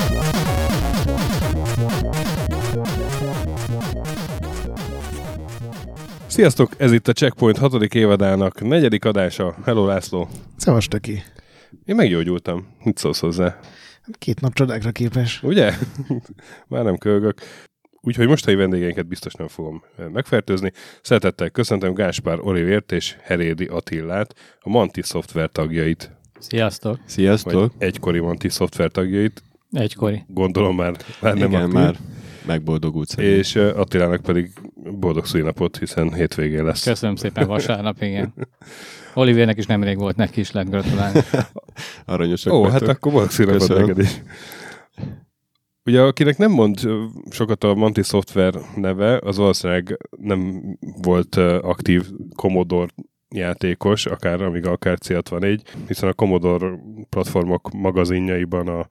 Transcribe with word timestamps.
Thank 0.00 0.39
Sziasztok, 6.40 6.72
ez 6.76 6.92
itt 6.92 7.08
a 7.08 7.12
Checkpoint 7.12 7.58
hatodik 7.58 7.94
évadának 7.94 8.62
negyedik 8.62 9.04
adása. 9.04 9.56
Hello 9.64 9.86
László. 9.86 10.28
Szavas 10.56 10.88
töki. 10.88 11.22
Én 11.84 11.94
meggyógyultam. 11.94 12.66
Mit 12.84 12.98
szólsz 12.98 13.20
hozzá? 13.20 13.58
Két 14.18 14.40
nap 14.40 14.52
csodákra 14.54 14.90
képes. 14.90 15.42
Ugye? 15.42 15.72
Már 16.68 16.84
nem 16.84 16.96
kölgök. 16.96 17.40
Úgyhogy 18.00 18.26
mostani 18.26 18.56
vendégeinket 18.56 19.06
biztos 19.06 19.32
nem 19.32 19.48
fogom 19.48 19.82
eh, 19.98 20.08
megfertőzni. 20.08 20.72
Szeretettel 21.02 21.50
köszöntöm 21.50 21.94
Gáspár 21.94 22.38
Olivért 22.40 22.92
és 22.92 23.16
Herédi 23.22 23.64
Attillát, 23.64 24.34
a 24.60 24.68
Manti 24.68 25.02
Software 25.02 25.46
tagjait. 25.46 26.10
Sziasztok! 26.38 26.98
Sziasztok! 27.04 27.52
Vagy 27.52 27.70
egykori 27.88 28.18
Manti 28.18 28.48
Software 28.48 28.90
tagjait. 28.90 29.42
Egykori. 29.72 30.24
Gondolom 30.26 30.76
már, 30.76 30.96
már 31.20 31.34
nem 31.34 31.48
Igen, 31.48 31.60
aktív. 31.60 31.74
már 31.74 31.96
megboldogult 32.46 33.08
szerintem. 33.08 33.38
És 33.38 33.54
uh, 33.54 33.78
Attilának 33.78 34.20
pedig 34.22 34.52
boldog 34.74 35.26
szülinapot, 35.26 35.78
hiszen 35.78 36.14
hétvégén 36.14 36.64
lesz. 36.64 36.84
Köszönöm 36.84 37.16
szépen, 37.16 37.46
vasárnap, 37.46 38.02
igen. 38.02 38.34
Olivérnek 39.14 39.58
is 39.58 39.66
nemrég 39.66 39.98
volt, 39.98 40.16
neki 40.16 40.40
is 40.40 40.50
lehet 40.50 40.70
gratulálni. 40.70 41.20
Aranyosak 42.04 42.52
Ó, 42.52 42.60
vagytok. 42.60 42.80
hát 42.80 42.88
akkor 42.88 43.12
boldog 43.12 43.30
szülinapot 43.30 43.68
neked 43.78 43.98
is. 43.98 44.22
Ugye, 45.84 46.00
akinek 46.00 46.38
nem 46.38 46.50
mond 46.50 46.78
sokat 47.30 47.64
a 47.64 47.74
Manti 47.74 48.02
Software 48.02 48.60
neve, 48.76 49.18
az 49.18 49.36
valószínűleg 49.36 49.98
nem 50.16 50.62
volt 51.02 51.36
aktív 51.60 52.06
Commodore 52.36 52.92
játékos, 53.28 54.06
akár 54.06 54.42
Amiga, 54.42 54.70
akár 54.70 54.98
C64, 55.04 55.60
hiszen 55.86 56.08
a 56.08 56.12
Commodore 56.12 56.78
platformok 57.08 57.70
magazinjaiban, 57.72 58.68
a, 58.68 58.86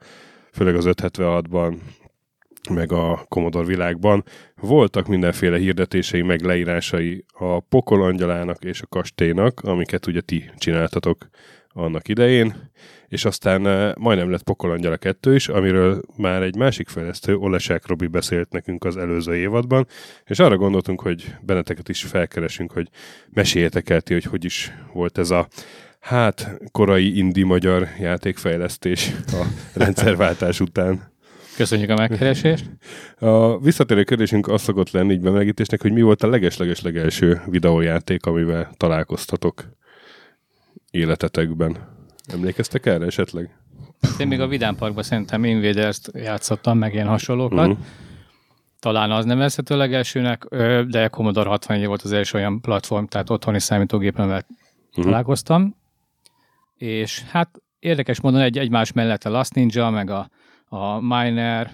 főleg 0.52 0.76
az 0.76 0.86
576-ban, 0.88 1.76
meg 2.70 2.92
a 2.92 3.26
Commodore 3.28 3.66
világban. 3.66 4.24
Voltak 4.56 5.08
mindenféle 5.08 5.58
hirdetései, 5.58 6.22
meg 6.22 6.42
leírásai 6.42 7.26
a 7.34 7.60
Pokol 7.60 8.04
Angyalának 8.04 8.64
és 8.64 8.82
a 8.82 8.88
Kastélynak, 8.88 9.60
amiket 9.60 10.08
ugye 10.08 10.22
ti 10.22 10.52
csináltatok 10.58 11.30
annak 11.74 12.08
idején, 12.08 12.72
és 13.08 13.26
aztán 13.26 13.68
eh, 13.68 13.94
majdnem 13.96 14.32
lett 14.32 14.44
Pokol 14.44 14.72
Angyala 14.72 14.98
2 14.98 15.36
is, 15.36 15.48
amiről 15.48 16.02
már 16.18 16.42
egy 16.42 16.56
másik 16.56 16.88
fejlesztő, 16.88 17.36
Olesák 17.36 17.88
Robi 17.88 18.08
beszélt 18.08 18.52
nekünk 18.52 18.84
az 18.84 18.98
előző 18.98 19.36
évadban, 19.36 19.88
és 20.26 20.40
arra 20.40 20.58
gondoltunk, 20.58 21.02
hogy 21.02 21.36
benneteket 21.42 21.90
is 21.90 22.04
felkeresünk, 22.04 22.72
hogy 22.72 22.88
meséljétek 23.30 23.90
el 23.90 24.02
ti, 24.02 24.14
hogy 24.14 24.24
hogy 24.24 24.46
is 24.46 24.72
volt 24.94 25.18
ez 25.18 25.30
a 25.30 25.48
hát 26.00 26.60
korai 26.72 27.18
indi 27.18 27.44
magyar 27.44 27.88
játékfejlesztés 28.00 29.12
a 29.28 29.46
rendszerváltás 29.74 30.60
után. 30.60 31.12
Köszönjük 31.56 31.90
a 31.90 31.96
megkeresést. 31.96 32.70
A 33.20 33.60
visszatérő 33.60 34.04
kérdésünk 34.04 34.48
az 34.48 34.62
szokott 34.62 34.92
lenni 34.92 35.14
így 35.14 35.22
bemelegítésnek, 35.22 35.82
hogy 35.82 35.92
mi 35.92 36.02
volt 36.02 36.24
a 36.24 36.28
leges-leges 36.28 36.82
legelső 36.82 37.42
videójáték, 37.46 38.26
amivel 38.26 38.72
találkoztatok 38.78 39.70
életetekben. 40.92 41.78
Emlékeztek 42.34 42.86
erre 42.86 43.06
esetleg? 43.06 43.58
Én 44.20 44.28
még 44.28 44.40
a 44.40 44.48
Vidám 44.48 44.76
Parkban 44.76 45.04
szerintem 45.04 45.44
Invaders-t 45.44 46.12
játszottam, 46.14 46.78
meg 46.78 46.94
ilyen 46.94 47.08
hasonlókat. 47.08 47.58
Mhm. 47.60 47.70
Uh-huh. 47.70 47.86
Talán 48.80 49.12
az 49.12 49.26
nevezhető 49.26 49.78
legelsőnek, 49.78 50.44
de 50.88 51.08
Commodore 51.08 51.50
64 51.50 51.86
volt 51.86 52.02
az 52.02 52.12
első 52.12 52.38
olyan 52.38 52.62
platform, 52.62 53.06
tehát 53.06 53.30
otthoni 53.30 53.60
számítógépemmel 53.60 54.46
Mhm. 54.48 54.58
uh-huh. 54.90 55.04
találkoztam. 55.04 55.76
És 56.80 57.24
hát 57.24 57.62
érdekes 57.80 58.22
módon 58.22 58.42
egy 58.42 58.58
egymás 58.58 58.92
mellett 58.92 59.24
a 59.24 59.30
Last 59.30 59.54
Ninja, 59.54 59.90
meg 59.90 60.10
a, 60.10 60.30
a 60.66 61.00
Miner, 61.00 61.72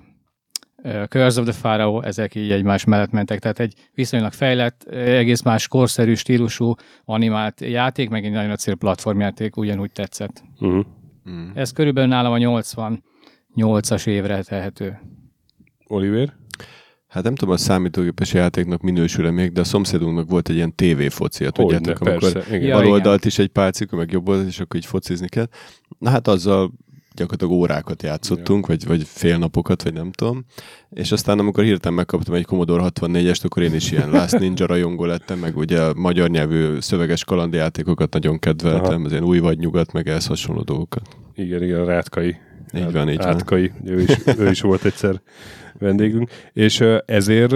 Curse 1.08 1.40
of 1.42 1.48
the 1.48 1.60
Pharaoh, 1.62 2.06
ezek 2.06 2.36
így 2.36 2.52
egymás 2.52 2.84
mellett 2.84 3.12
mentek, 3.12 3.40
tehát 3.40 3.60
egy 3.60 3.74
viszonylag 3.94 4.32
fejlett, 4.32 4.84
egész 4.94 5.42
más 5.42 5.68
korszerű 5.68 6.14
stílusú 6.14 6.74
animált 7.04 7.62
játék, 7.62 8.10
meg 8.10 8.26
egy 8.26 8.32
nagyon 8.32 8.52
egyszerű 8.52 8.76
platformjáték, 8.76 9.58
ugyanúgy 9.58 9.92
tetszett. 9.92 10.44
Uh-huh. 10.60 10.86
Ez 11.54 11.72
körülbelül 11.72 12.10
nálam 12.10 12.34
a 12.34 12.38
88-as 12.38 14.08
évre 14.08 14.44
tehető. 14.44 15.00
Oliver? 15.88 16.34
Hát 17.16 17.24
nem 17.24 17.36
tudom, 17.36 17.54
a 17.54 17.58
számítógépes 17.58 18.34
játéknak 18.34 18.82
minősül 18.82 19.32
még, 19.32 19.52
de 19.52 19.62
a 19.62 19.64
szomszédunknak 19.64 20.30
volt 20.30 20.50
egy 20.50 20.56
ilyen 20.56 20.76
tévéfocia, 20.76 21.50
tudjátok, 21.50 21.98
Hogyne, 21.98 22.12
amikor 22.12 22.32
persze, 22.32 22.56
igen. 22.56 22.68
Ja, 22.68 22.76
bal 22.76 22.88
oldalt 22.88 23.26
is 23.26 23.40
egy 23.40 23.48
pálcika, 23.48 23.96
meg 23.96 24.12
jobb 24.12 24.28
oldalt, 24.28 24.48
és 24.48 24.60
akkor 24.60 24.80
így 24.80 24.86
focizni 24.86 25.28
kell. 25.28 25.48
Na 26.00 26.10
hát 26.10 26.28
azzal 26.28 26.72
gyakorlatilag 27.14 27.54
órákat 27.54 28.04
játszottunk, 28.04 28.68
vagy, 28.68 28.86
vagy 28.86 29.04
fél 29.08 29.38
napokat, 29.38 29.84
vagy 29.84 29.94
nem 29.94 30.12
tudom. 30.12 30.46
És 30.90 31.12
aztán 31.12 31.40
amikor 31.40 31.64
hirtelen 31.64 31.98
megkaptam 31.98 32.34
egy 32.34 32.46
Commodore 32.46 32.84
64-est, 32.96 33.46
akkor 33.46 33.64
én 33.64 33.74
is 33.74 33.92
ilyen 33.92 34.10
Last 34.10 34.40
Ninja 34.40 34.66
rajongó 34.66 35.06
lettem, 35.06 35.40
meg 35.40 35.58
ugye 35.58 35.82
a 35.82 35.94
magyar 35.94 36.30
nyelvű 36.30 36.80
szöveges 36.80 37.24
kalandjátékokat 37.24 38.14
nagyon 38.14 38.40
kedveltem, 38.40 38.94
Aha. 38.94 39.06
az 39.06 39.12
ilyen 39.12 39.24
új 39.24 39.40
vagy 39.40 39.58
nyugat, 39.58 39.92
meg 39.92 40.08
ehhez 40.08 40.26
hasonló 40.26 40.62
dolgokat. 40.62 41.08
Igen, 41.36 41.64
igen, 41.64 41.80
a 41.80 41.86
Rátkai. 41.86 42.36
Így 42.74 42.92
van, 42.92 43.10
így 43.10 43.18
van. 43.18 43.26
Rátkai, 43.26 43.72
ő 43.86 44.02
is, 44.02 44.18
ő 44.38 44.50
is 44.50 44.62
volt 44.62 44.86
egyszer 44.86 45.22
vendégünk. 45.80 46.30
És 46.54 46.84
ezért 47.06 47.56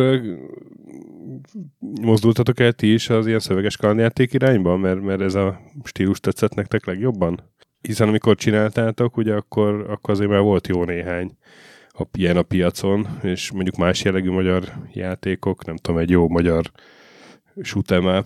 mozdultatok 2.01 2.59
el 2.59 2.71
ti 2.71 2.93
is 2.93 3.09
az 3.09 3.27
ilyen 3.27 3.39
szöveges 3.39 3.77
kalandjáték 3.77 4.33
irányba, 4.33 4.77
mert, 4.77 5.01
mert 5.01 5.21
ez 5.21 5.35
a 5.35 5.59
stílus 5.83 6.19
tetszett 6.19 6.53
nektek 6.53 6.85
legjobban? 6.85 7.39
Hiszen 7.81 8.07
amikor 8.07 8.35
csináltátok, 8.35 9.17
ugye 9.17 9.33
akkor, 9.33 9.85
akkor 9.89 10.13
azért 10.13 10.29
már 10.29 10.41
volt 10.41 10.67
jó 10.67 10.83
néhány 10.83 11.37
a, 11.87 12.03
ilyen 12.13 12.37
a 12.37 12.41
piacon, 12.41 13.07
és 13.21 13.51
mondjuk 13.51 13.75
más 13.75 14.03
jellegű 14.03 14.29
magyar 14.29 14.63
játékok, 14.93 15.65
nem 15.65 15.75
tudom, 15.75 15.99
egy 15.99 16.09
jó 16.09 16.27
magyar 16.27 16.71
shoot'em 17.61 18.23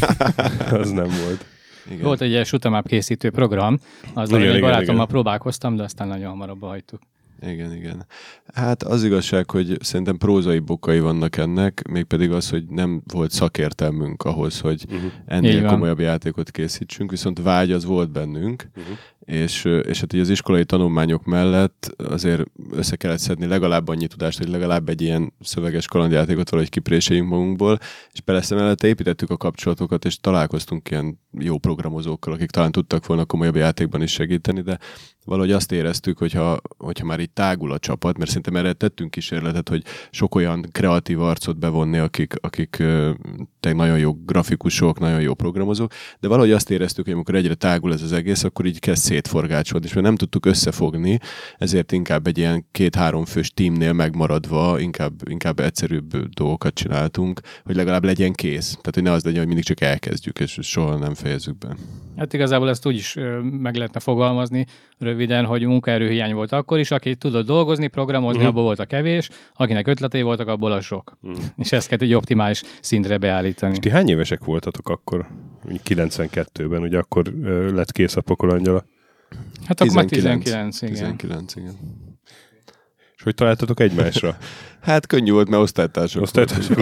az 0.80 0.90
nem 0.90 1.08
volt. 1.24 1.44
Igen. 1.90 2.02
Volt 2.02 2.20
egy 2.20 2.30
ilyen 2.30 2.44
shoot'em 2.44 2.82
készítő 2.86 3.30
program, 3.30 3.78
azzal 4.14 4.38
Igen, 4.38 4.50
egy 4.50 4.56
igen, 4.56 4.70
barátommal 4.70 4.94
igen. 4.94 5.06
próbálkoztam, 5.06 5.76
de 5.76 5.82
aztán 5.82 6.08
nagyon 6.08 6.28
hamar 6.28 6.48
abba 6.48 6.66
hagytuk. 6.66 7.00
Igen, 7.42 7.72
igen. 7.74 8.06
Hát 8.54 8.82
az 8.82 9.04
igazság, 9.04 9.50
hogy 9.50 9.76
szerintem 9.80 10.16
prózai 10.18 10.58
bokai 10.58 11.00
vannak 11.00 11.36
ennek, 11.36 11.82
mégpedig 11.88 12.30
az, 12.30 12.50
hogy 12.50 12.64
nem 12.68 13.02
volt 13.12 13.30
szakértelmünk 13.30 14.22
ahhoz, 14.22 14.60
hogy 14.60 14.84
Uh-huh. 14.90 15.10
Ennél 15.26 15.66
komolyabb 15.66 16.00
játékot 16.00 16.50
készítsünk, 16.50 17.10
viszont 17.10 17.42
vágy 17.42 17.72
az 17.72 17.84
volt 17.84 18.10
bennünk, 18.10 18.68
Uh-huh. 18.76 18.96
És, 19.24 19.64
és 19.64 20.00
hát 20.00 20.12
így 20.12 20.20
az 20.20 20.30
iskolai 20.30 20.64
tanulmányok 20.64 21.24
mellett 21.24 21.94
azért 21.96 22.42
össze 22.70 22.96
kellett 22.96 23.18
szedni 23.18 23.46
legalább 23.46 23.88
annyi 23.88 24.06
tudást, 24.06 24.38
hogy 24.38 24.48
legalább 24.48 24.88
egy 24.88 25.02
ilyen 25.02 25.32
szöveges 25.40 25.86
kalandjátékot 25.86 26.50
valahogy 26.50 26.70
kipréseljünk 26.70 27.28
magunkból, 27.28 27.78
és 28.12 28.20
persze 28.20 28.54
mellette 28.54 28.86
építettük 28.86 29.30
a 29.30 29.36
kapcsolatokat, 29.36 30.04
és 30.04 30.20
találkoztunk 30.20 30.90
ilyen 30.90 31.20
jó 31.38 31.58
programozókkal, 31.58 32.32
akik 32.32 32.50
talán 32.50 32.72
tudtak 32.72 33.06
volna 33.06 33.24
komolyabb 33.24 33.56
játékban 33.56 34.02
is 34.02 34.12
segíteni, 34.12 34.60
de 34.60 34.78
valahogy 35.24 35.52
azt 35.52 35.72
éreztük, 35.72 36.18
hogyha, 36.18 36.60
hogyha 36.78 37.04
már 37.04 37.20
így 37.20 37.30
tágul 37.30 37.72
a 37.72 37.78
csapat, 37.78 38.18
mert 38.18 38.28
szerintem 38.28 38.56
erre 38.56 38.72
tettünk 38.72 39.10
kísérletet, 39.10 39.68
hogy 39.68 39.82
sok 40.10 40.34
olyan 40.34 40.66
kreatív 40.72 41.20
arcot 41.20 41.58
bevonni, 41.58 41.98
akik, 41.98 42.34
akik 42.40 42.76
tényleg 43.60 43.80
nagyon 43.80 43.98
jó 43.98 44.12
grafikusok, 44.12 44.98
nagyon 44.98 45.20
jó 45.20 45.34
programozók, 45.34 45.92
de 46.20 46.28
valahogy 46.28 46.52
azt 46.52 46.70
éreztük, 46.70 47.04
hogy 47.04 47.14
amikor 47.14 47.34
egyre 47.34 47.54
tágul 47.54 47.92
ez 47.92 48.02
az 48.02 48.12
egész, 48.12 48.44
akkor 48.44 48.66
így 48.66 48.78
kezd 48.78 49.02
szétforgácsolni, 49.12 49.86
és 49.86 49.92
mert 49.92 50.06
nem 50.06 50.16
tudtuk 50.16 50.46
összefogni, 50.46 51.18
ezért 51.58 51.92
inkább 51.92 52.26
egy 52.26 52.38
ilyen 52.38 52.66
két-három 52.72 53.24
fős 53.24 53.50
teamnél 53.50 53.92
megmaradva 53.92 54.80
inkább, 54.80 55.12
inkább 55.28 55.60
egyszerűbb 55.60 56.16
dolgokat 56.28 56.74
csináltunk, 56.74 57.40
hogy 57.64 57.74
legalább 57.76 58.04
legyen 58.04 58.32
kész. 58.32 58.70
Tehát, 58.70 58.94
hogy 58.94 59.02
ne 59.02 59.10
az 59.10 59.24
legyen, 59.24 59.38
hogy 59.38 59.46
mindig 59.46 59.64
csak 59.64 59.80
elkezdjük, 59.80 60.38
és 60.38 60.58
soha 60.62 60.96
nem 60.96 61.14
fejezzük 61.14 61.58
be. 61.58 61.76
Hát 62.16 62.32
igazából 62.32 62.68
ezt 62.68 62.86
úgy 62.86 62.94
is 62.94 63.14
meg 63.60 63.74
lehetne 63.74 64.00
fogalmazni 64.00 64.66
röviden, 64.98 65.44
hogy 65.44 65.62
munkaerőhiány 65.64 66.34
volt 66.34 66.52
akkor 66.52 66.78
is, 66.78 66.90
aki 66.90 67.16
tudott 67.16 67.46
dolgozni, 67.46 67.86
programozni, 67.86 68.38
Mhm. 68.40 68.48
abból 68.48 68.62
volt 68.62 68.78
a 68.78 68.84
kevés, 68.84 69.28
akinek 69.54 69.86
ötletei 69.86 70.22
voltak, 70.22 70.48
abból 70.48 70.72
a 70.72 70.80
sok. 70.80 71.18
Mhm. 71.20 71.32
És 71.56 71.72
ezt 71.72 71.88
kellett 71.88 72.04
egy 72.04 72.14
optimális 72.14 72.62
szintre 72.80 73.18
beállítani. 73.18 73.78
Ti 73.78 73.90
hány 73.90 74.08
évesek 74.08 74.44
voltatok 74.44 74.88
akkor? 74.88 75.26
Úgy 75.70 75.80
92-ben, 75.82 76.82
ugye 76.82 76.98
akkor 76.98 77.24
lett 77.72 77.92
kész 77.92 78.16
a 78.16 78.20
pokolangyala. 78.20 78.84
Hát 79.66 79.80
akkor 79.80 79.94
már 79.94 80.04
19, 80.04 80.82
igen. 80.82 80.94
19, 80.94 81.56
igen. 81.56 81.76
És 83.16 83.22
hogy 83.22 83.34
találtatok 83.34 83.80
egymásra? 83.80 84.36
Hát 84.82 85.06
könnyű 85.06 85.32
volt, 85.32 85.48
mert 85.48 85.62
osztálytársak. 85.62 86.22
Osztálytársak. 86.22 86.78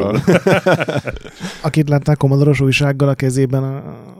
Akit 1.62 1.88
látták 1.88 2.17
komodoros 2.17 2.61
újsággal 2.61 3.08
a 3.08 3.14
kezében, 3.14 3.62
a... 3.62 4.20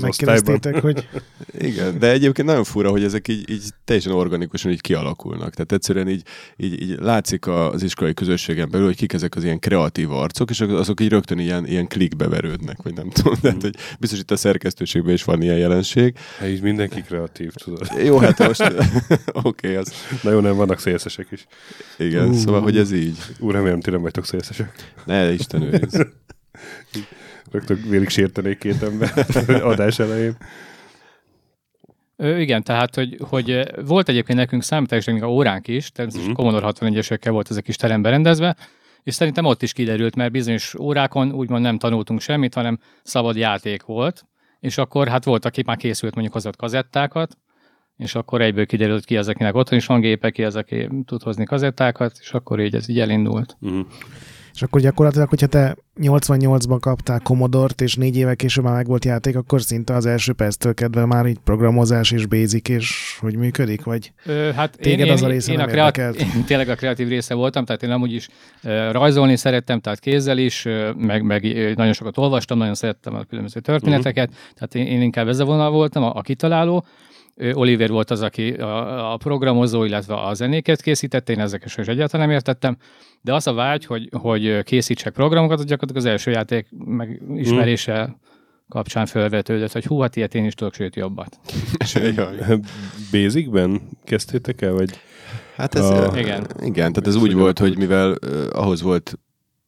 Megkérdeztétek, 0.00 0.80
hogy 0.80 1.08
Igen, 1.58 1.98
de 1.98 2.10
egyébként 2.10 2.48
nagyon 2.48 2.64
fura, 2.64 2.90
hogy 2.90 3.04
ezek 3.04 3.28
így, 3.28 3.50
így 3.50 3.62
teljesen 3.84 4.12
organikusan 4.12 4.70
így 4.70 4.80
kialakulnak. 4.80 5.54
Tehát 5.54 5.72
egyszerűen 5.72 6.08
így, 6.08 6.22
így, 6.56 6.82
így 6.82 6.98
látszik 7.00 7.46
az 7.46 7.82
iskolai 7.82 8.14
közösségen 8.14 8.70
belül, 8.70 8.86
hogy 8.86 8.96
kik 8.96 9.12
ezek 9.12 9.36
az 9.36 9.44
ilyen 9.44 9.58
kreatív 9.58 10.10
arcok, 10.10 10.50
és 10.50 10.60
azok 10.60 11.00
így 11.00 11.08
rögtön 11.08 11.38
ilyen, 11.38 11.66
ilyen 11.66 11.86
klikbe 11.86 12.28
verődnek, 12.28 12.82
vagy 12.82 12.94
nem 12.94 13.10
tudom. 13.10 13.34
Tehát, 13.40 13.62
hogy 13.62 13.76
biztos 13.98 14.18
itt 14.18 14.30
a 14.30 14.36
szerkesztőségben 14.36 15.14
is 15.14 15.24
van 15.24 15.42
ilyen 15.42 15.58
jelenség. 15.58 16.16
Hát 16.38 16.48
így 16.48 16.62
mindenki 16.62 17.02
kreatív, 17.02 17.52
tudod. 17.52 17.88
Jó, 18.06 18.18
hát 18.18 18.38
most 18.38 18.62
oké, 18.72 18.78
okay, 19.42 19.74
az 19.74 19.92
Na 20.22 20.30
jó, 20.30 20.40
nem, 20.40 20.56
vannak 20.56 20.78
szélszesek 20.78 21.26
is. 21.30 21.46
igen, 21.98 22.28
Ú. 22.28 22.34
szóval, 22.34 22.60
hogy 22.60 22.76
ez 22.78 22.92
így. 22.92 23.18
Úr, 23.38 23.52
remélem, 23.52 23.80
ti 23.80 23.90
nem 23.90 24.00
vagytok 24.00 24.26
szélszesek. 24.26 24.92
Ne, 25.04 25.32
Isten 25.32 25.62
őriz. 25.62 26.06
Rögtön 27.54 27.80
vélig 27.88 28.08
sértenék 28.08 28.58
két 28.58 28.82
ember 28.82 29.12
adás 29.72 29.98
elején. 29.98 30.36
Ö, 32.16 32.38
igen, 32.38 32.62
tehát, 32.62 32.94
hogy, 32.94 33.16
hogy 33.28 33.70
volt 33.86 34.08
egyébként 34.08 34.38
nekünk 34.38 34.62
számítástechnika 34.62 35.30
óránk 35.30 35.68
is, 35.68 35.90
természetesen 35.90 36.32
Mhm. 36.32 36.40
Commodore 36.40 36.66
64-esekkel 36.70 37.28
volt 37.30 37.50
ez 37.50 37.56
a 37.56 37.60
kis 37.60 37.76
terem 37.76 38.02
berendezve, 38.02 38.56
és 39.02 39.14
szerintem 39.14 39.44
ott 39.44 39.62
is 39.62 39.72
kiderült, 39.72 40.16
mert 40.16 40.32
bizonyos 40.32 40.74
órákon 40.74 41.32
úgymond 41.32 41.62
nem 41.62 41.78
tanultunk 41.78 42.20
semmit, 42.20 42.54
hanem 42.54 42.78
szabad 43.02 43.36
játék 43.36 43.82
volt, 43.82 44.26
és 44.60 44.78
akkor 44.78 45.08
hát 45.08 45.24
volt, 45.24 45.44
aki 45.44 45.62
már 45.66 45.76
készült 45.76 46.12
mondjuk 46.12 46.34
hozott 46.34 46.56
kazettákat, 46.56 47.38
és 47.96 48.14
akkor 48.14 48.40
egyből 48.40 48.66
kiderült, 48.66 49.04
ki 49.04 49.16
az, 49.16 49.28
akinek 49.28 49.54
otthon 49.54 49.78
is 49.78 49.86
van 49.86 50.00
gépe, 50.00 50.30
ki 50.30 50.44
az, 50.44 50.56
aki 50.56 50.88
tud 51.04 51.22
hozni 51.22 51.44
kazettákat, 51.44 52.16
és 52.20 52.32
akkor 52.32 52.60
így 52.60 52.74
ez 52.74 52.88
így 52.88 53.00
elindult. 53.00 53.56
Uh-huh. 53.60 53.86
És 54.54 54.62
akkor 54.62 54.80
gyakorlatilag, 54.80 55.28
hogyha 55.28 55.46
te 55.46 55.76
88-ban 56.00 56.76
kaptál 56.80 57.20
Commodore-t, 57.20 57.80
és 57.80 57.94
négy 57.94 58.16
éve 58.16 58.34
később 58.34 58.64
már 58.64 58.74
meg 58.74 58.86
volt 58.86 59.04
játék, 59.04 59.36
akkor 59.36 59.62
szinte 59.62 59.94
az 59.94 60.06
első 60.06 60.32
perctől 60.32 60.74
kedve 60.74 61.04
már 61.04 61.26
így 61.26 61.38
programozás 61.44 62.10
és 62.10 62.26
basic, 62.26 62.68
és 62.68 63.16
hogy 63.20 63.36
működik, 63.36 63.84
vagy 63.84 64.12
Ö, 64.24 64.50
hát 64.54 64.76
Téged 64.80 65.06
én, 65.06 65.12
az 65.12 65.22
a 65.22 65.26
része 65.26 65.52
én, 65.52 65.58
a 65.58 65.60
nem 65.60 65.70
kreat- 65.70 65.96
érdekelt? 65.96 66.34
én 66.34 66.44
tényleg 66.44 66.68
a 66.68 66.74
kreatív 66.74 67.08
része 67.08 67.34
voltam, 67.34 67.64
tehát 67.64 67.82
én 67.82 67.90
amúgy 67.90 68.12
is 68.12 68.28
rajzolni 68.90 69.36
szerettem, 69.36 69.80
tehát 69.80 69.98
kézzel 69.98 70.38
is, 70.38 70.66
meg, 70.96 71.22
meg 71.22 71.42
nagyon 71.76 71.92
sokat 71.92 72.18
olvastam, 72.18 72.58
nagyon 72.58 72.74
szerettem 72.74 73.14
a 73.14 73.22
különböző 73.22 73.60
történeteket, 73.60 74.28
uh-huh. 74.28 74.44
tehát 74.54 74.74
én, 74.74 74.94
én 74.96 75.02
inkább 75.02 75.28
ez 75.28 75.38
a 75.38 75.44
vonal 75.44 75.70
voltam, 75.70 76.02
a, 76.02 76.12
a 76.14 76.20
kitaláló. 76.20 76.84
Oliver 77.52 77.88
volt 77.90 78.10
az, 78.10 78.22
aki 78.22 78.50
a, 78.52 79.12
a 79.12 79.16
programozó, 79.16 79.84
illetve 79.84 80.14
a 80.20 80.34
zenéket 80.34 80.82
készítette, 80.82 81.32
én 81.32 81.40
ezeket 81.40 81.66
is 81.66 81.76
egyáltalán 81.76 82.26
nem 82.26 82.34
értettem, 82.36 82.76
de 83.20 83.34
az 83.34 83.46
a 83.46 83.52
vágy, 83.52 83.84
hogy, 83.84 84.08
hogy 84.12 84.62
készítsek 84.62 85.12
programokat, 85.12 85.58
az 85.58 85.64
gyakorlatilag 85.64 86.04
az 86.06 86.10
első 86.10 86.30
játék 86.30 86.66
megismerése 86.86 88.02
Mhm. 88.02 88.10
kapcsán 88.68 89.06
felvetődött, 89.06 89.72
hogy 89.72 89.84
hú, 89.84 89.98
hát 90.00 90.16
ilyet 90.16 90.34
én 90.34 90.44
is 90.44 90.54
tudok, 90.54 90.74
sőt 90.74 90.96
jobbat. 90.96 91.38
Jaj. 92.16 92.58
Basicben 93.12 93.80
kezdtétek 94.04 94.62
el, 94.62 94.72
vagy? 94.72 94.90
Hát 95.56 95.74
ez, 95.74 95.84
A- 95.90 96.12
Igen. 96.18 96.46
igen, 96.60 96.92
tehát 96.92 97.06
ez 97.06 97.16
úgy 97.16 97.34
volt, 97.34 97.58
hogy 97.58 97.76
mivel 97.78 98.10
uh, 98.10 98.46
ahhoz 98.52 98.82
volt 98.82 99.18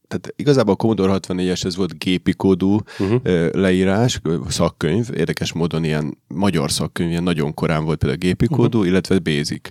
tehát 0.08 0.32
igazából 0.36 0.74
a 0.74 0.76
Commodore 0.76 1.18
64-es 1.20 1.64
ez 1.64 1.76
volt 1.76 1.98
gépi 1.98 2.32
kódú 2.32 2.78
Uh-huh. 2.98 3.50
leírás, 3.52 4.20
szakkönyv, 4.48 5.08
érdekes 5.16 5.52
módon 5.52 5.84
ilyen 5.84 6.18
magyar 6.28 6.70
szakkönyv, 6.70 7.10
ilyen 7.10 7.22
nagyon 7.22 7.54
korán 7.54 7.84
volt 7.84 7.98
például 7.98 8.20
gépi 8.20 8.46
kódú, 8.46 8.78
uh-huh. 8.78 8.86
illetve 8.86 9.18
basic. 9.18 9.68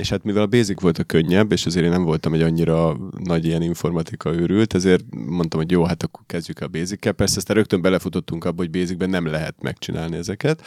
És 0.00 0.10
hát 0.10 0.24
mivel 0.24 0.42
a 0.42 0.46
basic 0.46 0.80
volt 0.80 0.98
a 0.98 1.04
könnyebb, 1.04 1.52
és 1.52 1.66
azért 1.66 1.84
én 1.84 1.90
nem 1.90 2.04
voltam 2.04 2.34
egy 2.34 2.42
annyira 2.42 2.96
nagy 3.24 3.44
ilyen 3.44 3.62
informatika 3.62 4.34
őrült, 4.34 4.74
ezért 4.74 5.04
mondtam, 5.10 5.60
hogy 5.60 5.70
jó, 5.70 5.84
hát 5.84 6.02
akkor 6.02 6.22
kezdjük 6.26 6.60
a 6.60 6.68
basic 6.68 7.14
Persze 7.16 7.36
aztán 7.36 7.56
rögtön 7.56 7.82
belefutottunk 7.82 8.44
abba, 8.44 8.56
hogy 8.56 8.70
basicben 8.70 9.10
nem 9.10 9.26
lehet 9.26 9.62
megcsinálni 9.62 10.16
ezeket. 10.16 10.62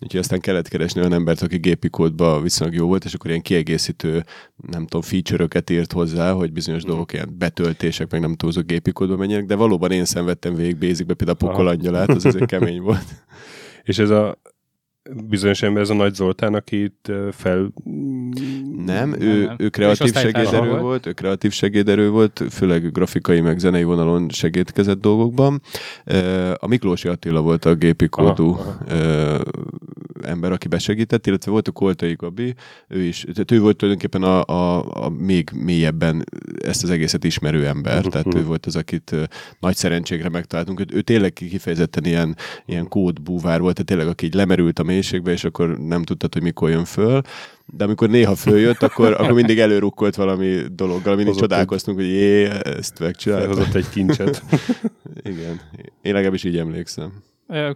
Úgyhogy 0.00 0.20
aztán 0.20 0.40
kellett 0.40 0.68
keresni 0.68 1.00
olyan 1.00 1.12
embert, 1.12 1.42
aki 1.42 1.56
gépi 1.56 1.88
kódba 1.88 2.40
viszonylag 2.40 2.76
jó 2.76 2.86
volt, 2.86 3.04
és 3.04 3.14
akkor 3.14 3.30
ilyen 3.30 3.42
kiegészítő, 3.42 4.24
nem 4.70 4.82
tudom, 4.82 5.02
feature-öket 5.02 5.70
írt 5.70 5.92
hozzá, 5.92 6.32
hogy 6.32 6.52
bizonyos 6.52 6.82
dolgok 6.82 7.12
ilyen 7.12 7.34
betöltések, 7.38 8.10
meg 8.10 8.20
nem 8.20 8.34
túlzó 8.34 8.62
gépi 8.62 8.92
kódba 8.92 9.16
menjenek, 9.16 9.46
de 9.46 9.54
valóban 9.54 9.90
én 9.90 10.04
szenvedtem 10.04 10.54
végig 10.54 10.76
basicbe, 10.76 11.14
például 11.14 11.38
a 11.40 11.46
pokolangyalát, 11.46 12.08
az 12.08 12.24
azért 12.24 12.46
kemény 12.46 12.80
volt. 12.80 13.06
És 13.82 13.98
ez 13.98 14.10
a 14.10 14.40
bizonyos 15.10 15.62
ember, 15.62 15.82
ez 15.82 15.90
a 15.90 15.94
Nagy 15.94 16.14
Zoltán, 16.14 16.54
akit 16.54 17.08
ö, 17.08 17.28
fel... 17.32 17.72
Nem, 18.84 19.14
ő, 19.20 19.44
nem. 19.44 19.54
ő 19.58 19.68
kreatív 19.68 20.14
segéderő 20.14 20.68
volt. 20.68 20.80
volt, 20.80 21.06
ő 21.06 21.12
kreatív 21.12 21.52
segéderő 21.52 22.10
volt, 22.10 22.42
főleg 22.50 22.92
grafikai 22.92 23.40
meg 23.40 23.58
zenei 23.58 23.82
vonalon 23.82 24.28
segítkezett 24.28 25.00
dolgokban. 25.00 25.60
A 26.54 26.66
Miklósi 26.66 27.08
Attila 27.08 27.40
volt 27.40 27.64
a 27.64 27.74
gépi 27.74 28.08
kódú 28.08 28.50
Aha, 28.50 28.78
ö, 28.88 29.40
ember, 30.24 30.52
aki 30.52 30.68
besegített, 30.68 31.26
illetve 31.26 31.50
volt 31.50 31.68
a 31.68 31.72
Koltai 31.72 32.14
Gabi, 32.14 32.54
ő 32.88 33.00
is, 33.02 33.24
tehát 33.32 33.50
ő 33.50 33.60
volt 33.60 33.76
tulajdonképpen 33.76 34.22
a, 34.22 34.42
a, 34.44 34.84
a 35.04 35.08
még 35.08 35.50
mélyebben 35.54 36.24
ezt 36.64 36.82
az 36.82 36.90
egészet 36.90 37.24
ismerő 37.24 37.66
ember, 37.66 38.04
tehát 38.04 38.34
ő 38.34 38.44
volt 38.44 38.66
az, 38.66 38.76
akit 38.76 39.14
nagy 39.60 39.76
szerencségre 39.76 40.28
megtaláltunk. 40.28 40.80
Ő, 40.80 40.84
ő 40.92 41.00
tényleg 41.00 41.32
kifejezetten 41.32 42.04
ilyen, 42.04 42.36
ilyen 42.66 42.88
kódbúvár 42.88 43.60
volt, 43.60 43.72
tehát 43.74 43.88
tényleg 43.88 44.06
aki 44.08 44.26
így 44.26 44.34
lemerült 44.34 44.78
a 44.78 44.82
mélységbe, 44.82 45.32
és 45.32 45.44
akkor 45.44 45.78
nem 45.78 46.02
tudtad, 46.02 46.32
hogy 46.32 46.42
mikor 46.42 46.70
jön 46.70 46.84
föl. 46.84 47.20
De 47.76 47.84
amikor 47.84 48.08
néha 48.08 48.34
följött, 48.34 48.82
akkor, 48.82 49.12
akkor 49.12 49.32
mindig 49.32 49.58
előrukkolt 49.58 50.14
valami 50.14 50.60
dologgal, 50.72 51.14
mindig 51.14 51.32
Hozott 51.32 51.42
egy- 51.42 51.48
csodálkoztunk, 51.48 51.96
hogy 51.96 52.06
jé, 52.06 52.44
ezt 52.64 52.98
megcsinálta. 52.98 53.44
Felhozott 53.46 53.74
egy 53.74 53.88
kincset. 53.88 54.42
Igen. 55.32 55.60
Én 56.02 56.12
legalábbis 56.12 56.44
így 56.44 56.56
emlékszem. 56.58 57.12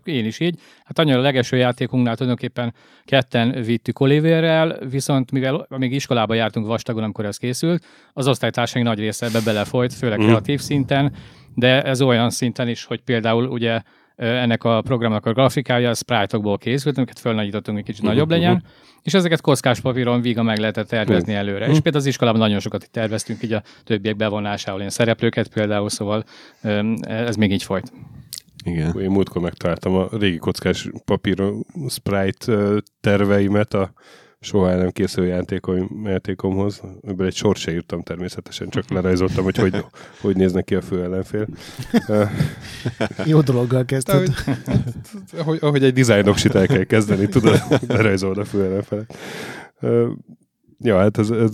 Én 0.04 0.24
is 0.24 0.40
így. 0.40 0.58
Hát 0.84 0.98
annyira 0.98 1.18
a 1.18 1.22
legeső 1.22 1.56
játékunknál 1.56 2.14
tulajdonképpen 2.16 2.74
ketten 3.04 3.62
vittük 3.62 4.00
Oliverrel, 4.00 4.78
viszont 4.90 5.30
mivel 5.30 5.66
még 5.68 5.92
iskolába 5.92 6.34
jártunk 6.34 6.66
vastagon, 6.66 7.02
amikor 7.02 7.24
ez 7.24 7.36
készült, 7.36 7.84
az 8.12 8.28
osztálytársaink 8.28 8.86
nagy 8.88 8.98
része 8.98 9.26
ebbe 9.26 9.40
belefolyt, 9.44 9.94
főleg 9.94 10.20
Mm. 10.20 10.24
kreatív 10.26 10.60
szinten, 10.60 11.12
de 11.54 11.82
ez 11.82 12.02
olyan 12.02 12.30
szinten 12.30 12.68
is, 12.68 12.84
hogy 12.84 13.00
például 13.00 13.46
ugye 13.46 13.80
ennek 14.16 14.64
a 14.64 14.80
programnak 14.82 15.26
a 15.26 15.32
grafikája 15.32 15.90
a 15.90 15.94
sprite-okból 15.94 16.58
készült, 16.58 16.96
amiket 16.96 17.18
fölnagyítottunk, 17.18 17.76
hogy 17.76 17.86
kicsit 17.86 18.02
Mhm, 18.02 18.10
nagyobb 18.10 18.30
legyen, 18.30 18.64
és 19.02 19.14
ezeket 19.14 19.40
kockás 19.40 19.80
papíron 19.80 20.20
viga 20.20 20.42
meg 20.42 20.58
lehetett 20.58 20.88
tervezni 20.88 21.32
Mhm. 21.32 21.40
előre. 21.40 21.66
És 21.66 21.72
például 21.80 21.96
az 21.96 22.06
iskolában 22.06 22.40
nagyon 22.40 22.58
sokat 22.60 22.82
itt 22.82 22.92
terveztünk, 22.92 23.42
így 23.42 23.52
a 23.52 23.62
többiek 23.84 24.16
bevonásával, 24.16 24.78
ilyen 24.78 24.90
szereplőket 24.92 25.48
például, 25.48 25.88
szóval 25.88 26.24
ez 27.02 27.36
még 27.36 27.52
így 27.52 27.62
folyt. 27.62 27.92
Igen. 28.66 29.00
Én 29.00 29.10
múltkor 29.10 29.42
megtaláltam 29.42 29.94
a 29.94 30.08
régi 30.10 30.36
kockás 30.36 30.90
papíron 31.04 31.66
sprite 31.88 32.82
terveimet 33.00 33.74
a 33.74 33.92
soha 34.40 34.70
el 34.70 34.78
nem 34.78 34.90
készülő 34.90 35.26
játékom, 35.26 36.02
játékomhoz. 36.04 36.82
Ebből 37.02 37.26
egy 37.26 37.34
sort 37.34 37.58
se 37.58 37.72
írtam 37.72 38.02
természetesen, 38.02 38.68
csak 38.68 38.90
lerajzoltam, 38.90 39.44
hogy 39.44 39.56
hogy, 39.56 39.84
hogy 40.20 40.36
néznek 40.36 40.64
ki 40.64 40.74
a 40.74 40.80
fő 40.80 41.02
ellenfél. 41.02 41.46
Jó 43.24 43.40
dologgal 43.40 43.84
kezdted. 43.84 44.28
hogy, 44.34 45.38
ahogy, 45.38 45.58
ahogy 45.60 45.84
egy 45.84 45.92
design 45.92 46.28
oksit 46.28 46.54
el 46.54 46.66
kell 46.66 46.84
kezdeni, 46.84 47.28
tudod, 47.28 47.62
lerajzolod 47.88 48.38
a 48.38 48.44
fő 48.44 48.64
ellenfelet. 48.64 49.16
Ja, 50.78 50.96
hát 50.98 51.18
ez, 51.18 51.30
ez, 51.30 51.50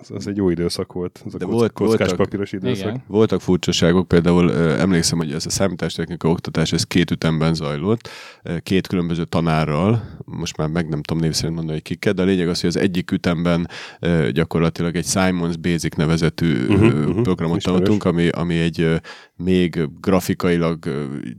ez, 0.00 0.10
ez 0.16 0.26
egy 0.26 0.36
jó 0.36 0.50
időszak 0.50 0.92
volt. 0.92 1.22
Ez 1.26 1.34
a 1.34 1.38
De 1.38 1.44
kock, 1.44 1.56
volt- 1.56 1.72
kockás 1.72 1.98
voltak- 1.98 2.16
papíros 2.16 2.52
időszak. 2.52 2.86
Igen. 2.86 3.02
Voltak 3.06 3.40
furcsaságok, 3.40 4.08
például 4.08 4.52
emlékszem, 4.54 5.18
hogy 5.18 5.32
ez 5.32 5.46
a 5.46 5.50
számítástechnika 5.50 6.28
oktatás, 6.28 6.72
ez 6.72 6.84
két 6.84 7.10
ütemben 7.10 7.54
zajlott, 7.54 8.08
két 8.62 8.86
különböző 8.86 9.24
tanárral, 9.24 10.02
most 10.24 10.56
már 10.56 10.68
meg 10.68 10.88
nem 10.88 11.02
tudom 11.02 11.22
név 11.22 11.32
szerint 11.32 11.54
mondani, 11.54 11.76
hogy 11.78 11.86
kiket, 11.86 12.14
de 12.14 12.22
a 12.22 12.24
lényeg 12.24 12.48
az, 12.48 12.60
hogy 12.60 12.68
az 12.68 12.76
egyik 12.76 13.10
ütemben 13.10 13.68
gyakorlatilag 14.32 14.96
egy 14.96 15.06
Simons 15.06 15.56
Basic 15.56 15.96
nevezetű 15.96 16.66
uh-huh, 16.66 16.92
mhm, 16.92 17.22
programot 17.22 17.62
tanultunk, 17.62 18.04
ami, 18.04 18.28
ami 18.28 18.58
egy 18.58 19.00
még 19.36 19.88
grafikailag 20.00 20.78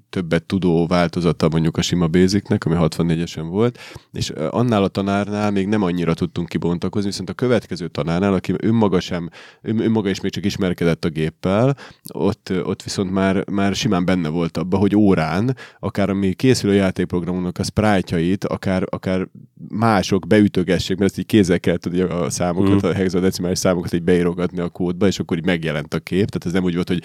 többet 0.09 0.43
tudó 0.43 0.87
változata 0.87 1.49
mondjuk 1.49 1.77
a 1.77 1.81
sima 1.81 2.07
Basicnek, 2.07 2.65
ami 2.65 2.75
64-esen 2.79 3.45
volt, 3.49 3.79
és 4.13 4.29
annál 4.29 4.83
a 4.83 4.87
tanárnál 4.87 5.51
még 5.51 5.67
nem 5.67 5.81
annyira 5.83 6.13
tudtunk 6.13 6.46
kibontakozni, 6.47 7.09
viszont 7.09 7.29
a 7.29 7.33
következő 7.33 7.87
tanárnál, 7.87 8.33
aki 8.33 8.53
önmaga 8.57 8.99
sem, 8.99 9.29
ön, 9.61 9.79
önmaga 9.79 10.09
is 10.09 10.21
még 10.21 10.31
csak 10.31 10.45
ismerkedett 10.45 11.05
a 11.05 11.09
géppel, 11.09 11.77
ott, 12.13 12.53
ott 12.63 12.83
viszont 12.83 13.11
már, 13.11 13.49
már 13.49 13.75
simán 13.75 14.05
benne 14.05 14.29
volt 14.29 14.57
abba, 14.57 14.77
hogy 14.77 14.95
órán, 14.95 15.55
akár 15.79 16.09
ami 16.09 16.33
készülő 16.33 16.73
játékprogramunknak 16.73 17.57
a 17.57 17.63
sprite 17.63 18.37
akár, 18.47 18.83
akár 18.89 19.27
mások 19.69 20.27
beütögessék, 20.27 20.97
mert 20.97 21.09
ezt 21.09 21.19
így 21.19 21.25
kézzel 21.25 21.59
kell 21.59 21.77
tudni 21.77 21.99
a 21.99 22.29
számokat, 22.29 22.85
mm. 22.85 22.89
a 22.89 22.93
hexadecimális 22.93 23.57
számokat 23.57 23.93
így 23.93 24.03
beírogatni 24.03 24.59
a 24.59 24.69
kódba, 24.69 25.07
és 25.07 25.19
akkor 25.19 25.37
így 25.37 25.45
megjelent 25.45 25.93
a 25.93 25.99
kép. 25.99 26.29
Tehát 26.29 26.45
ez 26.45 26.51
nem 26.51 26.63
úgy 26.63 26.73
volt, 26.73 26.87
hogy 26.87 27.03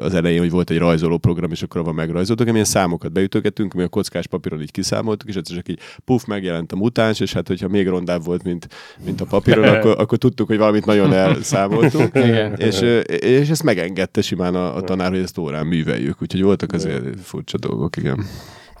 az 0.00 0.14
elején, 0.14 0.40
hogy 0.40 0.50
volt 0.50 0.70
egy 0.70 0.78
rajzoló 0.78 1.18
program, 1.18 1.50
és 1.50 1.62
akkor 1.62 1.84
van 1.84 1.94
megrajzoltuk, 1.94 2.38
hanem 2.38 2.54
ilyen 2.54 2.66
számokat 2.66 3.12
beütögetünk, 3.12 3.74
mi 3.74 3.82
a 3.82 3.88
kockás 3.88 4.26
papíron 4.26 4.60
így 4.60 4.70
kiszámoltuk, 4.70 5.28
és 5.28 5.36
egyszer 5.36 5.56
csak 5.56 5.68
így 5.68 5.78
puf, 6.04 6.24
megjelent 6.24 6.72
a 6.72 6.76
mutáns, 6.76 7.20
és 7.20 7.32
hát 7.32 7.48
hogyha 7.48 7.68
még 7.68 7.88
rondább 7.88 8.24
volt, 8.24 8.42
mint, 8.42 8.68
mint 9.04 9.20
a 9.20 9.24
papíron, 9.24 9.64
akkor, 9.64 9.94
akkor 9.98 10.18
tudtuk, 10.18 10.46
hogy 10.46 10.58
valamit 10.58 10.86
nagyon 10.86 11.12
elszámoltunk. 11.22 12.14
és, 12.56 12.80
és 13.20 13.48
ezt 13.48 13.62
megengedte 13.62 14.22
simán 14.22 14.54
a, 14.54 14.76
a 14.76 14.80
tanár, 14.80 15.10
hogy 15.10 15.22
ezt 15.22 15.38
órán 15.38 15.66
műveljük. 15.66 16.22
Úgyhogy 16.22 16.42
voltak 16.42 16.72
azért 16.72 17.20
furcsa 17.20 17.58
dolgok, 17.58 17.96
igen. 17.96 18.24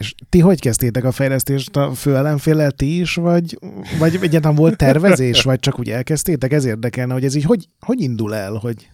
És 0.02 0.14
ti 0.28 0.40
hogy 0.40 0.60
kezdtétek 0.60 1.04
a 1.04 1.12
fejlesztést? 1.12 1.76
A 1.76 1.92
főellenféllel 1.92 2.70
ti 2.70 3.00
is, 3.00 3.14
vagy, 3.14 3.58
vagy 3.98 4.18
egyáltalán 4.22 4.56
volt 4.56 4.76
tervezés, 4.76 5.42
vagy 5.42 5.58
csak 5.58 5.78
úgy 5.78 5.90
elkezdtétek? 5.90 6.52
Ez 6.52 6.64
érdekelne, 6.64 7.12
hogy 7.12 7.24
ez 7.24 7.34
így 7.34 7.44
hogy, 7.44 7.68
hogy 7.80 8.00
indul 8.00 8.34
el, 8.34 8.52
hogy... 8.52 8.88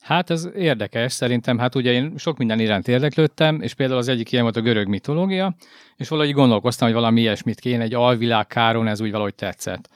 Hát 0.00 0.30
ez 0.30 0.48
érdekes, 0.54 1.12
szerintem, 1.12 1.58
hát 1.58 1.74
ugye 1.74 1.92
én 1.92 2.12
sok 2.16 2.38
minden 2.38 2.60
iránt 2.60 2.88
érdeklődtem, 2.88 3.60
és 3.60 3.74
például 3.74 3.98
az 3.98 4.08
egyik 4.08 4.32
ilyen 4.32 4.44
volt 4.44 4.56
a 4.56 4.60
görög 4.60 4.88
mitológia, 4.88 5.56
és 5.96 6.08
valahogy 6.08 6.32
gondolkoztam, 6.32 6.86
hogy 6.88 6.96
valami 6.96 7.20
ilyesmit 7.20 7.60
kéne, 7.60 7.82
egy 7.82 7.94
alvilág 7.94 8.46
káron, 8.46 8.86
ez 8.86 9.00
úgy 9.00 9.10
valahogy 9.10 9.34
tetszett. 9.34 9.88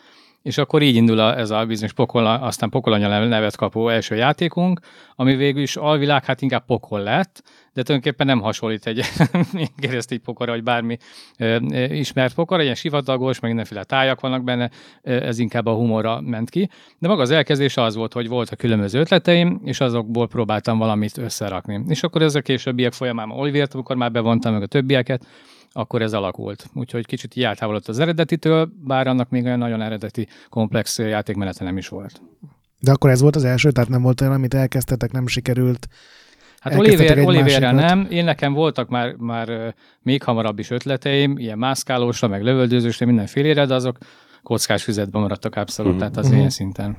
És 0.42 0.58
akkor 0.58 0.82
így 0.82 0.94
indul 0.94 1.18
a, 1.18 1.38
ez 1.38 1.50
a 1.50 1.64
bizonyos 1.64 1.92
pokol, 1.92 2.26
aztán 2.26 2.70
pokolanya 2.70 3.26
nevet 3.26 3.56
kapó 3.56 3.88
első 3.88 4.14
játékunk, 4.14 4.80
ami 5.16 5.36
végül 5.36 5.62
is 5.62 5.76
alvilág, 5.76 6.24
hát 6.24 6.42
inkább 6.42 6.64
pokol 6.64 7.00
lett, 7.00 7.42
de 7.72 7.82
tulajdonképpen 7.82 8.26
nem 8.26 8.40
hasonlít 8.40 8.86
egy 8.86 9.04
keresztény 9.82 10.22
pokorra, 10.22 10.52
vagy 10.52 10.62
bármi 10.62 10.96
ö, 11.38 11.56
ismert 11.84 12.34
pokor, 12.34 12.60
ilyen 12.60 12.74
sivatagos, 12.74 13.40
meg 13.40 13.50
mindenféle 13.50 13.84
tájak 13.84 14.20
vannak 14.20 14.44
benne, 14.44 14.70
ez 15.02 15.38
inkább 15.38 15.66
a 15.66 15.74
humorra 15.74 16.20
ment 16.20 16.50
ki. 16.50 16.68
De 16.98 17.08
maga 17.08 17.22
az 17.22 17.30
elkezdés 17.30 17.76
az 17.76 17.94
volt, 17.94 18.12
hogy 18.12 18.28
voltak 18.28 18.58
különböző 18.58 19.00
ötleteim, 19.00 19.60
és 19.64 19.80
azokból 19.80 20.28
próbáltam 20.28 20.78
valamit 20.78 21.18
összerakni. 21.18 21.80
És 21.88 22.02
akkor 22.02 22.22
ez 22.22 22.34
a 22.34 22.40
későbbiek 22.40 22.92
folyamán 22.92 23.30
Olivért, 23.30 23.74
amikor 23.74 23.96
már 23.96 24.12
bevontam 24.12 24.52
meg 24.52 24.62
a 24.62 24.66
többieket, 24.66 25.26
akkor 25.72 26.02
ez 26.02 26.12
alakult. 26.12 26.66
Úgyhogy 26.74 27.06
kicsit 27.06 27.36
így 27.36 27.44
eltávolodott 27.44 27.88
az 27.88 27.98
eredetitől, 27.98 28.72
bár 28.84 29.06
annak 29.06 29.30
még 29.30 29.44
olyan 29.44 29.58
nagyon 29.58 29.82
eredeti, 29.82 30.28
komplex 30.48 30.98
játékmenete 30.98 31.64
nem 31.64 31.76
is 31.76 31.88
volt. 31.88 32.22
De 32.80 32.90
akkor 32.90 33.10
ez 33.10 33.20
volt 33.20 33.36
az 33.36 33.44
első, 33.44 33.70
tehát 33.70 33.90
nem 33.90 34.02
volt 34.02 34.20
olyan, 34.20 34.32
amit 34.32 34.54
elkezdtetek, 34.54 35.12
nem 35.12 35.26
sikerült. 35.26 35.88
Hát 36.60 36.74
Oliver, 36.74 37.18
Oliverrel 37.18 37.72
nem, 37.72 38.06
én 38.10 38.24
nekem 38.24 38.52
voltak 38.52 38.88
már, 38.88 39.14
már 39.14 39.74
még 40.02 40.22
hamarabb 40.22 40.58
is 40.58 40.70
ötleteim, 40.70 41.38
ilyen 41.38 41.58
mászkálósra, 41.58 42.28
meg 42.28 42.42
lövöldözősre, 42.42 43.06
mindenfélére, 43.06 43.66
de 43.66 43.74
azok 43.74 43.98
kockás 44.42 44.82
füzetben 44.82 45.20
maradtak 45.20 45.56
abszolút, 45.56 45.92
uh-huh. 45.92 46.08
tehát 46.08 46.16
az 46.16 46.24
uh-huh. 46.24 46.38
ilyen 46.38 46.50
szinten. 46.50 46.98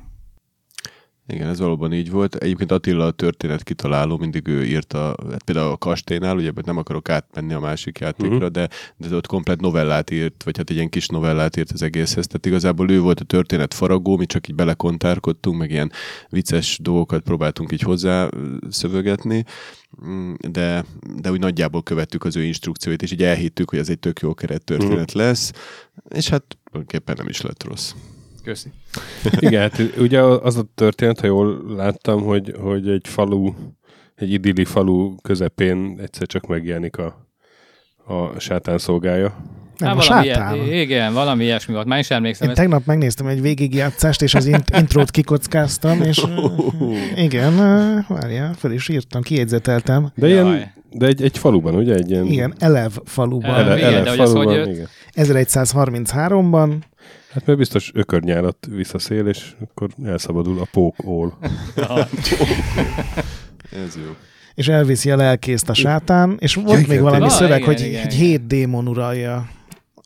Igen, 1.26 1.48
ez 1.48 1.58
valóban 1.58 1.92
így 1.92 2.10
volt. 2.10 2.34
Egyébként 2.34 2.72
Attila 2.72 3.06
a 3.06 3.10
történet 3.10 3.62
kitaláló, 3.62 4.16
mindig 4.16 4.48
ő 4.48 4.64
írta, 4.64 5.16
hát 5.30 5.42
például 5.42 5.70
a 5.70 5.76
kastélynál, 5.76 6.36
ugye 6.36 6.50
nem 6.64 6.76
akarok 6.76 7.08
átmenni 7.08 7.52
a 7.52 7.60
másik 7.60 7.98
játékra, 7.98 8.34
uh-huh. 8.34 8.50
de, 8.50 8.68
de 8.96 9.16
ott 9.16 9.26
komplet 9.26 9.60
novellát 9.60 10.10
írt, 10.10 10.42
vagy 10.42 10.56
hát 10.56 10.70
egy 10.70 10.76
ilyen 10.76 10.88
kis 10.88 11.06
novellát 11.06 11.56
írt 11.56 11.70
az 11.70 11.82
egészhez. 11.82 12.26
Tehát 12.26 12.46
igazából 12.46 12.90
ő 12.90 13.00
volt 13.00 13.20
a 13.20 13.24
történet 13.24 13.74
faragó, 13.74 14.16
mi 14.16 14.26
csak 14.26 14.48
így 14.48 14.54
belekontárkodtunk, 14.54 15.58
meg 15.58 15.70
ilyen 15.70 15.92
vicces 16.28 16.78
dolgokat 16.82 17.22
próbáltunk 17.22 17.72
így 17.72 17.82
hozzá 17.82 18.28
szövögetni, 18.68 19.44
mm, 20.06 20.32
de, 20.48 20.84
de 21.20 21.30
úgy 21.30 21.40
nagyjából 21.40 21.82
követtük 21.82 22.24
az 22.24 22.36
ő 22.36 22.42
instrukcióit, 22.42 23.02
és 23.02 23.12
így 23.12 23.22
elhittük, 23.22 23.70
hogy 23.70 23.78
ez 23.78 23.88
egy 23.88 23.98
tök 23.98 24.20
jó 24.20 24.34
keret 24.34 24.64
történet 24.64 25.10
uh-huh. 25.10 25.22
lesz, 25.22 25.52
és 26.08 26.28
hát 26.28 26.58
tulajdonképpen 26.64 27.14
nem 27.18 27.28
is 27.28 27.40
lett 27.40 27.64
rossz. 27.64 27.92
Köszi. 28.44 28.72
Igen, 29.38 29.60
hát 29.60 29.82
ugye 29.98 30.20
az 30.20 30.56
a 30.56 30.64
történet, 30.74 31.20
ha 31.20 31.26
jól 31.26 31.74
láttam, 31.76 32.22
hogy, 32.22 32.54
hogy 32.60 32.88
egy 32.88 33.08
falu, 33.08 33.52
egy 34.14 34.32
idilli 34.32 34.64
falu 34.64 35.14
közepén 35.22 35.98
egyszer 36.02 36.26
csak 36.26 36.46
megjelenik 36.46 36.96
a, 36.96 37.28
a 38.06 38.38
sátán 38.38 38.78
szolgája. 38.78 39.36
Nem, 39.78 39.96
hát, 39.96 40.06
valami 40.06 40.26
sátán. 40.26 40.54
Ilyet, 40.54 40.82
igen, 40.82 41.12
valami 41.12 41.44
ilyesmi 41.44 41.74
volt. 41.74 41.86
Már 41.86 41.98
is 41.98 42.10
emlékszem. 42.10 42.44
Én 42.44 42.52
ezt... 42.52 42.60
tegnap 42.60 42.86
megnéztem 42.86 43.26
egy 43.26 43.40
végigjátszást, 43.40 44.22
és 44.22 44.34
az 44.34 44.46
int- 44.46 44.76
intrót 44.76 45.10
kikockáztam, 45.10 46.02
és 46.02 46.22
igen, 47.16 47.56
várjál, 48.08 48.54
fel 48.54 48.72
is 48.72 48.88
írtam, 48.88 49.22
kiegyzeteltem. 49.22 50.12
De, 50.14 50.28
ilyen, 50.28 50.72
de 50.90 51.06
egy, 51.06 51.22
egy 51.22 51.38
faluban, 51.38 51.74
ugye? 51.74 51.94
Egy 51.94 52.10
ilyen... 52.10 52.26
Igen, 52.26 52.54
Elev 52.58 52.90
faluban. 53.04 53.54
Elev, 53.54 53.78
Elev, 53.78 54.06
Elev 54.06 54.16
faluban, 54.16 54.58
hogy 54.58 54.68
igen. 54.68 54.88
1133-ban 55.14 56.74
Hát 57.34 57.46
mert 57.46 57.58
biztos 57.58 57.90
ökörnyálat 57.94 58.66
visz 58.70 58.94
a 58.94 58.98
szél, 58.98 59.26
és 59.26 59.54
akkor 59.60 59.88
elszabadul 60.04 60.60
a 60.60 60.66
pók-ól. 60.72 61.38
Ez 63.86 63.96
jó. 63.96 64.16
És 64.54 64.68
elviszi 64.68 65.10
a 65.10 65.16
lelkészt 65.16 65.68
a 65.68 65.74
sátán, 65.74 66.36
és 66.38 66.54
volt 66.54 66.80
ja, 66.80 66.86
még 66.88 67.00
valami 67.00 67.30
szöveg, 67.30 67.60
igen, 67.60 67.66
hogy, 67.74 67.80
igen, 67.80 67.90
igen. 67.90 68.10
hét 68.10 68.46
démon 68.46 68.88
uralja 68.88 69.48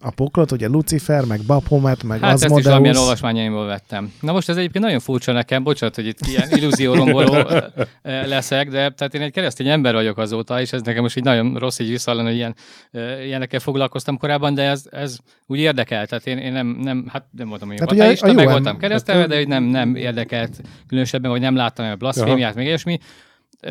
a 0.01 0.11
poklot, 0.11 0.53
ugye 0.53 0.69
Lucifer, 0.69 1.25
meg 1.25 1.41
Baphomet, 1.47 2.03
meg 2.03 2.21
hát 2.21 2.33
Asmodeus. 2.33 2.51
ezt 2.51 2.59
is 2.59 2.65
valamilyen 2.65 2.97
olvasmányaimból 2.97 3.67
vettem. 3.67 4.13
Na 4.21 4.33
most 4.33 4.49
ez 4.49 4.57
egyébként 4.57 4.85
nagyon 4.85 5.01
furcsa 5.01 5.33
nekem, 5.33 5.63
bocsánat, 5.63 5.95
hogy 5.95 6.07
itt 6.07 6.27
ilyen 6.27 6.49
illúzióromboló 6.51 7.37
leszek, 8.03 8.69
de 8.69 8.91
tehát 8.91 9.15
én 9.15 9.21
egy 9.21 9.33
keresztény 9.33 9.69
ember 9.69 9.95
vagyok 9.95 10.19
azóta, 10.19 10.61
és 10.61 10.73
ez 10.73 10.83
nekem 10.83 11.03
most 11.03 11.17
így 11.17 11.25
nagyon 11.25 11.57
rossz 11.57 11.79
így 11.79 11.89
visszalani, 11.89 12.29
hogy 12.29 12.37
ilyen, 12.37 12.55
ilyenekkel 13.25 13.61
foglalkoztam 13.61 14.17
korábban, 14.19 14.55
de 14.55 14.63
ez, 14.63 14.85
ez 14.91 15.19
úgy 15.47 15.59
érdekel, 15.59 16.07
tehát 16.07 16.27
én, 16.27 16.39
én 16.39 16.53
nem, 16.53 16.67
nem, 16.67 17.07
hát 17.13 17.25
nem 17.31 17.49
voltam 17.49 17.69
olyan 17.69 17.81
hát 17.81 17.93
ateista, 17.93 18.33
meg 18.33 18.49
voltam 18.49 18.79
keresztelve, 18.79 19.27
de 19.27 19.37
hogy 19.37 19.49
nem, 19.49 19.65
nem 19.65 19.95
érdekelt 19.95 20.61
különösebben, 20.87 21.31
hogy 21.31 21.41
nem 21.41 21.57
láttam 21.57 21.91
a 21.91 21.95
blasfémiát, 21.95 22.55
meg 22.55 22.65
ilyesmi, 22.65 22.99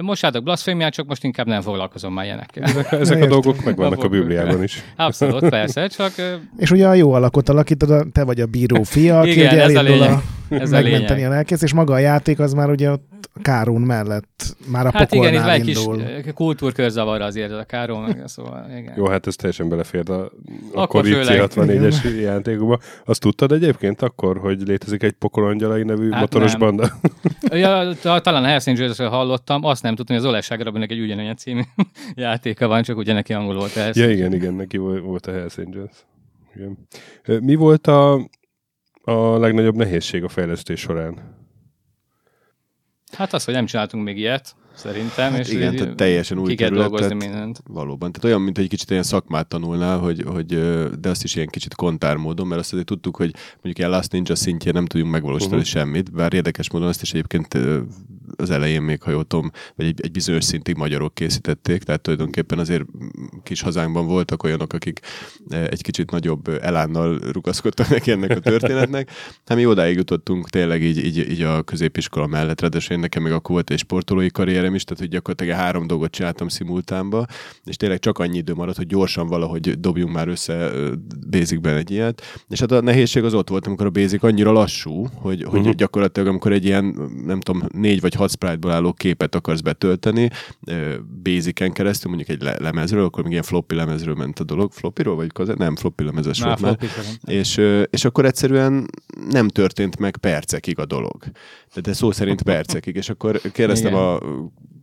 Mossátok 0.02 0.44
blasfémiát, 0.44 0.94
csak 0.94 1.08
most 1.08 1.24
inkább 1.24 1.48
nem 1.48 1.62
foglalkozom 1.62 2.14
már 2.14 2.26
ilyenekkel. 2.26 2.64
Ezek, 2.64 2.92
ezek 2.92 3.22
a 3.22 3.28
dolgok 3.28 3.64
megvannak 3.64 4.04
a 4.04 4.08
Bibliában 4.08 4.64
is. 4.64 4.84
Abszolút, 4.96 5.50
persze, 5.50 5.88
csak... 5.88 6.12
És 6.58 6.72
ugye 6.72 6.88
a 6.88 6.94
jó 6.94 7.12
alakot 7.14 7.50
alakítod, 7.50 8.08
te 8.12 8.24
vagy 8.24 8.42
a 8.42 8.46
bíró 8.46 8.84
fia, 8.84 9.20
aki 9.20 9.32
Igen, 9.32 9.54
ugye 9.54 9.64
ez 9.64 9.76
a, 9.76 9.82
lényeg. 9.82 10.12
a 10.12 10.22
ez 10.50 10.70
megmenteni 10.70 11.24
a, 11.24 11.28
a 11.28 11.30
lelkész, 11.30 11.62
és 11.62 11.74
maga 11.74 11.94
a 11.94 11.98
játék 11.98 12.40
az 12.40 12.54
már 12.54 12.70
ugye 12.70 12.92
ott 12.92 13.30
Kárón 13.42 13.82
mellett 13.82 14.56
már 14.68 14.86
a 14.86 14.92
hát 14.94 15.14
igen, 15.14 15.34
itt 15.34 15.42
egy 15.42 15.68
indul. 15.68 16.04
kis 16.22 16.34
kultúrkörzavar 16.34 17.22
azért 17.22 17.52
a 17.52 17.64
Kárón, 17.64 18.22
szóval 18.26 18.66
igen. 18.78 18.94
Jó, 18.98 19.08
hát 19.08 19.28
ez 19.28 19.36
teljesen 19.36 19.70
belefér 19.70 20.10
a, 20.10 20.32
akkor 20.74 21.04
C64-es 21.06 22.22
játékokba. 22.22 22.80
Azt 23.06 23.22
tudtad 23.22 23.52
egyébként 23.52 24.02
akkor, 24.02 24.38
hogy 24.38 24.62
létezik 24.62 25.04
egy 25.04 25.12
pokolangyalai 25.12 25.84
nevű 25.84 26.12
hát 26.12 26.20
motoros 26.20 26.52
nem. 26.52 26.60
banda? 26.60 26.90
ja, 27.50 27.94
talán 28.02 28.44
a 28.44 28.48
Hells 28.48 28.98
hallottam, 28.98 29.64
azt 29.64 29.84
nem 29.84 29.96
tudtam, 29.96 30.16
hogy 30.16 30.26
az 30.26 30.32
Olesság 30.32 30.62
Rabinek 30.62 30.92
egy 30.92 31.00
ugyanolyan 31.00 31.36
című 31.36 31.62
játéka 32.16 32.68
van, 32.68 32.84
csak 32.84 32.98
ugye 32.98 33.14
neki 33.14 33.34
angol 33.34 33.56
volt 33.56 33.76
ez. 33.76 33.98
Ja, 33.98 34.10
igen, 34.10 34.34
igen, 34.34 34.54
neki 34.54 34.78
volt 34.78 35.28
a 35.28 35.32
Hells 35.32 35.58
Angels. 35.58 36.06
Igen. 36.56 36.78
Mi 37.44 37.56
volt 37.56 37.88
a, 37.88 38.30
a 39.08 39.38
legnagyobb 39.38 39.76
nehézség 39.76 40.24
a 40.24 40.30
fejlesztés 40.30 40.80
során? 40.80 41.36
Hát 43.12 43.34
az, 43.34 43.44
hogy 43.44 43.54
nem 43.54 43.66
csináltunk 43.66 44.04
még 44.04 44.18
ilyet, 44.18 44.56
szerintem. 44.76 45.32
Hát 45.32 45.40
és 45.40 45.50
igen, 45.50 45.76
tehát 45.76 45.96
teljesen 45.96 46.38
új 46.38 46.56
terület. 46.56 47.14
mindent. 47.14 47.62
Valóban. 47.68 48.12
Tehát 48.12 48.28
olyan, 48.28 48.42
mint 48.42 48.58
egy 48.58 48.68
kicsit 48.68 48.90
ilyen 48.90 49.04
szakmát 49.04 49.48
tanulnál, 49.48 49.98
hogy, 49.98 50.24
hogy, 50.28 50.46
de 51.00 51.10
azt 51.10 51.24
is 51.24 51.36
ilyen 51.36 51.48
kicsit 51.48 51.76
kontár 51.76 52.16
módon, 52.16 52.48
mert 52.48 52.62
azt 52.62 52.72
azért 52.72 52.88
tudtuk, 52.88 53.16
hogy 53.16 53.34
mondjuk 53.54 53.78
ilyen 53.78 53.90
Last 53.90 54.12
Ninja 54.12 54.36
szintjén 54.36 54.74
nem 54.74 54.86
tudjunk 54.86 55.12
megvalósítani 55.12 55.62
uh-huh. 55.62 55.72
semmit, 55.72 56.12
bár 56.12 56.34
érdekes 56.34 56.72
módon 56.72 56.88
azt 56.88 57.02
is 57.02 57.12
egyébként 57.14 57.58
az 58.36 58.50
elején 58.50 58.82
még, 58.82 59.02
ha 59.02 59.12
jól 59.12 59.26
tudom, 59.26 59.52
vagy 59.76 59.86
egy, 59.86 60.02
egy 60.02 60.12
bizonyos 60.12 60.44
szintig 60.44 60.76
magyarok 60.76 61.14
készítették, 61.14 61.84
tehát 61.84 62.02
tulajdonképpen 62.02 62.60
azért 62.60 62.84
kis 63.44 63.62
hazánkban 63.62 64.08
voltak 64.08 64.44
olyanok, 64.44 64.74
akik 64.74 65.00
egy 65.50 65.82
kicsit 65.82 66.12
nagyobb 66.12 66.48
elánnal 66.62 67.20
rugaszkodtak 67.32 67.90
neki 67.90 68.12
ennek 68.12 68.30
a 68.30 68.40
történetnek. 68.40 69.12
Hát 69.46 69.58
mi 69.58 69.66
odáig 69.66 69.96
jutottunk 69.96 70.50
tényleg 70.50 70.84
így, 70.84 71.06
így, 71.06 71.30
így 71.30 71.42
a 71.42 71.62
középiskola 71.62 72.28
mellett, 72.28 72.62
ráadásul 72.62 72.98
nekem 72.98 73.24
még 73.24 73.32
akkor 73.32 73.52
volt 73.52 73.70
egy 73.70 73.80
sportolói 73.80 74.30
karrierem 74.32 74.76
is, 74.76 74.84
tehát 74.84 75.00
hogy 75.00 75.12
gyakorlatilag 75.12 75.58
három 75.60 75.88
dolgot 75.88 76.12
csináltam 76.12 76.48
szimultánba, 76.48 77.26
és 77.64 77.76
tényleg 77.76 78.00
csak 78.00 78.20
annyi 78.20 78.38
idő 78.38 78.54
maradt, 78.54 78.78
hogy 78.78 78.88
gyorsan 78.88 79.28
valahogy 79.28 79.80
dobjunk 79.80 80.14
már 80.14 80.28
össze 80.28 80.72
Basicben 81.30 81.76
egy 81.76 81.92
ilyet. 81.92 82.22
És 82.50 82.60
hát 82.60 82.72
a 82.72 82.82
nehézség 82.82 83.24
az 83.24 83.34
ott 83.34 83.50
volt, 83.50 83.68
amikor 83.68 83.86
a 83.86 83.90
Basic 83.90 84.24
annyira 84.24 84.52
lassú, 84.52 85.08
hogy, 85.14 85.44
hogy 85.44 85.60
uh-huh. 85.60 85.76
gyakorlatilag 85.76 86.28
amikor 86.28 86.52
egy 86.52 86.66
ilyen, 86.66 86.84
nem 87.26 87.40
tudom, 87.40 87.64
négy 87.74 88.02
vagy 88.02 88.14
hat 88.18 88.30
sprite-ból 88.30 88.72
álló 88.72 88.94
képet 88.94 89.36
akarsz 89.36 89.62
betölteni, 89.62 90.30
basic 91.24 91.74
keresztül, 91.74 92.12
mondjuk 92.12 92.38
egy 92.38 92.44
le- 92.44 92.60
lemezről, 92.60 93.04
akkor 93.04 93.24
még 93.24 93.32
ilyen 93.32 93.44
floppy 93.44 93.76
lemezről 93.76 94.16
ment 94.16 94.40
a 94.40 94.44
dolog. 94.44 94.72
Floppyról 94.72 95.16
vagy 95.16 95.32
kazett? 95.32 95.58
Nem, 95.58 95.76
floppy 95.76 96.04
lemezes 96.04 96.42
volt 96.42 96.62
már. 96.62 96.78
És, 97.26 97.62
és 97.90 98.06
akkor 98.06 98.26
egyszerűen 98.26 98.90
nem 99.30 99.48
történt 99.48 100.00
meg 100.00 100.18
percekig 100.18 100.80
a 100.80 100.86
dolog. 100.86 101.24
De, 101.74 101.82
de 101.82 101.94
szó 101.94 102.12
szerint 102.12 102.42
percekig. 102.42 102.96
És 102.96 103.10
akkor 103.10 103.42
kérdeztem 103.52 103.92
Igen. 103.92 104.04
a 104.04 104.20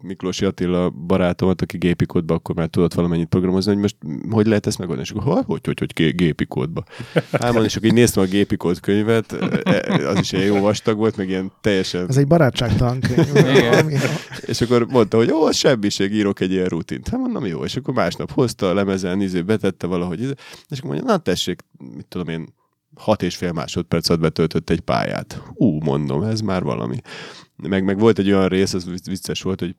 Miklósi 0.02 0.44
Attila 0.44 0.90
barátomat, 0.90 1.62
aki 1.62 1.78
gépi 1.78 2.06
kódba, 2.06 2.34
akkor 2.34 2.54
már 2.54 2.66
tudott 2.66 2.94
valamennyit 2.94 3.28
programozni, 3.28 3.72
hogy 3.72 3.80
most 3.80 3.96
hogy 4.30 4.46
lehet 4.46 4.66
ezt 4.66 4.78
megoldani? 4.78 5.08
És 5.08 5.14
akkor 5.14 5.34
hogy, 5.34 5.66
hogy, 5.66 5.78
hogy, 5.78 5.92
hogy 5.96 6.14
gépi 6.14 6.46
kódba. 6.46 6.84
Álmon, 7.30 7.64
és 7.64 7.76
akkor 7.76 7.88
így 7.88 7.94
néztem 7.94 8.22
a 8.22 8.26
gépi 8.26 8.56
kód 8.56 8.80
könyvet, 8.80 9.32
e, 9.64 10.08
az 10.08 10.18
is 10.18 10.32
egy 10.32 10.44
jó 10.44 10.60
vastag 10.60 10.96
volt, 10.96 11.16
meg 11.16 11.28
ilyen 11.28 11.52
teljesen... 11.60 12.08
Ez 12.08 12.16
egy 12.16 12.26
barátságtalan 12.26 13.00
könyv. 13.00 13.23
És 14.46 14.60
akkor 14.60 14.86
mondta, 14.86 15.16
hogy 15.16 15.30
ó, 15.30 15.44
az 15.44 15.56
semmiség, 15.56 16.12
írok 16.12 16.40
egy 16.40 16.52
ilyen 16.52 16.66
rutint. 16.66 17.08
Hát 17.08 17.20
mondom, 17.20 17.46
jó, 17.46 17.64
és 17.64 17.76
akkor 17.76 17.94
másnap 17.94 18.32
hozta 18.32 18.68
a 18.68 18.74
lemezen, 18.74 19.20
izé, 19.20 19.40
betette 19.40 19.86
valahogy, 19.86 20.20
és 20.68 20.78
akkor 20.78 20.90
mondja, 20.90 21.06
na 21.06 21.16
tessék, 21.16 21.64
mit 21.94 22.06
tudom 22.08 22.28
én, 22.28 22.54
hat 22.94 23.22
és 23.22 23.36
fél 23.36 23.52
másodperc 23.52 24.08
alatt 24.08 24.20
betöltött 24.20 24.70
egy 24.70 24.80
pályát. 24.80 25.42
Ú, 25.54 25.80
mondom, 25.80 26.22
ez 26.22 26.40
már 26.40 26.62
valami. 26.62 26.96
Meg, 27.56 27.84
meg 27.84 27.98
volt 27.98 28.18
egy 28.18 28.32
olyan 28.32 28.48
rész, 28.48 28.74
az 28.74 28.90
vicces 29.04 29.42
volt, 29.42 29.60
hogy 29.60 29.76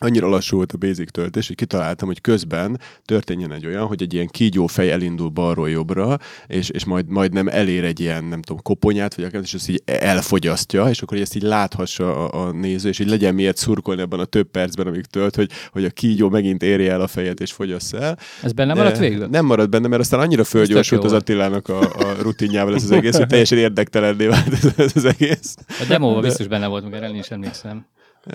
annyira 0.00 0.28
lassú 0.28 0.56
volt 0.56 0.72
a 0.72 0.76
basic 0.76 1.10
töltés, 1.10 1.46
hogy 1.46 1.56
kitaláltam, 1.56 2.08
hogy 2.08 2.20
közben 2.20 2.80
történjen 3.04 3.52
egy 3.52 3.66
olyan, 3.66 3.86
hogy 3.86 4.02
egy 4.02 4.14
ilyen 4.14 4.26
kígyó 4.26 4.66
fej 4.66 4.90
elindul 4.90 5.28
balról 5.28 5.70
jobbra, 5.70 6.18
és, 6.46 6.68
és 6.68 6.84
majd, 6.84 7.08
majd 7.08 7.32
nem 7.32 7.48
elér 7.48 7.84
egy 7.84 8.00
ilyen, 8.00 8.24
nem 8.24 8.42
tudom, 8.42 8.62
koponyát, 8.62 9.14
vagy 9.14 9.24
akár, 9.24 9.40
és 9.42 9.54
ezt 9.54 9.68
így 9.68 9.82
elfogyasztja, 9.84 10.88
és 10.88 11.02
akkor 11.02 11.18
ezt 11.18 11.34
így 11.34 11.42
láthassa 11.42 12.28
a, 12.28 12.46
a 12.46 12.52
néző, 12.52 12.88
és 12.88 12.98
így 12.98 13.08
legyen 13.08 13.34
miért 13.34 13.56
szurkolni 13.56 14.00
ebben 14.00 14.20
a 14.20 14.24
több 14.24 14.50
percben, 14.50 14.86
amíg 14.86 15.04
tölt, 15.04 15.36
hogy, 15.36 15.50
hogy 15.72 15.84
a 15.84 15.90
kígyó 15.90 16.28
megint 16.28 16.62
érje 16.62 16.92
el 16.92 17.00
a 17.00 17.06
fejet, 17.06 17.40
és 17.40 17.52
fogyassza 17.52 17.98
el. 17.98 18.18
Ez 18.42 18.52
benne 18.52 18.74
maradt 18.74 18.98
végül? 18.98 19.26
Nem 19.26 19.44
maradt 19.44 19.70
benne, 19.70 19.88
mert 19.88 20.02
aztán 20.02 20.20
annyira 20.20 20.44
fölgyorsult 20.44 21.04
az 21.04 21.12
Attilának 21.12 21.68
a, 21.68 21.80
a 21.80 22.14
rutinjával 22.22 22.74
ez 22.74 22.82
az 22.82 22.90
egész, 22.90 23.16
hogy 23.16 23.26
teljesen 23.26 23.58
érdektelenné 23.58 24.26
vált 24.26 24.52
ez, 24.52 24.72
ez 24.76 24.92
az 24.94 25.04
egész. 25.04 25.54
A 25.68 25.84
demóban 25.88 26.20
De... 26.20 26.26
biztos 26.26 26.46
benne 26.46 26.66
volt, 26.66 26.84
meg 26.84 26.94
erre 26.94 27.08
is 27.08 27.30
emlékszem. 27.30 27.86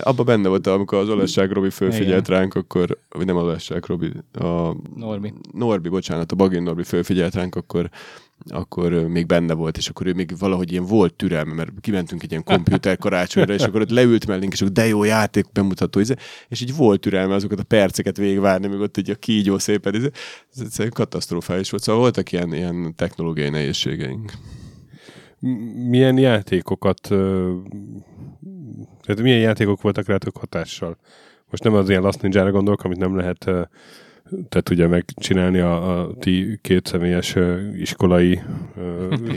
Abban 0.02 0.26
benne 0.26 0.48
volt, 0.48 0.68
amikor 0.68 0.98
az 0.98 1.10
Olasság 1.10 1.52
Robi 1.52 1.70
fölfigyelt 1.70 2.28
Igen. 2.28 2.40
ránk, 2.40 2.56
akkor, 2.56 2.98
vagy 3.10 3.26
nem 3.26 3.36
Olasság 3.36 3.84
Robi, 3.86 4.12
a 4.34 4.76
Norbi. 4.96 5.34
Norbi, 5.52 5.90
bocsánat, 5.90 6.32
a 6.32 6.36
Bagin 6.36 6.64
Norbi 6.64 6.84
fölfigyelt 6.84 7.36
ránk, 7.36 7.56
akkor 7.56 7.90
akkor 8.48 8.92
még 8.92 9.26
benne 9.26 9.54
volt, 9.54 9.78
és 9.78 9.88
akkor 9.88 10.08
ő 10.08 10.14
még 10.14 10.38
valahogy 10.38 10.72
ilyen 10.72 10.86
volt 10.86 11.14
türelme, 11.14 11.54
mert 11.54 11.72
kimentünk 11.82 12.24
egy 12.24 12.32
ilyen 12.32 12.44
komputer 12.44 12.98
karácsonyra, 12.98 13.54
és 13.54 13.64
akkor 13.64 13.82
ott 13.82 13.90
leült 13.90 14.28
mellénk, 14.28 14.54
és 14.54 14.62
akkor 14.62 14.74
de 14.74 14.88
jó 14.88 15.04
játék 15.04 15.52
bemutató, 15.52 16.00
és 16.48 16.62
így 16.62 16.76
volt 16.76 17.00
türelme 17.00 17.34
azokat 17.34 17.60
a 17.60 17.64
perceket 17.64 18.18
végigvárni, 18.18 18.68
még 18.68 18.80
ott 18.80 18.98
egy 18.98 19.10
a 19.10 19.16
kígyó 19.16 19.58
szépen, 19.58 19.96
ez 19.96 20.62
egyszerűen 20.62 20.94
katasztrofális 20.94 21.70
volt, 21.70 21.84
szóval 21.84 22.02
voltak 22.02 22.32
ilyen, 22.32 22.54
ilyen 22.54 22.94
technológiai 22.96 23.50
nehézségeink. 23.50 24.32
Milyen 25.90 26.18
játékokat 26.18 27.10
tehát 29.10 29.24
milyen 29.24 29.40
játékok 29.40 29.82
voltak 29.82 30.08
rátok 30.08 30.38
hatással? 30.38 30.98
Most 31.50 31.64
nem 31.64 31.74
az 31.74 31.90
ilyen 31.90 32.02
Last 32.02 32.22
Ninja-ra 32.22 32.52
gondolok, 32.52 32.84
amit 32.84 32.98
nem 32.98 33.16
lehet 33.16 33.44
tehát 34.50 34.70
ugye 34.70 34.88
megcsinálni 34.88 35.60
a, 35.60 36.00
a 36.00 36.14
ti 36.20 36.60
két 36.62 36.86
személyes 36.86 37.36
iskolai 37.74 38.42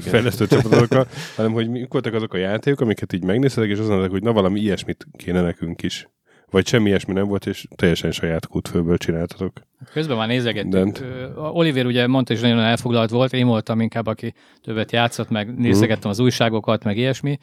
fejlesztő 0.00 0.46
csapatokkal, 0.46 1.06
hanem 1.36 1.52
hogy 1.52 1.70
mik 1.70 1.92
voltak 1.92 2.14
azok 2.14 2.34
a 2.34 2.36
játékok, 2.36 2.80
amiket 2.80 3.12
így 3.12 3.24
megnézhetek, 3.24 3.70
és 3.70 3.78
azon 3.78 4.08
hogy 4.08 4.22
na 4.22 4.32
valami 4.32 4.60
ilyesmit 4.60 5.06
kéne 5.16 5.40
nekünk 5.40 5.82
is. 5.82 6.08
Vagy 6.50 6.66
semmi 6.66 6.88
ilyesmi 6.88 7.12
nem 7.12 7.26
volt, 7.26 7.46
és 7.46 7.66
teljesen 7.76 8.10
saját 8.10 8.46
kútfőből 8.46 8.96
csináltatok. 8.96 9.52
Közben 9.92 10.16
már 10.16 10.28
nézegettük. 10.28 10.70
Dent. 10.70 11.04
Oliver 11.36 11.86
ugye 11.86 12.06
mondta, 12.06 12.32
hogy 12.32 12.42
nagyon 12.42 12.58
elfoglalt 12.58 13.10
volt, 13.10 13.32
én 13.32 13.46
voltam 13.46 13.80
inkább, 13.80 14.06
aki 14.06 14.34
többet 14.62 14.92
játszott, 14.92 15.30
meg 15.30 15.54
nézegettem 15.54 16.10
az 16.10 16.18
újságokat, 16.18 16.84
meg 16.84 16.96
ilyesmi. 16.96 17.38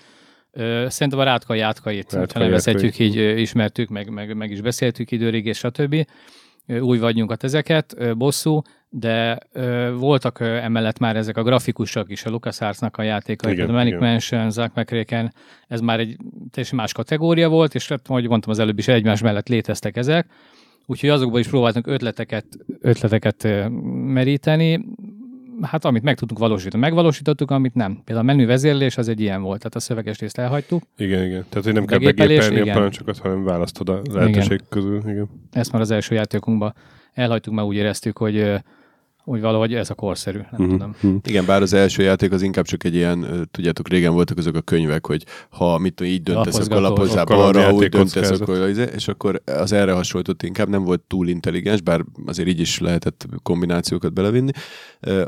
Szerintem 0.87 1.19
a 1.19 1.23
Rátkai 1.23 1.59
Átkait, 1.59 2.11
ha 2.11 2.39
nevezhetjük, 2.39 2.99
így 2.99 3.15
ismertük, 3.39 3.89
meg, 3.89 4.09
meg, 4.09 4.35
meg 4.35 4.51
is 4.51 4.61
beszéltük 4.61 5.11
időrig, 5.11 5.45
és 5.45 5.57
stb. 5.57 6.05
Új 6.79 6.97
vagyunk 6.97 7.35
ezeket, 7.39 8.17
bosszú, 8.17 8.61
de 8.89 9.39
voltak 9.93 10.39
emellett 10.39 10.99
már 10.99 11.15
ezek 11.15 11.37
a 11.37 11.43
grafikusok 11.43 12.11
is, 12.11 12.25
a 12.25 12.29
LucasArts-nak 12.29 12.97
a 12.97 13.01
játékai, 13.01 13.61
a 13.61 13.71
Manic 13.71 13.99
Mansion, 13.99 14.51
Zack 14.51 14.75
McCracken, 14.75 15.33
ez 15.67 15.79
már 15.79 15.99
egy 15.99 16.17
teljesen 16.51 16.77
más 16.77 16.91
kategória 16.91 17.49
volt, 17.49 17.75
és 17.75 17.87
hát, 17.87 18.07
ahogy 18.07 18.27
mondtam 18.27 18.51
az 18.51 18.59
előbb 18.59 18.77
is, 18.77 18.87
egymás 18.87 19.21
mellett 19.21 19.47
léteztek 19.47 19.97
ezek, 19.97 20.27
úgyhogy 20.85 21.09
azokban 21.09 21.39
is 21.39 21.47
próbáltunk 21.47 21.87
ötleteket, 21.87 22.45
ötleteket 22.81 23.69
meríteni, 23.91 24.85
hát 25.61 25.85
amit 25.85 26.03
meg 26.03 26.17
tudtunk 26.17 26.39
valósítani, 26.39 26.81
megvalósítottuk, 26.81 27.51
amit 27.51 27.73
nem. 27.73 28.01
Például 28.05 28.29
a 28.29 28.31
menü 28.33 28.45
vezérlés 28.45 28.97
az 28.97 29.07
egy 29.07 29.19
ilyen 29.19 29.41
volt, 29.41 29.57
tehát 29.57 29.75
a 29.75 29.79
szöveges 29.79 30.19
részt 30.19 30.37
elhagytuk. 30.37 30.83
Igen, 30.97 31.25
igen. 31.25 31.45
Tehát, 31.49 31.65
hogy 31.65 31.73
nem 31.73 31.85
kell 31.85 31.99
begépelni 31.99 32.69
a 32.69 32.73
parancsokat, 32.73 33.17
hanem 33.17 33.43
választod 33.43 33.89
a 33.89 34.01
lehetőség 34.11 34.51
igen. 34.51 34.65
közül. 34.69 35.01
Igen. 35.07 35.29
Ezt 35.51 35.71
már 35.71 35.81
az 35.81 35.91
első 35.91 36.15
játékunkban 36.15 36.73
elhagytuk, 37.13 37.53
mert 37.53 37.67
úgy 37.67 37.75
éreztük, 37.75 38.17
hogy 38.17 38.61
úgy 39.29 39.41
valahogy 39.41 39.73
ez 39.73 39.89
a 39.89 39.93
korszerű, 39.93 40.37
nem 40.37 40.47
uh-huh. 40.51 40.69
tudom. 40.69 40.89
Uh-huh. 40.89 41.15
Igen, 41.25 41.45
bár 41.45 41.61
az 41.61 41.73
első 41.73 42.03
játék 42.03 42.31
az 42.31 42.41
inkább 42.41 42.65
csak 42.65 42.83
egy 42.83 42.95
ilyen, 42.95 43.47
tudjátok, 43.51 43.89
régen 43.89 44.13
voltak 44.13 44.37
azok 44.37 44.55
a 44.55 44.61
könyvek, 44.61 45.05
hogy 45.05 45.25
ha 45.49 45.77
mit 45.77 45.93
tudom, 45.93 46.11
így 46.11 46.23
döntesz, 46.23 46.57
akkor 46.57 46.81
lapozzál 46.81 47.23
balra, 47.23 47.73
úgy 47.73 47.89
döntesz, 47.89 48.29
akkor 48.29 48.69
izé, 48.69 48.85
és 48.95 49.07
akkor 49.07 49.41
az 49.45 49.71
erre 49.71 49.91
hasonlított 49.91 50.43
inkább, 50.43 50.69
nem 50.69 50.83
volt 50.83 51.01
túl 51.07 51.27
intelligens, 51.27 51.81
bár 51.81 52.05
azért 52.25 52.47
így 52.47 52.59
is 52.59 52.79
lehetett 52.79 53.25
kombinációkat 53.43 54.13
belevinni. 54.13 54.51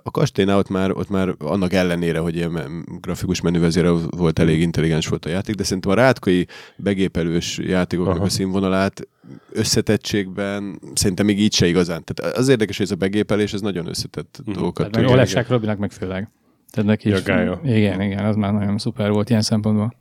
A 0.03 0.11
kastélynál 0.11 0.57
ott 0.57 0.69
már, 0.69 0.91
ott 0.91 1.09
már 1.09 1.35
annak 1.39 1.73
ellenére, 1.73 2.19
hogy 2.19 2.35
ilyen 2.35 2.83
grafikus 3.01 3.41
menüvezére 3.41 3.89
volt 4.09 4.39
elég 4.39 4.61
intelligens 4.61 5.07
volt 5.07 5.25
a 5.25 5.29
játék, 5.29 5.55
de 5.55 5.63
szerintem 5.63 5.91
a 5.91 5.95
rátkai 5.95 6.47
begépelős 6.77 7.57
játékoknak 7.57 8.15
Aha. 8.15 8.25
a 8.25 8.29
színvonalát 8.29 9.07
összetettségben 9.51 10.79
szerintem 10.93 11.25
még 11.25 11.39
így 11.39 11.53
se 11.53 11.67
igazán. 11.67 12.03
Tehát 12.03 12.38
az 12.38 12.47
érdekes, 12.47 12.77
hogy 12.77 12.86
ez 12.86 12.91
a 12.91 12.95
begépelés, 12.95 13.53
ez 13.53 13.62
nagyon 13.62 13.88
összetett 13.88 14.38
uh-huh. 14.39 14.55
dolgokat. 14.55 14.95
Meg 14.95 15.07
Olessák 15.07 15.47
Robinak 15.47 15.77
meg 15.77 15.91
főleg. 15.91 16.29
Tehát 16.71 16.89
neki 16.89 17.10
is, 17.10 17.19
igen, 17.63 18.01
igen, 18.01 18.25
az 18.25 18.36
már 18.36 18.53
nagyon 18.53 18.77
szuper 18.77 19.12
volt 19.12 19.29
ilyen 19.29 19.41
szempontból. 19.41 19.95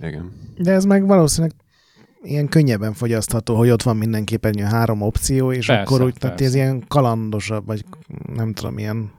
Igen. 0.00 0.32
De 0.56 0.72
ez 0.72 0.84
meg 0.84 1.06
valószínűleg 1.06 1.56
ilyen 2.22 2.48
könnyebben 2.48 2.92
fogyasztható, 2.92 3.56
hogy 3.56 3.70
ott 3.70 3.82
van 3.82 3.96
mindenképpen 3.96 4.54
a 4.54 4.66
három 4.66 5.02
opció, 5.02 5.52
és 5.52 5.66
persze, 5.66 5.82
akkor 5.82 6.02
úgy, 6.02 6.14
tehát 6.18 6.40
ez 6.40 6.54
ilyen 6.54 6.84
kalandosabb, 6.88 7.66
vagy 7.66 7.84
nem 8.34 8.52
tudom, 8.52 8.78
ilyen 8.78 9.10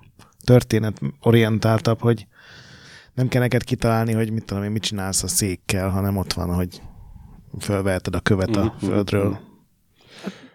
történetorientáltabb, 0.44 2.02
hogy 2.02 2.28
nem 3.14 3.28
kell 3.28 3.42
neked 3.42 3.64
kitalálni, 3.64 4.14
hogy 4.14 4.32
mit 4.32 4.46
tudom 4.46 4.64
én, 4.64 4.72
mit 4.72 4.82
csinálsz 4.82 5.24
a 5.24 5.28
székkel, 5.28 5.90
hanem 5.90 6.18
ott 6.18 6.34
van, 6.34 6.54
hogy 6.54 6.82
fölveheted 7.60 8.16
a 8.16 8.20
követ 8.20 8.56
a 8.56 8.64
mhm. 8.64 8.86
földről. 8.86 9.38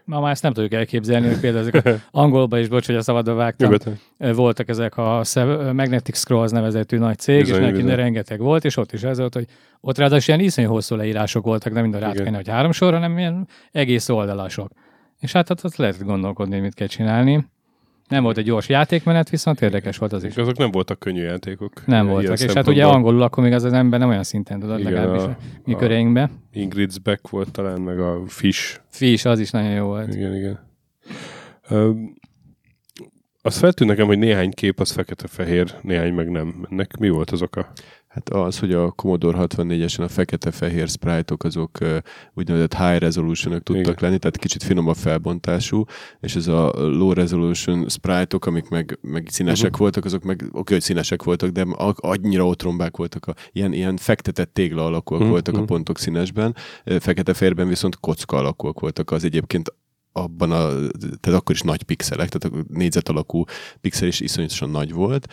Ma 0.04 0.20
már 0.20 0.30
ezt 0.30 0.42
nem 0.42 0.52
tudjuk 0.52 0.72
elképzelni, 0.72 1.26
hogy 1.26 1.40
például 1.40 1.68
ezek 1.68 2.00
angolban 2.10 2.60
is, 2.60 2.68
bocs, 2.68 2.86
hogy 2.86 2.94
a 2.94 3.02
szabadba 3.02 3.34
vágtam, 3.34 3.70
Nyugodtan. 3.70 3.98
voltak 4.34 4.68
ezek 4.68 4.96
a 4.96 5.22
Magnetic 5.72 6.16
Scrolls 6.16 6.50
nevezetű 6.50 6.98
nagy 6.98 7.18
cég, 7.18 7.40
bizony, 7.40 7.58
és 7.60 7.64
neki 7.64 7.76
bizony. 7.76 7.94
rengeteg 7.94 8.40
volt, 8.40 8.64
és 8.64 8.76
ott 8.76 8.92
is 8.92 9.02
ez 9.02 9.18
volt, 9.18 9.34
hogy 9.34 9.46
ott 9.80 9.98
ráadásul 9.98 10.34
ilyen 10.34 10.46
iszonyú 10.46 10.68
hosszú 10.68 10.96
leírások 10.96 11.44
voltak, 11.44 11.72
nem 11.72 11.82
mind 11.82 11.94
a 11.94 11.98
rátkenne, 11.98 12.36
hogy 12.36 12.48
három 12.48 12.72
sor, 12.72 12.92
hanem 12.92 13.18
ilyen 13.18 13.48
egész 13.72 14.08
oldalasok. 14.08 14.72
És 15.20 15.32
hát 15.32 15.50
ott 15.50 15.76
lehet 15.76 16.04
gondolkodni, 16.04 16.52
hogy 16.52 16.62
mit 16.62 16.74
kell 16.74 16.86
csinálni. 16.86 17.46
Nem 18.12 18.22
volt 18.22 18.38
egy 18.38 18.44
gyors 18.44 18.68
játékmenet, 18.68 19.30
viszont 19.30 19.60
érdekes 19.60 19.98
volt 19.98 20.12
az 20.12 20.24
is. 20.24 20.30
És 20.30 20.36
azok 20.36 20.56
nem 20.56 20.70
voltak 20.70 20.98
könnyű 20.98 21.22
játékok. 21.22 21.86
Nem 21.86 22.06
voltak, 22.06 22.40
és 22.40 22.52
hát 22.52 22.66
ugye 22.66 22.86
angolul 22.86 23.22
akkor 23.22 23.42
még 23.42 23.52
az 23.52 23.64
az 23.64 23.72
ember 23.72 23.98
nem 23.98 24.08
olyan 24.08 24.22
szinten 24.22 24.60
tudod, 24.60 24.78
Igen, 24.78 24.92
legalábbis 24.92 25.22
a, 25.22 25.36
mi 25.64 25.74
köreinkbe. 25.74 26.30
Ingrid's 26.54 26.96
Back 27.02 27.30
volt 27.30 27.50
talán, 27.50 27.80
meg 27.80 28.00
a 28.00 28.22
Fish. 28.26 28.80
Fish, 28.88 29.26
az 29.26 29.40
is 29.40 29.50
nagyon 29.50 29.70
jó 29.70 29.86
volt. 29.86 30.14
Igen, 30.14 30.34
igen. 30.34 30.60
Uh, 31.70 31.96
azt 33.42 33.58
feltűnt 33.58 33.90
nekem, 33.90 34.06
hogy 34.06 34.18
néhány 34.18 34.50
kép 34.50 34.80
az 34.80 34.90
fekete-fehér, 34.90 35.74
néhány 35.82 36.12
meg 36.12 36.30
nem. 36.30 36.66
Ennek 36.70 36.96
mi 36.96 37.08
volt 37.08 37.30
az 37.30 37.42
oka? 37.42 37.72
Hát 38.12 38.28
az, 38.28 38.58
hogy 38.58 38.72
a 38.72 38.90
Commodore 38.90 39.38
64-esen 39.40 40.00
a 40.00 40.08
fekete-fehér 40.08 40.88
sprite-ok 40.88 41.44
azok 41.44 41.78
uh, 41.80 41.96
úgynevezett 42.34 42.74
high 42.74 42.98
resolution 42.98 43.62
tudtak 43.62 43.76
Igen. 43.76 43.94
lenni, 43.98 44.18
tehát 44.18 44.36
kicsit 44.36 44.62
finomabb 44.62 44.96
felbontású, 44.96 45.84
és 46.20 46.36
ez 46.36 46.46
a 46.46 46.72
low 46.74 47.12
resolution 47.12 47.88
sprite-ok, 47.88 48.46
amik 48.46 48.68
meg, 48.68 48.98
meg 49.00 49.26
színesek 49.30 49.64
uh-huh. 49.64 49.80
voltak, 49.80 50.04
azok 50.04 50.22
meg 50.22 50.36
oké, 50.36 50.58
okay, 50.58 50.74
hogy 50.74 50.82
színesek 50.82 51.22
voltak, 51.22 51.50
de 51.50 51.66
annyira 51.96 52.46
otrombák 52.46 52.96
voltak, 52.96 53.26
a, 53.26 53.34
ilyen, 53.52 53.72
ilyen 53.72 53.96
fektetett 53.96 54.54
tégla 54.54 54.84
alakúak 54.84 55.20
uh-huh. 55.20 55.32
voltak 55.32 55.54
a 55.54 55.58
mhm. 55.58 55.66
pontok 55.66 55.98
színesben, 55.98 56.54
fekete-fehérben 56.84 57.68
viszont 57.68 58.00
kocka 58.00 58.36
alakúak 58.36 58.80
voltak 58.80 59.10
az 59.10 59.24
egyébként 59.24 59.74
abban 60.12 60.50
a, 60.50 60.66
tehát 61.20 61.40
akkor 61.40 61.54
is 61.54 61.60
nagy 61.60 61.82
pixelek, 61.82 62.28
tehát 62.28 62.58
a 62.58 62.64
négyzet 62.68 63.08
alakú 63.08 63.44
pixel 63.80 64.08
is 64.08 64.20
iszonyatosan 64.20 64.70
nagy 64.70 64.92
volt, 64.92 65.26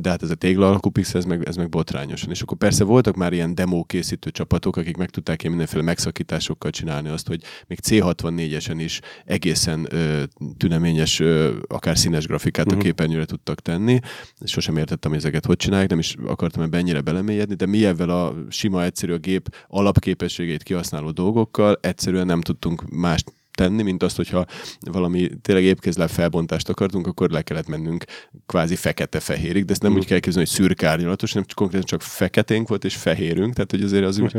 de 0.00 0.08
hát 0.08 0.22
ez 0.22 0.30
a 0.30 0.34
tégla 0.34 0.68
alakú 0.68 0.90
pixel, 0.90 1.20
ez 1.20 1.26
meg, 1.26 1.46
ez 1.48 1.56
meg 1.56 1.68
botrányosan. 1.68 2.30
És 2.30 2.42
akkor 2.42 2.56
persze 2.56 2.84
voltak 2.84 3.16
már 3.16 3.32
ilyen 3.32 3.54
demo 3.54 3.84
készítő 3.84 4.30
csapatok, 4.30 4.76
akik 4.76 4.96
meg 4.96 5.10
tudták 5.10 5.40
ilyen 5.40 5.52
mindenféle 5.52 5.82
megszakításokkal 5.84 6.70
csinálni 6.70 7.08
azt, 7.08 7.26
hogy 7.26 7.42
még 7.66 7.78
C64-esen 7.82 8.76
is 8.78 9.00
egészen 9.24 9.86
ö, 9.90 10.22
tüneményes, 10.56 11.20
ö, 11.20 11.56
akár 11.68 11.98
színes 11.98 12.26
grafikát 12.26 12.66
uh-huh. 12.66 12.80
a 12.80 12.84
mhm. 12.84 12.90
képernyőre 12.90 13.24
tudtak 13.24 13.60
tenni. 13.60 13.98
Sosem 14.44 14.76
értettem, 14.76 15.12
ezeket 15.12 15.46
hogy 15.46 15.56
csinálják, 15.56 15.88
nem 15.88 15.98
is 15.98 16.16
akartam 16.26 16.62
ebben 16.62 16.80
ennyire 16.80 17.00
belemélyedni, 17.00 17.54
de 17.54 17.66
mi 17.66 17.84
ezzel 17.84 18.10
a 18.10 18.34
sima, 18.50 18.84
egyszerű 18.84 19.12
a 19.12 19.18
gép 19.18 19.54
alapképességeit 19.68 20.62
kihasználó 20.62 21.10
dolgokkal 21.10 21.78
egyszerűen 21.80 22.26
nem 22.26 22.40
tudtunk 22.40 22.88
más 22.90 23.24
tenni, 23.54 23.82
mint 23.82 24.02
azt, 24.02 24.16
hogyha 24.16 24.44
valami 24.80 25.30
tényleg 25.42 25.64
épkézláb 25.64 26.08
felbontást 26.08 26.68
akartunk, 26.68 27.06
akkor 27.06 27.30
le 27.30 27.42
kellett 27.42 27.68
mennünk 27.68 28.04
kvázi 28.46 28.76
fekete-fehérig, 28.76 29.64
de 29.64 29.72
ezt 29.72 29.82
nem 29.82 29.92
mm. 29.92 29.96
úgy 29.96 30.06
kell 30.06 30.18
képzelni, 30.18 30.48
hogy 30.48 30.58
szürke 30.58 30.88
árnyalatos, 30.88 31.32
hanem 31.32 31.46
konkrétan 31.54 31.86
csak 31.86 32.02
feketénk 32.02 32.68
volt 32.68 32.84
és 32.84 32.96
fehérünk, 32.96 33.54
tehát 33.54 33.70
hogy 33.70 33.82
azért 33.82 34.04
az 34.04 34.18
úgy 34.18 34.36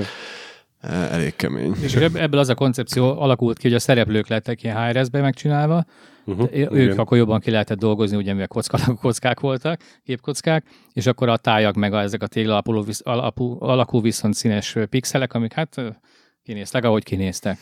elég 1.12 1.36
kemény. 1.36 1.73
És 1.82 1.95
ebből 1.95 2.39
az 2.39 2.49
a 2.49 2.56
koncepció 2.56 3.19
alakult 3.21 3.58
ki, 3.58 3.67
hogy 3.67 3.76
a 3.76 3.80
szereplők 3.80 4.28
lettek 4.28 4.63
ilyen 4.63 4.88
HRS-be 4.88 5.21
megcsinálva, 5.21 5.86
Uh-huh, 6.26 6.49
ők 6.54 6.71
igen. 6.71 6.99
akkor 6.99 7.17
jobban 7.17 7.39
ki 7.39 7.52
lehetett 7.52 7.78
dolgozni, 7.78 8.17
ugye 8.17 8.32
mivel 8.32 8.47
kocka, 8.47 8.78
kockák 9.02 9.39
voltak, 9.39 9.82
képkockák, 10.04 10.65
és 10.93 11.06
akkor 11.06 11.30
a 11.30 11.38
tájak 11.38 11.76
meg 11.76 11.93
a, 11.93 12.02
ezek 12.02 12.21
a 12.23 12.28
tégla 12.28 12.52
alapú, 12.52 12.84
alapú, 13.04 13.58
alakú 13.60 14.02
viszont 14.02 14.34
színes 14.34 14.78
pixelek, 14.89 15.34
amik 15.34 15.54
hát 15.54 15.82
kinéztek, 16.43 16.84
ahogy 16.84 17.04
kinéztek. 17.04 17.58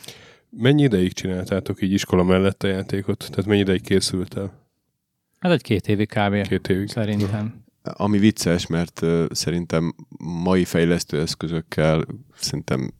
Mennyi 0.56 0.82
ideig 0.82 1.12
csináltátok 1.12 1.82
így 1.82 1.92
iskola 1.92 2.22
mellett 2.22 2.62
a 2.62 2.66
játékot? 2.66 3.18
Tehát 3.30 3.46
mennyi 3.46 3.60
ideig 3.60 3.82
készült 3.82 4.36
el? 4.36 4.52
Hát 5.38 5.52
egy 5.52 5.62
két 5.62 5.88
évig 5.88 6.08
kb. 6.08 6.46
Két 6.48 6.68
évig. 6.68 6.88
Szerintem. 6.88 7.64
Ami 7.82 8.18
vicces, 8.18 8.66
mert 8.66 9.00
uh, 9.02 9.24
szerintem 9.30 9.94
mai 10.18 10.64
fejlesztő 10.64 11.20
eszközökkel 11.20 12.04
szerintem 12.34 12.92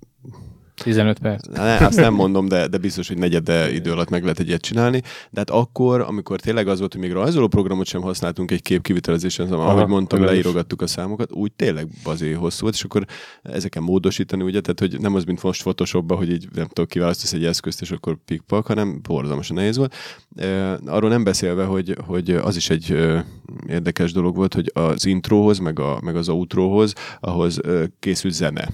15 0.82 1.18
perc. 1.18 1.46
Ne, 1.46 1.76
azt 1.76 2.00
nem 2.00 2.14
mondom, 2.14 2.48
de, 2.48 2.66
de 2.66 2.78
biztos, 2.78 3.08
hogy 3.08 3.18
negyede 3.18 3.72
idő 3.72 3.90
alatt 3.90 4.08
meg 4.08 4.22
lehet 4.22 4.38
egyet 4.38 4.60
csinálni. 4.60 5.00
De 5.30 5.38
hát 5.38 5.50
akkor, 5.50 6.00
amikor 6.00 6.40
tényleg 6.40 6.68
az 6.68 6.78
volt, 6.78 6.92
hogy 6.92 7.02
még 7.02 7.12
rajzoló 7.12 7.48
programot 7.48 7.86
sem 7.86 8.00
használtunk 8.00 8.50
egy 8.50 8.62
kép 8.62 8.82
kivitelezésen, 8.82 9.52
Aha, 9.52 9.70
ahogy 9.70 9.86
mondtam, 9.86 10.24
leírogattuk 10.24 10.82
a 10.82 10.86
számokat, 10.86 11.32
úgy 11.32 11.52
tényleg 11.52 11.88
bazé 12.04 12.32
hosszú 12.32 12.60
volt, 12.60 12.74
és 12.74 12.84
akkor 12.84 13.04
ezeken 13.42 13.82
módosítani, 13.82 14.42
ugye, 14.42 14.60
tehát 14.60 14.78
hogy 14.78 15.00
nem 15.00 15.14
az, 15.14 15.24
mint 15.24 15.42
most 15.42 15.62
Photoshopban, 15.62 16.16
hogy 16.16 16.30
így 16.30 16.48
nem 16.54 16.66
tudok 16.66 16.88
kiválasztasz 16.88 17.32
egy 17.32 17.44
eszközt, 17.44 17.80
és 17.80 17.90
akkor 17.90 18.16
pikpak, 18.24 18.66
hanem 18.66 19.00
borzalmasan 19.02 19.56
nehéz 19.56 19.76
volt. 19.76 19.94
E, 20.36 20.78
arról 20.86 21.10
nem 21.10 21.24
beszélve, 21.24 21.64
hogy, 21.64 21.96
hogy 22.06 22.30
az 22.30 22.56
is 22.56 22.70
egy 22.70 22.90
e, 22.92 23.24
érdekes 23.68 24.12
dolog 24.12 24.36
volt, 24.36 24.54
hogy 24.54 24.70
az 24.74 25.06
introhoz, 25.06 25.58
meg, 25.58 25.78
a, 25.78 25.98
meg 26.02 26.16
az 26.16 26.28
outrohoz, 26.28 26.92
ahhoz 27.20 27.64
e, 27.64 27.90
készült 27.98 28.34
zene. 28.34 28.68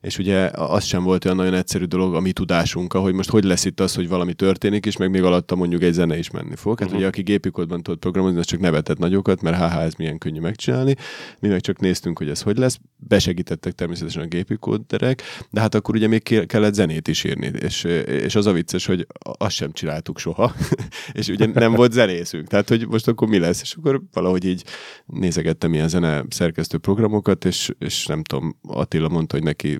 És 0.00 0.18
ugye 0.18 0.50
az 0.54 0.84
sem 0.84 1.02
volt 1.02 1.24
olyan 1.24 1.36
nagyon 1.36 1.53
olyan 1.54 1.66
egyszerű 1.66 1.84
dolog 1.84 2.14
a 2.14 2.20
mi 2.20 2.32
tudásunk, 2.32 2.92
hogy 2.92 3.14
most 3.14 3.30
hogy 3.30 3.44
lesz 3.44 3.64
itt 3.64 3.80
az, 3.80 3.94
hogy 3.94 4.08
valami 4.08 4.34
történik, 4.34 4.86
és 4.86 4.96
meg 4.96 5.10
még 5.10 5.22
alatta 5.22 5.54
mondjuk 5.54 5.82
egy 5.82 5.92
zene 5.92 6.18
is 6.18 6.30
menni 6.30 6.56
fog. 6.56 6.78
Hát 6.78 6.86
uh-huh. 6.86 6.98
ugye 6.98 7.08
aki 7.08 7.22
gépikódban 7.22 7.82
tud 7.82 7.98
programozni, 7.98 8.38
az 8.38 8.46
csak 8.46 8.60
nevetett 8.60 8.98
nagyokat, 8.98 9.42
mert 9.42 9.56
haha, 9.56 9.80
ez 9.80 9.94
milyen 9.94 10.18
könnyű 10.18 10.40
megcsinálni. 10.40 10.94
Mi 11.40 11.48
meg 11.48 11.60
csak 11.60 11.78
néztünk, 11.78 12.18
hogy 12.18 12.28
ez 12.28 12.42
hogy 12.42 12.58
lesz. 12.58 12.78
Besegítettek 12.96 13.72
természetesen 13.72 14.22
a 14.22 14.26
gépikóderek, 14.26 15.22
de 15.50 15.60
hát 15.60 15.74
akkor 15.74 15.94
ugye 15.94 16.08
még 16.08 16.46
kellett 16.46 16.74
zenét 16.74 17.08
is 17.08 17.24
írni, 17.24 17.50
és, 17.58 17.84
és 18.06 18.34
az 18.34 18.46
a 18.46 18.52
vicces, 18.52 18.86
hogy 18.86 19.06
azt 19.38 19.54
sem 19.54 19.72
csináltuk 19.72 20.18
soha, 20.18 20.54
és 21.12 21.28
ugye 21.28 21.46
nem 21.46 21.72
volt 21.72 21.92
zenészünk. 21.92 22.48
Tehát, 22.48 22.68
hogy 22.68 22.88
most 22.88 23.08
akkor 23.08 23.28
mi 23.28 23.38
lesz? 23.38 23.60
És 23.60 23.74
akkor 23.78 24.02
valahogy 24.12 24.44
így 24.44 24.64
nézegettem 25.06 25.74
ilyen 25.74 25.88
zene 25.88 26.24
szerkesztő 26.28 26.78
programokat, 26.78 27.44
és, 27.44 27.70
és 27.78 28.06
nem 28.06 28.22
tudom, 28.22 28.58
Attila 28.62 29.08
mondta, 29.08 29.34
hogy 29.36 29.44
neki 29.44 29.78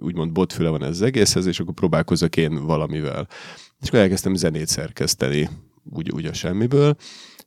úgymond 0.00 0.32
botfüle 0.32 0.68
van 0.68 0.82
ez 0.82 0.88
az 0.88 1.02
egészhez, 1.02 1.46
és 1.46 1.60
akkor 1.60 1.74
próbálkozok 1.74 2.36
én 2.36 2.66
valamivel. 2.66 3.28
És 3.80 3.88
akkor 3.88 4.00
elkezdtem 4.00 4.34
zenét 4.34 4.68
szerkeszteni, 4.68 5.48
úgy, 5.92 6.10
úgy 6.10 6.26
a 6.26 6.32
semmiből, 6.32 6.96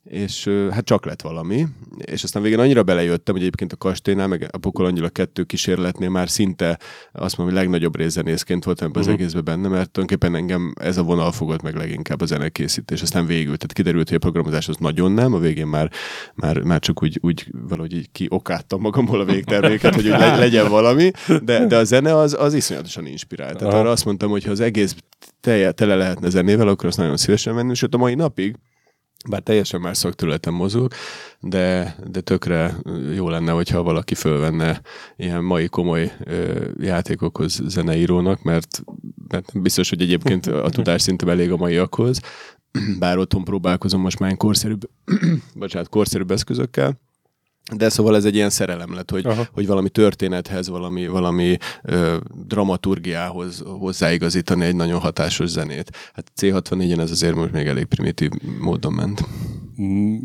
és 0.04 0.50
hát 0.70 0.84
csak 0.84 1.04
lett 1.04 1.22
valami, 1.22 1.66
és 1.98 2.22
aztán 2.22 2.42
végén 2.42 2.58
annyira 2.58 2.82
belejöttem, 2.82 3.34
hogy 3.34 3.42
egyébként 3.42 3.72
a 3.72 3.76
kastélynál, 3.76 4.26
meg 4.26 4.48
a 4.50 4.58
Pokol 4.58 4.86
Angyala 4.86 5.08
kettő 5.08 5.42
kísérletnél 5.42 6.08
már 6.08 6.28
szinte 6.28 6.78
azt 7.12 7.36
mondom, 7.36 7.56
hogy 7.56 7.64
legnagyobb 7.64 7.96
részzenészként 7.96 8.64
voltam 8.64 8.86
ebben 8.86 9.02
uh-huh. 9.02 9.14
az 9.14 9.20
mhm. 9.20 9.22
egészben 9.22 9.54
benne, 9.54 9.76
mert 9.76 9.90
tulajdonképpen 9.90 10.34
engem 10.40 10.74
ez 10.80 10.98
a 10.98 11.02
vonal 11.02 11.32
fogott 11.32 11.62
meg 11.62 11.74
leginkább 11.74 12.20
a 12.20 12.26
zenekészítés, 12.26 13.02
aztán 13.02 13.26
végül, 13.26 13.56
tehát 13.56 13.72
kiderült, 13.72 14.08
hogy 14.08 14.16
a 14.16 14.20
programozás 14.20 14.68
az 14.68 14.76
nagyon 14.76 15.12
nem, 15.12 15.34
a 15.34 15.38
végén 15.38 15.66
már, 15.66 15.90
már, 16.34 16.62
már 16.62 16.80
csak 16.80 17.02
úgy, 17.02 17.18
úgy 17.22 17.46
valahogy 17.68 17.94
így 17.94 18.10
kiokáttam 18.12 18.80
magamból 18.80 19.20
a 19.20 19.24
végterméket, 19.24 19.94
hogy 19.94 20.06
úgy 20.06 20.18
legyen 20.18 20.68
valami, 20.68 21.10
de, 21.42 21.66
de 21.66 21.76
a 21.76 21.84
zene 21.84 22.16
az, 22.16 22.36
az 22.38 22.54
iszonyatosan 22.54 23.06
inspirált. 23.06 23.56
Tehát 23.58 23.74
arra 23.74 23.90
azt 23.90 24.04
mondtam, 24.04 24.30
hogy 24.30 24.44
ha 24.44 24.50
az 24.50 24.60
egész 24.60 24.96
telje, 25.40 25.72
tele 25.72 25.94
lehetne 25.94 26.28
zenével, 26.28 26.68
akkor 26.68 26.86
azt 26.86 26.98
nagyon 26.98 27.16
szívesen 27.16 27.54
menni, 27.54 27.70
és 27.70 27.82
ott 27.82 27.94
a 27.94 27.98
mai 27.98 28.14
napig 28.14 28.56
bár 29.28 29.40
teljesen 29.40 29.80
más 29.80 29.96
szakterületen 29.96 30.52
mozog, 30.52 30.92
de, 31.40 31.96
de 32.06 32.20
tökre 32.20 32.76
jó 33.14 33.28
lenne, 33.28 33.52
hogyha 33.52 33.82
valaki 33.82 34.14
fölvenne 34.14 34.80
ilyen 35.16 35.44
mai 35.44 35.66
komoly 35.68 36.12
ö, 36.24 36.64
játékokhoz 36.78 37.60
zeneírónak, 37.66 38.42
mert, 38.42 38.82
mert 39.28 39.60
biztos, 39.60 39.88
hogy 39.88 40.02
egyébként 40.02 40.46
a 40.46 40.70
tudás 40.70 41.02
szintem 41.02 41.28
elég 41.28 41.52
a 41.52 41.56
maiakhoz, 41.56 42.20
bár 42.98 43.18
otthon 43.18 43.44
próbálkozom 43.44 44.00
most 44.00 44.18
már 44.18 44.36
korszerűbb, 44.36 44.90
bocsánat, 45.54 45.88
korszerűbb 45.88 46.30
eszközökkel, 46.30 47.00
de 47.76 47.88
szóval 47.88 48.16
ez 48.16 48.24
egy 48.24 48.34
ilyen 48.34 48.50
szerelem 48.50 48.94
lett, 48.94 49.10
hogy, 49.10 49.26
hogy 49.52 49.66
valami 49.66 49.88
történethez, 49.88 50.68
valami, 50.68 51.06
valami 51.06 51.56
ö, 51.82 52.16
dramaturgiához 52.46 53.62
hozzáigazítani 53.78 54.64
egy 54.64 54.76
nagyon 54.76 55.00
hatásos 55.00 55.48
zenét. 55.48 55.96
Hát 56.12 56.32
C64-en 56.40 57.00
ez 57.00 57.10
azért 57.10 57.34
most 57.34 57.52
még 57.52 57.66
elég 57.66 57.84
primitív 57.84 58.30
módon 58.60 58.92
ment. 58.92 59.22
Mm, 59.82 60.16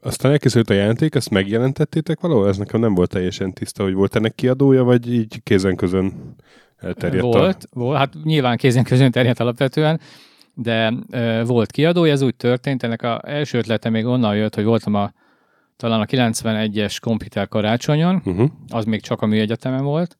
aztán 0.00 0.32
elkészült 0.32 0.70
a 0.70 0.74
játék, 0.74 1.14
ezt 1.14 1.30
megjelentettétek 1.30 2.20
valahol? 2.20 2.48
Ez 2.48 2.56
nekem 2.56 2.80
nem 2.80 2.94
volt 2.94 3.10
teljesen 3.10 3.52
tiszta, 3.52 3.82
hogy 3.82 3.94
volt 3.94 4.16
ennek 4.16 4.34
kiadója, 4.34 4.84
vagy 4.84 5.12
így 5.12 5.42
kézen 5.42 5.76
közön 5.76 6.34
elterjedt? 6.76 7.24
Volt, 7.24 7.68
a... 7.70 7.78
volt 7.78 7.98
hát 7.98 8.14
nyilván 8.24 8.56
kézen 8.56 8.84
közön 8.84 9.10
terjedt 9.10 9.40
alapvetően, 9.40 10.00
de 10.54 10.94
ö, 11.10 11.42
volt 11.46 11.70
kiadója, 11.70 12.12
ez 12.12 12.22
úgy 12.22 12.36
történt, 12.36 12.82
ennek 12.82 13.02
a 13.02 13.20
első 13.24 13.58
ötlete 13.58 13.90
még 13.90 14.06
onnan 14.06 14.36
jött, 14.36 14.54
hogy 14.54 14.64
voltam 14.64 14.94
a 14.94 15.12
talán 15.76 16.00
a 16.00 16.04
91-es 16.04 16.96
komputer 17.00 17.48
karácsonyon, 17.48 18.22
uh-huh. 18.24 18.50
az 18.68 18.84
még 18.84 19.00
csak 19.00 19.22
a 19.22 19.26
műegyetemen 19.26 19.84
volt, 19.84 20.18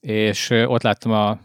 és 0.00 0.50
ott 0.50 0.82
láttam 0.82 1.12
a 1.12 1.38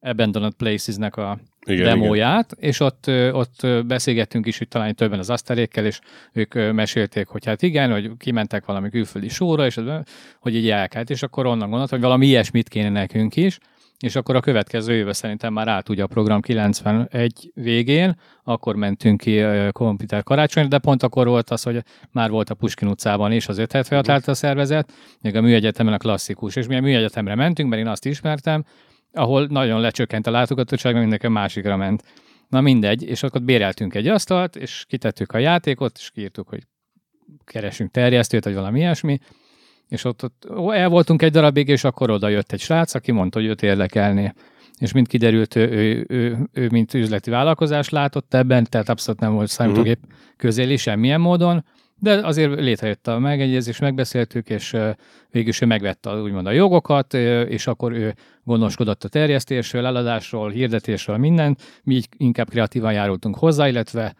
Abandoned 0.00 0.52
Places-nek 0.52 1.16
a 1.16 1.38
igen, 1.66 1.84
demóját, 1.84 2.52
igen. 2.52 2.68
és 2.68 2.80
ott, 2.80 3.10
ott 3.32 3.86
beszélgettünk 3.86 4.46
is, 4.46 4.58
hogy 4.58 4.68
talán 4.68 4.94
többen 4.94 5.18
az 5.18 5.30
asztalékkel, 5.30 5.86
és 5.86 6.00
ők 6.32 6.72
mesélték, 6.72 7.26
hogy 7.26 7.44
hát 7.44 7.62
igen, 7.62 7.92
hogy 7.92 8.10
kimentek 8.18 8.64
valami 8.64 8.90
külföldi 8.90 9.28
sóra, 9.28 9.66
és 9.66 9.80
hogy 10.40 10.54
így 10.54 10.70
elkelt, 10.70 11.10
és 11.10 11.22
akkor 11.22 11.46
onnan 11.46 11.68
gondolt, 11.70 11.90
hogy 11.90 12.00
valami 12.00 12.26
ilyesmit 12.26 12.68
kéne 12.68 12.88
nekünk 12.88 13.36
is, 13.36 13.58
és 13.98 14.16
akkor 14.16 14.36
a 14.36 14.40
következő 14.40 14.94
éve 14.94 15.12
szerintem 15.12 15.52
már 15.52 15.68
át 15.68 15.88
ugye 15.88 16.02
a 16.02 16.06
program 16.06 16.40
91 16.40 17.50
végén, 17.54 18.20
akkor 18.44 18.76
mentünk 18.76 19.20
ki 19.20 19.40
a 19.40 19.72
komputer 19.72 20.22
karácsonyra, 20.22 20.68
de 20.68 20.78
pont 20.78 21.02
akkor 21.02 21.26
volt 21.26 21.50
az, 21.50 21.62
hogy 21.62 21.82
már 22.10 22.30
volt 22.30 22.50
a 22.50 22.54
Puskin 22.54 22.88
utcában 22.88 23.32
is 23.32 23.48
az 23.48 23.58
576 23.58 24.08
által 24.08 24.34
szervezet, 24.34 24.92
még 25.20 25.36
a 25.36 25.40
műegyetemen 25.40 25.92
a 25.92 25.98
klasszikus, 25.98 26.56
és 26.56 26.66
mi 26.66 26.76
a 26.76 26.80
műegyetemre 26.80 27.34
mentünk, 27.34 27.68
mert 27.68 27.82
én 27.82 27.88
azt 27.88 28.04
ismertem, 28.04 28.64
ahol 29.12 29.46
nagyon 29.46 29.80
lecsökkent 29.80 30.26
a 30.26 30.30
látogatottság, 30.30 30.94
mert 30.94 31.08
nekem 31.08 31.32
másikra 31.32 31.76
ment. 31.76 32.02
Na 32.48 32.60
mindegy, 32.60 33.02
és 33.02 33.22
akkor 33.22 33.42
béreltünk 33.42 33.94
egy 33.94 34.08
asztalt, 34.08 34.56
és 34.56 34.84
kitettük 34.88 35.32
a 35.32 35.38
játékot, 35.38 35.96
és 35.98 36.10
kiírtuk, 36.10 36.48
hogy 36.48 36.62
keresünk 37.44 37.90
terjesztőt, 37.90 38.44
vagy 38.44 38.54
valami 38.54 38.78
ilyesmi, 38.78 39.18
és 39.88 40.04
ott, 40.04 40.24
ott 40.24 40.46
el 40.72 40.88
voltunk 40.88 41.22
egy 41.22 41.32
darabig, 41.32 41.68
és 41.68 41.84
akkor 41.84 42.10
oda 42.10 42.28
jött 42.28 42.52
egy 42.52 42.60
srác, 42.60 42.94
aki 42.94 43.12
mondta, 43.12 43.38
hogy 43.38 43.48
őt 43.48 43.62
érdekelné. 43.62 44.32
És 44.78 44.92
mint 44.92 45.08
kiderült, 45.08 45.56
ő, 45.56 45.70
ő, 45.70 46.04
ő, 46.08 46.48
ő 46.52 46.68
mint 46.70 46.94
üzleti 46.94 47.30
vállalkozás 47.30 47.88
látott 47.88 48.34
ebben, 48.34 48.64
tehát 48.64 48.88
abszolút 48.88 49.20
nem 49.20 49.32
volt 49.32 49.48
számítógép 49.48 49.98
uh-huh. 50.02 50.18
közéli 50.36 50.76
semmilyen 50.76 51.20
módon, 51.20 51.64
de 51.98 52.26
azért 52.26 52.60
létrejött 52.60 53.06
a 53.06 53.18
megegyezés, 53.18 53.78
megbeszéltük, 53.78 54.48
és 54.48 54.76
végül 55.30 55.48
is 55.48 55.60
ő 55.60 55.66
megvette 55.66 56.20
úgymond 56.20 56.46
a 56.46 56.50
jogokat, 56.50 57.14
és 57.48 57.66
akkor 57.66 57.92
ő 57.92 58.14
gondoskodott 58.44 59.04
a 59.04 59.08
terjesztésről, 59.08 59.86
eladásról, 59.86 60.50
hirdetésről, 60.50 61.16
minden. 61.16 61.56
Mi 61.82 61.94
így 61.94 62.08
inkább 62.16 62.48
kreatívan 62.48 62.92
járultunk 62.92 63.36
hozzá, 63.38 63.68
illetve 63.68 64.14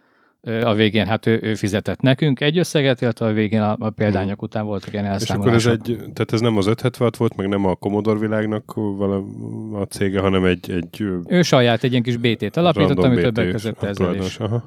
A 0.47 0.73
végén 0.73 1.05
hát 1.05 1.25
ő, 1.25 1.39
ő 1.41 1.55
fizetett 1.55 2.01
nekünk 2.01 2.39
egy 2.39 2.57
összeget, 2.57 3.01
illetve 3.01 3.25
a 3.25 3.31
végén 3.33 3.61
a, 3.61 3.75
a 3.79 3.89
példányok 3.89 4.41
után 4.41 4.65
voltak 4.65 4.93
ilyen 4.93 5.05
És 5.05 5.29
akkor 5.29 5.53
ez 5.53 5.53
elszámolások. 5.53 5.87
egy, 5.87 6.13
tehát 6.13 6.33
ez 6.33 6.41
nem 6.41 6.57
az 6.57 6.65
576 6.67 7.17
volt, 7.17 7.35
meg 7.35 7.47
nem 7.47 7.65
a 7.65 7.75
Commodore 7.75 8.19
világnak 8.19 8.73
vala, 8.73 9.23
a 9.73 9.83
cége, 9.83 10.19
hanem 10.19 10.45
egy, 10.45 10.71
egy 10.71 11.03
Ő 11.27 11.41
saját 11.41 11.83
egy 11.83 11.91
ilyen 11.91 12.03
kis 12.03 12.17
BT-t 12.17 12.57
alapított, 12.57 13.03
ami 13.03 13.15
BT 13.15 13.21
többek 13.21 13.51
között 13.51 13.83
ezzel 13.83 14.15
is 14.15 14.39
Aha. 14.39 14.63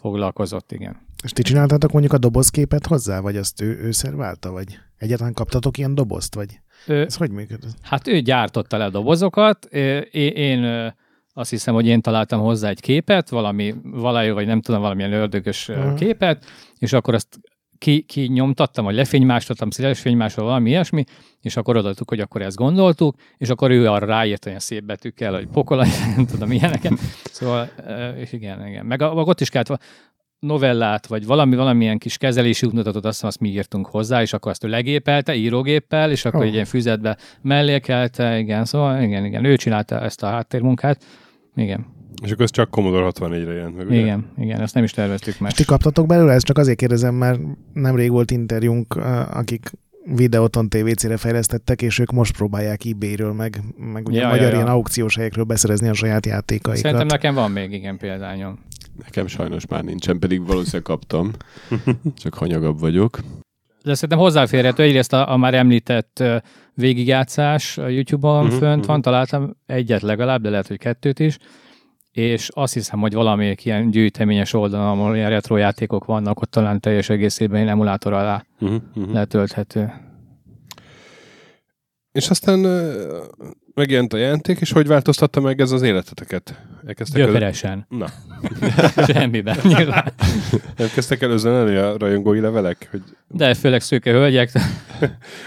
foglalkozott, 0.00 0.72
igen. 0.72 0.96
És 1.24 1.32
ti 1.32 1.42
csináltatok 1.42 1.92
mondjuk 1.92 2.12
a 2.12 2.18
dobozképet 2.18 2.86
hozzá, 2.86 3.20
vagy 3.20 3.36
azt 3.36 3.60
ő, 3.60 3.78
ő 3.82 3.90
szerválta, 3.90 4.50
vagy 4.50 4.78
egyáltalán 4.98 5.32
kaptatok 5.32 5.78
ilyen 5.78 5.94
dobozt, 5.94 6.34
vagy 6.34 6.60
Ö, 6.86 7.00
ez 7.00 7.16
hogy 7.16 7.30
működött? 7.30 7.74
Hát 7.82 8.08
ő 8.08 8.20
gyártotta 8.20 8.76
le 8.76 8.84
a 8.84 8.90
dobozokat, 8.90 9.64
én, 10.10 10.32
én 10.32 10.94
azt 11.38 11.50
hiszem, 11.50 11.74
hogy 11.74 11.86
én 11.86 12.00
találtam 12.00 12.40
hozzá 12.40 12.68
egy 12.68 12.80
képet, 12.80 13.28
valami 13.28 13.74
valajú, 13.82 14.34
vagy 14.34 14.46
nem 14.46 14.60
tudom, 14.60 14.80
valamilyen 14.80 15.12
ördögös 15.12 15.68
Aha. 15.68 15.90
uh 15.90 15.94
képet, 15.94 16.44
és 16.78 16.92
akkor 16.92 17.14
azt 17.14 17.38
ki, 17.78 18.02
ki 18.02 18.26
nyomtattam, 18.26 18.84
vagy 18.84 18.94
lefénymásoltam, 18.94 19.70
széles 19.70 20.00
fénymásol, 20.00 20.44
valami 20.44 20.68
ilyesmi, 20.68 21.04
és 21.40 21.56
akkor 21.56 21.76
odaadtuk, 21.76 22.08
hogy 22.08 22.20
akkor 22.20 22.42
ezt 22.42 22.56
gondoltuk, 22.56 23.16
és 23.36 23.48
akkor 23.48 23.70
ő 23.70 23.88
arra 23.88 24.06
ráírt 24.06 24.46
olyan 24.46 24.58
szép 24.58 24.84
betűkkel, 24.84 25.32
hogy 25.32 25.46
pokolaj, 25.46 25.88
nem 26.16 26.26
tudom, 26.26 26.52
ilyeneket. 26.52 26.92
Szóval, 27.24 27.70
és 28.18 28.32
igen, 28.32 28.66
igen. 28.66 28.86
Meg 28.86 29.02
a, 29.02 29.12
ott 29.12 29.40
is 29.40 29.50
kellett 29.50 29.80
novellát, 30.38 31.06
vagy 31.06 31.26
valami, 31.26 31.56
valamilyen 31.56 31.98
kis 31.98 32.16
kezelési 32.16 32.66
útmutatót, 32.66 33.04
azt 33.04 33.14
hiszem, 33.14 33.28
azt 33.28 33.40
mi 33.40 33.48
írtunk 33.48 33.86
hozzá, 33.86 34.22
és 34.22 34.32
akkor 34.32 34.50
azt 34.50 34.64
ő 34.64 34.68
legépelte, 34.68 35.34
írógéppel, 35.34 36.10
és 36.10 36.24
akkor 36.24 36.40
Oh. 36.40 36.46
egy 36.46 36.52
ilyen 36.52 36.64
füzetbe 36.64 37.16
mellékelte, 37.42 38.38
igen, 38.38 38.64
szóval 38.64 39.02
igen, 39.02 39.24
igen, 39.24 39.44
ő 39.44 39.56
csinálta 39.56 40.00
ezt 40.00 40.22
a 40.22 40.26
háttérmunkát, 40.26 41.04
igen, 41.56 41.86
És 42.22 42.30
akkor 42.30 42.44
ez 42.44 42.50
csak 42.50 42.70
Commodore 42.70 43.10
64-re 43.10 43.52
jelent 43.52 43.76
meg, 43.76 43.86
ugye? 43.86 43.98
igen, 43.98 44.26
igen, 44.38 44.60
ezt 44.60 44.74
nem 44.74 44.84
is 44.84 44.92
terveztük 44.92 45.38
meg. 45.38 45.50
És 45.50 45.56
ti 45.56 45.64
kaptatok 45.64 46.06
belőle? 46.06 46.32
Ezt 46.32 46.44
csak 46.44 46.58
azért 46.58 46.78
kérdezem, 46.78 47.14
mert 47.14 47.40
nemrég 47.72 48.10
volt 48.10 48.30
interjúnk, 48.30 48.96
akik 49.30 49.70
Videoton 50.14 50.68
TVC-re 50.68 51.16
fejlesztettek, 51.16 51.82
és 51.82 51.98
ők 51.98 52.12
most 52.12 52.36
próbálják 52.36 52.84
eBay-ről, 52.84 53.32
meg, 53.32 53.60
meg 53.76 54.08
ugye 54.08 54.20
Ja, 54.20 54.28
magyar 54.28 54.42
ja, 54.42 54.48
ja. 54.48 54.54
ilyen 54.54 54.66
aukciós 54.66 55.16
helyekről 55.16 55.44
beszerezni 55.44 55.88
a 55.88 55.94
saját 55.94 56.26
játékaikat. 56.26 56.82
Szerintem 56.82 57.06
nekem 57.06 57.34
van 57.34 57.50
még 57.50 57.72
igen 57.72 57.96
példányom. 57.98 58.58
Nekem 59.04 59.26
sajnos 59.26 59.66
már 59.66 59.84
nincsen, 59.84 60.18
pedig 60.18 60.46
valószínűleg 60.46 60.82
kaptam. 60.82 61.30
Csak 62.22 62.34
hanyagabb 62.34 62.80
vagyok. 62.80 63.18
De 63.84 63.94
szerintem 63.94 64.18
hozzáférhető, 64.18 64.82
egyrészt 64.82 65.12
a, 65.12 65.32
a 65.32 65.36
már 65.36 65.54
említett 65.54 66.22
végigjátszás 66.76 67.78
a 67.78 67.88
YouTube-on 67.88 68.44
uh-huh, 68.44 68.58
fönt 68.58 68.78
mhm. 68.80 68.86
van, 68.86 69.02
találtam 69.02 69.56
egyet 69.66 70.02
legalább, 70.02 70.42
de 70.42 70.50
lehet, 70.50 70.66
hogy 70.66 70.78
kettőt 70.78 71.18
is, 71.18 71.38
és 72.10 72.48
azt 72.54 72.74
hiszem, 72.74 73.00
hogy 73.00 73.12
valamelyik 73.12 73.64
ilyen 73.64 73.90
gyűjteményes 73.90 74.52
oldalon, 74.52 74.98
ahol 74.98 75.16
ilyen 75.16 75.30
retro 75.30 75.56
játékok 75.56 76.04
vannak, 76.04 76.40
ott 76.40 76.50
talán 76.50 76.80
teljes 76.80 77.08
egészében 77.08 77.56
ilyen 77.56 77.68
emulátor 77.68 78.12
alá 78.12 78.44
Uh-huh, 78.60 78.80
uh-huh. 78.94 79.12
letölthető. 79.12 79.92
És 82.12 82.30
aztán 82.30 82.66
megjelent 83.76 84.12
a 84.12 84.16
játék, 84.16 84.60
és 84.60 84.72
hogy 84.72 84.86
változtatta 84.86 85.40
meg 85.40 85.60
ez 85.60 85.70
az 85.72 85.82
életeteket? 85.82 86.60
Elkezdtek 86.86 87.20
el, 87.20 87.26
Gyökeresen. 87.26 87.86
na, 87.88 88.06
Semmiben. 89.12 89.56
Nyilván. 89.62 90.12
nem 90.76 90.88
kezdtek 90.94 91.22
el 91.22 91.30
üzenelni 91.30 91.76
a 91.76 91.96
rajongói 91.98 92.40
levelek? 92.40 92.88
Hogy 92.90 93.02
De 93.28 93.54
főleg 93.54 93.80
szőke 93.80 94.10
hölgyek. 94.10 94.50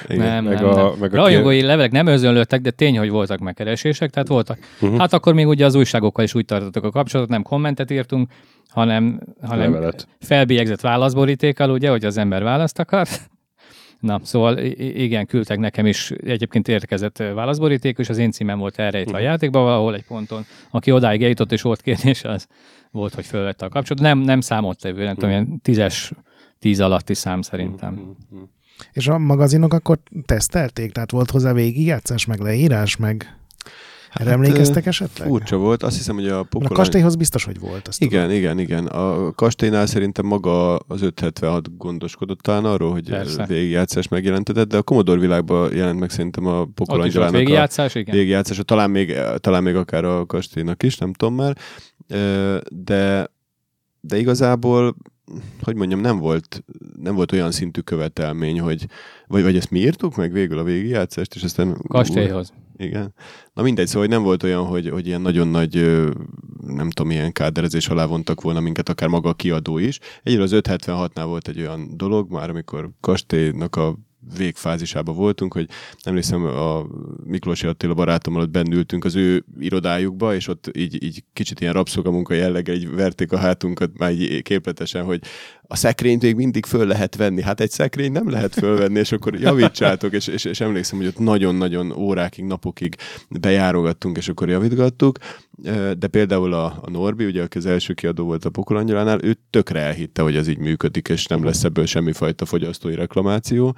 Igen. 0.07 0.25
Nem, 0.25 0.43
meg 0.43 0.53
nem, 0.53 0.65
a- 0.65 0.75
nem. 0.75 0.91
meg 0.99 1.13
a 1.13 1.15
Rajongói 1.15 1.61
levelek 1.61 1.91
nem 1.91 2.07
özönlöttek, 2.07 2.61
de 2.61 2.71
tény, 2.71 2.97
hogy 2.97 3.09
voltak 3.09 3.39
megkeresések, 3.39 4.09
tehát 4.09 4.27
voltak. 4.27 4.57
Mhm. 4.79 4.97
Hát 4.97 5.13
akkor 5.13 5.33
még 5.33 5.47
ugye 5.47 5.65
az 5.65 5.75
újságokkal 5.75 6.23
is 6.23 6.35
úgy 6.35 6.45
tartottak 6.45 6.83
a 6.83 6.89
kapcsolatot, 6.91 7.31
nem 7.31 7.41
kommentet 7.43 7.91
írtunk, 7.91 8.29
hanem, 8.69 9.19
hanem 9.41 9.91
felbélyegzett 10.19 10.81
válaszborítékkal, 10.81 11.69
ugye, 11.69 11.89
hogy 11.89 12.05
az 12.05 12.17
ember 12.17 12.43
választ 12.43 12.79
akar. 12.79 13.07
Na, 13.99 14.19
szóval 14.23 14.57
igen, 14.77 15.25
küldtek 15.25 15.59
nekem 15.59 15.85
is 15.85 16.11
egyébként 16.11 16.67
érkezett 16.67 17.17
válaszboríték, 17.17 17.97
és 17.97 18.09
az 18.09 18.17
én 18.17 18.31
címem 18.31 18.59
volt 18.59 18.79
elrejtve 18.79 19.13
a 19.13 19.19
Mhm. 19.19 19.25
játékban 19.25 19.63
valahol 19.63 19.95
egy 19.95 20.05
ponton. 20.05 20.45
Aki 20.69 20.91
odáig 20.91 21.21
eljutott 21.23 21.51
és 21.51 21.61
volt 21.61 21.81
kérdés, 21.81 22.23
az 22.23 22.47
volt, 22.91 23.13
hogy 23.13 23.25
fölvette 23.25 23.65
a 23.65 23.69
kapcsolatot. 23.69 24.05
Nem, 24.07 24.19
nem 24.19 24.41
számottevő, 24.41 25.03
nem 25.03 25.13
tudom, 25.13 25.29
ilyen 25.29 25.59
tízes, 25.61 26.11
tíz 26.59 26.79
alatti 26.79 27.13
szám 27.13 27.41
szerintem. 27.41 27.93
Mhm. 27.93 28.41
És 28.91 29.07
a 29.07 29.17
magazinok 29.17 29.73
akkor 29.73 29.99
tesztelték? 30.25 30.91
Tehát 30.91 31.11
volt 31.11 31.29
hozzá 31.31 31.53
végigjátszás, 31.53 32.25
meg 32.25 32.39
leírás, 32.39 32.95
meg 32.97 33.38
erre 34.09 34.31
emlékeztek 34.31 34.85
esetleg? 34.85 35.27
Furcsa 35.27 35.57
volt. 35.57 35.83
Azt 35.83 35.97
hiszem, 35.97 36.15
hogy 36.15 36.27
a 36.27 36.29
Mert 36.33 36.45
a 36.45 36.47
pokolány... 36.47 36.73
kastélyhoz 36.77 37.15
biztos, 37.15 37.43
hogy 37.43 37.59
volt. 37.59 37.87
Azt 37.87 37.99
tudom. 37.99 38.13
Igen, 38.13 38.31
igen, 38.31 38.59
igen. 38.59 38.85
A 38.85 39.31
kastélynál 39.31 39.85
szerintem 39.85 40.25
maga 40.25 40.75
az 40.75 41.01
576 41.01 41.77
gondoskodott 41.77 42.39
talán 42.39 42.65
arról, 42.65 42.91
hogy 42.91 43.09
Persze. 43.09 43.45
végigjátszás 43.45 44.07
megjelentetett, 44.07 44.67
de 44.67 44.77
a 44.77 44.81
Commodore 44.81 45.19
világban 45.19 45.75
jelent 45.75 45.99
meg 45.99 46.09
szerintem 46.09 46.45
a 46.45 46.61
Ott 46.61 46.73
Pokolangyalának 46.73 47.33
a 47.33 47.37
végigjátszás, 47.37 47.95
igen. 47.95 48.15
végigjátszása, 48.15 48.63
talán 48.63 48.89
még, 48.89 49.15
talán 49.37 49.63
még 49.63 49.75
akár 49.75 50.03
a 50.03 50.25
kastélynak 50.25 50.83
is, 50.83 50.97
nem 50.97 51.13
tudom 51.13 51.35
már, 51.35 51.57
de, 52.69 53.31
de 54.01 54.17
igazából 54.17 54.95
hogy 55.61 55.75
mondjam, 55.75 55.99
nem 55.99 56.17
volt, 56.17 56.63
nem 57.01 57.15
volt 57.15 57.31
olyan 57.31 57.51
szintű 57.51 57.81
követelmény, 57.81 58.59
hogy 58.59 58.85
vagy, 59.27 59.43
vagy 59.43 59.55
ezt 59.55 59.71
mi 59.71 59.79
írtuk 59.79 60.15
meg 60.15 60.31
végül 60.31 60.57
a 60.57 60.63
végigjátszást, 60.63 61.35
és 61.35 61.43
aztán... 61.43 61.77
Kastélyhoz. 61.87 62.53
Igen. 62.79 63.13
Na 63.53 63.61
mindegy, 63.61 63.87
szóval 63.87 64.01
hogy 64.01 64.09
nem 64.09 64.23
volt 64.23 64.43
olyan, 64.43 64.65
hogy, 64.65 64.89
hogy 64.89 65.07
ilyen 65.07 65.21
nagyon 65.21 65.47
nagy, 65.47 65.75
nem 66.65 66.89
tudom, 66.89 67.11
ilyen 67.11 67.31
káderezés 67.31 67.87
alá 67.87 68.05
vontak 68.05 68.41
volna 68.41 68.59
minket, 68.59 68.89
akár 68.89 69.09
maga 69.09 69.29
a 69.29 69.33
kiadó 69.33 69.77
is. 69.77 69.99
Egyre 70.23 70.41
az 70.41 70.51
576-nál 70.53 71.23
volt 71.25 71.47
egy 71.47 71.59
olyan 71.59 71.97
dolog, 71.97 72.31
már 72.31 72.49
amikor 72.49 72.89
kastélynak 72.99 73.75
a 73.75 73.95
végfázisában 74.37 75.15
voltunk, 75.15 75.53
hogy 75.53 75.69
emlékszem, 76.03 76.43
a 76.43 76.85
Miklósi 77.23 77.67
Attila 77.67 77.93
barátommal 77.93 78.41
ott 78.41 78.49
bennültünk 78.49 79.05
az 79.05 79.15
ő 79.15 79.45
irodájukba, 79.59 80.35
és 80.35 80.47
ott 80.47 80.77
így, 80.77 81.03
így 81.03 81.23
kicsit 81.33 81.59
ilyen 81.59 81.73
rabszolgamunka 81.73 82.33
jelleggel 82.33 82.75
így 82.75 82.89
verték 82.89 83.31
a 83.31 83.37
hátunkat 83.37 83.97
már 83.97 84.11
így 84.11 84.41
képletesen, 84.41 85.03
hogy 85.03 85.21
a 85.71 85.75
szekrényt 85.75 86.21
még 86.21 86.35
mindig 86.35 86.65
föl 86.65 86.87
lehet 86.87 87.15
venni. 87.15 87.41
Hát 87.41 87.59
egy 87.59 87.71
szekrény 87.71 88.11
nem 88.11 88.29
lehet 88.29 88.53
fölvenni, 88.53 88.99
és 88.99 89.11
akkor 89.11 89.39
javítsátok, 89.39 90.13
és, 90.13 90.27
és, 90.27 90.45
és 90.45 90.59
emlékszem, 90.59 90.97
hogy 90.97 91.07
ott 91.07 91.19
nagyon-nagyon 91.19 91.91
órákig, 91.91 92.43
napokig 92.43 92.95
bejárogattunk, 93.29 94.17
és 94.17 94.29
akkor 94.29 94.49
javítgattuk. 94.49 95.17
De 95.97 96.07
például 96.11 96.53
a, 96.53 96.79
a 96.81 96.89
Norbi, 96.89 97.25
ugye, 97.25 97.43
aki 97.43 97.57
az 97.57 97.65
első 97.65 97.93
kiadó 97.93 98.25
volt 98.25 98.45
a 98.45 98.49
Pokolangyalánál, 98.49 99.23
ő 99.23 99.37
tökre 99.49 99.79
elhitte, 99.79 100.21
hogy 100.21 100.35
ez 100.35 100.47
így 100.47 100.57
működik, 100.57 101.07
és 101.07 101.25
nem 101.25 101.43
lesz 101.43 101.63
ebből 101.63 101.85
semmifajta 101.85 102.45
fogyasztói 102.45 102.95
reklamáció. 102.95 103.75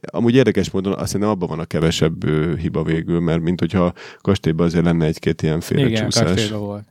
Amúgy 0.00 0.34
érdekes 0.34 0.70
módon 0.70 0.92
azt 0.92 1.12
hiszem 1.12 1.28
abban 1.28 1.48
van 1.48 1.58
a 1.58 1.64
kevesebb 1.64 2.28
hiba 2.58 2.82
végül, 2.82 3.20
mert 3.20 3.40
mint 3.40 3.60
hogyha 3.60 3.92
kastélyban 4.20 4.66
azért 4.66 4.84
lenne 4.84 5.04
egy-két 5.06 5.42
ilyen 5.42 5.62
Igen, 5.70 5.78
félrecsúszás. 5.78 6.24
kastélyban 6.24 6.60
volt. 6.60 6.84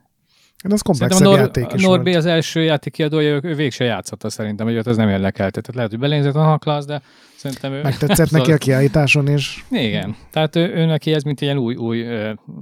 Hát 0.62 0.72
az 0.72 0.80
komplexebb 0.80 1.22
Nor- 1.22 1.38
játék 1.38 1.72
is 1.74 1.82
Norbi 1.82 2.14
az 2.14 2.26
első 2.26 2.62
játékkiadója, 2.62 3.30
ő, 3.30 3.40
ő 3.42 3.54
végse 3.54 3.84
játszotta 3.84 4.30
szerintem, 4.30 4.66
hogy 4.66 4.76
ott 4.76 4.86
ez 4.86 4.96
nem 4.96 5.08
érdekelte. 5.08 5.60
Tehát 5.60 5.74
lehet, 5.74 5.90
hogy 5.90 6.00
belénzett 6.00 6.34
a 6.34 6.58
klassz, 6.58 6.86
de 6.86 7.02
szerintem 7.36 7.72
ő... 7.72 7.82
Megtetszett 7.82 8.30
neki 8.30 8.52
a 8.52 8.56
kiállításon, 8.56 9.26
és 9.26 9.62
Igen. 9.70 10.16
Tehát 10.30 10.56
ő, 10.56 10.74
ő 10.74 10.84
neki 10.84 11.12
ez 11.12 11.22
mint 11.22 11.40
ilyen 11.40 11.58
új, 11.58 11.74
új 11.74 12.06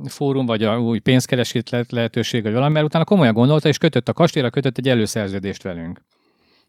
fórum, 0.05 0.47
vagy 0.47 0.63
a 0.63 0.81
új 0.81 0.99
pénzkeresít 0.99 1.71
le- 1.71 1.85
lehetőség, 1.89 2.43
vagy 2.43 2.53
valami, 2.53 2.73
mert 2.73 2.85
utána 2.85 3.05
komolyan 3.05 3.35
gondolta, 3.35 3.69
és 3.69 3.79
kötött 3.79 4.09
a 4.09 4.13
kastélyra, 4.13 4.51
kötött 4.51 4.79
egy 4.79 4.89
előszerződést 4.89 5.63
velünk. 5.63 6.01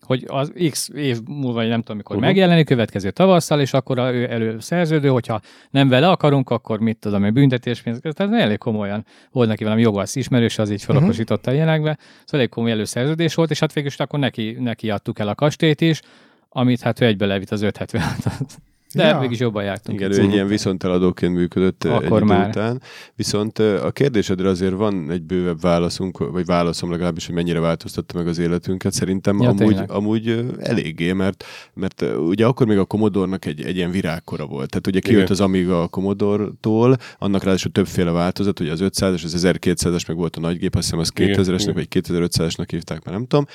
Hogy 0.09 0.23
az 0.27 0.53
X 0.69 0.89
év 0.95 1.19
múlva, 1.25 1.53
vagy 1.53 1.67
nem 1.67 1.79
tudom, 1.79 1.97
mikor 1.97 2.15
uh-huh. 2.15 2.31
megjelenik, 2.31 2.65
következő 2.65 3.11
tavasszal, 3.11 3.59
és 3.59 3.73
akkor 3.73 3.97
ő 3.97 4.31
előszerződő, 4.31 5.07
hogyha 5.07 5.41
nem 5.69 5.87
vele 5.89 6.09
akarunk, 6.09 6.49
akkor 6.49 6.79
mit 6.79 6.97
tudom, 6.97 7.23
egy 7.23 7.33
büntetéspénz, 7.33 7.99
tehát 8.01 8.33
elég 8.33 8.57
komolyan 8.57 9.05
volt 9.31 9.47
neki 9.47 9.63
valami 9.63 9.81
jogász 9.81 10.15
ismerős, 10.15 10.57
az 10.57 10.69
így 10.69 10.83
felokosította 10.83 11.51
uh-huh. 11.51 11.55
ilyenekbe, 11.55 11.97
szóval 11.99 12.39
elég 12.39 12.49
komoly 12.49 12.71
előszerződés 12.71 13.35
volt, 13.35 13.49
és 13.51 13.59
hát 13.59 13.73
végül 13.73 13.89
is 13.89 13.97
akkor 13.97 14.19
neki, 14.19 14.57
neki 14.59 14.89
adtuk 14.89 15.19
el 15.19 15.27
a 15.27 15.35
kastélyt 15.35 15.81
is, 15.81 16.01
amit 16.49 16.81
hát 16.81 17.01
ő 17.01 17.05
egybe 17.05 17.25
levitt 17.25 17.51
az 17.51 17.61
576 17.61 18.57
De 18.93 19.03
Ja. 19.03 19.09
ja. 19.09 19.19
mégis 19.19 19.39
jobban 19.39 19.63
jártunk. 19.63 19.99
Igen, 19.99 20.11
ő 20.11 20.19
egy 20.21 20.33
ilyen 20.33 20.47
viszonteladóként 20.47 21.33
működött 21.33 21.83
ö, 21.83 21.89
Akkor 21.89 22.21
egy 22.21 22.27
már. 22.27 22.47
után. 22.47 22.81
Viszont 23.15 23.59
ö, 23.59 23.83
a 23.85 23.91
kérdésedre 23.91 24.49
azért 24.49 24.73
van 24.73 25.11
egy 25.11 25.21
bővebb 25.23 25.61
válaszunk, 25.61 26.17
vagy 26.17 26.45
válaszom 26.45 26.91
legalábbis, 26.91 27.25
hogy 27.25 27.35
mennyire 27.35 27.59
változtatta 27.59 28.17
meg 28.17 28.27
az 28.27 28.37
életünket. 28.37 28.93
Szerintem 28.93 29.41
Ja, 29.41 29.49
amúgy, 29.49 29.57
tényleg. 29.67 29.91
amúgy 29.91 30.27
ö, 30.27 30.43
eléggé, 30.59 31.11
mert, 31.11 31.43
mert 31.73 32.01
ugye 32.17 32.45
akkor 32.45 32.67
még 32.67 32.77
a 32.77 32.85
Commodore-nak 32.85 33.45
egy, 33.45 33.61
egy 33.61 33.75
ilyen 33.75 33.91
virágkora 33.91 34.45
volt. 34.45 34.69
Tehát 34.69 34.87
ugye 34.87 34.99
kijött 34.99 35.29
az 35.29 35.41
Amiga 35.41 35.81
a 35.81 35.87
Commodore-tól, 35.87 36.97
annak 37.17 37.43
ráadásul 37.43 37.71
többféle 37.71 38.11
változat, 38.11 38.59
ugye 38.59 38.71
az 38.71 38.79
500-as, 38.83 39.23
az 39.23 39.43
1200-as, 39.45 40.07
meg 40.07 40.17
volt 40.17 40.35
a 40.35 40.39
nagygép, 40.39 40.75
azt 40.75 40.83
hiszem 40.83 40.99
az 40.99 41.11
Igen, 41.15 41.35
2000-esnek, 41.39 41.59
igen. 41.59 41.73
vagy 41.73 41.87
2500-asnak 41.89 42.65
hívták, 42.69 43.03
már 43.03 43.13
nem 43.13 43.25
tudom. 43.27 43.45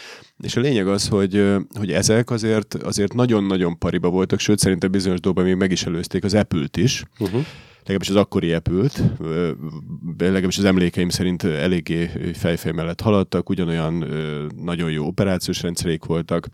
És 0.43 0.57
a 0.57 0.61
lényeg 0.61 0.87
az, 0.89 1.09
hogy, 1.09 1.45
hogy 1.79 1.91
ezek 1.93 2.31
azért, 2.31 2.75
azért 2.75 3.15
nagyon-nagyon 3.15 3.79
pariba 3.79 4.09
voltak, 4.09 4.39
sőt 4.39 4.59
szerintem 4.59 4.91
bizonyos 4.91 5.21
dolgokban 5.25 5.45
még 5.45 5.55
meg 5.55 5.71
is 5.71 5.85
előzték 5.85 6.25
az 6.25 6.35
Apple-t 6.35 6.77
is. 6.77 7.05
Uh-huh. 7.19 7.45
legalábbis 7.79 8.09
az 8.09 8.17
akkori 8.17 8.53
epült, 8.53 9.03
legalábbis 10.19 10.59
az 10.59 10.65
emlékeim 10.65 11.09
szerint 11.09 11.45
eléggé 11.45 12.11
fejfej 12.35 12.73
mellett 12.73 13.01
haladtak, 13.01 13.49
ugyanolyan 13.49 14.07
nagyon 14.57 14.91
jó 14.91 15.07
operációs 15.07 15.63
rendszerék 15.63 16.05
voltak, 16.05 16.49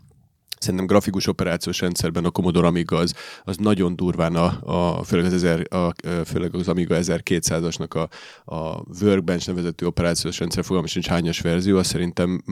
Szerintem 0.61 0.85
grafikus 0.85 1.27
operációs 1.27 1.79
rendszerben 1.79 2.25
a 2.25 2.29
Commodore 2.29 2.67
Amiga 2.67 2.97
az, 2.97 3.13
az 3.43 3.57
nagyon 3.57 3.95
durván 3.95 4.35
a, 4.35 4.59
a, 4.63 5.03
főleg, 5.03 5.25
az 5.25 5.33
ezer, 5.33 5.73
a, 5.73 5.93
főleg 6.25 6.55
az 6.55 6.67
Amiga 6.67 6.95
1200-asnak 6.99 7.89
a, 7.89 8.09
a 8.55 8.83
Workbench 9.01 9.47
nevezetű 9.47 9.85
operációs 9.85 10.39
rendszer 10.39 10.63
fogalmas 10.63 10.91
sincs 10.91 11.07
hányas 11.07 11.39
verzió, 11.41 11.77
az 11.77 11.87
szerintem 11.87 12.43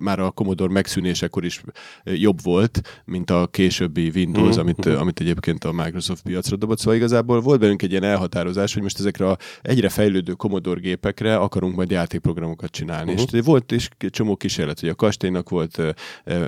már 0.00 0.18
a 0.18 0.30
Commodore 0.30 0.72
megszűnésekor 0.72 1.44
is 1.44 1.62
jobb 2.04 2.42
volt, 2.42 3.02
mint 3.04 3.30
a 3.30 3.46
későbbi 3.50 4.10
Windows, 4.14 4.48
mm-hmm. 4.48 4.58
amit, 4.58 4.86
amit 4.86 5.20
egyébként 5.20 5.64
a 5.64 5.72
Microsoft 5.72 6.22
piacra 6.22 6.56
dobott. 6.56 6.78
Szóval 6.78 6.94
igazából 6.94 7.40
volt 7.40 7.60
bennünk 7.60 7.82
egy 7.82 7.90
ilyen 7.90 8.02
elhatározás, 8.02 8.72
hogy 8.72 8.82
most 8.82 8.98
ezekre 8.98 9.28
a 9.28 9.38
egyre 9.62 9.88
fejlődő 9.88 10.32
Commodore 10.32 10.80
gépekre 10.80 11.36
akarunk 11.36 11.76
majd 11.76 11.90
játékprogramokat 11.90 12.70
csinálni. 12.70 13.12
Mm-hmm. 13.12 13.22
És 13.32 13.44
volt 13.44 13.72
is 13.72 13.88
csomó 13.98 14.36
kísérlet, 14.36 14.80
hogy 14.80 14.88
a 14.88 14.94
kastélynak 14.94 15.48
volt 15.48 15.78
e, 15.78 15.94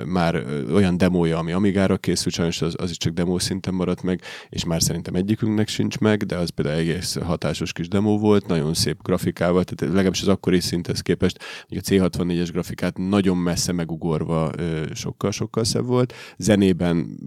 már 0.05 0.45
olyan 0.73 0.88
olyan 0.89 0.97
demója, 0.97 1.37
ami 1.37 1.51
Amigára 1.51 1.97
készült, 1.97 2.33
sajnos 2.33 2.61
az, 2.61 2.75
az 2.77 2.89
is 2.89 2.97
csak 2.97 3.13
demo 3.13 3.39
szinten 3.39 3.73
maradt 3.73 4.03
meg, 4.03 4.21
és 4.49 4.65
már 4.65 4.81
szerintem 4.81 5.15
egyikünknek 5.15 5.67
sincs 5.67 5.97
meg, 5.97 6.23
de 6.23 6.37
az 6.37 6.49
például 6.49 6.77
egész 6.77 7.17
hatásos 7.17 7.71
kis 7.71 7.87
demo 7.87 8.17
volt, 8.17 8.47
nagyon 8.47 8.73
szép 8.73 9.03
grafikával, 9.03 9.63
tehát 9.63 9.93
legalábbis 9.93 10.21
az 10.21 10.27
akkori 10.27 10.59
szinthez 10.59 11.01
képest, 11.01 11.39
hogy 11.67 11.77
a 11.77 11.81
C64-es 11.81 12.49
grafikát 12.51 12.97
nagyon 12.97 13.37
messze 13.37 13.71
megugorva 13.71 14.51
sokkal-sokkal 14.93 15.63
szebb 15.63 15.85
volt, 15.85 16.13
zenében 16.37 17.17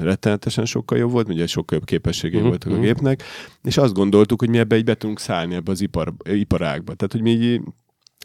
rettenetesen 0.00 0.64
sokkal 0.64 0.98
jobb 0.98 1.10
volt, 1.10 1.28
ugye 1.28 1.46
sokkal 1.46 1.78
jobb 1.78 1.86
képességei 1.86 2.34
uh-huh, 2.34 2.48
voltak 2.48 2.72
a 2.72 2.74
mhm. 2.74 2.84
gépnek, 2.84 3.22
és 3.62 3.76
azt 3.76 3.94
gondoltuk, 3.94 4.40
hogy 4.40 4.48
mi 4.48 4.58
ebbe 4.58 4.76
egy 4.76 4.84
be 4.84 4.94
tudunk 4.94 5.20
szállni 5.20 5.54
ebbe 5.54 5.70
az 5.70 5.80
ipar, 5.80 6.14
iparágba. 6.24 6.94
Tehát, 6.94 7.12
hogy 7.12 7.22
mi 7.22 7.30
így 7.30 7.60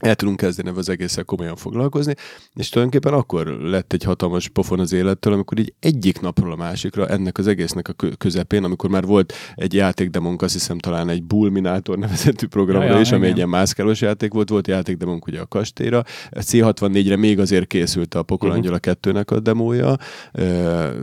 el 0.01 0.15
tudunk 0.15 0.37
kezdeni 0.37 0.69
az 0.75 0.89
egészen 0.89 1.25
komolyan 1.25 1.55
foglalkozni, 1.55 2.13
és 2.53 2.69
tulajdonképpen 2.69 3.19
akkor 3.19 3.47
lett 3.47 3.93
egy 3.93 4.03
hatalmas 4.03 4.49
pofon 4.49 4.79
az 4.79 4.93
élettől, 4.93 5.33
amikor 5.33 5.59
így 5.59 5.73
egyik 5.79 6.21
napról 6.21 6.51
a 6.51 6.55
másikra 6.55 7.07
ennek 7.07 7.37
az 7.37 7.47
egésznek 7.47 7.87
a 7.87 7.93
közepén, 8.17 8.63
amikor 8.63 8.89
már 8.89 9.05
volt 9.05 9.33
egy 9.55 9.73
játékdemónk, 9.73 10.41
azt 10.41 10.53
hiszem 10.53 10.77
talán 10.77 11.09
egy 11.09 11.23
Bulminátor 11.23 11.97
nevezetű 11.97 12.47
programra 12.47 12.85
ja, 12.85 12.93
ja, 12.93 12.99
is, 12.99 13.09
ami 13.09 13.17
igen. 13.17 13.31
egy 13.31 13.37
ilyen 13.37 13.49
mászkálós 13.49 14.01
játék 14.01 14.33
volt, 14.33 14.49
volt 14.49 14.67
játékdemónk 14.67 15.27
ugye 15.27 15.39
a 15.39 15.45
kastélyra, 15.45 16.03
a 16.29 16.39
C64-re 16.39 17.15
még 17.15 17.39
azért 17.39 17.67
készült 17.67 18.13
a 18.13 18.23
Pokolangyala 18.23 18.79
uh-huh. 18.85 19.13
2-nek 19.13 19.31
a 19.31 19.39
demója, 19.39 19.97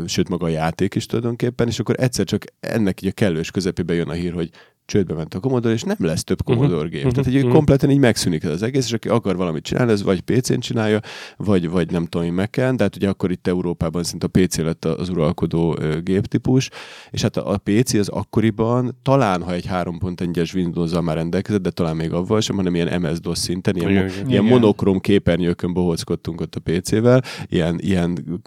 sőt 0.07 0.29
maga 0.29 0.45
a 0.45 0.49
játék 0.49 0.95
is 0.95 1.07
tulajdonképpen, 1.07 1.69
és 1.69 1.79
akkor 1.79 1.95
egyszer 1.99 2.25
csak 2.25 2.45
ennek 2.61 3.03
így 3.03 3.09
a 3.09 3.13
kellős 3.13 3.51
közepébe 3.51 3.95
jön 3.95 4.09
a 4.09 4.13
hír, 4.13 4.33
hogy 4.33 4.51
csődbe 4.91 5.15
ment 5.15 5.35
a 5.35 5.41
Commodore, 5.41 5.75
és 5.75 5.83
nem 5.83 5.97
lesz 5.99 6.25
több 6.25 6.41
mhm. 6.45 6.53
Commodore 6.53 6.77
uh-huh. 6.77 6.91
gép. 6.91 7.05
Uh-huh. 7.05 7.13
Tehát 7.13 7.31
egy 7.31 7.37
uh-huh. 7.37 7.53
kompletten 7.53 7.91
így 7.91 7.99
megszűnik 7.99 8.45
ez 8.45 8.51
az 8.51 8.63
egész, 8.63 8.87
és 8.87 8.93
aki 8.93 9.09
akar 9.09 9.37
valamit 9.37 9.63
csinálni, 9.63 9.93
ez 9.93 10.03
vagy 10.03 10.21
PC-n 10.21 10.59
csinálja, 10.59 11.01
vagy, 11.37 11.69
vagy 11.69 11.91
nem 11.91 12.07
tudom, 12.07 12.35
meg 12.35 12.51
kell, 12.51 12.73
de 12.73 12.83
hát 12.83 12.97
ugye 12.97 13.09
akkor 13.09 13.31
itt 13.31 13.47
Európában 13.47 14.03
szinte 14.03 14.27
a 14.27 14.39
PC 14.41 14.59
lett 14.59 14.85
az 14.85 15.09
uralkodó 15.09 15.79
géptípus, 16.03 16.71
és 17.11 17.23
hát 17.23 17.37
a, 17.37 17.53
a 17.53 17.57
PC 17.57 17.93
az 17.93 18.09
akkoriban 18.09 18.99
talán, 19.03 19.43
ha 19.43 19.53
egy 19.53 19.67
3.1-es 19.73 20.55
Windows-zal 20.55 21.03
már 21.03 21.17
rendelkezett, 21.17 21.63
de 21.63 21.71
talán 21.71 21.97
még 21.97 22.13
avval 22.13 22.41
sem, 22.41 22.57
hanem 22.57 22.75
ilyen 22.75 23.01
MS-DOS 23.01 23.39
szinten, 23.39 23.77
ilyen, 23.77 23.91
igen, 23.91 24.05
mo- 24.05 24.31
ilyen 24.31 24.45
monokrom 24.45 24.99
képernyőkön 24.99 25.73
bohóckodtunk 25.73 26.41
ott 26.41 26.55
a 26.55 26.61
PC-vel, 26.61 27.23
ilyen, 27.49 27.79
ilyen 27.81 28.41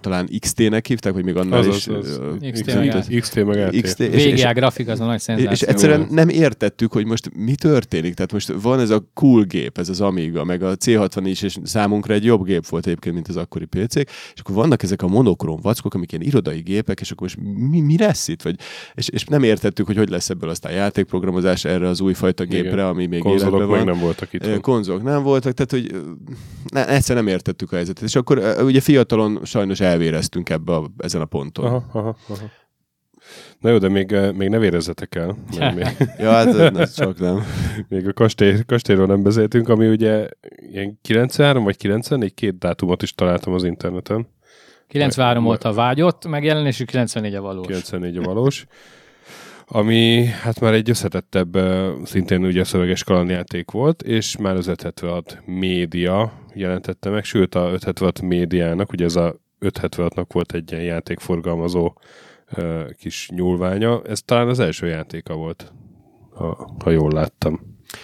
talán 0.00 0.28
XT-nek 0.38 0.86
hívták, 0.86 1.12
vagy 1.12 1.24
még 1.24 1.36
annál 1.36 1.58
az, 1.58 1.66
is. 1.66 1.86
Az, 1.86 2.18
az. 2.18 2.50
XT, 2.52 2.64
XT, 2.64 3.20
XT 3.20 3.44
meg 3.44 3.80
XT, 3.82 4.00
és, 4.00 4.42
VGA 4.42 4.52
grafik 4.52 4.88
az 4.88 5.00
a 5.00 5.04
nagy 5.04 5.20
szenzáció. 5.20 5.50
És 5.50 5.62
egyszerűen 5.82 6.08
nem 6.10 6.28
értettük, 6.28 6.92
hogy 6.92 7.06
most 7.06 7.34
mi 7.36 7.54
történik. 7.54 8.14
Tehát 8.14 8.32
most 8.32 8.52
van 8.62 8.80
ez 8.80 8.90
a 8.90 9.10
cool 9.14 9.44
gép, 9.44 9.78
ez 9.78 9.88
az 9.88 10.00
Amiga, 10.00 10.44
meg 10.44 10.62
a 10.62 10.76
C60 10.76 11.22
is, 11.24 11.42
és 11.42 11.56
számunkra 11.62 12.14
egy 12.14 12.24
jobb 12.24 12.44
gép 12.44 12.66
volt 12.66 12.86
egyébként, 12.86 13.14
mint 13.14 13.28
az 13.28 13.36
akkori 13.36 13.64
pc 13.64 13.96
és 14.34 14.40
akkor 14.40 14.54
vannak 14.54 14.82
ezek 14.82 15.02
a 15.02 15.06
monokrom 15.06 15.60
vackok, 15.62 15.94
amik 15.94 16.12
ilyen 16.12 16.24
irodai 16.24 16.60
gépek, 16.60 17.00
és 17.00 17.10
akkor 17.10 17.22
most 17.22 17.68
mi, 17.70 17.80
mi 17.80 17.98
lesz 17.98 18.28
itt? 18.28 18.42
Vagy, 18.42 18.58
és, 18.94 19.08
és 19.08 19.24
nem 19.24 19.42
értettük, 19.42 19.86
hogy 19.86 19.96
hogy 19.96 20.08
lesz 20.08 20.30
ebből 20.30 20.50
aztán 20.50 20.72
játékprogramozás 20.72 21.64
erre 21.64 21.88
az 21.88 22.00
újfajta 22.00 22.44
gépre, 22.44 22.72
Igen. 22.72 22.86
ami 22.86 23.06
még 23.06 23.20
Konzolok 23.20 23.54
életben 23.54 23.76
van. 23.76 23.86
nem 23.86 23.98
voltak 23.98 24.32
itt. 24.32 24.60
Konzolok 24.60 25.02
nem 25.02 25.22
voltak, 25.22 25.52
tehát 25.52 25.70
hogy 25.70 26.02
ne, 26.72 26.88
egyszer 26.88 27.16
nem 27.16 27.26
értettük 27.26 27.72
a 27.72 27.74
helyzetet. 27.74 28.04
És 28.04 28.16
akkor 28.16 28.56
ugye 28.62 28.80
fiatalon 28.80 29.40
sajnos 29.44 29.80
elvéreztünk 29.80 30.50
ebbe 30.50 30.74
a, 30.74 30.90
ezen 30.98 31.20
a 31.20 31.24
ponton. 31.24 31.64
Aha, 31.64 31.84
aha, 31.92 32.16
aha. 32.28 32.50
Na 33.62 33.70
jó, 33.70 33.78
de 33.78 33.88
még, 33.88 34.12
eh, 34.12 34.32
még 34.32 34.48
ne 34.48 34.58
vérezzetek 34.58 35.14
el. 35.14 35.36
még... 35.74 35.86
ja, 36.18 36.30
hát 36.30 36.76
ez 36.76 36.94
csak 36.94 37.18
nem. 37.18 37.42
még 37.88 38.08
a 38.08 38.12
kastély, 38.12 38.54
kastélyról 38.66 39.06
nem 39.06 39.22
beszéltünk, 39.22 39.68
ami 39.68 39.88
ugye 39.88 40.28
ilyen 40.72 40.98
93 41.02 41.64
vagy 41.64 41.76
94, 41.76 42.34
két 42.34 42.58
dátumot 42.58 43.02
is 43.02 43.14
találtam 43.14 43.52
az 43.52 43.64
interneten. 43.64 44.26
93 44.86 45.44
volt 45.44 45.64
a 45.64 45.72
vágyott 45.72 46.26
megjelenés, 46.26 46.80
és 46.80 46.86
94 46.86 47.34
a 47.34 47.40
valós. 47.40 47.66
94 47.66 48.16
a 48.16 48.22
valós. 48.22 48.66
Ami 49.66 50.24
hát 50.24 50.60
már 50.60 50.72
egy 50.72 50.90
összetettebb, 50.90 51.56
eh, 51.56 51.90
szintén 52.04 52.44
ugye 52.44 52.64
szöveges 52.64 53.04
kalandjáték 53.04 53.70
volt, 53.70 54.02
és 54.02 54.36
már 54.36 54.56
az 54.56 54.66
576 54.66 55.42
média 55.44 56.32
jelentette 56.54 57.10
meg, 57.10 57.24
sőt 57.24 57.54
a 57.54 57.70
576 57.72 58.20
médiának, 58.20 58.92
ugye 58.92 59.04
ez 59.04 59.16
a 59.16 59.34
576-nak 59.60 60.26
volt 60.32 60.52
egy 60.52 60.72
ilyen 60.72 60.84
játékforgalmazó 60.84 61.92
kis 62.98 63.30
nyúlványa. 63.34 64.02
Ez 64.02 64.22
talán 64.22 64.48
az 64.48 64.58
első 64.58 64.86
játéka 64.86 65.34
volt, 65.34 65.72
ha, 66.34 66.74
ha 66.84 66.90
jól 66.90 67.12
láttam. 67.12 67.60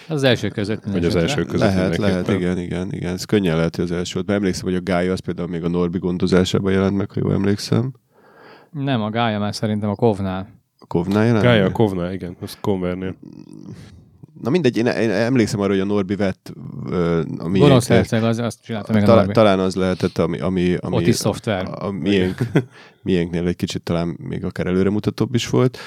Az 0.07 0.23
első 0.23 0.47
között. 0.47 0.83
Vagy 0.83 1.05
az 1.05 1.15
első 1.15 1.43
között. 1.43 1.59
Lehet, 1.59 1.97
lehet, 1.97 2.27
igen, 2.27 2.57
igen, 2.57 2.91
igen. 2.91 3.13
Ez 3.13 3.23
könnyen 3.23 3.55
lehet, 3.55 3.75
hogy 3.75 3.85
az 3.85 3.91
első 3.91 4.13
volt. 4.13 4.27
Mert 4.27 4.39
emlékszem, 4.39 4.65
hogy 4.65 4.75
a 4.75 4.81
Gája 4.83 5.11
az 5.11 5.19
például 5.19 5.47
még 5.47 5.63
a 5.63 5.69
Norbi 5.69 5.97
gondozásában 5.97 6.71
jelent 6.71 6.97
meg, 6.97 7.11
ha 7.11 7.19
jól 7.19 7.33
emlékszem. 7.33 7.93
Nem, 8.71 9.01
a 9.01 9.09
Gája 9.09 9.39
már 9.39 9.55
szerintem 9.55 9.89
a 9.89 9.95
Kovnál. 9.95 10.47
A 10.77 10.85
Kovnál 10.85 11.25
jelent? 11.25 11.43
Gája 11.43 11.65
a 11.65 11.71
Kovnál, 11.71 12.13
igen, 12.13 12.37
az 12.41 12.57
Convernél. 12.61 13.15
Na 14.41 14.49
mindegy, 14.49 14.77
én, 14.77 14.85
én 14.85 15.09
emlékszem 15.09 15.59
arra, 15.59 15.71
hogy 15.71 15.79
a 15.79 15.85
Norbi 15.85 16.15
vett 16.15 16.53
a 17.37 17.47
miénk, 17.47 17.83
herceg, 17.83 18.23
az, 18.23 18.37
azt 18.37 18.63
csinálta 18.63 18.93
meg 18.93 19.09
a 19.09 19.15
Norbi. 19.15 19.33
Talán 19.33 19.59
az 19.59 19.75
lehetett, 19.75 20.17
ami... 20.17 20.39
ami, 20.39 20.75
ami 20.75 20.95
Otis 20.95 21.15
Software. 21.15 21.67
A, 21.67 21.85
a 21.85 21.91
miénk, 21.91 22.37
miénknél 23.03 23.47
egy 23.47 23.55
kicsit 23.55 23.83
talán 23.83 24.17
még 24.21 24.45
akár 24.45 24.67
előremutatóbb 24.67 25.35
is 25.35 25.49
volt. 25.49 25.77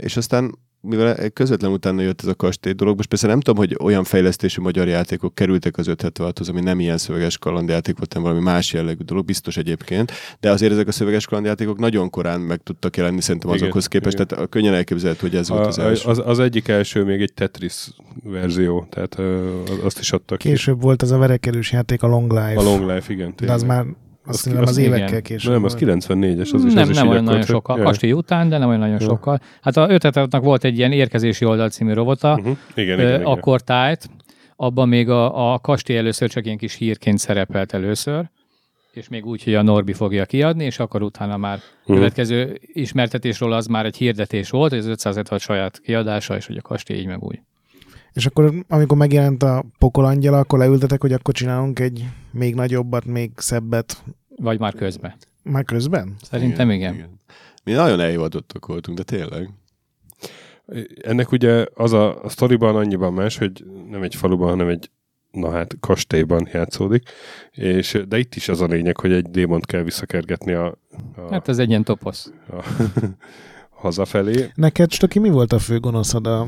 És 0.00 0.16
aztán 0.16 0.58
mivel 0.80 1.30
közvetlen 1.30 1.70
utána 1.70 2.02
jött 2.02 2.20
ez 2.22 2.28
a 2.28 2.34
kastély 2.34 2.72
dolog, 2.72 2.96
most 2.96 3.08
persze 3.08 3.26
nem 3.26 3.40
tudom, 3.40 3.56
hogy 3.56 3.76
olyan 3.82 4.04
fejlesztésű 4.04 4.60
magyar 4.60 4.88
játékok 4.88 5.34
kerültek 5.34 5.76
az 5.76 5.86
576-hoz, 5.88 6.48
ami 6.48 6.60
nem 6.60 6.80
ilyen 6.80 6.98
szöveges 6.98 7.38
kalandjáték 7.38 7.96
volt, 7.96 8.12
hanem 8.12 8.28
valami 8.28 8.44
más 8.44 8.72
jellegű 8.72 9.02
dolog, 9.04 9.24
biztos 9.24 9.56
egyébként, 9.56 10.12
de 10.40 10.50
azért 10.50 10.72
ezek 10.72 10.88
a 10.88 10.92
szöveges 10.92 11.26
kalandjátékok 11.26 11.78
nagyon 11.78 12.10
korán 12.10 12.40
meg 12.40 12.60
tudtak 12.62 12.96
jelenni 12.96 13.20
szerintem 13.20 13.50
igen, 13.50 13.62
azokhoz 13.62 13.86
képest, 13.86 14.14
igen. 14.14 14.26
tehát 14.26 14.48
könnyen 14.48 14.74
elképzelhető, 14.74 15.28
hogy 15.28 15.36
ez 15.36 15.50
a, 15.50 15.54
volt 15.54 15.66
az 15.66 15.78
első. 15.78 16.08
Az, 16.08 16.22
az 16.24 16.38
egyik 16.38 16.68
első 16.68 17.04
még 17.04 17.20
egy 17.20 17.32
Tetris 17.32 17.88
verzió, 18.24 18.86
tehát 18.90 19.18
azt 19.82 19.98
is 19.98 20.12
adtak 20.12 20.38
Később 20.38 20.74
ki. 20.74 20.80
volt 20.80 21.02
az 21.02 21.10
a 21.10 21.18
verekelős 21.18 21.72
játék, 21.72 22.02
a 22.02 22.06
Long 22.06 22.30
Life. 22.30 22.54
A 22.56 22.62
Long 22.62 22.90
Life, 22.90 23.12
igen. 23.12 23.34
Tényleg. 23.34 23.36
De 23.36 23.52
az 23.52 23.62
már 23.62 23.84
azt 24.28 24.46
az, 24.46 24.52
az, 24.52 24.68
az 24.68 24.76
évekkel 24.76 25.22
később. 25.22 25.52
Nem, 25.52 25.64
az 25.64 25.76
94-es, 25.80 26.54
az 26.54 26.64
is 26.64 26.72
Nem, 26.72 26.88
az 26.88 26.96
nem 26.96 27.08
olyan 27.08 27.24
nagyon 27.24 27.42
sokkal. 27.42 27.82
Kastély 27.82 28.12
után, 28.12 28.48
de 28.48 28.58
nem 28.58 28.68
olyan 28.68 28.80
nagyon 28.80 29.00
ja. 29.00 29.06
sokkal. 29.06 29.40
Hát 29.60 29.76
a 29.76 29.90
ötletetnek 29.90 30.42
volt 30.42 30.64
egy 30.64 30.78
ilyen 30.78 30.92
érkezési 30.92 31.44
oldal 31.44 31.68
című 31.68 31.92
robota, 31.92 32.32
uh-huh. 32.32 32.56
igen, 32.74 32.98
igen, 32.98 33.14
igen. 33.14 33.26
akkor 33.26 33.60
tájt, 33.60 34.10
abban 34.56 34.88
még 34.88 35.08
a, 35.08 35.52
a 35.52 35.58
kastély 35.58 35.96
először 35.96 36.30
csak 36.30 36.44
ilyen 36.44 36.56
kis 36.56 36.74
hírként 36.74 37.18
szerepelt 37.18 37.72
először, 37.72 38.30
és 38.92 39.08
még 39.08 39.26
úgy, 39.26 39.44
hogy 39.44 39.54
a 39.54 39.62
Norbi 39.62 39.92
fogja 39.92 40.24
kiadni, 40.24 40.64
és 40.64 40.78
akkor 40.78 41.02
utána 41.02 41.36
már 41.36 41.58
uh-huh. 41.80 41.96
következő 41.96 42.60
ismertetésről 42.60 43.52
az 43.52 43.66
már 43.66 43.84
egy 43.84 43.96
hirdetés 43.96 44.50
volt, 44.50 44.70
hogy 44.70 44.78
az 44.78 44.86
576 44.86 45.40
saját 45.40 45.80
kiadása, 45.80 46.36
és 46.36 46.46
hogy 46.46 46.56
a 46.56 46.62
kastély 46.62 46.98
így 46.98 47.06
meg 47.06 47.22
úgy. 47.22 47.40
És 48.12 48.26
akkor, 48.26 48.52
amikor 48.68 48.96
megjelent 48.96 49.42
a 49.42 49.64
pokolangyala, 49.78 50.38
akkor 50.38 50.58
leültetek, 50.58 51.00
hogy 51.00 51.12
akkor 51.12 51.34
csinálunk 51.34 51.78
egy 51.78 52.04
még 52.30 52.54
nagyobbat, 52.54 53.04
még 53.04 53.30
szebbet. 53.36 54.04
Vagy 54.38 54.58
már 54.58 54.74
közben. 54.74 55.14
Már 55.42 55.64
közben? 55.64 56.14
Szerintem 56.22 56.70
igen. 56.70 56.94
igen. 56.94 56.94
igen. 56.94 57.20
Mi 57.64 57.72
nagyon 57.72 58.00
elhivadottak 58.00 58.66
voltunk, 58.66 58.96
de 58.96 59.02
tényleg. 59.02 59.50
Ennek 61.02 61.32
ugye 61.32 61.66
az 61.74 61.92
a, 61.92 62.22
a 62.22 62.28
sztoriban 62.28 62.76
annyiban 62.76 63.12
más, 63.12 63.38
hogy 63.38 63.64
nem 63.90 64.02
egy 64.02 64.14
faluban, 64.14 64.48
hanem 64.48 64.68
egy 64.68 64.90
na 65.30 65.50
hát 65.50 65.76
kastélyban 65.80 66.48
játszódik, 66.52 67.08
és, 67.50 68.02
de 68.08 68.18
itt 68.18 68.34
is 68.34 68.48
az 68.48 68.60
a 68.60 68.66
lényeg, 68.66 68.96
hogy 68.96 69.12
egy 69.12 69.30
démont 69.30 69.66
kell 69.66 69.82
visszakergetni 69.82 70.52
a... 70.52 70.66
a 71.16 71.30
hát 71.30 71.48
ez 71.48 71.58
egy 71.58 71.68
ilyen 71.68 71.84
toposz. 71.84 72.32
A, 72.50 72.64
hazafelé. 73.80 74.50
Neked, 74.54 74.92
Stoki, 74.92 75.18
mi 75.18 75.30
volt 75.30 75.52
a 75.52 75.58
fő 75.58 75.80
gonoszod 75.80 76.26
a 76.26 76.46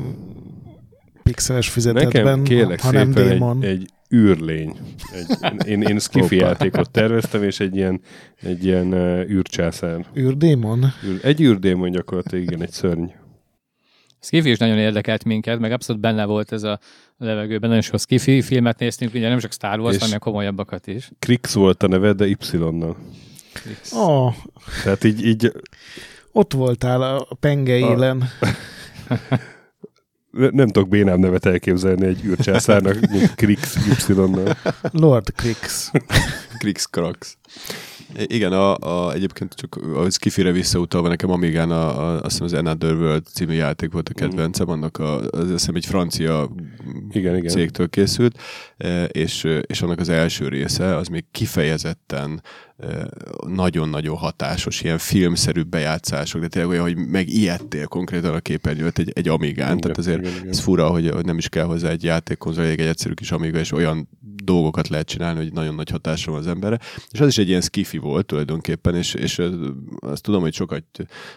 pixeles 1.23 1.69
füzetetben, 1.69 2.23
Nekem 2.23 2.43
kérlek 2.43 2.81
ha 2.81 2.91
nem 2.91 3.11
szépen 3.11 3.27
démon. 3.29 3.63
Egy, 3.63 3.69
egy 3.69 3.89
űrlény. 4.13 4.77
Egy, 5.13 5.67
én, 5.67 5.81
én 5.81 5.99
skifi 5.99 6.35
játékot 6.35 6.91
terveztem, 6.91 7.43
és 7.43 7.59
egy 7.59 7.75
ilyen, 7.75 8.01
egy 8.41 8.65
ilyen 8.65 8.93
uh, 8.93 9.29
űrcsászár. 9.29 10.05
Űrdémon? 10.17 10.85
Űr, 11.05 11.19
egy 11.23 11.41
űrdémon 11.41 11.91
gyakorlatilag, 11.91 12.43
igen, 12.43 12.61
egy 12.61 12.71
szörny. 12.71 13.05
Skifi 14.19 14.49
is 14.49 14.57
nagyon 14.57 14.77
érdekelt 14.77 15.23
minket, 15.23 15.59
meg 15.59 15.71
abszolút 15.71 16.01
benne 16.01 16.25
volt 16.25 16.51
ez 16.51 16.63
a 16.63 16.79
levegőben. 17.17 17.69
Nagyon 17.69 17.83
sok 17.83 17.99
Skifi 17.99 18.41
filmet 18.41 18.79
néztünk, 18.79 19.13
ugye 19.13 19.29
nem 19.29 19.39
csak 19.39 19.51
Star 19.51 19.79
Wars, 19.79 19.97
hanem 19.97 20.19
komolyabbakat 20.19 20.87
is. 20.87 21.11
Krix 21.19 21.53
volt 21.53 21.83
a 21.83 21.87
neve, 21.87 22.13
de 22.13 22.27
Y-nal. 22.27 22.97
Oh, 23.91 24.33
Tehát 24.83 25.03
így, 25.03 25.25
így 25.25 25.51
ott 26.31 26.53
voltál 26.53 27.01
a 27.01 27.37
penge 27.39 27.77
élen. 27.77 28.23
nem 30.31 30.67
tudok 30.67 30.89
bénább 30.89 31.19
nevet 31.19 31.45
elképzelni 31.45 32.05
egy 32.05 32.25
űrcsászárnak, 32.25 32.99
mint 33.09 33.35
Krix 33.35 33.75
Y-nal. 34.07 34.57
Lord 34.91 35.33
Krix. 35.35 35.91
Krix 36.57 36.85
Krax. 36.85 37.37
Igen, 38.15 38.51
a, 38.51 38.77
a, 38.77 39.13
egyébként 39.13 39.53
csak 39.53 39.75
a 39.95 40.09
Skifire 40.09 40.51
visszautalva 40.51 41.07
nekem 41.07 41.29
Amigán 41.31 41.71
a, 41.71 41.99
a, 41.99 42.21
azt 42.21 42.39
hiszem 42.39 42.45
az 42.45 42.53
Another 42.53 42.93
World 42.93 43.23
című 43.33 43.53
játék 43.53 43.91
volt 43.91 44.09
a 44.09 44.13
kedvencem, 44.13 44.69
annak 44.69 44.97
a, 44.97 45.19
az 45.19 45.39
azt 45.39 45.49
hiszem 45.49 45.75
egy 45.75 45.85
francia 45.85 46.49
Igen, 47.11 47.35
igen. 47.35 47.51
cégtől 47.51 47.89
készült, 47.89 48.39
és, 49.07 49.47
és 49.65 49.81
annak 49.81 49.99
az 49.99 50.09
első 50.09 50.47
része 50.47 50.95
az 50.95 51.07
még 51.07 51.25
kifejezetten 51.31 52.41
nagyon-nagyon 53.47 54.17
hatásos, 54.17 54.81
ilyen 54.81 54.97
filmszerű 54.97 55.61
bejátszások, 55.61 56.41
de 56.41 56.47
tényleg 56.47 56.71
olyan, 56.71 56.83
hogy 56.83 56.95
megijedtél 56.95 57.85
konkrétan 57.85 58.33
a 58.33 58.39
képernyőt 58.39 58.99
egy, 58.99 59.11
egy 59.15 59.27
Amigán, 59.27 59.67
Igen, 59.67 59.79
tehát 59.79 59.97
azért 59.97 60.19
igen, 60.19 60.33
igen. 60.35 60.47
ez 60.47 60.59
fura, 60.59 60.89
hogy 60.89 61.09
hogy 61.09 61.25
nem 61.25 61.37
is 61.37 61.49
kell 61.49 61.65
hozzá 61.65 61.89
egy 61.89 62.03
játékkonzol, 62.03 62.65
egy 62.65 62.79
egyszerű 62.79 63.13
kis 63.13 63.31
Amiga, 63.31 63.59
és 63.59 63.71
olyan 63.71 64.09
dolgokat 64.43 64.87
lehet 64.87 65.07
csinálni, 65.07 65.39
hogy 65.39 65.53
nagyon 65.53 65.75
nagy 65.75 65.89
hatása 65.89 66.31
van 66.31 66.39
az 66.39 66.47
emberre. 66.47 66.79
És 67.11 67.19
az 67.19 67.27
is 67.27 67.37
egy 67.37 67.47
ilyen 67.47 67.61
skifi 67.61 67.97
volt 67.97 68.25
tulajdonképpen, 68.25 68.95
és, 68.95 69.13
és 69.13 69.41
azt 69.99 70.23
tudom, 70.23 70.41
hogy 70.41 70.53
sokat 70.53 70.83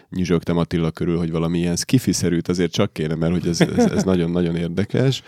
nyizsögtem 0.09 0.57
Attila 0.57 0.91
körül, 0.91 1.17
hogy 1.17 1.31
valami 1.31 1.57
ilyen 1.57 1.75
skifi-szerűt 1.75 2.47
azért 2.47 2.71
csak 2.71 2.93
kéne, 2.93 3.15
mert 3.15 3.31
hogy 3.31 3.47
ez, 3.47 3.61
ez, 3.61 3.91
ez 3.91 4.03
nagyon-nagyon 4.03 4.55
érdekes. 4.55 5.23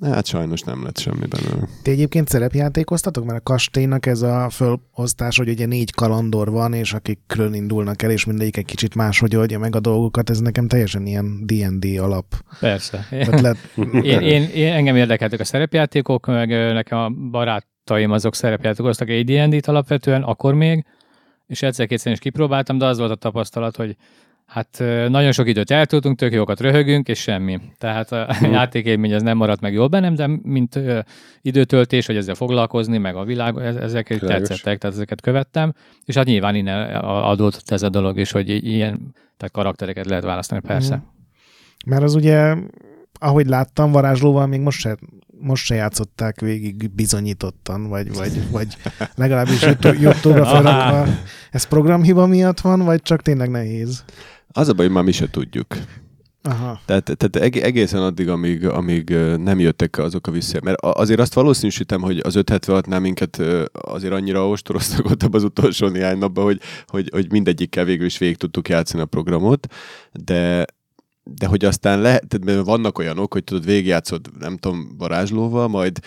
Hát 0.00 0.26
sajnos 0.26 0.60
nem 0.60 0.82
lett 0.82 0.98
semmi 0.98 1.26
belőle. 1.26 1.68
Ti 1.82 1.90
egyébként 1.90 2.28
szerepjátékoztatok? 2.28 3.24
Mert 3.24 3.38
a 3.38 3.42
kastélynak 3.42 4.06
ez 4.06 4.22
a 4.22 4.50
fölosztás, 4.50 5.38
hogy 5.38 5.48
ugye 5.48 5.66
négy 5.66 5.90
kalandor 5.90 6.50
van, 6.50 6.72
és 6.72 6.92
akik 6.92 7.18
külön 7.26 7.54
indulnak 7.54 8.02
el, 8.02 8.10
és 8.10 8.24
mindegyik 8.24 8.56
egy 8.56 8.64
kicsit 8.64 8.94
máshogy 8.94 9.36
oldja 9.36 9.58
meg 9.58 9.76
a 9.76 9.80
dolgokat, 9.80 10.30
ez 10.30 10.40
nekem 10.40 10.68
teljesen 10.68 11.06
ilyen 11.06 11.46
D&D 11.46 11.98
alap. 11.98 12.24
Persze. 12.60 13.06
Lehet, 13.10 13.56
Én, 13.92 14.20
én, 14.20 14.42
én, 14.42 14.72
engem 14.72 14.96
érdekeltek 14.96 15.40
a 15.40 15.44
szerepjátékok, 15.44 16.26
meg 16.26 16.48
nekem 16.48 16.98
a 16.98 17.08
barátaim 17.30 18.10
azok 18.10 18.34
szerepjátékoztak 18.34 19.08
egy 19.08 19.24
D&D-t 19.24 19.66
alapvetően, 19.66 20.22
akkor 20.22 20.54
még, 20.54 20.84
és 21.46 21.62
egyszer-kétszer 21.62 22.12
is 22.12 22.18
kipróbáltam, 22.18 22.78
de 22.78 22.86
az 22.86 22.98
volt 22.98 23.10
a 23.10 23.14
tapasztalat, 23.14 23.76
hogy 23.76 23.96
hát 24.52 24.78
nagyon 25.08 25.32
sok 25.32 25.48
időt 25.48 25.70
eltöltünk, 25.70 26.18
tök 26.18 26.32
jókat 26.32 26.60
röhögünk, 26.60 27.08
és 27.08 27.18
semmi. 27.20 27.60
Tehát 27.78 28.12
a 28.12 28.36
játékélmény 28.52 29.14
az 29.14 29.22
nem 29.22 29.36
maradt 29.36 29.60
meg 29.60 29.72
jól 29.72 29.88
bennem, 29.88 30.14
de 30.14 30.26
mint 30.42 30.76
ö, 30.76 30.98
időtöltés, 31.42 32.06
hogy 32.06 32.16
ezzel 32.16 32.34
foglalkozni, 32.34 32.98
meg 32.98 33.16
a 33.16 33.24
világ, 33.24 33.56
ez- 33.58 33.76
ezek 33.76 34.08
Világos. 34.08 34.28
tetszettek, 34.48 34.78
tehát 34.78 34.96
ezeket 34.96 35.20
követtem, 35.20 35.74
és 36.04 36.14
hát 36.14 36.24
nyilván 36.26 36.54
innen 36.54 36.94
adódott 37.04 37.70
ez 37.70 37.82
a 37.82 37.88
dolog 37.88 38.18
is, 38.18 38.30
hogy 38.30 38.48
ilyen 38.48 39.14
tehát 39.36 39.52
karaktereket 39.54 40.06
lehet 40.06 40.24
választani, 40.24 40.60
persze. 40.60 40.94
Mhm. 40.94 41.04
mert 41.86 42.02
az 42.02 42.14
ugye, 42.14 42.54
ahogy 43.20 43.46
láttam, 43.46 43.92
varázslóval 43.92 44.46
még 44.46 44.60
most 44.60 44.80
se, 44.80 44.96
most 45.40 45.64
se 45.64 45.74
játszották 45.74 46.40
végig 46.40 46.90
bizonyítottan, 46.94 47.88
vagy, 47.88 48.14
vagy, 48.14 48.50
vagy 48.50 48.76
legalábbis 49.14 49.62
YouTube- 49.62 50.00
YouTube-ra 50.04 50.44
felrakva. 50.54 51.12
Ez 51.50 51.64
programhiba 51.68 52.26
miatt 52.26 52.60
van, 52.60 52.80
vagy 52.84 53.02
csak 53.02 53.22
tényleg 53.22 53.50
nehéz? 53.50 54.04
Az 54.52 54.68
a 54.68 54.72
baj, 54.72 54.86
hogy 54.86 54.94
már 54.94 55.04
mi 55.04 55.12
se 55.12 55.30
tudjuk. 55.30 55.66
Aha. 56.42 56.80
Tehát, 56.84 57.04
tehát 57.04 57.36
eg- 57.36 57.62
egészen 57.62 58.02
addig, 58.02 58.28
amíg, 58.28 58.66
amíg 58.66 59.10
nem 59.36 59.58
jöttek 59.58 59.98
azok 59.98 60.26
a 60.26 60.30
vissza. 60.30 60.58
Mert 60.62 60.80
azért 60.80 61.20
azt 61.20 61.34
valószínűsítem, 61.34 62.00
hogy 62.00 62.18
az 62.18 62.34
576-nál 62.38 63.00
minket 63.00 63.42
azért 63.72 64.12
annyira 64.12 64.48
ostoroztak 64.48 65.10
ott 65.10 65.22
az 65.22 65.44
utolsó 65.44 65.88
néhány 65.88 66.18
napban, 66.18 66.44
hogy, 66.44 66.60
hogy, 66.86 67.08
hogy 67.12 67.30
mindegyikkel 67.30 67.84
végül 67.84 68.06
is 68.06 68.18
végig 68.18 68.36
tudtuk 68.36 68.68
játszani 68.68 69.02
a 69.02 69.06
programot, 69.06 69.66
de 70.12 70.64
de 71.24 71.46
hogy 71.46 71.64
aztán 71.64 72.00
lehet, 72.00 72.44
mert 72.44 72.64
vannak 72.64 72.98
olyanok, 72.98 73.32
hogy 73.32 73.44
tudod, 73.44 73.64
végigjátszod, 73.64 74.26
nem 74.38 74.56
tudom, 74.56 74.94
varázslóval, 74.98 75.68
majd 75.68 75.98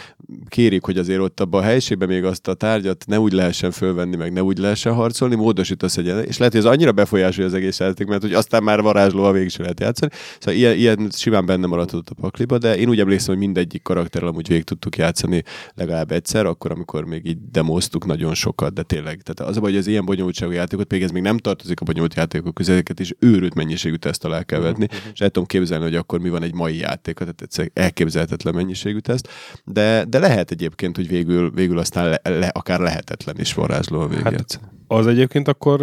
kérik, 0.48 0.84
hogy 0.84 0.98
azért 0.98 1.20
ott 1.20 1.40
abban 1.40 1.62
a 1.62 1.66
helységben 1.66 2.08
még 2.08 2.24
azt 2.24 2.48
a 2.48 2.54
tárgyat 2.54 3.04
ne 3.08 3.20
úgy 3.20 3.34
lehessen 3.34 3.72
fölvenni, 3.72 4.16
meg 4.16 4.34
ne 4.34 4.44
úgy 4.44 4.58
lehessen 4.58 4.94
harcolni, 4.94 5.36
módosítasz 5.36 5.98
egy 5.98 6.06
és 6.06 6.38
lehet, 6.38 6.54
hogy 6.54 6.66
ez 6.66 6.72
annyira 6.72 6.92
befolyásolja 6.92 7.50
az 7.50 7.56
egész 7.56 7.80
játék, 7.80 8.08
mert 8.08 8.22
hogy 8.22 8.34
aztán 8.34 8.64
már 8.64 8.82
varázslóval 8.82 9.34
végig 9.34 9.50
sem 9.50 9.62
lehet 9.62 9.80
játszani. 9.80 10.12
Szóval 10.40 10.60
ilyen, 10.60 10.76
ilyen 10.76 11.10
simán 11.12 11.46
benne 11.46 11.68
maradhatott 11.68 12.10
a 12.10 12.22
pakliba, 12.22 12.58
de 12.58 12.78
én 12.78 12.90
úgy 12.90 13.00
emlékszem, 13.00 13.36
hogy 13.36 13.44
mindegyik 13.44 13.82
karakterrel 13.82 14.30
amúgy 14.30 14.48
végig 14.48 14.64
tudtuk 14.64 14.98
játszani 14.98 15.44
legalább 15.74 16.12
egyszer, 16.12 16.46
akkor, 16.46 16.72
amikor 16.72 17.06
még 17.06 17.26
így 17.26 17.38
demoztuk 17.52 18.06
nagyon 18.06 18.34
sokat, 18.34 18.74
de 18.74 18.84
tényleg. 18.84 19.22
Tehát 19.22 19.52
az 19.52 19.58
a 19.58 19.60
baj, 19.60 19.70
hogy 19.70 19.80
az 19.80 19.88
ilyen 19.88 20.06
bonyolultságú 20.06 20.52
játékot, 20.52 20.92
még 20.92 21.04
ez 21.04 21.12
még 21.12 21.22
nem 21.22 21.38
tartozik 21.38 21.80
a 21.80 21.86
bonyolult 21.86 22.16
játékok 22.16 22.54
közé, 22.54 22.72
ezeket 22.72 23.00
is 23.00 23.14
őrült 23.20 23.54
mennyiségű 23.54 23.96
teszt 23.96 24.26
alá 24.26 24.44
kell 24.44 24.60
vetni, 24.60 24.88
és 25.14 25.20
el 25.20 25.30
tudom 25.30 25.48
képzelni, 25.48 25.84
hogy 25.84 25.96
akkor 25.96 26.20
mi 26.20 26.30
van 26.30 26.44
egy 26.44 26.54
mai 26.54 26.78
játék, 26.78 27.18
tehát 27.18 27.42
egyszer 27.42 27.70
elképzelhetetlen 27.74 28.54
mennyiségű 28.56 29.00
teszt, 29.00 29.30
de, 29.64 30.06
de 30.08 30.20
lehet 30.20 30.52
egyébként, 30.52 30.96
hogy 30.96 31.08
végül, 31.08 31.52
végül 31.52 31.78
aztán 31.78 32.10
le, 32.10 32.20
le, 32.24 32.48
akár 32.48 32.80
lehetetlen 32.80 33.40
is 33.40 33.54
varázsló 33.54 34.00
a 34.00 34.08
végjátszani. 34.08 34.66
Az 34.88 35.08
egyébként 35.08 35.48
akkor, 35.48 35.80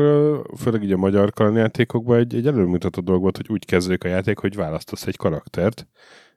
főleg 0.58 0.82
így 0.82 0.92
a 0.92 0.96
magyar 0.96 1.32
kalandjátékokban 1.32 2.18
egy, 2.18 2.34
egy 2.34 2.46
előmutató 2.46 3.00
dolog 3.00 3.20
volt, 3.20 3.36
hogy 3.36 3.46
úgy 3.48 3.64
kezdődik 3.64 4.04
a 4.04 4.08
játék, 4.08 4.38
hogy 4.38 4.54
választasz 4.54 5.06
egy 5.06 5.16
karaktert, 5.16 5.86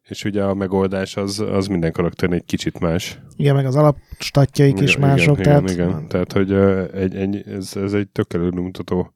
és 0.03 0.23
ugye 0.23 0.43
a 0.43 0.53
megoldás 0.53 1.17
az, 1.17 1.39
az 1.39 1.67
minden 1.67 1.91
karakternél 1.91 2.37
egy 2.37 2.45
kicsit 2.45 2.79
más. 2.79 3.19
Igen, 3.35 3.55
meg 3.55 3.65
az 3.65 3.75
alapstatjaik 3.75 4.79
is 4.79 4.95
Igen, 4.95 5.09
mások, 5.09 5.39
igen, 5.39 5.43
tehát 5.43 5.69
Igen, 5.69 5.89
igen. 5.89 6.07
Tehát, 6.07 6.31
hogy 6.31 6.51
egy, 7.01 7.15
egy, 7.15 7.43
ez, 7.47 7.75
ez 7.75 7.93
egy 7.93 8.07
tök 8.07 8.33
előmutató 8.33 9.13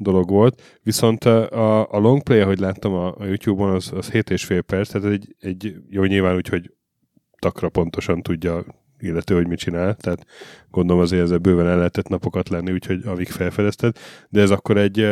dolog 0.00 0.28
volt. 0.30 0.80
Viszont 0.82 1.24
a, 1.24 1.90
a 1.92 1.98
long 1.98 2.22
play, 2.22 2.40
ahogy 2.40 2.58
láttam 2.58 2.92
a, 2.92 3.14
a 3.18 3.24
YouTube-on, 3.24 3.74
az, 3.74 3.92
az 3.94 4.10
7,5 4.10 4.62
perc, 4.66 4.90
tehát 4.90 5.08
egy, 5.08 5.36
egy 5.38 5.74
jó 5.88 6.04
nyilván 6.04 6.36
úgy, 6.36 6.48
hogy 6.48 6.72
takra 7.38 7.68
pontosan 7.68 8.22
tudja 8.22 8.64
illető, 8.98 9.34
hogy 9.34 9.48
mit 9.48 9.58
csinál, 9.58 9.94
tehát 9.94 10.26
gondolom 10.70 11.02
azért 11.02 11.22
ezzel 11.22 11.38
bőven 11.38 11.66
el 11.66 11.76
lehetett 11.76 12.08
napokat 12.08 12.48
lenni, 12.48 12.72
úgyhogy 12.72 13.06
amíg 13.06 13.28
felfedezted, 13.28 13.96
de 14.28 14.40
ez 14.40 14.50
akkor 14.50 14.76
egy, 14.76 15.06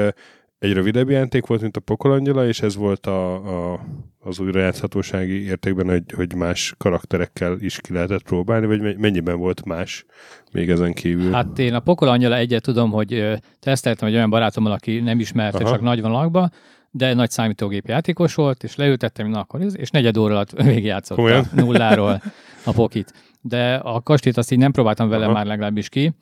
egy 0.58 0.72
rövidebb 0.72 1.10
játék 1.10 1.46
volt, 1.46 1.60
mint 1.60 1.76
a 1.76 1.80
Pokolangyala, 1.80 2.46
és 2.46 2.60
ez 2.60 2.76
volt 2.76 3.06
a, 3.06 3.34
a, 3.72 3.80
az 4.20 4.38
újrajátszhatósági 4.38 5.44
értékben, 5.44 5.88
hogy, 5.88 6.02
hogy 6.16 6.34
más 6.34 6.74
karakterekkel 6.78 7.56
is 7.60 7.80
ki 7.80 7.92
lehetett 7.92 8.22
próbálni, 8.22 8.66
vagy 8.66 8.80
me- 8.80 8.98
mennyiben 8.98 9.38
volt 9.38 9.64
más 9.64 10.04
még 10.52 10.70
ezen 10.70 10.92
kívül? 10.92 11.32
Hát 11.32 11.58
én 11.58 11.74
a 11.74 11.80
Pokol 11.80 12.08
Angyala 12.08 12.36
egyet 12.36 12.62
tudom, 12.62 12.90
hogy 12.90 13.38
teszteltem 13.60 14.08
egy 14.08 14.14
olyan 14.14 14.30
barátommal, 14.30 14.72
aki 14.72 15.00
nem 15.00 15.20
ismerte, 15.20 15.58
Aha. 15.58 15.70
csak 15.70 15.80
nagy 15.80 16.00
vonalakba, 16.00 16.50
de 16.90 17.14
nagy 17.14 17.30
számítógép 17.30 17.86
játékos 17.86 18.34
volt, 18.34 18.62
és 18.62 18.76
leültettem, 18.76 19.28
na 19.28 19.40
akkor 19.40 19.60
ez, 19.60 19.78
és 19.78 19.90
negyed 19.90 20.16
óra 20.16 20.34
alatt 20.34 20.50
végigjátszotta 20.62 21.44
nulláról 21.54 22.22
a 22.64 22.72
pokit. 22.72 23.12
De 23.40 23.74
a 23.74 24.00
kastélyt 24.00 24.36
azt 24.36 24.52
így 24.52 24.58
nem 24.58 24.72
próbáltam 24.72 25.08
vele 25.08 25.24
Aha. 25.24 25.32
már 25.34 25.46
legalábbis 25.46 25.88
ki, 25.88 26.12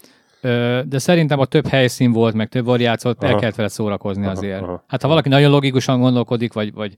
de 0.89 0.99
szerintem 0.99 1.39
a 1.39 1.45
több 1.45 1.67
helyszín 1.67 2.13
volt, 2.13 2.35
meg 2.35 2.49
több 2.49 2.65
variációt, 2.65 3.25
el 3.25 3.35
kellett 3.35 3.55
vele 3.55 3.69
szórakozni 3.69 4.23
Aha, 4.23 4.33
azért. 4.33 4.63
aha. 4.63 4.85
Hát 4.87 5.03
ha 5.03 5.09
valaki 5.09 5.29
nagyon 5.29 5.51
logikusan 5.51 6.01
gondolkodik, 6.01 6.53
vagy, 6.53 6.73
vagy 6.73 6.95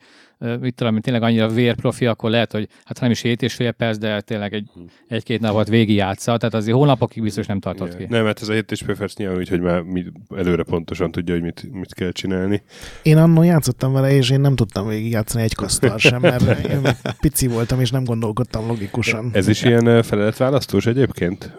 mit 0.61 0.75
tudom, 0.75 0.95
én, 0.95 1.01
tényleg 1.01 1.23
annyira 1.23 1.49
vérprofi, 1.49 2.07
akkor 2.07 2.31
lehet, 2.31 2.53
hogy 2.53 2.69
hát 2.85 3.01
nem 3.01 3.11
is 3.11 3.21
7 3.21 3.43
és 3.43 3.55
fél 3.55 3.73
perc, 3.73 3.99
de 3.99 4.21
tényleg 4.21 4.55
egy, 4.55 4.71
egy-két 5.09 5.41
napot 5.41 5.69
végigjátsza, 5.69 6.37
tehát 6.37 6.55
azért 6.55 6.77
hónapokig 6.77 7.23
biztos 7.23 7.47
nem 7.47 7.61
tartott 7.61 7.97
ki. 7.97 8.07
Nem, 8.09 8.25
mert 8.25 8.41
ez 8.41 8.49
a 8.49 8.53
7 8.53 8.71
és 8.71 8.81
fél 8.81 8.97
perc 8.97 9.17
nyilván 9.17 9.37
úgy, 9.37 9.49
hogy 9.49 9.61
már 9.61 9.81
mi, 9.81 10.05
előre 10.37 10.63
pontosan 10.63 11.11
tudja, 11.11 11.35
hogy 11.35 11.43
mit, 11.43 11.73
mit 11.73 11.95
kell 11.95 12.11
csinálni. 12.11 12.63
én 13.03 13.17
annól 13.17 13.45
játszottam 13.45 13.93
vele, 13.93 14.11
és 14.11 14.31
én 14.31 14.41
nem 14.41 14.55
tudtam 14.55 14.89
végigjátszani 14.89 15.45
egy 15.45 15.55
kasztal 15.55 15.99
sem, 15.99 16.21
mert 16.21 16.65
én 16.71 16.81
pici 17.21 17.47
voltam, 17.47 17.81
és 17.81 17.91
nem 17.91 18.05
gondolkodtam 18.05 18.67
logikusan. 18.67 19.31
Ez 19.33 19.49
is 19.49 19.63
ilyen 19.63 19.87
ö, 19.87 20.03
feleletválasztós 20.03 20.87
egyébként? 20.87 21.57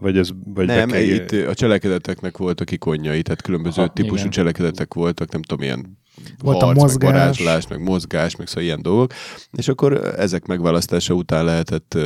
Vagy 0.00 0.18
ez... 0.18 0.28
Vagy 0.44 0.66
Nem, 0.66 0.88
kell- 0.88 1.02
itt 1.02 1.46
a 1.46 1.54
cselekedeteknek 1.54 2.36
voltak 2.36 2.70
ikonjai, 2.70 3.22
tehát 3.22 3.42
különböző 3.42 3.82
Aha, 3.82 3.92
típusú 3.92 4.16
igen. 4.16 4.30
cselekedetek 4.30 4.94
voltak, 4.94 5.32
nem 5.32 5.42
tudom, 5.42 5.64
ilyen 5.64 5.98
Volt 6.38 6.62
a 6.62 6.64
harc, 6.64 6.78
mozgás. 6.78 7.10
meg 7.10 7.20
varázslás, 7.20 7.66
meg 7.66 7.82
mozgás, 7.82 8.36
meg 8.36 8.46
szóval 8.46 8.62
ilyen 8.64 8.82
dolgok, 8.82 9.12
és 9.52 9.68
akkor 9.68 10.14
ezek 10.18 10.46
megválasztása 10.46 11.14
után 11.14 11.44
lehetett 11.44 11.98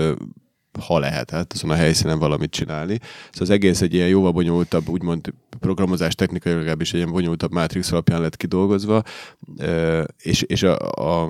ha 0.78 0.98
lehetett 0.98 1.52
azon 1.52 1.70
a 1.70 1.74
helyszínen 1.74 2.18
valamit 2.18 2.50
csinálni. 2.50 2.98
Szóval 3.02 3.40
az 3.40 3.50
egész 3.50 3.80
egy 3.80 3.94
ilyen 3.94 4.08
jóval 4.08 4.32
bonyolultabb, 4.32 4.88
úgymond 4.88 5.32
programozás 5.60 6.14
technikai 6.14 6.52
legalábbis 6.52 6.92
egy 6.92 6.98
ilyen 6.98 7.10
bonyolultabb 7.12 7.52
Matrix 7.52 7.92
alapján 7.92 8.20
lett 8.20 8.36
kidolgozva, 8.36 9.02
és, 10.22 10.42
és 10.42 10.62
a, 10.62 10.76
a 10.88 11.28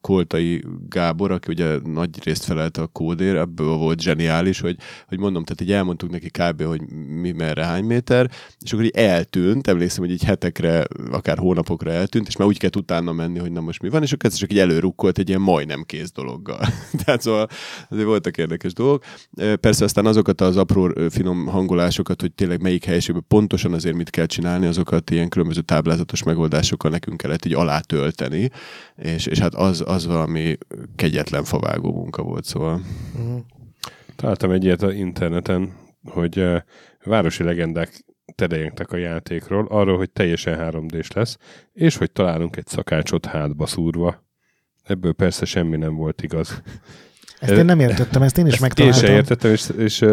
Koltai 0.00 0.64
Gábor, 0.88 1.30
aki 1.30 1.52
ugye 1.52 1.78
nagy 1.84 2.24
részt 2.24 2.44
felelt 2.44 2.76
a 2.76 2.86
kódér, 2.86 3.36
ebből 3.36 3.76
volt 3.76 4.00
zseniális, 4.00 4.60
hogy, 4.60 4.76
hogy 5.06 5.18
mondom, 5.18 5.44
tehát 5.44 5.60
így 5.60 5.72
elmondtuk 5.72 6.10
neki 6.10 6.30
kb. 6.30 6.62
hogy 6.62 6.80
mi 7.20 7.32
merre 7.32 7.64
hány 7.64 7.84
méter, 7.84 8.30
és 8.60 8.72
akkor 8.72 8.84
így 8.84 8.96
eltűnt, 8.96 9.66
emlékszem, 9.66 10.04
hogy 10.04 10.12
így 10.12 10.24
hetekre, 10.24 10.84
akár 11.10 11.38
hónapokra 11.38 11.90
eltűnt, 11.90 12.26
és 12.26 12.36
már 12.36 12.48
úgy 12.48 12.58
kellett 12.58 12.76
utána 12.76 13.12
menni, 13.12 13.38
hogy 13.38 13.52
na 13.52 13.60
most 13.60 13.82
mi 13.82 13.88
van, 13.88 14.02
és 14.02 14.12
akkor 14.12 14.30
csak 14.30 14.52
így 14.52 14.58
előrukkolt 14.58 15.18
egy 15.18 15.28
ilyen 15.28 15.40
majdnem 15.40 15.82
kész 15.86 16.12
dologgal. 16.12 16.60
tehát 17.04 17.20
szóval 17.20 17.48
azért 17.88 18.06
voltak 18.06 18.36
érdekes 18.36 18.72
dolgok. 18.72 19.04
Persze 19.60 19.84
aztán 19.84 20.06
azokat 20.06 20.40
az 20.40 20.56
apró 20.56 20.92
finom 21.10 21.46
hangolásokat, 21.46 22.20
hogy 22.20 22.32
tényleg 22.32 22.62
melyik 22.62 22.84
helyiségben 22.84 23.24
pontosan 23.28 23.72
azért 23.72 23.96
mit 23.96 24.10
kell 24.10 24.26
csinálni, 24.26 24.66
azokat 24.66 25.10
ilyen 25.10 25.28
különböző 25.28 25.60
táblázatos 25.60 26.22
megoldásokkal 26.22 26.90
nekünk 26.90 27.16
kellett 27.16 27.44
így 27.44 27.54
alátölteni, 27.54 28.50
és, 28.96 29.26
és 29.26 29.38
hát 29.38 29.54
az, 29.54 29.80
az 29.88 30.06
valami 30.06 30.56
kegyetlen 30.96 31.44
favágó 31.44 31.92
munka 31.92 32.22
volt, 32.22 32.44
szóval. 32.44 32.80
Uh-huh. 33.14 33.40
Találtam 34.16 34.50
egy 34.50 34.64
ilyet 34.64 34.82
a 34.82 34.92
interneten, 34.92 35.72
hogy 36.02 36.38
uh, 36.38 36.56
városi 37.04 37.42
legendák 37.42 38.04
terjengtek 38.34 38.92
a 38.92 38.96
játékról, 38.96 39.66
arról, 39.66 39.96
hogy 39.96 40.10
teljesen 40.10 40.56
3 40.56 40.86
d 40.86 41.04
lesz, 41.14 41.36
és 41.72 41.96
hogy 41.96 42.12
találunk 42.12 42.56
egy 42.56 42.66
szakácsot 42.66 43.26
hátba 43.26 43.66
szúrva. 43.66 44.26
Ebből 44.82 45.12
persze 45.12 45.44
semmi 45.44 45.76
nem 45.76 45.94
volt 45.94 46.22
igaz. 46.22 46.62
Ezt 47.40 47.52
én 47.52 47.64
nem 47.64 47.80
értettem, 47.80 48.22
ezt 48.22 48.38
én 48.38 48.46
is 48.46 48.52
ezt 48.52 48.60
megtaláltam. 48.60 49.02
Én 49.02 49.08
se 49.08 49.14
értettem, 49.14 49.50
és, 49.50 49.68
és 49.76 50.04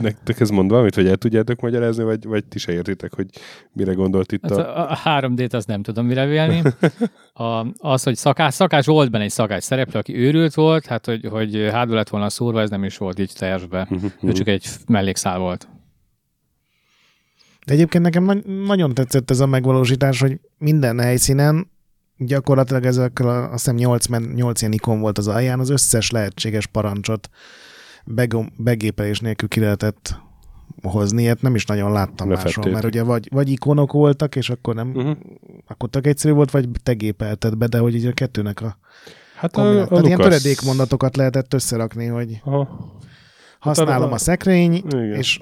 nektek 0.00 0.40
ez 0.40 0.48
mond 0.48 0.70
valamit, 0.70 0.94
vagy 0.94 1.06
el 1.06 1.16
tudjátok 1.16 1.60
magyarázni, 1.60 2.04
vagy, 2.04 2.24
vagy 2.24 2.44
ti 2.44 2.58
se 2.58 2.72
értitek, 2.72 3.14
hogy 3.14 3.26
mire 3.72 3.92
gondolt 3.92 4.32
itt 4.32 4.42
hát 4.42 4.58
a... 4.58 4.90
A 4.90 4.98
3D-t 5.04 5.52
azt 5.52 5.66
nem 5.66 5.82
tudom 5.82 6.06
mire 6.06 6.26
vélni. 6.26 6.62
A, 7.32 7.66
az, 7.78 8.02
hogy 8.02 8.16
szakás, 8.16 8.54
szakás 8.54 8.86
volt 8.86 9.10
benne 9.10 9.24
egy 9.24 9.30
szakás 9.30 9.64
szereplő, 9.64 9.98
aki 9.98 10.16
őrült 10.16 10.54
volt, 10.54 10.86
hát 10.86 11.06
hogy, 11.06 11.26
hogy 11.30 11.68
hátba 11.72 11.94
lett 11.94 12.08
volna 12.08 12.30
szúrva, 12.30 12.60
ez 12.60 12.70
nem 12.70 12.84
is 12.84 12.96
volt 12.96 13.18
így 13.18 13.32
tervbe. 13.38 13.88
ő 14.22 14.32
csak 14.32 14.48
egy 14.48 14.66
mellékszál 14.86 15.38
volt. 15.38 15.68
De 17.66 17.72
egyébként 17.72 18.04
nekem 18.04 18.24
na- 18.24 18.64
nagyon 18.66 18.94
tetszett 18.94 19.30
ez 19.30 19.40
a 19.40 19.46
megvalósítás, 19.46 20.20
hogy 20.20 20.40
minden 20.58 20.98
helyszínen 20.98 21.71
gyakorlatilag 22.26 22.84
ezekkel 22.84 23.28
a, 23.28 23.42
azt 23.42 23.50
hiszem 23.50 23.74
8, 23.74 24.06
8 24.34 24.60
ilyen 24.60 24.72
ikon 24.72 25.00
volt 25.00 25.18
az 25.18 25.28
alján, 25.28 25.60
az 25.60 25.68
összes 25.68 26.10
lehetséges 26.10 26.66
parancsot 26.66 27.30
begom, 28.04 28.52
begépelés 28.56 29.20
nélkül 29.20 29.48
ki 29.48 29.60
lehetett 29.60 30.16
hozni, 30.82 31.22
ilyet 31.22 31.42
nem 31.42 31.54
is 31.54 31.64
nagyon 31.64 31.92
láttam 31.92 32.28
máshol, 32.28 32.70
mert 32.70 32.84
ugye 32.84 33.02
vagy, 33.02 33.28
vagy 33.32 33.50
ikonok 33.50 33.92
voltak, 33.92 34.36
és 34.36 34.50
akkor 34.50 34.74
nem, 34.74 34.90
uh-huh. 34.94 35.16
akkor 35.66 35.88
tök 35.88 36.06
egyszerű 36.06 36.34
volt, 36.34 36.50
vagy 36.50 36.68
te 36.82 36.92
gépelted 36.92 37.56
be, 37.56 37.66
de 37.66 37.78
hogy 37.78 37.94
így 37.94 38.06
a 38.06 38.12
kettőnek 38.12 38.60
a 38.60 38.78
Hát 39.42 39.56
a, 39.56 39.60
a 39.60 39.72
Tehát 39.72 39.90
Lukasz... 39.90 40.06
ilyen 40.06 40.18
töredékmondatokat 40.18 41.16
lehetett 41.16 41.54
összerakni, 41.54 42.06
hogy 42.06 42.40
Aha. 42.44 42.98
használom 43.58 44.02
hát 44.02 44.10
a, 44.10 44.14
a 44.14 44.18
szekrény, 44.18 44.74
igen. 44.74 45.14
és 45.14 45.40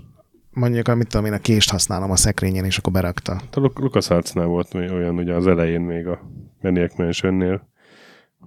mondjuk, 0.50 0.88
amit 0.88 1.08
tudom 1.08 1.26
én, 1.26 1.32
a 1.32 1.38
kést 1.38 1.70
használom 1.70 2.10
a 2.10 2.16
szekrényen, 2.16 2.64
és 2.64 2.78
akkor 2.78 2.92
berakta. 2.92 3.32
Hát 3.32 3.56
a 3.56 3.70
Lucas 3.74 4.10
Artsnál 4.10 4.46
volt 4.46 4.74
olyan 4.74 5.16
ugye 5.16 5.34
az 5.34 5.46
elején 5.46 5.80
még 5.80 6.06
a 6.06 6.20
Maniac 6.62 6.96
Mansionnél, 6.96 7.68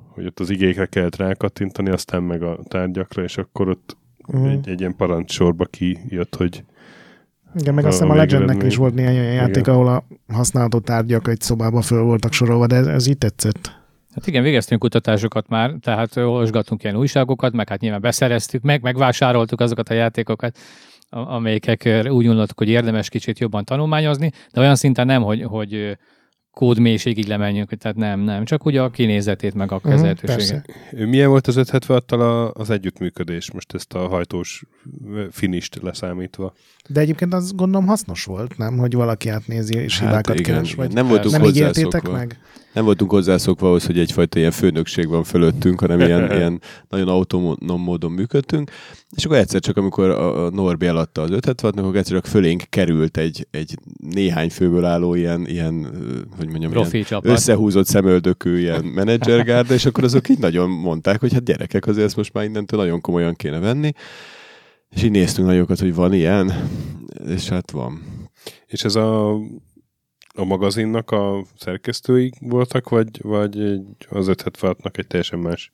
hogy 0.08 0.26
ott 0.26 0.40
az 0.40 0.50
igékre 0.50 0.86
kellett 0.86 1.16
rákattintani, 1.16 1.90
aztán 1.90 2.24
meg 2.24 2.44
a 2.44 2.60
tárgyakra, 2.68 3.24
és 3.24 3.38
akkor 3.38 3.70
ott 3.70 3.98
mm. 4.38 4.46
egy, 4.46 4.70
egy 4.70 4.80
ilyen 4.80 4.96
parancsorba 4.96 5.66
kijött, 5.66 6.36
hogy 6.36 6.64
igen, 7.56 7.74
meg 7.74 7.86
azt 7.86 7.94
hiszem 7.94 8.10
a, 8.10 8.14
a 8.14 8.18
Legendnek 8.18 8.64
is 8.64 8.76
volt 8.76 8.94
néhány 8.94 9.20
olyan 9.20 9.34
játék, 9.34 9.68
ahol 9.68 9.88
a 9.88 10.06
használható 10.34 10.80
tárgyak 10.80 11.28
egy 11.28 11.42
szobába 11.42 11.82
föl 11.82 12.04
voltak 12.04 12.34
sorolva, 12.34 12.68
de 12.68 12.76
ez, 12.76 12.88
ez 12.88 13.08
így 13.08 13.18
tetszett. 13.18 13.82
Hát 14.14 14.28
igen, 14.28 14.44
végeztünk 14.44 14.82
kutatásokat 14.82 15.48
már, 15.48 15.74
tehát 15.82 16.18
olvasgattunk 16.18 16.84
ilyen 16.84 16.96
újságokat, 16.96 17.54
meg 17.54 17.70
hát 17.70 17.80
nyilván 17.80 18.02
beszereztük, 18.02 18.62
meg 18.62 18.82
megvásároltuk 18.82 19.62
azokat 19.62 19.90
a 19.90 19.94
játékokat, 19.94 20.58
amelyek 21.10 21.90
úgy 22.10 22.26
gondoltuk, 22.26 22.58
hogy 22.58 22.70
érdemes 22.70 23.10
kicsit 23.10 23.40
jobban 23.40 23.66
tanulmányozni, 23.66 24.32
de 24.52 24.62
olyan 24.62 24.76
szinten 24.76 25.06
nem, 25.06 25.22
hogy, 25.22 25.44
hogy 25.44 25.98
kódmélységig 26.54 27.28
lemenjünk, 27.28 27.74
tehát 27.74 27.98
nem, 27.98 28.20
nem, 28.20 28.46
csak 28.46 28.66
ugye 28.66 28.82
a 28.82 28.90
kinézetét, 28.90 29.54
meg 29.54 29.72
a 29.72 29.80
mhm, 29.84 29.90
kezelhetőséget. 29.90 30.70
Uh-huh, 30.92 31.10
Milyen 31.10 31.30
volt 31.30 31.48
az 31.48 31.56
576-tal 31.60 32.54
az 32.54 32.70
együttműködés, 32.70 33.52
most 33.52 33.74
ezt 33.74 33.94
a 33.94 34.08
hajtós 34.08 34.64
finist 35.32 35.80
leszámítva? 35.82 36.54
De 36.90 37.00
egyébként 37.00 37.34
az 37.34 37.54
gondolom 37.56 37.88
hasznos 37.88 38.24
volt, 38.24 38.58
nem? 38.58 38.78
Hogy 38.78 38.94
valaki 38.94 39.30
átnézi 39.30 39.74
és 39.74 40.00
hát 40.00 40.08
hibákat 40.08 40.40
igen, 40.40 40.54
keres, 40.54 40.74
vagy 40.74 40.94
nem 40.94 41.08
voltunk 41.08 41.32
nem 41.34 41.44
így 41.44 41.88
meg? 42.12 42.40
Nem 42.74 42.86
voltunk 42.86 43.12
hozzászokva 43.12 43.68
ahhoz, 43.68 43.86
hogy 43.86 44.00
egyfajta 44.00 44.40
ilyen 44.40 44.52
főnökség 44.52 45.08
van 45.08 45.24
fölöttünk, 45.24 45.80
hanem 45.80 46.00
ilyen, 46.08 46.32
ilyen 46.32 46.62
nagyon 46.90 47.08
autonóm 47.08 47.82
módon 47.82 48.12
működtünk. 48.12 48.72
És 49.16 49.26
akkor 49.26 49.38
egyszer 49.38 49.62
csak, 49.62 49.78
amikor 49.78 50.10
a 50.10 50.50
Norbi 50.50 50.86
eladta 50.86 51.22
az 51.22 51.30
576 51.30 51.86
akkor 51.86 51.96
egyszer 51.96 52.16
csak 52.16 52.26
fölénk 52.26 52.64
került 52.70 53.18
egy, 53.18 53.48
egy 53.52 53.78
néhány 53.98 54.50
főből 54.50 54.86
álló 54.86 55.16
ilyen, 55.16 55.48
ilyen 55.48 55.88
hogy 56.38 56.48
mondjam, 56.48 56.72
Profi 56.72 57.06
ilyen 57.10 57.22
összehúzott 57.24 57.86
szemöldökű 57.86 58.58
ilyen 58.58 58.86
menedzsergárda, 58.86 59.74
és 59.74 59.86
akkor 59.86 60.04
azok 60.04 60.30
így 60.30 60.40
nagyon 60.40 60.70
mondták, 60.70 61.20
hogy 61.20 61.34
hát 61.34 61.44
gyerekek, 61.44 61.88
azért 61.88 62.06
ezt 62.06 62.16
most 62.16 62.34
már 62.34 62.44
innentől 62.44 62.80
nagyon 62.80 63.02
komolyan 63.02 63.36
kéne 63.36 63.60
venni. 63.60 63.92
És 64.90 65.04
így 65.04 65.12
néztünk 65.12 65.48
nagyokat, 65.48 65.80
hogy 65.80 65.96
van 65.96 66.14
ilyen, 66.14 66.70
és 67.28 67.50
hát 67.50 67.72
van. 67.72 68.02
És 68.66 68.84
ez 68.84 68.96
a, 68.96 69.34
a 70.36 70.44
magazinnak 70.44 71.12
a 71.12 71.46
szerkesztői 71.58 72.32
voltak, 72.40 72.90
vagy, 72.90 73.22
vagy 73.22 73.60
az 74.10 74.28
576-nak 74.30 74.98
egy 74.98 75.08
teljesen 75.08 75.40
más? 75.40 75.72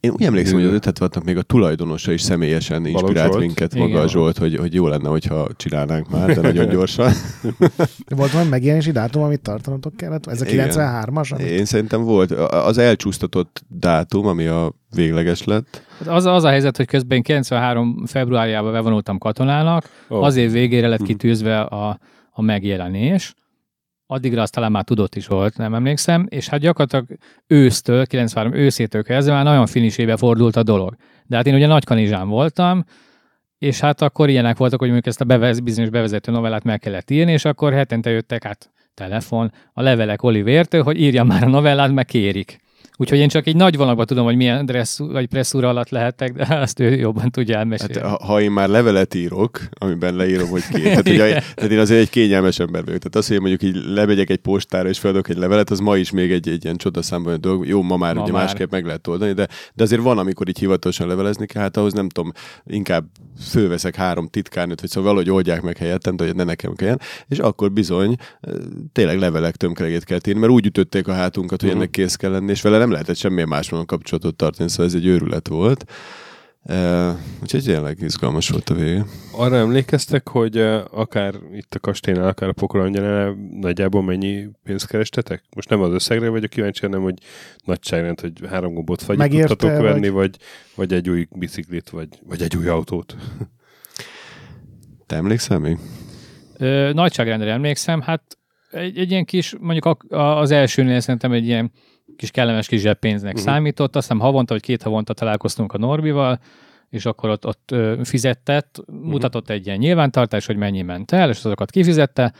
Én 0.00 0.10
úgy 0.10 0.22
emlékszem, 0.22 0.54
hogy 0.54 0.64
az 0.64 0.78
576-nak 0.80 1.24
még 1.24 1.36
a 1.36 1.42
tulajdonosa 1.42 2.12
is 2.12 2.22
személyesen 2.22 2.86
inspirált 2.86 3.38
minket, 3.38 3.74
maga 3.74 3.88
Igen. 3.88 4.08
Zsolt, 4.08 4.38
hogy, 4.38 4.56
hogy 4.56 4.74
jó 4.74 4.86
lenne, 4.86 5.08
hogyha 5.08 5.46
csinálnánk 5.56 6.10
már, 6.10 6.34
de 6.34 6.40
nagyon 6.40 6.68
gyorsan. 6.74 7.12
volt 8.16 8.30
valami 8.30 8.48
megjelenési 8.50 8.90
dátum, 8.90 9.22
amit 9.22 9.40
tartanotok 9.40 9.96
kellett? 9.96 10.26
Ez 10.26 10.40
a 10.40 10.44
93-as? 10.44 11.32
Amit... 11.32 11.46
Én 11.46 11.64
szerintem 11.64 12.02
volt. 12.02 12.30
Az 12.50 12.78
elcsúsztatott 12.78 13.62
dátum, 13.68 14.26
ami 14.26 14.46
a 14.46 14.72
végleges 14.94 15.44
lett. 15.44 15.82
Az, 16.06 16.24
az 16.24 16.44
a 16.44 16.48
helyzet, 16.48 16.76
hogy 16.76 16.86
közben 16.86 17.22
93 17.22 18.06
februárjában 18.06 18.72
bevonultam 18.72 19.18
katonának, 19.18 19.84
oh. 20.08 20.24
azért 20.24 20.52
végére 20.52 20.88
lett 20.88 20.98
mhm. 20.98 21.08
kitűzve 21.08 21.60
a, 21.60 21.98
a 22.30 22.42
megjelenés, 22.42 23.34
addigra 24.10 24.42
azt 24.42 24.52
talán 24.52 24.70
már 24.70 24.84
tudott 24.84 25.14
is 25.14 25.26
volt, 25.26 25.56
nem 25.56 25.74
emlékszem, 25.74 26.26
és 26.28 26.48
hát 26.48 26.60
gyakorlatilag 26.60 27.06
ősztől, 27.46 28.06
93 28.06 28.54
őszétől 28.54 29.02
kezdve 29.02 29.32
már 29.34 29.44
nagyon 29.44 29.66
finisébe 29.66 30.16
fordult 30.16 30.56
a 30.56 30.62
dolog. 30.62 30.96
De 31.26 31.36
hát 31.36 31.46
én 31.46 31.54
ugye 31.54 31.66
nagy 31.66 31.84
kanizsán 31.84 32.28
voltam, 32.28 32.84
és 33.58 33.80
hát 33.80 34.02
akkor 34.02 34.28
ilyenek 34.28 34.56
voltak, 34.56 34.78
hogy 34.78 34.88
mondjuk 34.88 35.08
ezt 35.08 35.20
a 35.20 35.24
bevez, 35.24 35.60
bizonyos 35.60 35.90
bevezető 35.90 36.32
novellát 36.32 36.64
meg 36.64 36.78
kellett 36.78 37.10
írni, 37.10 37.32
és 37.32 37.44
akkor 37.44 37.72
hetente 37.72 38.10
jöttek 38.10 38.44
át 38.44 38.70
telefon, 38.94 39.52
a 39.72 39.82
levelek 39.82 40.22
Olivértől, 40.22 40.82
hogy 40.82 41.00
írja 41.00 41.24
már 41.24 41.42
a 41.42 41.48
novellát, 41.48 41.92
meg 41.92 42.04
kérik. 42.04 42.60
Úgyhogy 43.00 43.18
én 43.18 43.28
csak 43.28 43.46
egy 43.46 43.56
nagy 43.56 43.76
vonalban 43.76 44.06
tudom, 44.06 44.24
hogy 44.24 44.36
milyen 44.36 44.66
dresszú, 44.66 45.12
vagy 45.12 45.26
presszúra 45.26 45.68
alatt 45.68 45.88
lehetek, 45.88 46.32
de 46.32 46.54
azt 46.54 46.80
ő 46.80 46.94
jobban 46.94 47.30
tudja 47.30 47.58
elmesélni. 47.58 47.98
Hát, 48.00 48.22
ha 48.22 48.40
én 48.40 48.50
már 48.50 48.68
levelet 48.68 49.14
írok, 49.14 49.60
amiben 49.70 50.14
leírom, 50.14 50.48
hogy 50.48 50.62
két. 50.72 50.82
Tehát, 50.82 51.08
ugye, 51.08 51.32
tehát 51.54 51.70
én 51.70 51.78
azért 51.78 52.00
egy 52.00 52.10
kényelmes 52.10 52.58
ember 52.58 52.84
vagyok. 52.84 52.98
Tehát 52.98 53.16
az, 53.16 53.28
hogy 53.28 53.40
mondjuk 53.40 53.62
így 53.62 53.76
lemegyek 53.86 54.30
egy 54.30 54.38
postára 54.38 54.88
és 54.88 54.98
feladok 54.98 55.28
egy 55.28 55.36
levelet, 55.36 55.70
az 55.70 55.78
ma 55.78 55.96
is 55.96 56.10
még 56.10 56.32
egy, 56.32 56.48
egy 56.48 56.64
ilyen 56.64 56.76
csodaszámban 56.76 57.40
dolog. 57.40 57.66
Jó, 57.66 57.82
ma 57.82 57.96
már 57.96 58.14
ma 58.14 58.22
ugye 58.22 58.32
már. 58.32 58.42
másképp 58.42 58.70
meg 58.70 58.84
lehet 58.84 59.06
oldani, 59.06 59.32
de, 59.32 59.48
de 59.74 59.82
azért 59.82 60.02
van, 60.02 60.18
amikor 60.18 60.48
így 60.48 60.58
hivatalosan 60.58 61.06
levelezni 61.06 61.46
kell, 61.46 61.62
hát 61.62 61.76
ahhoz 61.76 61.92
nem 61.92 62.08
tudom, 62.08 62.32
inkább 62.66 63.04
fölveszek 63.40 63.94
három 63.94 64.28
titkárnőt, 64.28 64.80
hogy 64.80 64.88
szóval 64.88 65.12
valahogy 65.12 65.30
oldják 65.34 65.62
meg 65.62 65.76
helyettem, 65.76 66.16
de 66.16 66.24
hogy 66.24 66.34
ne 66.34 66.44
nekem 66.44 66.74
kelljen, 66.74 67.00
és 67.28 67.38
akkor 67.38 67.72
bizony 67.72 68.16
tényleg 68.92 69.18
levelek 69.18 69.56
tömkelegét 69.56 70.04
kell 70.04 70.18
írni, 70.26 70.40
mert 70.40 70.52
úgy 70.52 70.66
ütötték 70.66 71.08
a 71.08 71.12
hátunkat, 71.12 71.60
hogy 71.60 71.68
uh-huh. 71.68 71.82
ennek 71.82 71.94
kész 71.94 72.16
kell 72.16 72.30
lenni, 72.30 72.50
és 72.50 72.62
vele 72.62 72.78
nem 72.78 72.89
nem 72.90 72.98
lehetett 72.98 73.22
semmilyen 73.22 73.48
máshol 73.48 73.84
kapcsolatot 73.84 74.36
tartani, 74.36 74.68
szóval 74.68 74.86
ez 74.86 74.94
egy 74.94 75.06
őrület 75.06 75.48
volt. 75.48 75.84
Uh, 76.62 77.10
úgyhogy 77.42 77.64
tényleg 77.64 77.98
izgalmas 78.00 78.48
volt 78.48 78.68
a 78.70 78.74
vége. 78.74 79.04
Arra 79.32 79.56
emlékeztek, 79.56 80.28
hogy 80.28 80.58
uh, 80.58 80.80
akár 80.90 81.34
itt 81.52 81.74
a 81.74 81.78
kastélynál, 81.78 82.28
akár 82.28 82.48
a 82.48 82.52
pokolangyánál 82.52 83.36
nagyjából 83.60 84.02
mennyi 84.02 84.48
pénzt 84.62 84.86
kerestetek? 84.86 85.42
Most 85.54 85.68
nem 85.68 85.80
az 85.80 85.92
összegre 85.92 86.28
vagyok 86.28 86.50
kíváncsi, 86.50 86.80
hanem 86.80 87.02
hogy 87.02 87.18
nagyságrend, 87.64 88.20
hogy 88.20 88.32
három 88.48 88.74
gombot 88.74 89.02
fagyit 89.02 89.30
tudtatok 89.30 89.76
vagy... 89.76 89.82
venni, 89.82 90.08
vagy, 90.08 90.36
vagy 90.74 90.92
egy 90.92 91.08
új 91.08 91.26
biciklit, 91.30 91.90
vagy, 91.90 92.08
vagy 92.26 92.42
egy 92.42 92.56
új 92.56 92.68
autót. 92.68 93.16
Te 95.06 95.16
emlékszel 95.16 95.58
még? 95.58 95.78
Ö, 96.58 96.92
nagyságrendre 96.92 97.52
emlékszem, 97.52 98.00
hát 98.00 98.38
egy, 98.70 98.98
egy 98.98 99.10
ilyen 99.10 99.24
kis, 99.24 99.54
mondjuk 99.60 100.04
az 100.08 100.50
elsőnél 100.50 101.00
szerintem 101.00 101.32
egy 101.32 101.46
ilyen 101.46 101.72
kis 102.16 102.30
kellemes 102.30 102.66
kis 102.66 102.80
zseppénznek 102.80 103.34
uh-huh. 103.34 103.48
számított, 103.48 103.96
aztán 103.96 104.18
havonta 104.18 104.52
vagy 104.52 104.62
két 104.62 104.82
havonta 104.82 105.12
találkoztunk 105.12 105.72
a 105.72 105.78
Norbival, 105.78 106.40
és 106.88 107.06
akkor 107.06 107.30
ott, 107.30 107.46
ott 107.46 107.74
fizetett, 108.02 108.78
uh-huh. 108.78 109.04
mutatott 109.04 109.50
egy 109.50 109.66
ilyen 109.66 109.78
nyilvántartás, 109.78 110.46
hogy 110.46 110.56
mennyi 110.56 110.82
ment 110.82 111.12
el, 111.12 111.28
és 111.28 111.44
azokat 111.44 111.70
kifizette, 111.70 112.32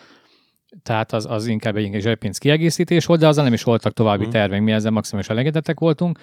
tehát 0.83 1.13
az, 1.13 1.27
az 1.31 1.47
inkább 1.47 1.77
egy 1.77 2.01
zsebpénz 2.01 2.39
kiegészítés 2.39 3.07
volt, 3.07 3.21
de 3.21 3.27
azzal 3.27 3.45
nem 3.45 3.53
is 3.53 3.63
voltak 3.63 3.93
további 3.93 4.23
Mhm. 4.23 4.33
terveink, 4.33 4.65
mi 4.65 4.73
ezzel 4.73 4.91
maximális 4.91 5.29
elégedettek 5.29 5.81
voltunk. 5.81 6.19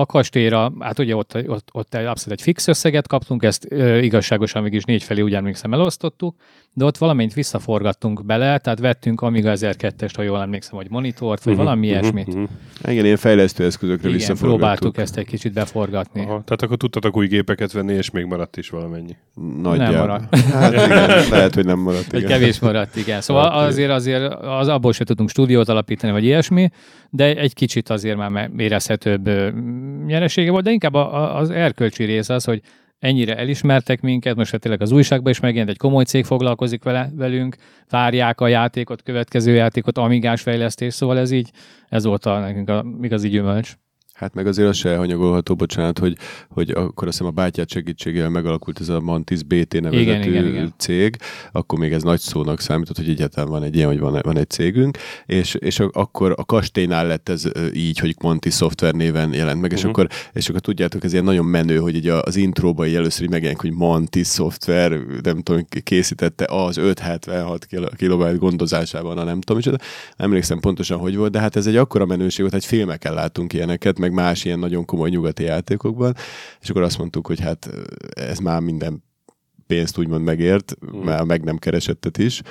A 0.00 0.06
kastélyra, 0.06 0.72
hát 0.80 0.98
ugye 0.98 1.16
ott, 1.16 1.34
ott, 1.48 1.68
ott 1.72 1.94
abszolút 1.94 2.38
egy 2.38 2.42
fix 2.42 2.68
összeget 2.68 3.08
kaptunk, 3.08 3.42
ezt 3.42 3.66
ö, 3.70 3.98
igazságosan 3.98 4.62
mégis 4.62 4.84
négy 4.84 5.02
felé 5.02 5.20
úgy 5.20 5.34
emlékszem 5.34 5.72
elosztottuk, 5.72 6.36
de 6.72 6.84
ott 6.84 6.96
valamint 6.96 7.34
visszaforgattunk 7.34 8.24
bele, 8.24 8.58
tehát 8.58 8.78
vettünk 8.78 9.20
Amiga 9.20 9.52
1002-est, 9.54 10.10
ha 10.16 10.22
jól 10.22 10.40
emlékszem, 10.40 10.76
vagy 10.76 10.90
monitort, 10.90 11.42
vagy 11.44 11.54
Mhm, 11.54 11.62
valami 11.62 11.86
mhm, 11.86 11.94
ilyesmit. 11.98 12.26
mhm. 12.34 12.42
Igen, 12.84 13.04
ilyen 13.04 13.16
fejlesztő 13.16 13.64
eszközökre 13.64 14.08
Igen, 14.08 14.12
visszaforgattuk. 14.12 14.58
próbáltuk 14.58 14.98
ezt 14.98 15.16
egy 15.16 15.26
kicsit 15.26 15.52
beforgatni. 15.52 16.20
Aha, 16.20 16.42
tehát 16.44 16.62
akkor 16.62 16.76
tudtatok 16.76 17.16
új 17.16 17.26
gépeket 17.26 17.72
venni, 17.72 17.92
és 17.92 18.10
még 18.10 18.24
maradt 18.24 18.56
is 18.56 18.68
valamennyi. 18.70 19.16
Nagyjából. 19.62 19.96
Nem 19.96 20.06
maradt. 20.06 20.36
Hát 20.36 20.72
igen, 20.72 21.28
lehet, 21.36 21.54
hogy 21.54 21.64
nem 21.64 21.78
maradt. 21.78 22.12
Egy 22.12 22.18
Igen. 22.22 22.30
kevés 22.30 22.58
maradt, 22.58 22.96
igen. 22.96 23.20
Szóval 23.20 23.46
azért, 23.48 23.90
azért 23.90 24.34
az 24.34 24.68
abból 24.68 24.92
se 24.92 25.04
tudunk 25.04 25.28
stúdiót 25.28 25.68
alapítani, 25.68 26.12
vagy 26.12 26.24
ilyesmi, 26.24 26.70
de 27.10 27.36
egy 27.36 27.54
kicsit 27.54 27.90
azért 27.90 28.16
már 28.16 28.50
érezhetőbb 28.56 29.28
nyeresége 30.06 30.50
volt, 30.50 30.64
de 30.64 30.70
inkább 30.70 30.94
a, 30.94 31.14
a, 31.14 31.36
az 31.36 31.50
erkölcsi 31.50 32.04
rész 32.04 32.28
az, 32.28 32.44
hogy 32.44 32.60
ennyire 32.98 33.36
elismertek 33.36 34.00
minket, 34.00 34.36
most 34.36 34.50
hát 34.50 34.60
tényleg 34.60 34.82
az 34.82 34.92
újságban 34.92 35.32
is 35.32 35.40
megjelent, 35.40 35.70
egy 35.70 35.78
komoly 35.78 36.04
cég 36.04 36.24
foglalkozik 36.24 36.84
vele, 36.84 37.10
velünk, 37.14 37.56
várják 37.90 38.40
a 38.40 38.46
játékot, 38.46 39.02
következő 39.02 39.54
játékot, 39.54 39.98
amigás 39.98 40.42
fejlesztés, 40.42 40.94
szóval 40.94 41.18
ez 41.18 41.30
így, 41.30 41.50
ez 41.88 42.04
volt 42.04 42.26
a, 42.26 42.38
nekünk 42.38 42.68
a 42.68 42.84
igazi 43.02 43.28
gyümölcs. 43.28 43.76
Hát 44.16 44.34
meg 44.34 44.46
azért 44.46 44.68
az 44.68 44.76
se 44.76 44.88
elhanyagolható, 44.90 45.54
bocsánat, 45.54 45.98
hogy, 45.98 46.16
hogy 46.48 46.70
akkor 46.70 47.08
azt 47.08 47.16
hiszem 47.18 47.26
a 47.26 47.34
bátyát 47.34 47.68
segítségével 47.70 48.28
megalakult 48.28 48.80
ez 48.80 48.88
a 48.88 49.00
Mantis 49.00 49.42
BT 49.42 49.80
nevezetű 49.80 50.00
Igen, 50.02 50.22
igen, 50.22 50.46
igen. 50.46 50.74
cég, 50.78 51.16
akkor 51.52 51.78
még 51.78 51.92
ez 51.92 52.02
nagy 52.02 52.20
szónak 52.20 52.60
számított, 52.60 52.96
hogy 52.96 53.08
egyáltalán 53.08 53.50
van 53.50 53.62
egy 53.62 53.76
ilyen, 53.76 53.88
hogy 53.88 53.98
van, 53.98 54.20
van 54.22 54.36
egy 54.38 54.50
cégünk, 54.50 54.98
és, 55.26 55.54
és 55.54 55.80
akkor 55.80 56.34
a 56.36 56.44
kastélynál 56.44 57.06
lett 57.06 57.28
ez 57.28 57.44
így, 57.74 57.98
hogy 57.98 58.16
Mantis 58.22 58.54
Software 58.54 58.96
néven 58.96 59.32
jelent 59.34 59.60
meg, 59.60 59.72
és, 59.72 59.80
Mhm. 59.80 59.88
akkor, 59.88 60.08
és 60.32 60.48
akkor 60.48 60.60
tudjátok, 60.60 61.04
ez 61.04 61.12
ilyen 61.12 61.24
nagyon 61.24 61.44
menő, 61.44 61.76
hogy 61.78 61.94
így 61.94 62.08
az 62.08 62.36
intróban 62.36 62.86
így 62.86 62.94
először 62.94 63.22
így 63.24 63.30
megjelenik, 63.30 63.60
hogy 63.62 63.72
Mantis 63.72 64.28
Software, 64.28 64.98
nem 65.22 65.42
tudom, 65.42 65.66
készítette 65.82 66.44
az 66.48 66.76
576 66.76 67.64
kil- 67.66 67.96
kilobájt 67.96 68.38
gondozásában, 68.38 69.18
a 69.18 69.24
nem 69.24 69.40
tudom, 69.40 69.62
és 69.62 69.70
emlékszem 70.16 70.60
pontosan, 70.60 70.98
hogy 70.98 71.16
volt, 71.16 71.32
de 71.32 71.40
hát 71.40 71.56
ez 71.56 71.66
egy 71.66 71.76
akkora 71.76 72.06
menőség 72.06 72.40
volt, 72.40 72.52
hogy 72.52 72.64
filmeken 72.64 73.14
látunk 73.14 73.52
ilyeneket, 73.52 73.98
meg 74.06 74.14
más 74.14 74.44
ilyen 74.44 74.58
nagyon 74.58 74.84
komoly 74.84 75.10
nyugati 75.10 75.42
játékokban, 75.42 76.14
és 76.60 76.70
akkor 76.70 76.82
azt 76.82 76.98
mondtuk, 76.98 77.26
hogy 77.26 77.40
hát 77.40 77.70
ez 78.10 78.38
már 78.38 78.60
minden 78.60 79.04
pénzt 79.66 79.98
úgymond 79.98 80.24
megért, 80.24 80.74
Mm. 80.96 80.98
már 80.98 81.22
meg 81.22 81.44
nem 81.44 81.56
keresettet 81.56 82.18
is. 82.18 82.42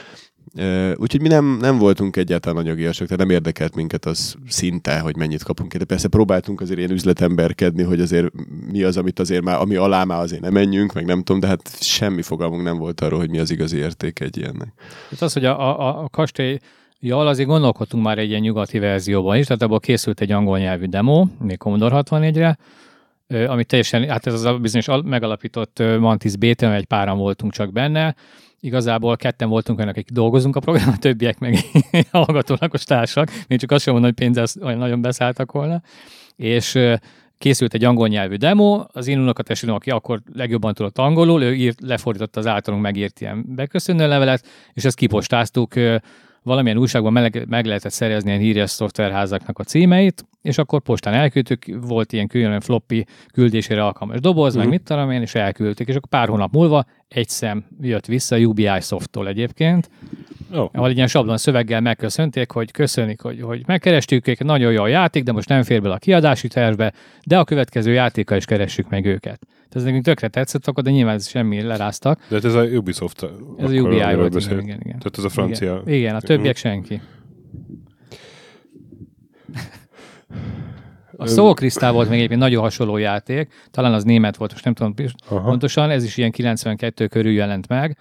Ö, 0.58 0.94
Úgyhogy 0.96 1.22
mi 1.22 1.28
nem, 1.28 1.58
nem 1.62 1.78
voltunk 1.78 2.16
egyáltalán 2.16 2.64
anyagiasak, 2.64 3.08
tehát 3.08 3.24
nem 3.26 3.36
érdekelt 3.36 3.76
minket 3.76 4.06
az 4.06 4.36
szinte, 4.48 5.00
hogy 5.00 5.16
mennyit 5.18 5.44
kapunk. 5.44 5.76
De 5.76 5.86
persze 5.86 6.08
próbáltunk 6.08 6.62
azért 6.62 6.78
ilyen 6.80 6.92
üzletemberkedni, 6.92 7.84
hogy 7.84 8.02
azért 8.02 8.28
mi 8.72 8.84
az, 8.84 8.98
amit 8.98 9.20
azért 9.20 9.44
már, 9.44 9.60
ami 9.60 9.76
alá 9.76 10.04
már 10.04 10.20
azért 10.20 10.42
nem 10.42 10.54
menjünk, 10.54 10.94
meg 10.94 11.06
nem 11.06 11.24
tudom, 11.24 11.42
de 11.42 11.48
hát 11.48 11.78
semmi 11.84 12.22
fogalmunk 12.22 12.64
nem 12.64 12.78
volt 12.78 13.02
arról, 13.02 13.20
hogy 13.20 13.30
mi 13.30 13.40
az 13.40 13.52
igazi 13.52 13.78
érték 13.78 14.20
egy 14.20 14.38
ilyennek. 14.38 14.74
Tehát 15.04 15.22
az, 15.22 15.34
hogy 15.34 15.46
a, 15.46 15.80
a, 15.80 16.04
a 16.04 16.10
kastély 16.10 16.60
Ja, 17.00 17.18
azért 17.18 17.50
gondolkodtunk 17.50 18.04
már 18.04 18.18
egy 18.18 18.30
ilyen 18.30 18.42
nyugati 18.42 18.80
verzióban 18.80 19.38
is, 19.38 19.46
tehát 19.46 19.62
abból 19.62 19.80
készült 19.80 20.22
egy 20.22 20.32
angol 20.32 20.58
nyelvű 20.58 20.86
demo, 20.86 21.26
még 21.40 21.58
Commodore 21.58 22.02
64-re, 22.04 22.58
ö, 23.28 23.48
ami 23.48 23.64
teljesen, 23.64 24.10
hát 24.10 24.28
ez 24.28 24.34
az 24.34 24.44
a 24.44 24.58
bizonyos 24.58 24.88
al- 24.88 25.06
megalapított 25.06 25.84
Mantis 26.00 26.36
BT, 26.36 26.62
egy 26.62 26.86
páran 26.86 27.18
voltunk 27.18 27.52
csak 27.54 27.72
benne. 27.72 28.16
Igazából 28.60 29.16
ketten 29.16 29.50
voltunk 29.50 29.78
olyanok, 29.78 29.96
akik 29.96 30.10
dolgozunk 30.10 30.56
a 30.56 30.60
program, 30.60 30.90
a 30.90 30.98
többiek 31.08 31.40
meg 31.40 31.58
hallgatólagos 32.12 32.84
társak, 32.84 33.32
még 33.48 33.60
csak 33.60 33.72
azt 33.72 33.84
sem 33.84 33.94
mondom, 33.94 34.12
hogy 34.16 34.26
pénzzel 34.26 34.64
olyan 34.66 34.78
nagyon 34.78 35.02
beszálltak 35.02 35.52
volna. 35.52 35.82
És 36.36 36.80
készült 37.38 37.74
egy 37.74 37.84
angol 37.84 38.08
nyelvű 38.08 38.36
demo, 38.36 38.84
az 38.88 39.08
én 39.08 39.20
unokatestvérim, 39.20 39.76
aki 39.76 39.90
akkor 39.90 40.22
legjobban 40.34 40.74
tudott 40.74 40.98
angolul, 40.98 41.44
ő 41.44 41.54
írt, 41.54 41.82
lefordította 41.82 42.40
az 42.40 42.48
általunk 42.48 42.84
megírt 42.84 43.22
ilyen 43.22 43.46
beköszönő 43.48 44.08
levelet, 44.08 44.46
és 44.74 44.86
ezt 44.86 44.96
kipostáztuk, 44.96 45.74
valamilyen 46.46 46.78
újságban 46.78 47.14
meg, 47.14 47.46
meg 47.48 47.66
lehetett 47.66 47.92
szerezni 47.92 48.30
ilyen 48.30 48.42
híres 48.42 48.70
szoftverházaknak 48.70 49.60
a 49.60 49.64
címeit, 49.64 50.26
és 50.46 50.58
akkor 50.58 50.82
postán 50.82 51.14
elküldtük, 51.14 51.66
volt 51.82 52.14
ilyen 52.14 52.28
külön 52.28 52.60
floppy 52.62 53.06
küldésére 53.34 53.84
alkalmas 53.84 54.20
doboz, 54.20 54.54
Mhm. 54.54 54.62
meg 54.64 54.70
mit 54.74 54.82
tudom 54.84 55.12
én, 55.12 55.22
és 55.22 55.36
elküldtük, 55.36 55.88
és 55.88 55.96
akkor 55.96 56.10
pár 56.10 56.28
hónap 56.28 56.52
múlva 56.54 56.86
egy 57.08 57.30
szem 57.30 57.66
jött 57.82 58.06
vissza 58.06 58.38
UBI 58.38 58.70
softtól 58.82 59.28
egyébként, 59.28 59.90
Oh. 60.54 60.70
ahol 60.74 60.90
egy 60.90 60.96
ilyen 60.96 61.08
sablon 61.08 61.38
szöveggel 61.38 61.82
megköszönték, 61.82 62.52
hogy 62.52 62.72
köszönik, 62.72 63.22
hogy, 63.22 63.42
hogy 63.42 63.64
megkerestük 63.66 64.28
őket, 64.28 64.48
nagyon 64.48 64.72
jó 64.72 64.82
a 64.84 64.88
játék, 64.88 65.24
de 65.24 65.32
most 65.32 65.50
nem 65.50 65.64
fér 65.64 65.82
bele 65.82 65.94
a 65.94 65.98
kiadási 65.98 66.48
tervbe, 66.48 66.94
de 67.26 67.38
a 67.38 67.44
következő 67.44 67.92
játékkal 67.92 68.38
is 68.38 68.46
keressük 68.46 68.90
meg 68.90 69.06
őket. 69.06 69.40
Tehát 69.50 69.76
ez 69.76 69.84
nekünk 69.84 70.04
tökre 70.04 70.28
tetszett, 70.28 70.68
akkor 70.68 70.84
de 70.84 70.90
nyilván 70.92 71.16
ez 71.16 71.28
semmi 71.28 71.62
leráztak. 71.62 72.20
De 72.28 72.36
hát 72.36 72.46
ez 72.46 72.54
a 72.54 72.64
Ubisoft. 72.64 73.24
Ez 73.24 73.30
a 73.72 73.74
UBI 73.74 74.16
volt, 74.16 74.36
igen, 74.36 74.60
igen, 74.60 74.62
igen. 74.62 74.80
Tehát 75.00 75.18
ez 75.18 75.24
a 75.24 75.30
francia. 75.30 75.82
Igen, 75.86 75.96
igen 75.98 76.16
a 76.16 76.20
többiek 76.22 76.56
senki. 76.56 77.02
A 81.18 81.28
Soul 81.28 81.54
Crystal 81.54 81.92
volt 81.92 82.10
még 82.10 82.18
egyébként 82.18 82.40
nagyon 82.40 82.62
hasonló 82.62 82.98
játék, 82.98 83.54
talán 83.72 83.94
az 83.94 84.04
német 84.04 84.38
volt, 84.38 84.52
most 84.52 84.64
nem 84.64 84.74
tudom 84.74 84.94
Aha. 85.30 85.50
pontosan, 85.50 85.90
ez 85.90 86.04
is 86.04 86.18
ilyen 86.18 86.32
92 86.32 87.08
körül 87.08 87.32
jelent 87.32 87.68
meg. 87.68 87.98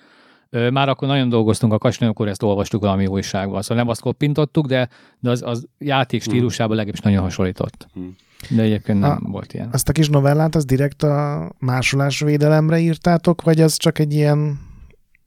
Már 0.71 0.89
akkor 0.89 1.09
nagyon 1.09 1.29
dolgoztunk 1.29 1.73
a 1.73 1.79
kastély, 1.79 2.09
akkor 2.09 2.29
ezt 2.29 2.43
olvastuk 2.43 2.81
valami 2.81 3.07
újságban. 3.07 3.63
Szóval 3.63 3.77
nem 3.77 3.89
azt 3.89 4.01
koppintottuk, 4.01 4.67
de, 4.67 4.89
de 5.21 5.31
az, 5.31 5.43
az 5.43 5.67
játék 5.79 6.23
stílusában 6.23 6.77
legalábbis 6.77 7.01
nagyon 7.01 7.23
hasonlított. 7.23 7.87
Hmm. 7.93 8.17
De 8.51 8.63
egyébként 8.63 9.01
nem 9.01 9.11
Ah. 9.11 9.31
volt 9.33 9.55
ilyen. 9.55 9.69
Azt 9.73 9.89
a 9.89 9.93
kis 9.93 10.09
novellát, 10.09 10.55
az 10.55 10.65
direkt 10.65 11.03
a 11.03 11.51
másolásvédelemre 11.59 12.79
írtátok, 12.79 13.43
vagy 13.43 13.61
az 13.61 13.77
csak 13.77 13.99
egy 13.99 14.15
ilyen, 14.15 14.59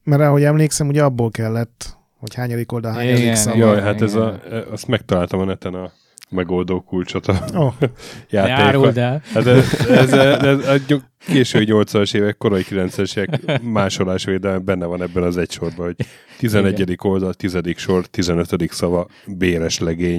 mert 0.03 0.22
ahogy 0.22 0.43
emlékszem, 0.43 0.88
ugye 0.88 1.03
abból 1.03 1.32
kellett, 1.32 1.97
hogy 2.20 2.34
hányadik 2.34 2.72
oldal, 2.72 2.91
hányadik 2.91 3.22
Igen, 3.22 3.36
szava. 3.36 3.58
Jaj, 3.58 3.72
igen, 3.72 3.84
hát 3.84 4.01
ez 4.01 4.14
igen. 4.16 4.28
a, 4.28 4.72
azt 4.72 4.88
megtaláltam 4.88 5.39
a 5.39 5.43
neten 5.43 5.74
a 5.74 5.91
megoldó 6.30 6.82
kulcsot 6.82 7.28
a 7.28 7.43
Ó, 7.57 7.69
Ne 8.32 8.51
áruld 8.51 8.95
játékban. 8.95 8.97
el. 8.97 9.21
Hát 9.34 9.45
ez, 9.47 9.86
ez, 9.89 10.13
ez, 10.13 10.59
ez 10.65 10.82
ny- 10.88 11.03
késő 11.26 11.63
80-as 11.65 12.15
évek, 12.15 12.38
korai 12.38 12.65
90-es 12.70 13.18
évek 13.18 13.61
másolásvédelme 13.61 14.57
benne 14.59 14.86
van 14.86 15.01
ebben 15.01 15.24
az 15.24 15.38
egy 15.38 15.51
sorban, 15.51 15.86
hogy 15.86 15.95
11. 16.38 16.97
oldal, 17.01 17.34
10. 17.34 17.57
sor, 17.76 18.05
15. 18.05 18.72
szava, 18.72 19.07
béres 19.26 19.80
legény. 19.80 20.18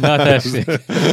Na 0.00 0.16
tessék, 0.16 0.66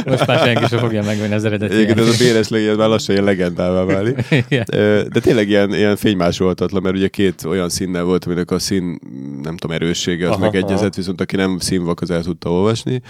most 0.06 0.26
már 0.26 0.38
senki 0.38 0.66
sem 0.66 0.78
fogja 0.78 1.02
megvenni 1.02 1.34
az 1.34 1.44
eredeti. 1.44 1.74
Egyébként 1.74 1.98
ez 1.98 2.08
a 2.08 2.24
béres 2.24 2.48
legény 2.48 2.76
már 2.76 2.88
lassan 2.88 3.14
ilyen 3.14 3.26
legendává 3.26 3.84
válik. 3.84 4.24
Igen. 4.30 4.64
De 5.08 5.20
tényleg 5.20 5.48
ilyen, 5.48 5.74
ilyen 5.74 5.96
fénymásolhatatlan, 5.96 6.82
mert 6.82 6.96
ugye 6.96 7.08
két 7.08 7.44
olyan 7.44 7.68
színnel 7.68 8.04
volt, 8.04 8.24
aminek 8.24 8.50
a 8.50 8.58
szín, 8.58 8.98
nem 9.42 9.56
tudom, 9.56 9.76
erőssége, 9.76 10.26
az 10.26 10.32
Aha, 10.32 10.44
megegyezett, 10.44 10.80
aha. 10.80 10.96
viszont 10.96 11.20
aki 11.20 11.36
nem 11.36 11.58
színvak, 11.58 12.00
az 12.00 12.10
el 12.10 12.22
tudta 12.22 12.50
olvasni. 12.50 13.02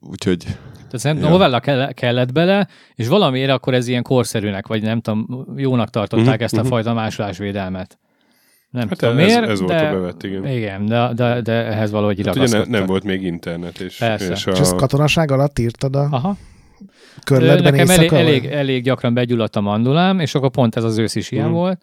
Úgyhogy 0.00 0.46
Tehát 0.92 1.06
szerintem 1.06 1.26
Ja. 1.26 1.32
novella 1.32 1.60
kell- 1.60 1.92
kellett 1.92 2.32
bele, 2.32 2.68
és 2.94 3.08
valamiért 3.08 3.50
akkor 3.50 3.74
ez 3.74 3.88
ilyen 3.88 4.02
korszerűnek, 4.02 4.66
vagy 4.66 4.82
nem 4.82 5.00
tudom, 5.00 5.46
jónak 5.56 5.90
tartották 5.90 6.34
Mhm, 6.34 6.42
ezt 6.42 6.56
a 6.56 6.60
mhm. 6.60 6.68
fajta 6.68 6.92
másolásvédelmet. 6.94 7.98
Nem 8.70 8.88
Hát 8.88 8.98
tudom 8.98 9.18
ez, 9.18 9.26
miért, 9.26 9.48
ez 9.48 9.60
volt 9.60 9.72
de, 9.72 9.88
a 9.88 9.92
bevett, 9.92 10.22
igen. 10.22 10.46
Igen, 10.48 10.86
de, 10.86 11.10
de, 11.14 11.40
de 11.40 11.52
ehhez 11.52 11.90
valahogy 11.90 12.26
Hát 12.26 12.36
ugye 12.36 12.58
ne, 12.58 12.64
nem 12.64 12.86
volt 12.86 13.04
még 13.04 13.22
internet, 13.22 13.80
és, 13.80 13.96
Persze. 13.96 14.32
és 14.32 14.46
és 14.46 14.58
ezt 14.58 14.72
a, 14.72 14.76
katonaság 14.76 15.30
alatt 15.30 15.58
írtad 15.58 15.96
a 15.96 16.08
Aha. 16.10 16.36
körletben 17.24 17.72
Nekem 17.72 17.88
elég, 17.90 18.02
éjszaka? 18.02 18.20
elég, 18.20 18.44
elég 18.44 18.82
gyakran 18.82 19.14
begyulladt 19.14 19.56
a 19.56 19.60
mandulám, 19.60 20.20
és 20.20 20.34
akkor 20.34 20.50
pont 20.50 20.76
ez 20.76 20.84
az 20.84 20.98
ősz 20.98 21.14
is 21.14 21.30
ilyen 21.30 21.44
Mhm. 21.46 21.54
volt, 21.54 21.82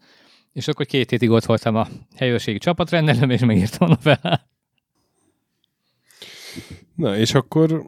és 0.53 0.67
akkor 0.67 0.85
két 0.85 1.09
hétig 1.09 1.29
ott 1.29 1.45
voltam 1.45 1.75
a 1.75 1.87
helyőrségi 2.17 2.57
csapatrendelem, 2.57 3.29
és 3.29 3.41
megírtam 3.45 3.91
a 3.91 3.95
fel. 3.99 4.47
Na, 6.95 7.15
és 7.17 7.33
akkor 7.33 7.83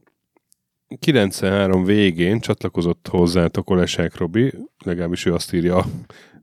93 1.00 1.84
végén 1.84 2.40
csatlakozott 2.40 3.08
hozzátok 3.10 3.70
Olesák 3.70 4.18
Robi, 4.18 4.54
legalábbis 4.86 5.26
ő 5.26 5.34
azt 5.34 5.54
írja 5.54 5.78
a 5.78 5.86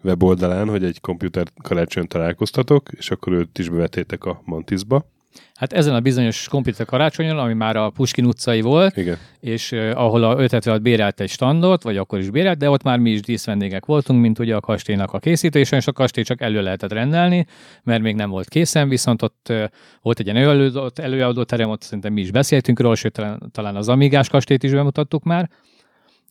weboldalán, 0.03 0.69
hogy 0.69 0.85
egy 0.85 1.01
komputer 1.01 1.47
karácsony 1.63 2.07
találkoztatok, 2.07 2.89
és 2.93 3.11
akkor 3.11 3.33
őt 3.33 3.59
is 3.59 3.69
bevetétek 3.69 4.25
a 4.25 4.43
Mantisba. 4.45 5.05
Hát 5.55 5.73
ezen 5.73 5.95
a 5.95 6.01
bizonyos 6.01 6.49
komputer 6.49 6.87
karácsonyon, 6.87 7.39
ami 7.39 7.55
már 7.55 7.77
a 7.77 7.91
Puskin 7.91 8.25
utcai 8.25 8.61
volt, 8.61 8.97
Igen. 8.97 9.17
és 9.41 9.73
uh, 9.73 9.91
ahol 9.95 10.25
a 10.25 10.31
576 10.31 10.83
bérelt 10.83 11.21
egy 11.21 11.31
standot, 11.31 11.83
vagy 11.83 11.97
akkor 11.97 12.19
is 12.19 12.31
bérelt, 12.31 12.59
de 12.59 12.71
ott 12.71 12.83
már 12.83 12.99
mi 12.99 13.11
is 13.11 13.21
díszvendégek 13.21 13.87
voltunk, 13.87 14.21
mint 14.21 14.39
ugye 14.39 14.55
a 14.55 14.61
kastélynak 14.61 15.13
a 15.13 15.19
készítésen, 15.19 15.79
és 15.79 15.87
a 15.87 15.93
kastély 15.93 16.25
csak 16.25 16.41
elő 16.41 16.63
lehetett 16.63 16.93
rendelni, 16.93 17.47
mert 17.83 18.03
még 18.03 18.15
nem 18.15 18.31
volt 18.31 18.49
készen, 18.49 18.89
viszont 18.89 19.23
ott 19.23 19.47
uh, 19.51 19.65
volt 20.03 20.19
egy 20.19 20.27
ilyen 20.27 20.39
előadó, 20.39 20.91
előadó 20.95 21.43
terem, 21.43 21.71
ott 21.71 21.83
szerintem 21.83 22.13
mi 22.13 22.21
is 22.21 22.31
beszéltünk 22.31 22.81
róla, 22.81 22.95
sőt 22.95 23.13
talán, 23.13 23.43
talán 23.53 23.77
az 23.77 23.89
Amigás 23.89 24.29
kastélyt 24.29 24.63
is 24.63 24.71
bemutattuk 24.71 25.23
már, 25.23 25.51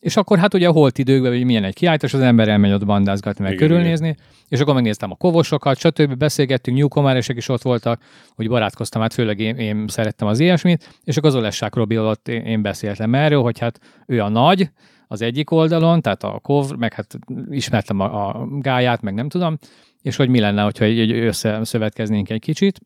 és 0.00 0.16
akkor 0.16 0.38
hát 0.38 0.54
ugye 0.54 0.68
a 0.68 0.72
holt 0.72 0.98
időkben, 0.98 1.32
hogy 1.32 1.44
milyen 1.44 1.64
egy 1.64 1.74
kiállítás, 1.74 2.14
az 2.14 2.20
ember 2.20 2.48
elmegy 2.48 2.72
ott 2.72 2.84
bandázgatni, 2.84 3.44
meg 3.44 3.52
Igen, 3.52 3.68
körülnézni, 3.68 4.16
és 4.48 4.60
akkor 4.60 4.74
megnéztem 4.74 5.10
a 5.10 5.14
kovosokat, 5.14 5.78
stb. 5.78 6.14
beszélgettünk, 6.14 6.76
newcomeresek 6.76 7.36
is 7.36 7.48
ott 7.48 7.62
voltak, 7.62 8.02
hogy 8.34 8.48
barátkoztam, 8.48 9.02
hát 9.02 9.12
főleg 9.12 9.38
én, 9.40 9.56
én 9.56 9.84
szerettem 9.88 10.28
az 10.28 10.40
ilyesmit, 10.40 10.98
és 11.04 11.16
akkor 11.16 11.28
az 11.28 11.34
Olessák 11.34 11.74
Robi 11.74 11.98
ott 11.98 12.28
én, 12.28 12.62
beszéltem 12.62 13.14
erről, 13.14 13.42
hogy 13.42 13.58
hát 13.58 13.80
ő 14.06 14.20
a 14.20 14.28
nagy, 14.28 14.70
az 15.06 15.22
egyik 15.22 15.50
oldalon, 15.50 16.00
tehát 16.00 16.22
a 16.22 16.38
kov, 16.42 16.70
meg 16.76 16.92
hát 16.92 17.18
ismertem 17.50 18.00
a, 18.00 18.28
a 18.28 18.46
gáját, 18.60 19.02
meg 19.02 19.14
nem 19.14 19.28
tudom, 19.28 19.58
és 20.02 20.16
hogy 20.16 20.28
mi 20.28 20.40
lenne, 20.40 20.62
hogyha 20.62 20.84
egy 20.84 21.10
összeszövetkeznénk 21.10 22.30
egy 22.30 22.40
kicsit, 22.40 22.80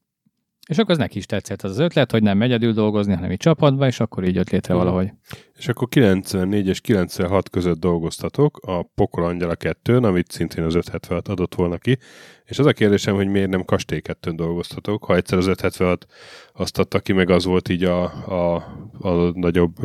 és 0.68 0.78
akkor 0.78 0.90
az 0.90 0.98
neki 0.98 1.18
is 1.18 1.26
tetszett 1.26 1.62
az, 1.62 1.70
az 1.70 1.78
ötlet, 1.78 2.10
hogy 2.10 2.22
nem 2.22 2.42
egyedül 2.42 2.72
dolgozni, 2.72 3.14
hanem 3.14 3.30
így 3.30 3.36
csapatba, 3.36 3.86
és 3.86 4.00
akkor 4.00 4.24
így 4.24 4.34
jött 4.34 4.50
létre 4.50 4.74
Mhm. 4.74 4.82
valahogy. 4.82 5.10
És 5.58 5.68
akkor 5.68 5.88
94 5.88 6.66
és 6.66 6.80
96 6.80 7.50
között 7.50 7.80
dolgoztatok 7.80 8.58
a 8.66 8.82
Pokol 8.82 9.24
Angyala 9.24 9.54
2 9.54 9.96
amit 9.96 10.30
szintén 10.30 10.64
az 10.64 10.74
576 10.74 11.28
adott 11.28 11.54
volna 11.54 11.76
ki. 11.78 11.98
És 12.44 12.58
az 12.58 12.66
a 12.66 12.72
kérdésem, 12.72 13.14
hogy 13.14 13.28
miért 13.28 13.50
nem 13.50 13.64
Kastély 13.64 14.00
2 14.00 14.30
dolgoztatok, 14.30 15.04
ha 15.04 15.14
egyszer 15.16 15.38
az 15.38 15.46
576 15.46 16.06
azt 16.52 16.78
adta 16.78 17.00
ki, 17.00 17.12
meg 17.12 17.30
az 17.30 17.44
volt 17.44 17.68
így 17.68 17.84
a, 17.84 18.02
a, 18.26 18.54
a 19.00 19.10
nagyobb, 19.34 19.80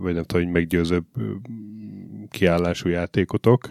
vagy 0.00 0.14
nem 0.14 0.22
tudom, 0.24 0.44
hogy 0.44 0.52
meggyőzőbb 0.52 1.04
kiállású 2.30 2.88
játékotok. 2.88 3.70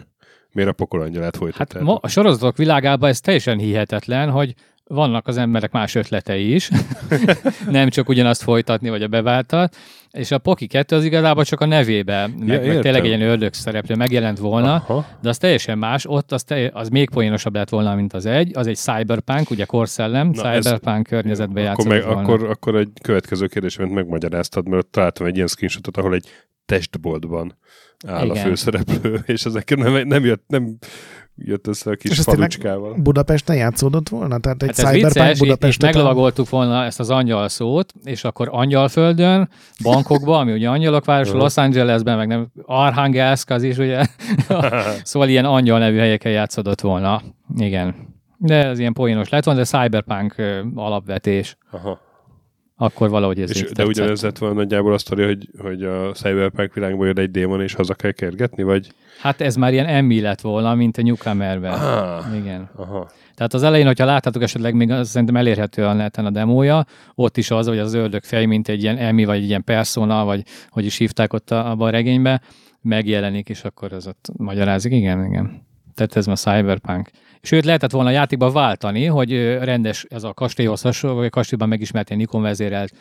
Miért 0.52 0.70
a 0.70 0.72
Pokol 0.72 1.00
Angyalát 1.00 1.24
Hát 1.24 1.36
folytattátok? 1.36 1.82
ma 1.88 1.94
a 1.94 2.08
sorozatok 2.08 2.56
világában 2.56 3.08
ez 3.08 3.20
teljesen 3.20 3.58
hihetetlen, 3.58 4.30
hogy 4.30 4.54
vannak 4.94 5.26
az 5.26 5.36
emberek 5.36 5.72
más 5.72 5.94
ötletei 5.94 6.54
is, 6.54 6.70
nem 7.70 7.88
csak 7.88 8.08
ugyanazt 8.08 8.42
folytatni, 8.42 8.88
vagy 8.88 9.02
a 9.02 9.08
beváltat, 9.08 9.76
és 10.10 10.30
a 10.30 10.38
Poki 10.38 10.66
2 10.66 10.96
az 10.96 11.04
igazából 11.04 11.44
csak 11.44 11.60
a 11.60 11.66
nevébe, 11.66 12.26
meg, 12.26 12.46
meg 12.46 12.64
értem. 12.64 12.80
tényleg 12.80 13.00
egy 13.00 13.06
ilyen 13.06 13.20
ördög 13.20 13.52
szereplő 13.54 13.94
megjelent 13.94 14.38
volna, 14.38 14.74
Aha. 14.74 15.06
de 15.22 15.28
az 15.28 15.38
teljesen 15.38 15.78
más, 15.78 16.06
ott 16.06 16.32
az, 16.32 16.42
te, 16.44 16.70
az 16.72 16.88
még 16.88 17.10
poénosabb 17.10 17.54
lett 17.54 17.68
volna, 17.68 17.94
mint 17.94 18.12
az 18.12 18.26
egy, 18.26 18.56
az 18.56 18.66
egy 18.66 18.76
cyberpunk, 18.76 19.50
ugye 19.50 19.64
korszellem, 19.64 20.28
Na, 20.28 20.50
ez- 20.50 20.64
cyberpunk 20.64 21.06
környezetben 21.06 21.66
akkor, 21.66 21.86
játszott 21.86 21.92
meg, 21.92 22.04
volna. 22.14 22.20
akkor, 22.20 22.50
akkor 22.50 22.76
egy 22.76 22.90
következő 23.02 23.46
kérdésemet 23.46 23.90
megmagyaráztad, 23.92 24.68
mert 24.68 24.82
ott 24.82 24.92
találtam 24.92 25.26
egy 25.26 25.36
ilyen 25.36 25.46
screenshotot, 25.48 25.96
ahol 25.96 26.14
egy 26.14 26.26
testboltban 26.66 27.58
áll 28.06 28.24
Igen. 28.24 28.36
a 28.36 28.40
főszereplő, 28.40 29.22
és 29.26 29.44
ez 29.44 29.52
nekem 29.52 29.78
nem, 29.78 30.06
nem, 30.08 30.24
jött, 30.24 30.44
nem 30.46 30.76
jött 31.36 31.66
össze 31.66 31.90
a 31.90 31.94
kis 31.94 32.10
És 32.10 32.20
falucskával. 32.20 32.94
Budapesten 32.94 33.56
játszódott 33.56 34.08
volna? 34.08 34.38
Tehát 34.38 34.62
egy 34.62 34.68
Hát 34.68 34.78
ez 34.78 34.84
Cyberpunk 34.84 35.14
vicces, 35.14 35.38
Budapestet 35.38 35.82
meglovagoltuk 35.94 36.48
volna 36.48 36.84
ezt 36.84 37.00
az 37.00 37.10
angyal 37.10 37.48
szót, 37.48 37.92
és 38.04 38.24
akkor 38.24 38.48
angyalföldön, 38.50 39.48
bankokban, 39.82 40.40
ami 40.40 40.52
ugye 40.52 40.68
angyalok 40.68 41.04
városa, 41.04 41.32
Aha. 41.32 41.42
Los 41.42 41.56
Angelesben, 41.56 42.16
meg 42.16 42.26
nem, 42.26 42.48
Arhangelsk 42.62 43.50
az 43.50 43.62
is, 43.62 43.78
ugye, 43.78 44.06
szóval 45.02 45.28
ilyen 45.28 45.44
angyal 45.44 45.78
nevű 45.78 45.98
helyeken 45.98 46.32
játszódott 46.32 46.80
volna. 46.80 47.22
Igen. 47.56 47.94
De 48.38 48.66
ez 48.66 48.78
ilyen 48.78 48.92
poénos 48.92 49.28
lett 49.28 49.44
volna, 49.44 49.60
de 49.60 49.66
cyberpunk 49.66 50.34
alapvetés. 50.74 51.56
Aha. 51.70 52.00
Akkor 52.84 53.10
valahogy 53.10 53.40
ez 53.40 53.50
És, 53.50 53.60
így 53.60 53.68
de 53.68 53.84
ugyanez 53.84 54.22
lett 54.22 54.38
volna 54.38 54.54
nagyjából 54.54 54.92
a 54.92 54.98
sztori, 54.98 55.24
hogy, 55.24 55.48
hogy 55.58 55.82
a 55.82 56.12
Cyberpunk 56.12 56.74
világban 56.74 57.06
jön 57.06 57.18
egy 57.18 57.30
démon, 57.30 57.60
és 57.60 57.74
haza 57.74 57.94
kell 57.94 58.10
kergetni, 58.10 58.62
vagy? 58.62 58.92
Hát 59.20 59.40
ez 59.40 59.56
már 59.56 59.72
ilyen 59.72 59.86
emmi 59.86 60.20
lett 60.20 60.40
volna, 60.40 60.74
mint 60.74 60.96
a 60.96 61.02
Newcomerben. 61.02 61.72
Ah. 61.72 62.36
Igen. 62.36 62.70
Aha. 62.76 63.10
Tehát 63.34 63.54
az 63.54 63.62
elején, 63.62 63.86
hogyha 63.86 64.04
láttátok 64.04 64.42
esetleg 64.42 64.74
még 64.74 64.90
az 64.90 65.08
szerintem 65.08 65.36
elérhető 65.36 65.84
a 65.84 65.92
neten 65.92 66.26
a 66.26 66.30
demója, 66.30 66.86
ott 67.14 67.36
is 67.36 67.50
az, 67.50 67.66
hogy 67.66 67.78
az 67.78 67.94
ördög 67.94 68.22
fej, 68.22 68.44
mint 68.44 68.68
egy 68.68 68.82
ilyen 68.82 68.96
Emmy, 68.96 69.24
vagy 69.24 69.36
egy 69.36 69.48
ilyen 69.48 69.64
persona, 69.64 70.24
vagy 70.24 70.42
hogy 70.68 70.84
is 70.84 70.96
hívták 70.96 71.32
ott 71.32 71.50
a, 71.50 71.70
abban 71.70 71.88
a 71.88 71.90
regénybe, 71.90 72.40
megjelenik, 72.80 73.48
és 73.48 73.64
akkor 73.64 73.92
az 73.92 74.06
ott 74.06 74.28
magyarázik. 74.36 74.92
Igen, 74.92 75.24
igen. 75.24 75.62
Tehát 75.94 76.16
ez 76.16 76.26
ma 76.26 76.34
cyberpunk. 76.34 77.10
És 77.40 77.52
őt 77.52 77.64
lehetett 77.64 77.90
volna 77.90 78.08
a 78.08 78.12
játékba 78.12 78.50
váltani, 78.50 79.04
hogy 79.04 79.58
rendes, 79.58 80.06
ez 80.08 80.24
a 80.24 80.32
kastélyhoz 80.32 80.82
hasonló, 80.82 81.16
vagy 81.16 81.26
a 81.26 81.30
kastélyban 81.30 81.68
megismert 81.68 82.08
ilyen 82.08 82.20
Nikon 82.20 82.42
vezérelt 82.42 82.94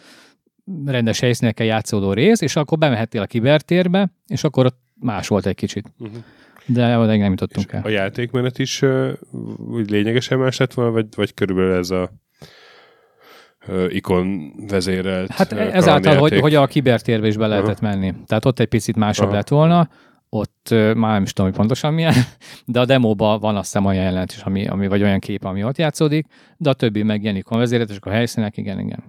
rendes 0.86 1.20
helyszínekkel 1.20 1.66
játszódó 1.66 2.14
rész, 2.14 2.42
és 2.42 2.56
akkor 2.56 2.78
bemehettél 2.78 3.22
a 3.22 3.26
kibertérbe, 3.26 4.12
és 4.28 4.44
akkor 4.44 4.66
ott 4.66 4.80
más 5.00 5.28
volt 5.28 5.46
egy 5.46 5.56
kicsit. 5.56 5.94
Uh-huh. 6.00 6.18
De 6.66 6.98
odáig 6.98 7.20
nem 7.20 7.34
És 7.34 7.40
jutottunk 7.40 7.72
el. 7.72 7.82
a 7.84 7.90
játékmenet 7.90 8.60
is 8.60 8.82
uh, 8.82 9.12
úgy 9.58 9.90
lényegesen 9.90 10.40
más 10.40 10.58
lett 10.58 10.74
volna, 10.74 10.92
vagy, 10.92 11.06
vagy 11.16 11.34
körülbelül 11.34 11.74
ez 11.74 11.90
a 11.90 12.12
uh, 13.68 13.96
ikon 13.96 14.54
vezérelt 14.68 15.32
Hát 15.32 15.52
ö, 15.52 15.60
ezáltal, 15.60 16.18
hogy, 16.18 16.40
hogy 16.40 16.56
a 16.56 16.68
kibertérbe 16.68 17.28
is 17.28 17.38
be 17.38 17.48
lehetett 17.48 17.80
menni. 17.80 18.14
Tehát 18.26 18.46
ott 18.46 18.60
egy 18.60 18.68
picit 18.68 18.96
másabb 18.96 19.28
Aha. 19.28 19.36
lett 19.36 19.48
volna, 19.48 19.90
ott 20.34 20.68
már 20.72 21.14
nem 21.14 21.24
is 21.24 21.34
tudom, 21.34 21.50
hogy 21.50 21.60
pontosan 21.60 21.94
milyen, 21.94 22.14
de 22.66 22.80
a 22.80 22.86
demóban 22.86 23.40
van 23.40 23.56
azt 23.56 23.66
hiszem 23.66 23.86
olyan 23.86 24.04
jelenet 24.04 24.32
is, 24.32 24.42
ami, 24.42 24.68
ami, 24.68 24.88
vagy 24.88 25.04
olyan 25.04 25.20
kép, 25.20 25.44
ami 25.44 25.64
ott 25.64 25.78
játszódik, 25.78 26.26
de 26.58 26.70
a 26.70 26.74
többi 26.74 27.04
meg 27.04 27.24
ilyen 27.24 27.36
ikon 27.36 27.58
vezéretes, 27.58 27.98
a 28.00 28.10
helyszínek, 28.10 28.58
igen, 28.58 28.80
igen. 28.80 29.04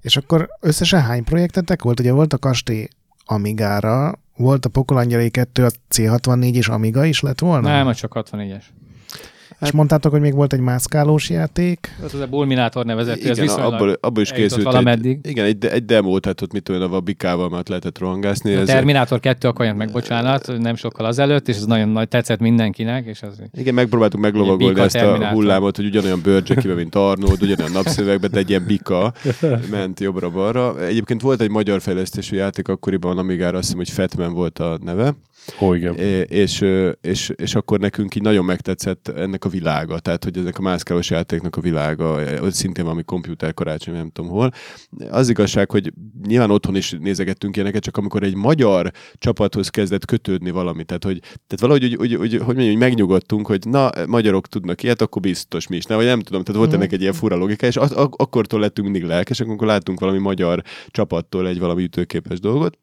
És 0.00 0.16
akkor 0.16 0.48
összesen 0.60 1.02
hány 1.02 1.24
projektetek 1.24 1.82
volt? 1.82 2.00
Ugye 2.00 2.12
volt 2.12 2.32
a 2.32 2.38
kastély 2.38 2.88
Amigára, 3.24 4.18
volt 4.36 4.64
a 4.64 4.68
Pokolangyalai 4.68 5.30
2, 5.30 5.64
a 5.64 5.70
C64 5.94 6.54
és 6.54 6.68
Amiga 6.68 7.04
is 7.04 7.20
lett 7.20 7.38
volna? 7.38 7.68
Nem, 7.68 7.92
csak 7.92 8.12
64-es. 8.14 8.64
És 9.60 9.70
mondtátok, 9.70 10.12
hogy 10.12 10.20
még 10.20 10.34
volt 10.34 10.52
egy 10.52 10.60
mászkálós 10.60 11.30
játék. 11.30 11.96
Ott 12.04 12.12
az 12.12 12.20
a 12.20 12.26
Bulminátor 12.26 12.84
nevezetű, 12.84 13.28
ez 13.28 13.36
Igen, 13.38 13.44
viszonylag 13.44 13.72
abból, 13.72 13.96
abból 14.00 14.22
is 14.22 14.30
készült 14.30 14.58
egy, 14.58 14.64
valameddig. 14.64 15.18
igen, 15.22 15.44
egy, 15.44 15.66
egy 15.66 15.84
demo, 15.84 16.18
tehát 16.18 16.40
ott 16.40 16.52
mit 16.52 16.62
tudom, 16.62 16.92
a 16.92 17.00
bikával 17.00 17.48
már 17.48 17.62
lehetett 17.66 17.98
rohangászni. 17.98 18.54
A 18.54 18.58
ez- 18.60 18.66
Terminátor 18.66 19.20
2 19.20 19.48
akkor 19.48 19.64
jelent 19.64 19.84
meg, 19.84 19.92
bocsánat, 19.92 20.52
nem 20.58 20.74
sokkal 20.74 21.06
azelőtt, 21.06 21.48
és 21.48 21.56
ez 21.56 21.64
nagyon 21.64 21.88
nagy 21.88 22.08
tetszett 22.08 22.38
mindenkinek, 22.40 23.06
és 23.06 23.22
az 23.22 23.42
Igen, 23.52 23.74
megpróbáltuk 23.74 24.20
meglovagolni 24.20 24.80
ezt 24.80 24.96
a 24.96 25.28
hullámot, 25.28 25.76
hogy 25.76 25.86
ugyanolyan 25.86 26.20
bőrcsekibe, 26.22 26.74
mint 26.74 26.94
Arnold, 26.94 27.42
ugyanolyan 27.42 27.72
napszövegbe, 27.72 28.28
de 28.28 28.38
egy 28.38 28.48
ilyen 28.50 28.64
bika 28.66 29.12
ment 29.70 30.00
jobbra-balra. 30.00 30.80
Egyébként 30.86 31.20
volt 31.20 31.40
egy 31.40 31.50
magyar 31.50 31.80
fejlesztésű 31.80 32.36
játék 32.36 32.68
akkoriban, 32.68 33.18
Amigára 33.18 33.56
azt 33.58 33.62
hiszem, 33.64 33.78
hogy 33.78 33.90
Fatman 33.90 34.32
volt 34.32 34.58
a 34.58 34.78
neve, 34.84 35.14
Ó, 35.60 35.74
igen. 35.74 35.94
É- 35.94 36.30
és, 36.30 36.60
ö, 36.60 36.90
és, 37.00 37.32
és 37.36 37.54
akkor 37.54 37.78
nekünk 37.78 38.14
így 38.14 38.22
nagyon 38.22 38.44
megtetszett 38.44 39.08
ennek 39.08 39.44
a 39.44 39.47
világa, 39.48 39.98
tehát 39.98 40.24
hogy 40.24 40.38
ennek 40.38 40.58
a 40.58 40.62
mászkálós 40.62 41.10
játéknak 41.10 41.56
a 41.56 41.60
világa, 41.60 42.20
szintén 42.50 42.84
valami 42.84 43.02
komputer 43.02 43.54
karácsony, 43.54 43.94
nem 43.94 44.10
tudom 44.10 44.30
hol. 44.30 44.50
Az 45.10 45.28
igazság, 45.28 45.70
hogy 45.70 45.92
nyilván 46.26 46.50
otthon 46.50 46.76
is 46.76 46.96
nézegettünk 47.00 47.56
ilyeneket, 47.56 47.82
csak 47.82 47.96
amikor 47.96 48.22
egy 48.22 48.34
magyar 48.34 48.90
csapathoz 49.14 49.68
kezdett 49.68 50.04
kötődni 50.04 50.50
valami, 50.50 50.84
tehát 50.84 51.04
hogy 51.04 51.18
tehát 51.20 51.60
valahogy 51.60 51.84
úgy, 51.84 51.96
úgy, 51.96 52.14
úgy, 52.14 52.30
hogy 52.32 52.44
mondjam, 52.46 52.66
hogy 52.68 52.76
megnyugodtunk, 52.76 53.46
hogy 53.46 53.64
na, 53.66 53.90
magyarok 54.06 54.46
tudnak 54.48 54.82
ilyet, 54.82 55.02
akkor 55.02 55.22
biztos 55.22 55.66
mi 55.66 55.76
is, 55.76 55.84
ne, 55.84 55.94
vagy 55.94 56.04
nem 56.04 56.20
tudom, 56.20 56.42
tehát 56.42 56.58
volt 56.60 56.70
Mhm. 56.72 56.80
ennek 56.80 56.92
egy 56.92 57.00
ilyen 57.00 57.12
fura 57.12 57.36
logika, 57.36 57.66
és 57.66 57.76
ak- 57.76 58.14
akkortól 58.20 58.60
lettünk 58.60 58.88
mindig 58.88 59.08
lelkesek, 59.08 59.46
amikor 59.46 59.66
láttunk 59.66 60.00
valami 60.00 60.18
magyar 60.18 60.62
csapattól 60.88 61.48
egy 61.48 61.58
valami 61.58 61.82
ütőképes 61.82 62.40
dolgot, 62.40 62.78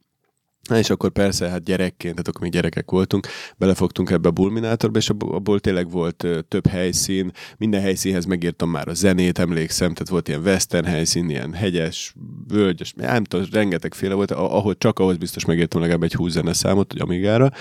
Na 0.70 0.78
és 0.78 0.90
akkor 0.90 1.10
persze, 1.12 1.50
hát 1.50 1.64
gyerekként, 1.64 2.14
tehát 2.14 2.28
akkor 2.28 2.42
még 2.42 2.52
gyerekek 2.52 2.92
voltunk, 2.92 3.28
belefogtunk 3.58 4.10
ebbe 4.10 4.28
a 4.28 4.32
bulminátorba, 4.32 4.98
és 4.98 5.10
abból, 5.10 5.60
tényleg 5.60 5.90
volt 5.90 6.28
több 6.48 6.68
helyszín, 6.68 7.32
minden 7.58 7.82
helyszínhez 7.82 8.26
megírtam 8.26 8.70
már 8.70 8.88
a 8.88 8.94
zenét, 8.94 9.40
emlékszem, 9.40 9.94
tehát 9.94 10.10
volt 10.10 10.28
ilyen 10.28 10.42
western 10.42 10.86
helyszín, 10.86 11.30
ilyen 11.30 11.54
hegyes, 11.54 12.16
völgyes, 12.48 12.94
nem 12.94 13.24
tudom, 13.24 13.46
rengetegféle 13.52 14.14
volt, 14.14 14.32
ahol 14.32 14.78
csak 14.78 15.00
ahhoz 15.00 15.18
biztos 15.18 15.46
megírtam 15.46 15.82
legalább 15.82 16.04
egy 16.04 16.14
20 16.14 16.32
zeneszámot, 16.32 16.92
hogy 16.92 17.02
Amigára, 17.02 17.52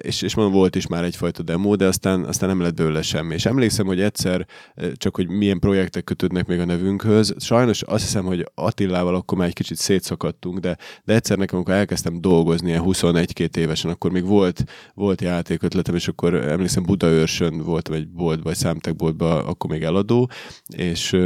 és, 0.00 0.22
és 0.22 0.34
mondom, 0.34 0.54
volt 0.54 0.76
is 0.76 0.86
már 0.86 1.04
egyfajta 1.04 1.42
demo, 1.42 1.76
de 1.76 1.86
aztán, 1.86 2.24
aztán 2.24 2.48
nem 2.48 2.60
lett 2.60 2.74
belőle 2.74 3.02
semmi. 3.02 3.34
És 3.34 3.46
emlékszem, 3.46 3.86
hogy 3.86 4.00
egyszer, 4.00 4.46
csak 4.94 5.16
hogy 5.16 5.28
milyen 5.28 5.58
projektek 5.58 6.04
kötődnek 6.04 6.46
még 6.46 6.60
a 6.60 6.64
nevünkhöz, 6.64 7.34
sajnos 7.38 7.82
azt 7.82 8.02
hiszem, 8.02 8.24
hogy 8.24 8.50
Attilával 8.54 9.14
akkor 9.14 9.38
már 9.38 9.46
egy 9.46 9.54
kicsit 9.54 9.76
szétszakadtunk, 9.76 10.58
de, 10.58 10.76
de 11.04 11.14
egyszer 11.14 11.36
nekem, 11.38 11.56
amikor 11.56 11.74
elkezdtem 11.74 12.20
dolgozni, 12.20 12.68
ilyen 12.68 12.82
21-2 12.84 13.56
évesen, 13.56 13.90
akkor 13.90 14.10
még 14.10 14.24
volt, 14.24 14.64
volt 14.94 15.20
játékötletem, 15.20 15.94
és 15.94 16.08
akkor 16.08 16.34
emlékszem 16.34 16.82
Budaörsön 16.82 17.64
voltam 17.64 17.94
egy 17.94 18.08
boltba, 18.08 18.44
vagy 18.44 18.56
számtekboltba, 18.56 19.44
akkor 19.44 19.70
még 19.70 19.82
eladó, 19.82 20.30
és 20.76 21.16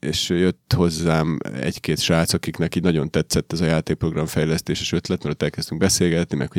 és 0.00 0.28
jött 0.28 0.72
hozzám 0.76 1.38
egy-két 1.60 2.00
srác, 2.00 2.32
akiknek 2.32 2.74
így 2.74 2.82
nagyon 2.82 3.10
tetszett 3.10 3.52
ez 3.52 3.60
a 3.60 3.64
játékprogram 3.64 4.26
fejlesztéses 4.26 4.92
ötlet, 4.92 5.24
mert 5.24 5.42
elkezdtünk 5.42 5.80
beszélgetni, 5.80 6.36
meg 6.36 6.50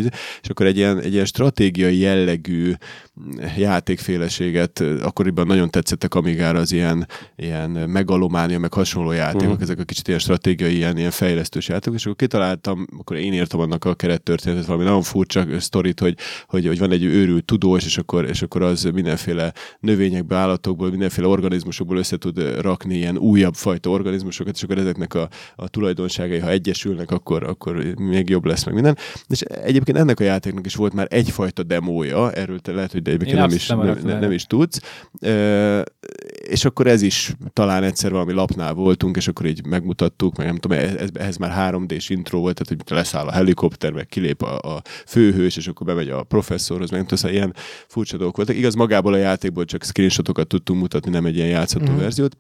és 0.41 0.49
akkor 0.49 0.65
egy 0.65 0.77
ilyen, 0.77 0.99
egy 0.99 1.13
ilyen 1.13 1.25
stratégiai 1.25 1.97
jellegű 1.97 2.73
játékféleséget, 3.57 4.79
akkoriban 4.79 5.47
nagyon 5.47 5.69
tetszettek 5.69 6.15
Amigára 6.15 6.59
az 6.59 6.71
ilyen, 6.71 7.07
ilyen 7.35 7.69
megalománia, 7.69 8.59
meg 8.59 8.73
hasonló 8.73 9.11
játékok, 9.11 9.47
uh-huh. 9.47 9.61
ezek 9.61 9.79
a 9.79 9.83
kicsit 9.83 10.07
ilyen 10.07 10.19
stratégiai, 10.19 10.75
ilyen, 10.75 10.97
ilyen 10.97 11.11
fejlesztős 11.11 11.67
játékok, 11.67 11.97
és 11.97 12.03
akkor 12.03 12.17
kitaláltam, 12.17 12.87
akkor 12.97 13.17
én 13.17 13.33
írtam 13.33 13.59
annak 13.59 13.85
a 13.85 13.95
kerettörténetet, 13.95 14.65
valami 14.65 14.83
nagyon 14.83 15.01
furcsa 15.01 15.59
sztorit, 15.59 15.99
hogy, 15.99 16.17
hogy, 16.47 16.67
hogy 16.67 16.79
van 16.79 16.91
egy 16.91 17.03
őrült 17.03 17.45
tudós, 17.45 17.85
és 17.85 17.97
akkor, 17.97 18.25
és 18.25 18.41
akkor 18.41 18.61
az 18.61 18.83
mindenféle 18.83 19.53
növényekből, 19.79 20.37
állatokból, 20.37 20.89
mindenféle 20.89 21.27
organizmusokból 21.27 21.97
össze 21.97 22.17
tud 22.17 22.59
rakni 22.61 22.95
ilyen 22.95 23.17
új 23.17 23.30
újabb 23.31 23.55
fajta 23.55 23.89
organizmusokat, 23.89 24.55
és 24.55 24.63
akkor 24.63 24.77
ezeknek 24.77 25.13
a, 25.13 25.29
a 25.55 25.67
tulajdonságai, 25.67 26.39
ha 26.39 26.49
egyesülnek, 26.49 27.11
akkor, 27.11 27.43
akkor 27.43 27.75
még 27.97 28.29
jobb 28.29 28.45
lesz 28.45 28.65
meg 28.65 28.73
minden. 28.73 28.97
És 29.27 29.41
egyébként 29.41 29.97
ennek 29.97 30.19
a 30.19 30.23
játéknak 30.23 30.65
is 30.65 30.75
volt 30.75 30.93
már 30.93 31.07
egyfajta 31.09 31.63
demója, 31.63 32.31
erről 32.31 32.59
te 32.59 32.71
lehet, 32.71 32.91
hogy 32.91 33.01
de 33.01 33.11
egyébként 33.11 33.37
nem 33.37 33.49
is, 33.49 33.67
nem, 33.67 33.99
nem, 34.03 34.19
nem 34.19 34.31
is 34.31 34.43
tudsz. 34.43 34.81
E, 35.19 35.83
és 36.47 36.65
akkor 36.65 36.87
ez 36.87 37.01
is 37.01 37.33
talán 37.53 37.83
egyszer 37.83 38.11
valami 38.11 38.33
lapnál 38.33 38.73
voltunk, 38.73 39.15
és 39.15 39.27
akkor 39.27 39.45
így 39.45 39.65
megmutattuk, 39.65 40.37
meg 40.37 40.45
nem 40.47 40.57
tudom, 40.57 40.77
ez, 40.77 41.09
ehhez 41.13 41.37
már 41.37 41.73
3D-s 41.73 42.09
intro 42.09 42.39
volt, 42.39 42.61
tehát 42.61 42.83
hogy 42.83 42.97
leszáll 42.97 43.27
a 43.27 43.31
helikopter, 43.31 43.91
meg 43.91 44.05
kilép 44.05 44.41
a, 44.41 44.75
a 44.75 44.81
főhős, 45.05 45.57
és 45.57 45.67
akkor 45.67 45.87
bemegy 45.87 46.09
a 46.09 46.23
professzorhoz, 46.23 46.89
meg 46.89 46.99
nem 46.99 47.07
tudom, 47.07 47.23
szóval 47.23 47.37
ilyen 47.37 47.53
furcsa 47.87 48.17
dolgok 48.17 48.35
voltak. 48.35 48.55
Igaz, 48.55 48.75
magából 48.75 49.13
a 49.13 49.17
játékból 49.17 49.65
csak 49.65 49.83
screenshotokat 49.83 50.47
tudtunk 50.47 50.79
mutatni, 50.79 51.11
nem 51.11 51.25
egy 51.25 51.35
ilyen 51.35 51.47
játszható 51.47 51.91
mm. 51.91 51.97
verziót. 51.97 52.37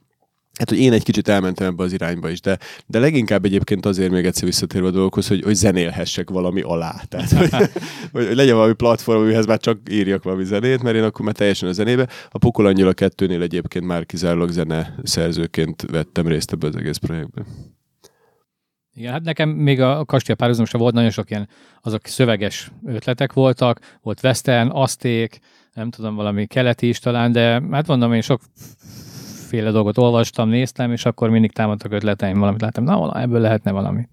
Hát, 0.57 0.69
hogy 0.69 0.79
én 0.79 0.93
egy 0.93 1.03
kicsit 1.03 1.27
elmentem 1.27 1.67
ebbe 1.67 1.83
az 1.83 1.93
irányba 1.93 2.29
is, 2.29 2.41
de, 2.41 2.57
de 2.87 2.99
leginkább 2.99 3.45
egyébként 3.45 3.85
azért 3.85 4.11
még 4.11 4.25
egyszer 4.25 4.43
visszatérve 4.43 4.87
a 4.87 4.91
dolgokhoz, 4.91 5.27
hogy, 5.27 5.43
hogy 5.43 5.55
zenélhessek 5.55 6.29
valami 6.29 6.61
alá. 6.61 7.01
Tehát, 7.07 7.31
hogy, 7.51 7.69
hogy, 8.11 8.35
legyen 8.35 8.55
valami 8.55 8.73
platform, 8.73 9.21
amihez 9.21 9.45
már 9.45 9.59
csak 9.59 9.79
írjak 9.91 10.23
valami 10.23 10.43
zenét, 10.43 10.83
mert 10.83 10.95
én 10.95 11.03
akkor 11.03 11.25
már 11.25 11.33
teljesen 11.33 11.69
a 11.69 11.71
zenébe. 11.71 12.07
A 12.29 12.37
Pokol 12.37 12.65
a 12.65 12.93
kettőnél 12.93 13.41
egyébként 13.41 13.85
már 13.85 14.05
kizárólag 14.05 14.49
zene 14.49 14.95
szerzőként 15.03 15.81
vettem 15.81 16.27
részt 16.27 16.51
ebbe 16.51 16.67
az 16.67 16.75
egész 16.75 16.97
projektben. 16.97 17.45
Igen, 18.93 19.11
hát 19.11 19.23
nekem 19.23 19.49
még 19.49 19.81
a 19.81 20.05
kastély 20.05 20.35
párhuzamosra 20.35 20.79
volt 20.79 20.93
nagyon 20.93 21.09
sok 21.09 21.29
ilyen, 21.29 21.49
azok 21.81 22.05
szöveges 22.05 22.71
ötletek 22.85 23.33
voltak, 23.33 23.79
volt 24.01 24.23
western, 24.23 24.69
azték, 24.69 25.39
nem 25.73 25.89
tudom, 25.89 26.15
valami 26.15 26.45
keleti 26.45 26.87
is 26.87 26.99
talán, 26.99 27.31
de 27.31 27.61
hát 27.71 27.87
mondom, 27.87 28.13
én 28.13 28.21
sok 28.21 28.41
féle 29.51 29.71
dolgot 29.71 29.97
olvastam, 29.97 30.49
néztem, 30.49 30.91
és 30.91 31.05
akkor 31.05 31.29
mindig 31.29 31.51
támadtak 31.51 31.91
ötleteim, 31.91 32.39
valamit 32.39 32.61
láttam, 32.61 32.83
na, 32.83 33.21
ebből 33.21 33.39
lehetne 33.39 33.71
valami. 33.71 34.07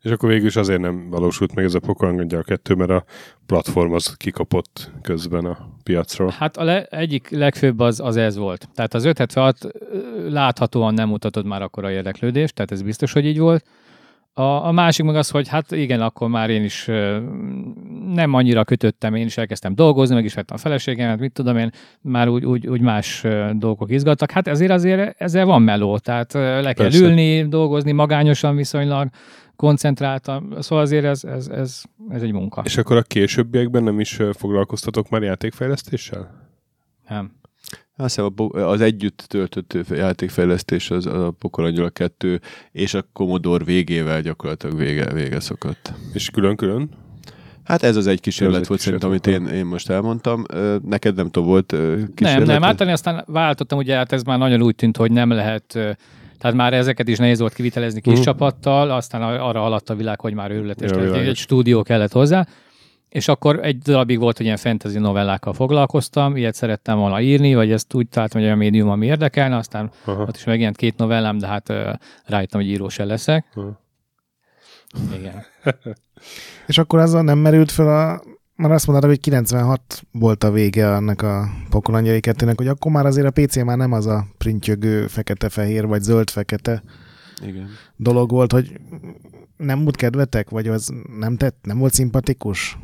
És 0.00 0.10
akkor 0.10 0.28
végül 0.28 0.46
is 0.46 0.56
azért 0.56 0.80
nem 0.80 1.10
valósult 1.10 1.54
meg 1.54 1.64
ez 1.64 1.74
a 1.74 1.80
Pokolangya 1.80 2.38
a 2.38 2.42
kettő, 2.42 2.74
mert 2.74 2.90
a 2.90 3.04
platform 3.46 3.92
az 3.92 4.14
kikapott 4.16 4.90
közben 5.02 5.44
a 5.44 5.68
piacról. 5.82 6.34
Hát 6.38 6.56
a 6.56 6.64
le, 6.64 6.84
egyik 6.84 7.30
legfőbb 7.30 7.80
az, 7.80 8.00
az 8.00 8.16
ez 8.16 8.36
volt. 8.36 8.68
Tehát 8.74 8.94
az 8.94 9.04
576 9.04 9.58
láthatóan 10.28 10.94
nem 10.94 11.08
mutatott 11.08 11.46
már 11.46 11.62
akkor 11.62 11.84
a 11.84 11.90
érdeklődést, 11.90 12.54
tehát 12.54 12.70
ez 12.70 12.82
biztos, 12.82 13.12
hogy 13.12 13.26
így 13.26 13.38
volt. 13.38 13.64
A, 14.38 14.66
a 14.66 14.72
másik 14.72 15.04
meg 15.04 15.16
az, 15.16 15.30
hogy 15.30 15.48
hát 15.48 15.72
igen, 15.72 16.00
akkor 16.00 16.28
már 16.28 16.50
én 16.50 16.64
is 16.64 16.84
nem 18.14 18.34
annyira 18.34 18.64
kötöttem, 18.64 19.14
én 19.14 19.26
is 19.26 19.36
elkezdtem 19.36 19.74
dolgozni, 19.74 20.14
meg 20.14 20.24
is 20.24 20.34
vettem 20.34 20.56
a 20.56 20.60
feleségemet, 20.60 21.18
mit 21.18 21.32
tudom 21.32 21.56
én, 21.56 21.70
már 22.00 22.28
úgy, 22.28 22.44
úgy, 22.44 22.66
úgy 22.66 22.80
más 22.80 23.24
dolgok 23.52 23.90
izgattak. 23.90 24.30
Hát 24.30 24.48
ezért 24.48 24.70
azért 24.70 25.20
ezzel 25.20 25.44
van 25.44 25.62
meló, 25.62 25.98
tehát 25.98 26.32
le 26.32 26.62
kell 26.62 26.74
Persze. 26.74 27.04
ülni, 27.04 27.48
dolgozni 27.48 27.92
magányosan 27.92 28.56
viszonylag, 28.56 29.08
koncentráltam, 29.56 30.50
szóval 30.58 30.84
azért 30.84 31.04
ez, 31.04 31.24
ez, 31.24 31.48
ez, 31.48 31.82
ez 32.08 32.22
egy 32.22 32.32
munka. 32.32 32.62
És 32.64 32.76
akkor 32.76 32.96
a 32.96 33.02
későbbiekben 33.02 33.82
nem 33.82 34.00
is 34.00 34.18
foglalkoztatok 34.32 35.08
már 35.08 35.22
játékfejlesztéssel? 35.22 36.50
Nem. 37.08 37.32
Azt 37.96 38.20
hiszem 38.20 38.34
az 38.50 38.80
együtt 38.80 39.24
töltött 39.26 39.76
játékfejlesztés 39.90 40.90
az 40.90 41.06
a 41.06 41.34
Pokolangyala 41.38 41.90
2 41.90 42.40
és 42.72 42.94
a 42.94 43.04
Commodore 43.12 43.64
végével 43.64 44.20
gyakorlatilag 44.20 44.76
vége, 44.76 45.12
vége 45.12 45.40
szokott. 45.40 45.92
És 46.12 46.30
külön-külön? 46.30 46.90
Hát 47.64 47.82
ez 47.82 47.96
az 47.96 48.06
egy 48.06 48.20
kísérlet 48.20 48.66
volt 48.66 48.80
szerintem, 48.80 49.08
amit 49.08 49.26
én, 49.26 49.46
én 49.46 49.64
most 49.64 49.90
elmondtam. 49.90 50.44
Neked 50.82 51.14
nem 51.14 51.30
tudom, 51.30 51.48
volt 51.48 51.66
kísérlet? 52.14 52.46
Nem, 52.46 52.46
nem, 52.46 52.64
általában 52.64 52.88
aztán 52.88 53.24
váltottam, 53.26 53.78
ugye 53.78 53.96
hát 53.96 54.12
ez 54.12 54.22
már 54.22 54.38
nagyon 54.38 54.62
úgy 54.62 54.74
tűnt, 54.74 54.96
hogy 54.96 55.12
nem 55.12 55.30
lehet 55.30 55.96
tehát 56.38 56.56
már 56.56 56.72
ezeket 56.72 57.08
is 57.08 57.18
nehéz 57.18 57.38
volt 57.40 57.54
kivitelezni 57.54 58.00
kis 58.00 58.12
uh-huh. 58.12 58.26
csapattal, 58.26 58.90
aztán 58.90 59.22
arra 59.22 59.64
alatt 59.64 59.90
a 59.90 59.94
világ, 59.94 60.20
hogy 60.20 60.34
már 60.34 60.50
őrület, 60.50 60.80
és 60.80 60.90
egy, 60.90 61.26
egy 61.26 61.36
stúdió 61.36 61.82
kellett 61.82 62.12
hozzá. 62.12 62.46
És 63.08 63.28
akkor 63.28 63.58
egy 63.64 63.78
darabig 63.78 64.18
volt, 64.18 64.36
hogy 64.36 64.46
ilyen 64.46 64.58
fantasy 64.58 64.98
novellákkal 64.98 65.52
foglalkoztam, 65.52 66.36
ilyet 66.36 66.54
szerettem 66.54 66.98
volna 66.98 67.20
írni, 67.20 67.54
vagy 67.54 67.72
ezt 67.72 67.94
úgy 67.94 68.08
találtam, 68.08 68.40
hogy 68.40 68.50
a 68.50 68.56
médium, 68.56 68.88
ami 68.88 69.06
érdekelne, 69.06 69.56
aztán 69.56 69.90
Aha. 70.04 70.22
ott 70.22 70.36
is 70.36 70.44
megjelent 70.44 70.76
két 70.76 70.96
novellám, 70.96 71.38
de 71.38 71.46
hát 71.46 71.68
uh, 71.68 71.92
rájöttem, 72.24 72.60
hogy 72.60 72.70
író 72.70 72.88
se 72.88 73.04
leszek. 73.04 73.46
Aha. 73.54 73.80
Igen. 75.18 75.44
És 76.66 76.78
akkor 76.78 76.98
azzal 76.98 77.22
nem 77.22 77.38
merült 77.38 77.70
fel 77.70 77.88
a 77.88 78.20
már 78.58 78.72
azt 78.72 78.86
mondod, 78.86 79.04
hogy 79.04 79.20
96 79.20 80.02
volt 80.12 80.44
a 80.44 80.50
vége 80.50 80.94
annak 80.94 81.22
a 81.22 81.48
Pokolangyai 81.70 82.20
kettőnek, 82.20 82.56
hogy 82.56 82.68
akkor 82.68 82.92
már 82.92 83.06
azért 83.06 83.26
a 83.26 83.42
PC 83.42 83.56
már 83.56 83.76
nem 83.76 83.92
az 83.92 84.06
a 84.06 84.26
printjögő 84.38 85.06
fekete-fehér, 85.06 85.86
vagy 85.86 86.02
zöld-fekete 86.02 86.82
Igen. 87.46 87.68
dolog 87.96 88.30
volt, 88.30 88.52
hogy 88.52 88.80
nem 89.56 89.82
volt 89.82 89.96
kedvetek, 89.96 90.50
vagy 90.50 90.68
az 90.68 90.92
nem 91.18 91.36
tett, 91.36 91.56
nem 91.62 91.78
volt 91.78 91.92
szimpatikus? 91.92 92.78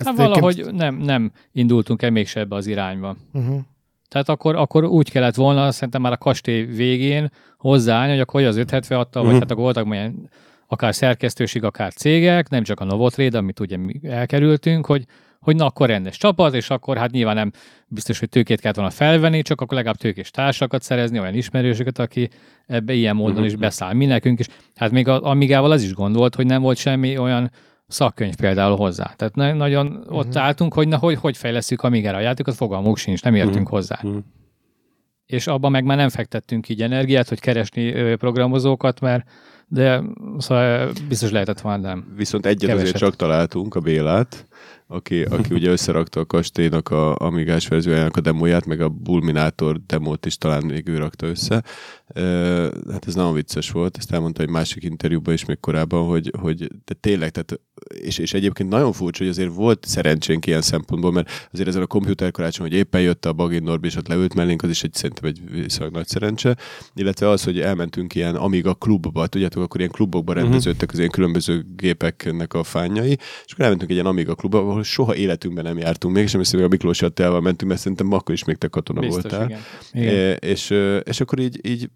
Ezt 0.00 0.08
hát 0.08 0.16
valahogy 0.16 0.52
egyébként... 0.52 0.76
nem, 0.76 0.96
nem 0.96 1.32
indultunk 1.52 2.02
el 2.02 2.10
mégse 2.10 2.40
ebbe 2.40 2.56
az 2.56 2.66
irányba. 2.66 3.16
Uh-huh. 3.32 3.60
Tehát 4.08 4.28
akkor, 4.28 4.56
akkor 4.56 4.84
úgy 4.84 5.10
kellett 5.10 5.34
volna, 5.34 5.72
szerintem 5.72 6.02
már 6.02 6.12
a 6.12 6.16
kastély 6.16 6.64
végén 6.64 7.30
hozzáállni, 7.58 8.10
hogy 8.10 8.20
akkor 8.20 8.40
hogy 8.40 8.48
az 8.48 8.56
576 8.56 9.16
uh-huh. 9.16 9.30
vagy 9.30 9.40
hát 9.40 9.50
akkor 9.50 9.62
voltak 9.62 9.86
olyan 9.86 10.30
akár 10.72 10.94
szerkesztőség, 10.94 11.64
akár 11.64 11.92
cégek, 11.92 12.48
nem 12.48 12.62
csak 12.62 12.80
a 12.80 12.84
Novotrade, 12.84 13.38
amit 13.38 13.60
ugye 13.60 13.76
mi 13.76 14.00
elkerültünk, 14.02 14.86
hogy, 14.86 15.04
hogy 15.40 15.56
na 15.56 15.66
akkor 15.66 15.88
rendes 15.88 16.16
csapat, 16.16 16.54
és 16.54 16.70
akkor 16.70 16.96
hát 16.96 17.10
nyilván 17.10 17.34
nem 17.34 17.52
biztos, 17.88 18.18
hogy 18.18 18.28
tőkét 18.28 18.60
kellett 18.60 18.76
volna 18.76 18.90
felvenni, 18.90 19.42
csak 19.42 19.60
akkor 19.60 19.76
legalább 19.76 19.96
tőkés 19.96 20.30
társakat 20.30 20.82
szerezni, 20.82 21.20
olyan 21.20 21.34
ismerősöket, 21.34 21.98
aki 21.98 22.28
ebbe 22.66 22.92
ilyen 22.92 23.16
módon 23.16 23.44
is 23.44 23.52
mhm. 23.52 23.60
beszáll 23.60 23.92
mi 23.92 24.06
nekünk 24.06 24.38
is. 24.38 24.46
Hát 24.74 24.90
még 24.90 25.08
a 25.08 25.22
Amigával 25.22 25.70
az 25.70 25.82
is 25.82 25.94
gondolt, 25.94 26.34
hogy 26.34 26.46
nem 26.46 26.62
volt 26.62 26.76
semmi 26.76 27.18
olyan 27.18 27.50
szakkönyv 27.90 28.34
például 28.34 28.76
hozzá. 28.76 29.14
Tehát 29.16 29.34
na- 29.34 29.52
nagyon 29.52 29.86
uh-huh. 29.86 30.16
ott 30.16 30.36
álltunk, 30.36 30.74
hogy 30.74 30.88
na, 30.88 30.96
hogy, 30.96 31.14
hogy 31.14 31.36
fejleszünk 31.36 31.82
Amigára 31.82 32.16
a 32.16 32.20
játékot, 32.20 32.54
fogalmuk 32.54 32.96
sincs, 32.96 33.22
nem 33.22 33.34
értünk 33.34 33.54
uh-huh. 33.54 33.70
hozzá. 33.70 33.98
Uh-huh. 34.02 34.22
És 35.26 35.46
abban 35.46 35.70
meg 35.70 35.84
már 35.84 35.96
nem 35.96 36.08
fektettünk 36.08 36.68
így 36.68 36.82
energiát, 36.82 37.28
hogy 37.28 37.40
keresni 37.40 38.14
programozókat, 38.16 39.00
mert 39.00 39.28
de 39.72 40.02
szóval 40.38 40.92
biztos 41.08 41.30
lehetett 41.30 41.60
volna, 41.60 41.88
nem. 41.88 42.12
Viszont 42.16 42.46
egyet 42.46 42.60
Keveset. 42.60 42.82
azért 42.82 42.98
csak 42.98 43.16
találtunk, 43.16 43.74
a 43.74 43.80
Bélát, 43.80 44.46
aki, 44.86 45.22
aki 45.22 45.54
ugye 45.54 45.70
összerakta 45.70 46.20
a 46.20 46.26
kastélynak 46.26 46.88
a 46.88 47.16
Amigás 47.16 47.68
verziójának 47.68 48.16
a 48.16 48.20
demóját, 48.20 48.66
meg 48.66 48.80
a 48.80 48.88
Bulminator 48.88 49.80
demót 49.86 50.26
is 50.26 50.38
talán 50.38 50.64
még 50.64 50.88
ő 50.88 50.98
rakta 50.98 51.26
össze. 51.26 51.62
Hát 52.90 53.06
ez 53.06 53.14
nagyon 53.14 53.34
vicces 53.34 53.70
volt, 53.70 53.96
ezt 53.96 54.12
elmondta 54.12 54.42
egy 54.42 54.48
másik 54.48 54.82
interjúban 54.82 55.34
is 55.34 55.44
még 55.44 55.60
korábban, 55.60 56.06
hogy, 56.06 56.32
hogy 56.40 56.68
de 56.84 56.94
tényleg, 57.00 57.30
tehát, 57.30 57.60
és, 57.88 58.18
és 58.18 58.34
egyébként 58.34 58.68
nagyon 58.68 58.92
furcsa, 58.92 59.22
hogy 59.22 59.32
azért 59.32 59.54
volt 59.54 59.84
szerencsénk 59.88 60.46
ilyen 60.46 60.62
szempontból, 60.62 61.12
mert 61.12 61.48
azért 61.52 61.68
ezen 61.68 61.82
a 61.82 61.86
komputerkarácson, 61.86 62.66
hogy 62.66 62.76
éppen 62.76 63.00
jött 63.00 63.26
a 63.26 63.32
Bagin 63.32 63.62
Norbi, 63.62 63.86
és 63.86 63.96
ott 63.96 64.08
leült 64.08 64.34
mellénk, 64.34 64.62
az 64.62 64.70
is 64.70 64.82
egy 64.82 64.94
szerintem 64.94 65.24
egy 65.24 65.40
viszonylag 65.50 65.94
nagy 65.94 66.06
szerencse, 66.06 66.56
illetve 66.94 67.28
az, 67.28 67.44
hogy 67.44 67.60
elmentünk 67.60 68.14
ilyen 68.14 68.36
Amiga 68.36 68.74
klubba, 68.74 69.26
tudjátok, 69.26 69.62
akkor 69.62 69.80
ilyen 69.80 69.92
klubokban 69.92 70.34
mhm. 70.34 70.44
rendeződtek 70.44 70.92
az 70.92 70.98
ilyen 70.98 71.10
különböző 71.10 71.66
gépeknek 71.76 72.54
a 72.54 72.62
fányai, 72.62 73.18
és 73.44 73.52
akkor 73.52 73.64
elmentünk 73.64 73.90
egy 73.90 73.96
ilyen 73.96 74.08
Amiga 74.08 74.34
klubba, 74.34 74.58
ahol 74.58 74.82
soha 74.82 75.14
életünkben 75.14 75.64
nem 75.64 75.78
jártunk 75.78 76.14
még, 76.14 76.24
és 76.24 76.32
emlékszem, 76.32 76.62
a 76.62 76.68
Miklós 76.68 77.02
Attilával 77.02 77.40
mentünk, 77.40 77.70
mert 77.70 77.82
szerintem 77.82 78.12
akkor 78.12 78.34
is 78.34 78.44
még 78.44 78.56
te 78.56 78.68
katona 78.68 79.00
Biztos, 79.00 79.22
voltál. 79.22 79.46
Igen. 79.46 79.60
Igen. 79.92 80.14
É, 80.14 80.36
és, 80.48 80.74
és 81.04 81.20
akkor 81.20 81.38
így, 81.38 81.60
így 81.62 81.90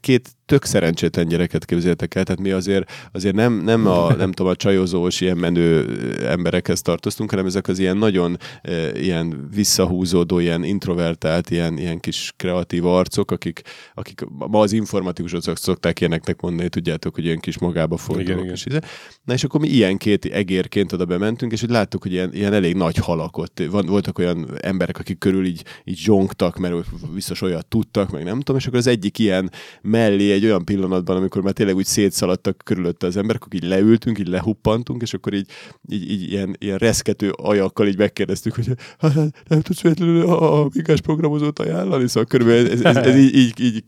két 0.00 0.36
tök 0.52 0.64
szerencsétlen 0.64 1.28
gyereket 1.28 1.64
képzeltek 1.64 2.14
el, 2.14 2.24
tehát 2.24 2.40
mi 2.40 2.50
azért, 2.50 2.90
azért 3.12 3.34
nem, 3.34 3.52
nem, 3.52 3.86
a, 3.86 4.14
nem 4.14 4.32
tudom, 4.32 4.52
a 4.52 4.56
csajozós, 4.56 5.20
ilyen 5.20 5.36
menő 5.36 5.98
emberekhez 6.26 6.82
tartoztunk, 6.82 7.30
hanem 7.30 7.46
ezek 7.46 7.68
az 7.68 7.78
ilyen 7.78 7.96
nagyon 7.96 8.36
e, 8.62 9.00
ilyen 9.00 9.48
visszahúzódó, 9.54 10.38
ilyen 10.38 10.64
introvertált, 10.64 11.50
ilyen, 11.50 11.78
ilyen 11.78 12.00
kis 12.00 12.32
kreatív 12.36 12.86
arcok, 12.86 13.30
akik, 13.30 13.62
akik 13.94 14.20
ma 14.28 14.60
az 14.60 14.72
informatikusok 14.72 15.56
szokták 15.56 16.00
ilyeneknek 16.00 16.40
mondani, 16.40 16.68
tudjátok, 16.68 17.14
hogy 17.14 17.24
ilyen 17.24 17.40
kis 17.40 17.58
magába 17.58 17.96
fordulók. 17.96 18.50
És 18.50 18.66
ide. 18.66 18.80
Na 19.24 19.32
és 19.32 19.44
akkor 19.44 19.60
mi 19.60 19.68
ilyen 19.68 19.96
két 19.96 20.24
egérként 20.24 20.92
oda 20.92 21.04
bementünk, 21.04 21.52
és 21.52 21.62
úgy 21.62 21.70
láttuk, 21.70 22.02
hogy 22.02 22.12
ilyen, 22.12 22.34
ilyen 22.34 22.52
elég 22.52 22.74
nagy 22.74 22.96
halak 22.96 23.36
ott. 23.36 23.62
Van, 23.70 23.86
voltak 23.86 24.18
olyan 24.18 24.58
emberek, 24.60 24.98
akik 24.98 25.18
körül 25.18 25.46
így, 25.46 25.64
így 25.84 25.98
zsongtak, 25.98 26.58
mert 26.58 26.74
biztos 27.14 27.42
olyat 27.42 27.66
tudtak, 27.66 28.10
meg 28.10 28.24
nem 28.24 28.38
tudom, 28.38 28.56
és 28.56 28.66
akkor 28.66 28.78
az 28.78 28.86
egyik 28.86 29.18
ilyen 29.18 29.50
mellé 29.82 30.32
egy 30.32 30.44
olyan 30.44 30.64
pillanatban, 30.64 31.16
amikor 31.16 31.42
már 31.42 31.52
tényleg 31.52 31.76
úgy 31.76 31.84
szétszaladtak 31.84 32.60
körülötte 32.64 33.06
az 33.06 33.16
emberek, 33.16 33.44
akkor 33.44 33.54
így 33.54 33.68
leültünk, 33.68 34.18
így 34.18 34.28
lehuppantunk, 34.28 35.02
és 35.02 35.14
akkor 35.14 35.34
így, 35.34 35.46
így, 35.88 36.10
így 36.10 36.30
ilyen, 36.30 36.56
ilyen 36.58 36.78
reszkető 36.78 37.30
ajakkal 37.30 37.86
így 37.86 37.98
megkérdeztük, 37.98 38.54
hogy 38.54 38.68
hát, 38.98 39.14
nem 39.48 39.60
tudsz 39.60 39.80
véletlenül 39.80 40.22
a, 40.22 40.62
a 40.62 40.68
migás 40.74 41.00
programozót 41.00 41.58
ajánlani, 41.58 42.08
szóval 42.08 42.24
körülbelül 42.24 42.70
ez, 42.70 42.80
ez, 42.80 42.96
ez 42.96 43.16
így, 43.16 43.36
így, 43.36 43.60
így 43.60 43.84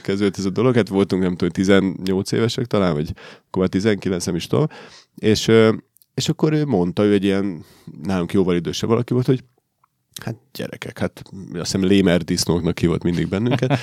kezdődött 0.00 0.38
ez 0.38 0.44
a 0.44 0.50
dolog, 0.50 0.74
hát 0.74 0.88
voltunk 0.88 1.22
nem 1.22 1.36
tudom, 1.36 1.48
18 1.48 2.32
évesek 2.32 2.66
talán, 2.66 2.94
vagy 2.94 3.12
akkor 3.46 3.62
már 3.62 3.68
19, 3.68 4.24
nem 4.24 4.34
is 4.34 4.46
tudom, 4.46 4.66
és, 5.14 5.50
és 6.14 6.28
akkor 6.28 6.52
ő 6.52 6.64
mondta, 6.64 7.04
ő 7.04 7.12
egy 7.12 7.24
ilyen 7.24 7.64
nálunk 8.02 8.32
jóval 8.32 8.54
idősebb 8.56 8.88
valaki 8.88 9.12
volt, 9.12 9.26
hogy 9.26 9.44
Hát 10.24 10.36
gyerekek, 10.52 10.98
hát 10.98 11.22
azt 11.52 11.72
hiszem 11.72 11.84
Lémer 11.84 12.22
disznóknak 12.22 12.78
hívott 12.78 13.02
mindig 13.02 13.28
bennünket. 13.28 13.78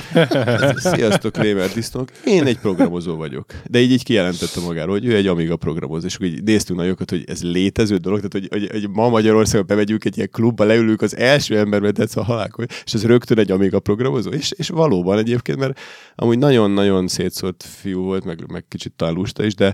Sziasztok, 0.96 1.38
Lémer 1.38 1.70
disznók. 1.70 2.12
Én 2.26 2.46
egy 2.46 2.60
programozó 2.60 3.16
vagyok. 3.16 3.46
De 3.70 3.80
így, 3.80 3.92
így 3.92 4.04
kijelentette 4.04 4.60
magáról, 4.60 4.94
hogy 4.94 5.06
ő 5.06 5.16
egy 5.16 5.28
Amiga 5.28 5.56
programozó. 5.56 6.06
És 6.06 6.16
akkor 6.16 6.28
így 6.28 6.44
néztünk 6.44 6.80
nagyokat, 6.80 7.10
hogy 7.10 7.24
ez 7.28 7.44
létező 7.44 7.98
dolog, 7.98 8.22
tehát 8.22 8.50
hogy, 8.50 8.62
hogy, 8.62 8.82
hogy 8.82 8.90
ma 8.90 9.10
Magyarországon 9.10 9.68
bemegyünk 9.68 10.06
egy 10.06 10.18
ilyen 10.18 10.30
klubba, 10.32 10.64
leülünk, 10.64 11.02
az 11.02 11.16
első 11.16 11.58
ember 11.58 11.82
tetsz 11.92 12.16
a 12.16 12.24
halálkor, 12.24 12.66
és 12.86 12.94
ez 12.94 13.06
rögtön 13.06 13.40
egy 13.40 13.52
Amiga 13.52 13.80
programozó. 13.80 14.30
És, 14.30 14.52
és 14.52 14.70
valóban 14.70 15.18
egyébként, 15.18 15.58
mert 15.58 15.80
amúgy 16.16 16.38
nagyon-nagyon 16.38 17.08
szétszólt 17.08 17.66
fiú 17.80 18.02
volt, 18.02 18.24
meg, 18.24 18.52
meg 18.52 18.66
kicsit 18.68 18.94
talán 18.94 19.14
lusta 19.14 19.46
is, 19.46 19.56
de 19.56 19.74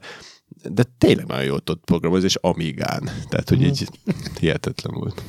de 0.74 0.84
tényleg 0.98 1.26
nagyon 1.26 1.46
jól 1.46 1.60
tudott 1.60 1.84
programozni, 1.86 2.26
és 2.26 2.36
Amigán. 2.36 3.10
Tehát, 3.30 3.50
hogy 3.50 3.62
így 3.62 3.88
hihetetlen 4.40 4.94
volt. 4.94 5.24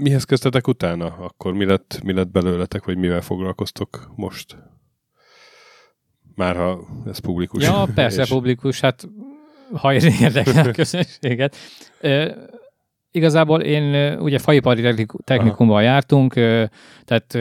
Mihez 0.00 0.24
kezdtetek 0.24 0.68
utána? 0.68 1.06
Akkor 1.06 1.52
mi 1.52 1.64
lett, 1.64 2.00
mi 2.02 2.12
lett 2.12 2.28
belőletek, 2.30 2.84
vagy 2.84 2.96
mivel 2.96 3.20
foglalkoztok 3.20 4.12
most? 4.16 4.56
Már 6.34 6.56
ha 6.56 6.80
ez 7.06 7.18
publikus. 7.18 7.62
Ja, 7.64 7.86
persze 7.94 8.22
és... 8.22 8.28
publikus, 8.28 8.80
hát 8.80 9.08
ha 9.72 9.94
érdekel 9.94 10.68
a 10.68 10.70
közönséget. 10.82 11.56
E, 12.00 12.36
igazából 13.10 13.60
én 13.60 14.14
ugye 14.18 14.38
faipari 14.38 15.06
technikumban 15.24 15.82
jártunk, 15.82 16.32
tehát 17.04 17.38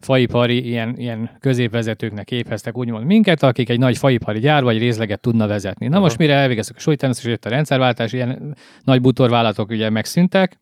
faipari 0.00 0.66
ilyen, 0.66 0.94
ilyen 0.96 1.30
középvezetőknek 1.40 2.24
képeztek 2.24 2.76
úgymond 2.76 3.04
minket, 3.04 3.42
akik 3.42 3.68
egy 3.68 3.78
nagy 3.78 3.98
faipari 3.98 4.38
gyár 4.38 4.62
vagy 4.62 4.78
részleget 4.78 5.20
tudna 5.20 5.46
vezetni. 5.46 5.86
Na 5.86 5.92
Aha. 5.92 6.02
most 6.02 6.18
mire 6.18 6.34
elvégeztek 6.34 6.76
a 6.76 6.80
súlytánc, 6.80 7.18
és 7.18 7.24
jött 7.24 7.44
a 7.44 7.50
rendszerváltás, 7.50 8.12
ilyen 8.12 8.56
nagy 8.84 9.00
butorvállalatok 9.00 9.70
ugye 9.70 9.90
megszűntek, 9.90 10.58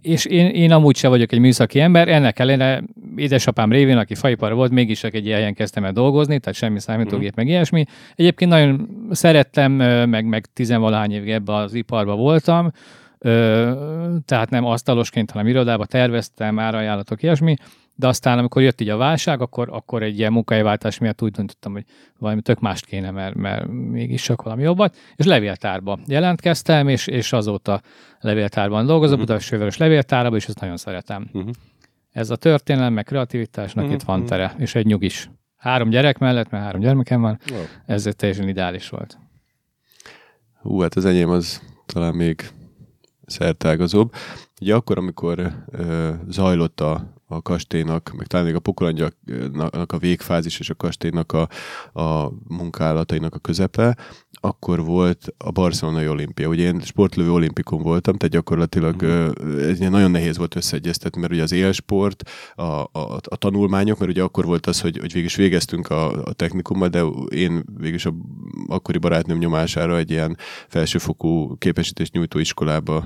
és 0.00 0.24
én, 0.24 0.46
én 0.46 0.72
amúgy 0.72 0.96
sem 0.96 1.10
vagyok 1.10 1.32
egy 1.32 1.38
műszaki 1.38 1.80
ember, 1.80 2.08
ennek 2.08 2.38
ellenére 2.38 2.82
édesapám 3.16 3.72
révén, 3.72 3.96
aki 3.96 4.14
faipar 4.14 4.54
volt, 4.54 4.70
mégis 4.70 5.00
csak 5.00 5.14
egy 5.14 5.26
ilyen 5.26 5.54
kezdtem 5.54 5.84
el 5.84 5.92
dolgozni, 5.92 6.38
tehát 6.38 6.58
semmi 6.58 6.80
számítógép, 6.80 7.30
mm. 7.30 7.36
meg 7.36 7.48
ilyesmi. 7.48 7.84
Egyébként 8.14 8.50
nagyon 8.50 8.88
szerettem, 9.10 9.72
meg, 10.08 10.24
meg 10.26 10.46
tizenvalahány 10.52 11.12
évig 11.12 11.30
ebbe 11.30 11.54
az 11.54 11.74
iparba 11.74 12.14
voltam, 12.14 12.70
tehát 14.24 14.50
nem 14.50 14.64
asztalosként, 14.64 15.30
hanem 15.30 15.46
irodába 15.46 15.86
terveztem, 15.86 16.58
árajánlatok, 16.58 17.22
ilyesmi, 17.22 17.54
de 17.94 18.06
aztán, 18.06 18.38
amikor 18.38 18.62
jött 18.62 18.80
így 18.80 18.88
a 18.88 18.96
válság, 18.96 19.40
akkor, 19.40 19.68
akkor 19.72 20.02
egy 20.02 20.18
ilyen 20.18 20.32
munkahelyváltás 20.32 20.98
miatt 20.98 21.22
úgy 21.22 21.30
döntöttem, 21.30 21.72
hogy 21.72 21.84
valami 22.18 22.42
tök 22.42 22.60
mást 22.60 22.86
kéne, 22.86 23.10
mert, 23.10 23.34
mert 23.34 23.66
mégis 23.68 24.22
csak 24.22 24.42
valami 24.42 24.62
jobbat, 24.62 24.96
és 25.16 25.24
levéltárba 25.24 25.98
jelentkeztem, 26.06 26.88
és, 26.88 27.06
és 27.06 27.32
azóta 27.32 27.80
levéltárban 28.20 28.86
dolgozom, 28.86 29.20
uh-huh. 29.20 29.36
Budapest 29.36 29.78
levéltárban, 29.78 30.38
és 30.38 30.46
ezt 30.46 30.60
nagyon 30.60 30.76
szeretem. 30.76 31.28
Uh-huh. 31.32 31.50
Ez 32.10 32.30
a 32.30 32.36
történelem, 32.36 32.92
meg 32.92 33.04
kreativitásnak 33.04 33.84
uh-huh. 33.84 34.00
itt 34.00 34.06
van 34.06 34.24
tere, 34.26 34.54
és 34.58 34.74
egy 34.74 34.86
nyugis. 34.86 35.30
Három 35.56 35.88
gyerek 35.88 36.18
mellett, 36.18 36.50
mert 36.50 36.64
három 36.64 36.80
gyermekem 36.80 37.20
van, 37.20 37.38
oh. 37.52 37.58
ez 37.86 38.08
teljesen 38.16 38.48
ideális 38.48 38.88
volt. 38.88 39.18
Hú, 40.60 40.80
hát 40.80 40.94
az 40.94 41.04
enyém 41.04 41.30
az 41.30 41.62
talán 41.86 42.14
még 42.14 42.50
szertágazóbb. 43.26 44.12
Ugye 44.60 44.74
akkor, 44.74 44.98
amikor 44.98 45.52
ö, 45.70 46.10
zajlott 46.28 46.80
a, 46.80 47.13
a 47.34 47.42
kastélynak, 47.42 48.12
meg 48.16 48.26
talán 48.26 48.46
még 48.46 48.54
a 48.54 48.60
pokolandjaknak 48.60 49.92
a 49.92 49.98
végfázis 49.98 50.58
és 50.58 50.70
a 50.70 50.74
kastélynak 50.74 51.32
a, 51.32 51.48
a 52.00 52.32
munkálatainak 52.48 53.34
a 53.34 53.38
közepe, 53.38 53.96
akkor 54.40 54.84
volt 54.84 55.34
a 55.38 55.50
barcelonai 55.50 56.08
olimpia. 56.08 56.48
Ugye 56.48 56.62
én 56.62 56.80
sportlövő 56.80 57.32
olimpikon 57.32 57.82
voltam, 57.82 58.16
tehát 58.16 58.34
gyakorlatilag 58.34 58.94
uh-huh. 59.02 59.68
ez 59.68 59.78
nagyon 59.78 60.10
nehéz 60.10 60.36
volt 60.36 60.56
összeegyeztetni, 60.56 61.20
mert 61.20 61.32
ugye 61.32 61.42
az 61.42 61.52
élsport, 61.52 62.30
a, 62.54 62.62
a, 62.62 63.20
a 63.22 63.36
tanulmányok, 63.36 63.98
mert 63.98 64.10
ugye 64.10 64.22
akkor 64.22 64.44
volt 64.44 64.66
az, 64.66 64.80
hogy, 64.80 64.98
hogy 64.98 65.12
végig 65.12 65.28
is 65.28 65.36
végeztünk 65.36 65.88
a, 65.88 66.24
a 66.24 66.32
technikummal, 66.32 66.88
de 66.88 67.02
én 67.28 67.64
végig 67.76 67.94
is 67.94 68.06
a 68.06 68.14
akkori 68.66 68.98
barátnőm 68.98 69.38
nyomására 69.38 69.96
egy 69.96 70.10
ilyen 70.10 70.36
felsőfokú 70.68 71.56
képesítés 71.58 72.10
nyújtó 72.10 72.38
iskolába 72.38 73.04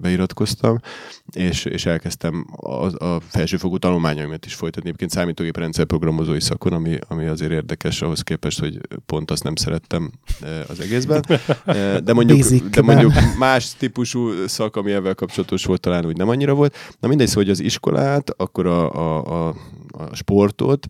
beiratkoztam, 0.00 0.78
és, 1.32 1.64
és 1.64 1.86
elkezdtem 1.86 2.46
a, 2.56 3.04
a 3.04 3.20
felsőfokú 3.20 3.78
tanulmányaimat 3.78 4.46
is 4.46 4.54
folytatni, 4.54 4.88
egyébként 4.88 5.10
számítógép 5.10 5.56
rendszerprogramozói 5.56 6.40
szakon, 6.40 6.72
ami, 6.72 6.98
ami 7.08 7.26
azért 7.26 7.52
érdekes 7.52 8.02
ahhoz 8.02 8.20
képest, 8.20 8.60
hogy 8.60 8.80
pont 9.06 9.30
azt 9.30 9.42
nem 9.42 9.56
szerettem 9.56 10.10
az 10.70 10.80
egészben. 10.80 11.24
De 12.04 12.12
mondjuk, 12.12 12.48
de 12.70 12.82
mondjuk 12.82 13.12
más 13.38 13.74
típusú 13.78 14.46
szak, 14.46 14.76
ami 14.76 14.92
ebben 14.92 15.14
kapcsolatos 15.14 15.64
volt, 15.64 15.80
talán 15.80 16.06
úgy 16.06 16.16
nem 16.16 16.28
annyira 16.28 16.54
volt. 16.54 16.76
Na 17.00 17.08
mindegy, 17.08 17.26
szóval, 17.26 17.42
hogy 17.42 17.52
az 17.52 17.60
iskolát, 17.60 18.30
akkor 18.36 18.66
a, 18.66 18.94
a, 18.94 19.48
a, 19.48 19.54
a 19.90 20.14
sportot, 20.14 20.86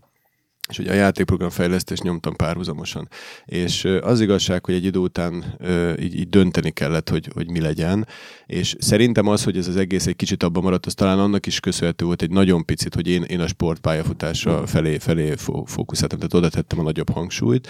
és 0.71 0.79
ugye 0.79 0.91
a 0.91 0.95
játékprogram 0.95 1.49
fejlesztést 1.49 2.03
nyomtam 2.03 2.35
párhuzamosan. 2.35 3.09
És 3.45 3.85
az 4.01 4.21
igazság, 4.21 4.65
hogy 4.65 4.73
egy 4.73 4.85
idő 4.85 4.99
után 4.99 5.57
így, 5.99 6.15
így 6.19 6.29
dönteni 6.29 6.71
kellett, 6.71 7.09
hogy, 7.09 7.29
hogy 7.33 7.49
mi 7.49 7.61
legyen, 7.61 8.07
és 8.45 8.75
szerintem 8.79 9.27
az, 9.27 9.43
hogy 9.43 9.57
ez 9.57 9.67
az 9.67 9.75
egész 9.75 10.07
egy 10.07 10.15
kicsit 10.15 10.43
abban 10.43 10.63
maradt, 10.63 10.85
az 10.85 10.93
talán 10.93 11.19
annak 11.19 11.45
is 11.45 11.59
köszönhető 11.59 12.05
volt 12.05 12.21
egy 12.21 12.29
nagyon 12.29 12.65
picit, 12.65 12.95
hogy 12.95 13.07
én, 13.07 13.23
én 13.23 13.39
a 13.39 13.47
sportpályafutásra 13.47 14.67
felé, 14.67 14.97
felé 14.97 15.33
fókuszáltam, 15.65 16.17
tehát 16.17 16.33
oda 16.33 16.49
tettem 16.49 16.79
a 16.79 16.83
nagyobb 16.83 17.09
hangsúlyt, 17.09 17.67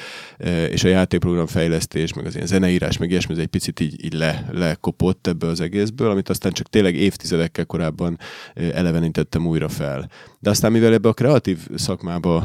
és 0.70 0.84
a 0.84 0.88
játékprogram 0.88 1.48
fejlesztés, 1.48 2.14
meg 2.14 2.26
az 2.26 2.36
ilyen 2.36 2.48
zeneírás, 2.48 2.98
meg 2.98 3.10
ilyesmi, 3.10 3.34
ez 3.34 3.40
egy 3.40 3.48
picit 3.48 3.80
így, 3.80 4.06
így 4.06 4.14
le, 4.14 4.48
lekopott 4.52 5.28
ebből 5.28 5.50
az 5.50 5.62
egészből, 5.62 6.10
amit 6.10 6.30
aztán 6.30 6.52
csak 6.52 6.70
tényleg 6.70 6.96
évtizedekkel 6.96 7.66
korábban 7.66 8.20
elevenítettem 8.54 9.48
újra 9.48 9.70
fel. 9.70 10.10
De 10.42 10.50
aztán, 10.50 10.72
mivel 10.72 10.94
ebbe 10.94 11.10
a 11.10 11.14
kreatív 11.14 11.68
szakmába 11.76 12.44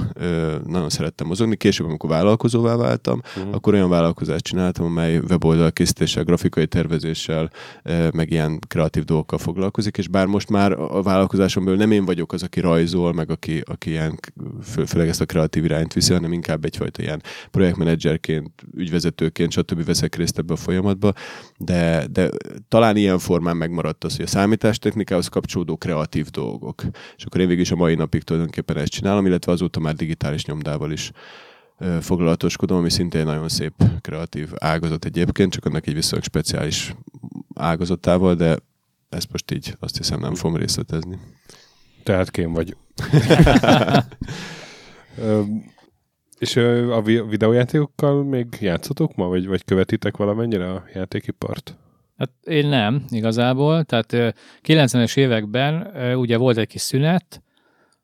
nagyon 0.66 0.88
szerettem 0.88 1.26
mozogni, 1.26 1.56
később, 1.56 1.86
amikor 1.86 2.10
vállalkozóvá 2.10 2.76
váltam, 2.76 3.20
uh-huh. 3.36 3.54
akkor 3.54 3.74
olyan 3.74 3.88
vállalkozást 3.88 4.44
csináltam, 4.44 4.84
amely 4.84 5.18
weboldal 5.18 5.72
készítéssel, 5.72 6.24
grafikai 6.24 6.66
tervezéssel, 6.66 7.50
meg 8.12 8.30
ilyen 8.30 8.58
kreatív 8.68 9.04
dolgokkal 9.04 9.38
foglalkozik, 9.38 9.98
és 9.98 10.08
bár 10.08 10.26
most 10.26 10.50
már 10.50 10.72
a 10.72 11.02
vállalkozásomból 11.02 11.74
nem 11.74 11.90
én 11.90 12.04
vagyok 12.04 12.32
az, 12.32 12.42
aki 12.42 12.60
rajzol, 12.60 13.12
meg 13.12 13.30
aki, 13.30 13.62
aki 13.64 13.90
ilyen, 13.90 14.18
főleg 14.62 15.08
ezt 15.08 15.20
a 15.20 15.26
kreatív 15.26 15.64
irányt 15.64 15.92
viszi, 15.92 16.12
hanem 16.12 16.32
inkább 16.32 16.64
egyfajta 16.64 17.02
ilyen 17.02 17.22
projektmenedzserként, 17.50 18.50
ügyvezetőként, 18.74 19.52
stb. 19.52 19.84
veszek 19.84 20.14
részt 20.14 20.38
ebbe 20.38 20.52
a 20.52 20.56
folyamatba, 20.56 21.12
de, 21.58 22.06
de 22.10 22.30
talán 22.68 22.96
ilyen 22.96 23.18
formán 23.18 23.56
megmaradt 23.56 24.04
az, 24.04 24.16
hogy 24.16 24.24
a 24.24 24.28
számítástechnikához 24.28 25.28
kapcsolódó 25.28 25.76
kreatív 25.76 26.26
dolgok. 26.26 26.82
És 27.16 27.24
akkor 27.24 27.40
én 27.40 27.46
végül 27.46 27.62
is 27.62 27.70
a 27.70 27.76
mai 27.76 27.94
napig 27.94 28.22
tulajdonképpen 28.22 28.76
ezt 28.76 28.90
csinálom, 28.90 29.26
illetve 29.26 29.52
azóta 29.52 29.80
már 29.80 29.94
digitális 29.94 30.44
nyomdával 30.44 30.92
is 30.92 31.10
foglalatoskodom, 32.00 32.78
ami 32.78 32.90
szintén 32.90 33.24
nagyon 33.24 33.48
szép 33.48 33.72
kreatív 34.00 34.48
ágazat 34.54 35.04
egyébként, 35.04 35.52
csak 35.52 35.64
annak 35.64 35.86
egy 35.86 35.94
viszonylag 35.94 36.24
speciális 36.24 36.94
ágazatával, 37.54 38.34
de 38.34 38.58
ezt 39.08 39.32
most 39.32 39.50
így 39.50 39.76
azt 39.80 39.96
hiszem 39.96 40.20
nem 40.20 40.34
fogom 40.34 40.56
részletezni. 40.56 41.18
Tehát 42.02 42.30
kém 42.30 42.52
vagy. 42.52 42.76
És 46.38 46.56
a 46.90 47.02
videójátékokkal 47.02 48.24
még 48.24 48.46
játszotok 48.60 49.14
ma, 49.14 49.26
vagy, 49.26 49.46
vagy 49.46 49.64
követitek 49.64 50.16
valamennyire 50.16 50.72
a 50.72 50.84
játékipart? 50.94 51.76
Hát 52.18 52.30
én 52.44 52.66
nem, 52.66 53.04
igazából. 53.08 53.84
Tehát 53.84 54.34
90-es 54.66 55.16
években 55.16 55.90
ugye 56.16 56.36
volt 56.36 56.56
egy 56.56 56.66
kis 56.66 56.80
szünet, 56.80 57.42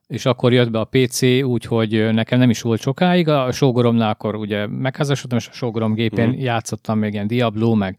és 0.06 0.26
akkor 0.26 0.52
jött 0.52 0.70
be 0.70 0.80
a 0.80 0.88
PC 0.90 1.22
úgy, 1.22 1.64
hogy 1.64 2.12
nekem 2.12 2.38
nem 2.38 2.50
is 2.50 2.60
volt 2.60 2.80
sokáig, 2.80 3.28
a 3.28 3.52
sógoromnál 3.52 4.10
akkor 4.10 4.34
ugye 4.34 4.66
megházasodtam, 4.66 5.38
és 5.38 5.48
a 5.48 5.52
sógorom 5.52 5.94
gépén 5.94 6.28
uh-huh. 6.28 6.42
játszottam 6.42 6.98
még 6.98 7.12
ilyen 7.12 7.26
Diablo, 7.26 7.74
meg 7.74 7.98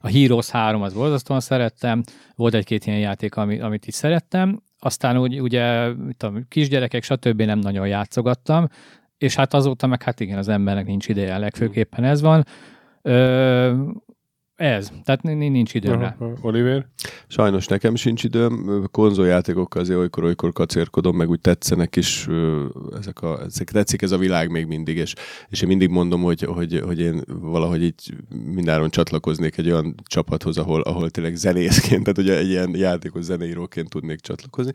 a 0.00 0.08
Heroes 0.08 0.50
3 0.50 0.82
az 0.82 0.92
borzasztóan 0.92 1.40
szerettem, 1.40 2.02
volt 2.34 2.54
egy-két 2.54 2.86
ilyen 2.86 2.98
játék, 2.98 3.36
ami, 3.36 3.60
amit 3.60 3.86
is 3.86 3.94
szerettem, 3.94 4.62
aztán 4.80 5.18
úgy, 5.18 5.40
ugye 5.40 5.92
tudom, 6.16 6.44
kisgyerekek, 6.48 7.02
stb. 7.02 7.42
nem 7.42 7.58
nagyon 7.58 7.86
játszogattam, 7.86 8.68
és 9.18 9.34
hát 9.34 9.54
azóta 9.54 9.86
meg 9.86 10.02
hát 10.02 10.20
igen, 10.20 10.38
az 10.38 10.48
embernek 10.48 10.86
nincs 10.86 11.08
ideje, 11.08 11.38
legfőképpen 11.38 12.04
ez 12.04 12.20
van. 12.20 12.46
Ö, 13.02 13.74
ez, 14.60 14.92
tehát 15.04 15.22
nincs 15.22 15.74
időm 15.74 16.00
rá. 16.00 16.16
Oliver? 16.40 16.86
Sajnos 17.26 17.66
nekem 17.66 17.94
sincs 17.94 18.24
időm, 18.24 18.84
konzoljátékokkal 18.90 19.82
azért 19.82 19.98
olykor-olykor 19.98 20.52
kacérkodom, 20.52 21.16
meg 21.16 21.28
úgy 21.28 21.40
tetszenek 21.40 21.96
is, 21.96 22.28
ezek 22.98 23.22
a, 23.22 23.42
ezek 23.44 23.70
tetszik 23.70 24.02
ez 24.02 24.10
a 24.10 24.18
világ 24.18 24.50
még 24.50 24.66
mindig, 24.66 24.96
és, 24.96 25.14
és 25.48 25.62
én 25.62 25.68
mindig 25.68 25.88
mondom, 25.88 26.22
hogy, 26.22 26.42
hogy, 26.42 26.80
hogy 26.84 27.00
én 27.00 27.22
valahogy 27.40 27.82
így 27.82 28.14
mindenáron 28.44 28.90
csatlakoznék 28.90 29.56
egy 29.56 29.70
olyan 29.70 29.94
csapathoz, 30.04 30.58
ahol, 30.58 30.80
ahol 30.80 31.10
tényleg 31.10 31.34
zenészként, 31.34 32.02
tehát 32.02 32.18
ugye 32.18 32.38
egy 32.38 32.48
ilyen 32.48 32.76
játékos 32.76 33.24
zeneíróként 33.24 33.88
tudnék 33.88 34.20
csatlakozni, 34.20 34.72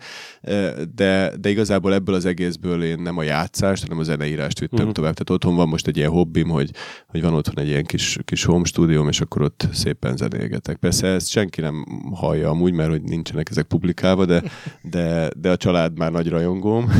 de, 0.95 1.33
de 1.41 1.49
igazából 1.49 1.93
ebből 1.93 2.15
az 2.15 2.25
egészből 2.25 2.83
én 2.83 2.99
nem 3.01 3.17
a 3.17 3.23
játszást, 3.23 3.81
hanem 3.83 3.99
a 3.99 4.03
zeneírást 4.03 4.59
vittem 4.59 4.77
uh-huh. 4.77 4.93
tovább. 4.93 5.13
Tehát 5.13 5.29
otthon 5.29 5.55
van 5.55 5.67
most 5.67 5.88
egy 5.88 5.97
ilyen 5.97 6.11
hobbim, 6.11 6.49
hogy, 6.49 6.71
hogy 7.07 7.21
van 7.21 7.33
otthon 7.33 7.59
egy 7.59 7.67
ilyen 7.67 7.86
kis, 7.86 8.17
kis 8.25 8.43
home 8.43 8.65
stúdióm, 8.65 9.07
és 9.07 9.21
akkor 9.21 9.41
ott 9.41 9.67
szépen 9.76 10.17
zenélgetek. 10.17 10.78
Persze 10.78 11.07
ezt 11.07 11.30
senki 11.30 11.61
nem 11.61 11.86
hallja 12.13 12.49
amúgy, 12.49 12.73
mert 12.73 12.89
hogy 12.89 13.01
nincsenek 13.01 13.49
ezek 13.49 13.65
publikálva, 13.65 14.26
de, 14.26 14.43
de, 14.82 15.30
de 15.38 15.51
a 15.51 15.57
család 15.57 15.97
már 15.97 16.11
nagy 16.11 16.30
rajongóm. 16.30 16.91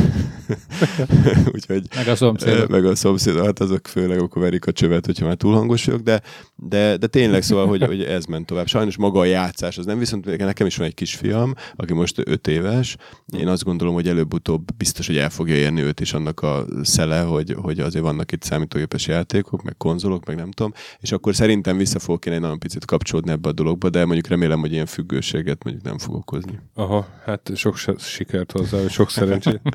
Úgyhogy, 1.54 1.82
meg 1.94 2.08
a 2.08 2.16
szomszéd. 2.16 2.68
Meg 2.70 2.84
a 2.84 2.94
szomszéd, 2.94 3.44
hát 3.44 3.60
azok 3.60 3.86
főleg 3.86 4.20
akkor 4.20 4.42
verik 4.42 4.66
a 4.66 4.72
csövet, 4.72 5.06
hogyha 5.06 5.26
már 5.26 5.36
túl 5.36 5.54
hangos 5.54 5.84
vagyok, 5.84 6.00
de, 6.00 6.22
de, 6.54 6.96
de 6.96 7.06
tényleg 7.06 7.42
szóval, 7.42 7.66
hogy, 7.66 7.82
hogy 7.82 8.02
ez 8.02 8.24
ment 8.24 8.46
tovább. 8.46 8.66
Sajnos 8.66 8.96
maga 8.96 9.20
a 9.20 9.24
játszás, 9.24 9.78
az 9.78 9.86
nem 9.86 9.98
viszont 9.98 10.36
nekem 10.38 10.66
is 10.66 10.76
van 10.76 10.86
egy 10.86 10.94
kisfiam, 10.94 11.54
aki 11.76 11.92
most 11.92 12.22
5 12.24 12.46
éves. 12.46 12.96
Én 13.38 13.48
azt 13.48 13.64
gondolom, 13.64 13.94
hogy 13.94 14.08
előbb-utóbb 14.08 14.76
biztos, 14.76 15.06
hogy 15.06 15.16
el 15.16 15.30
fogja 15.30 15.54
érni 15.54 15.80
őt 15.80 16.00
is 16.00 16.12
annak 16.12 16.40
a 16.40 16.66
szele, 16.82 17.20
hogy, 17.20 17.56
hogy 17.60 17.80
azért 17.80 18.04
vannak 18.04 18.32
itt 18.32 18.42
számítógépes 18.42 19.06
játékok, 19.06 19.62
meg 19.62 19.76
konzolok, 19.76 20.26
meg 20.26 20.36
nem 20.36 20.50
tudom, 20.50 20.72
és 21.00 21.12
akkor 21.12 21.34
szerintem 21.34 21.76
vissza 21.76 21.98
fogok 21.98 22.26
én 22.26 22.32
egy 22.32 22.40
nagyon 22.40 22.58
picit 22.66 22.84
kapcsolódni 22.84 23.30
ebbe 23.30 23.48
a 23.48 23.52
dologba, 23.52 23.90
de 23.90 24.04
mondjuk 24.04 24.26
remélem, 24.26 24.60
hogy 24.60 24.72
ilyen 24.72 24.86
függőséget 24.86 25.64
mondjuk 25.64 25.84
nem 25.84 25.98
fog 25.98 26.14
okozni. 26.14 26.60
Aha, 26.74 27.06
hát 27.24 27.50
sok 27.54 27.76
sikert 27.98 28.52
hozzá, 28.52 28.88
sok 28.88 29.10
szerencsét. 29.10 29.60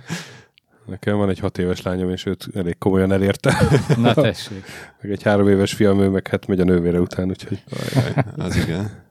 Nekem 0.86 1.18
van 1.18 1.30
egy 1.30 1.40
hat 1.40 1.58
éves 1.58 1.82
lányom, 1.82 2.10
és 2.10 2.26
őt 2.26 2.48
elég 2.54 2.78
komolyan 2.78 3.12
elérte. 3.12 3.58
Na 3.98 4.14
tessék. 4.14 4.64
meg 5.02 5.12
egy 5.12 5.24
három 5.24 5.48
éves 5.48 5.74
fiam, 5.74 6.00
ő 6.00 6.10
meg 6.10 6.28
hát 6.28 6.48
megy 6.48 6.60
a 6.60 6.64
nővére 6.64 7.00
után, 7.00 7.30
úgyhogy... 7.30 7.64
Ajaj, 7.70 8.14
az 8.36 8.56
igen. 8.56 9.04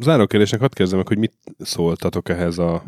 Záró 0.00 0.26
kérdésnek 0.26 0.60
hadd 0.60 0.74
kezdem 0.74 0.98
meg, 0.98 1.08
hogy 1.08 1.18
mit 1.18 1.34
szóltatok 1.58 2.28
ehhez 2.28 2.58
a 2.58 2.82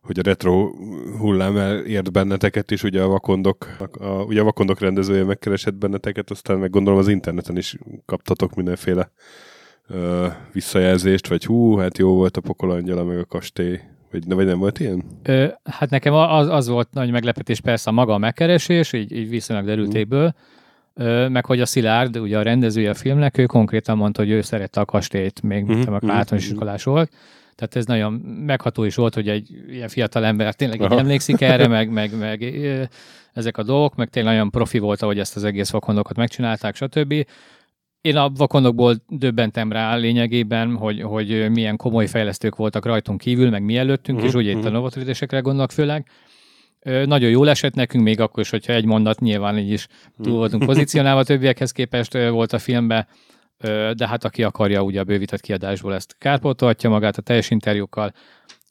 hogy 0.00 0.18
a 0.18 0.22
retro 0.22 0.70
hullám 1.18 1.56
ért 1.86 2.12
benneteket 2.12 2.70
is, 2.70 2.82
ugye 2.82 3.02
a 3.02 3.08
vakondok, 3.08 3.66
a, 3.98 4.06
ugye 4.06 4.40
a 4.40 4.44
vakondok 4.44 4.80
rendezője 4.80 5.24
megkeresett 5.24 5.74
benneteket, 5.74 6.30
aztán 6.30 6.58
meg 6.58 6.70
gondolom 6.70 6.98
az 6.98 7.08
interneten 7.08 7.56
is 7.56 7.76
kaptatok 8.06 8.54
mindenféle 8.54 9.10
ö, 9.88 10.26
visszajelzést, 10.52 11.28
vagy 11.28 11.44
hú, 11.44 11.76
hát 11.76 11.98
jó 11.98 12.14
volt 12.14 12.36
a 12.36 12.40
pokolangyala, 12.40 13.04
meg 13.04 13.18
a 13.18 13.24
kastély, 13.24 13.80
vagy, 14.10 14.24
vagy 14.26 14.46
nem 14.46 14.58
volt 14.58 14.80
ilyen? 14.80 15.04
Ö, 15.22 15.46
hát 15.64 15.90
nekem 15.90 16.14
az, 16.14 16.48
az 16.48 16.68
volt 16.68 16.88
nagy 16.92 17.10
meglepetés 17.10 17.60
persze 17.60 17.90
a 17.90 17.92
maga 17.92 18.14
a 18.14 18.18
megkeresés, 18.18 18.92
így, 18.92 19.12
így 19.12 19.28
viszonylag 19.28 19.66
derültékből, 19.66 20.34
Ö, 20.94 21.28
meg 21.28 21.46
hogy 21.46 21.60
a 21.60 21.66
Szilárd, 21.66 22.18
ugye 22.18 22.38
a 22.38 22.42
rendezője 22.42 22.90
a 22.90 22.94
filmnek, 22.94 23.38
ő 23.38 23.46
konkrétan 23.46 23.96
mondta, 23.96 24.22
hogy 24.22 24.30
ő 24.30 24.40
szerette 24.40 24.80
a 24.80 24.84
kastélyt, 24.84 25.42
még 25.42 25.64
mm-hmm. 25.64 25.80
mhm, 25.80 25.92
általános 25.92 26.28
mhm. 26.30 26.38
iskolás 26.38 26.84
volt. 26.84 27.12
Tehát 27.60 27.76
ez 27.76 27.86
nagyon 27.86 28.12
megható 28.46 28.84
is 28.84 28.94
volt, 28.94 29.14
hogy 29.14 29.28
egy 29.28 29.50
ilyen 29.68 29.88
fiatal 29.88 30.24
ember 30.24 30.54
tényleg 30.54 30.80
így 30.80 30.92
emlékszik 30.92 31.40
erre, 31.40 31.66
meg, 31.76 31.90
meg, 31.90 32.18
meg 32.18 32.42
ezek 33.32 33.58
a 33.58 33.62
dolgok, 33.62 33.94
meg 33.94 34.08
tényleg 34.08 34.34
nagyon 34.34 34.50
profi 34.50 34.78
volt, 34.78 35.02
ahogy 35.02 35.18
ezt 35.18 35.36
az 35.36 35.44
egész 35.44 35.70
vakondokat 35.70 36.16
megcsinálták, 36.16 36.76
stb. 36.76 37.26
Én 38.00 38.16
a 38.16 38.28
vakondokból 38.28 38.94
döbbentem 39.08 39.72
rá 39.72 39.96
lényegében, 39.96 40.76
hogy, 40.76 41.02
hogy 41.02 41.50
milyen 41.50 41.76
komoly 41.76 42.06
fejlesztők 42.06 42.56
voltak 42.56 42.84
rajtunk 42.84 43.20
kívül, 43.20 43.50
meg 43.50 43.62
mi 43.62 43.76
előttünk, 43.76 44.18
uh-huh, 44.18 44.32
és 44.32 44.40
ugye 44.40 44.48
uh-huh. 44.48 44.60
itt 44.60 44.66
a 44.66 44.70
mhm. 44.70 44.76
novatődésekre 44.76 45.40
gondolok 45.40 45.70
főleg. 45.70 46.06
Ö, 46.80 47.06
nagyon 47.06 47.30
jól 47.30 47.48
esett 47.48 47.74
nekünk, 47.74 48.04
még 48.04 48.20
akkor 48.20 48.42
is, 48.42 48.50
hogyha 48.50 48.72
egy 48.72 48.84
mondat 48.84 49.20
nyilván 49.20 49.58
így 49.58 49.70
is 49.70 49.86
túl 50.22 50.36
voltunk 50.36 50.64
pozícionálva 50.64 51.24
többiekhez 51.24 51.72
képest 51.72 52.12
volt 52.12 52.52
a 52.52 52.58
filmbe, 52.58 53.08
ö, 53.08 53.29
de 53.94 54.08
hát 54.08 54.24
aki 54.24 54.42
akarja, 54.42 54.82
ugye 54.82 55.00
a 55.00 55.04
bővített 55.04 55.40
kiadásból 55.40 55.94
ezt 55.94 56.16
kárpótolhatja 56.18 56.90
magát 56.90 57.16
a 57.16 57.22
teljes 57.22 57.50
interjúkkal. 57.50 58.12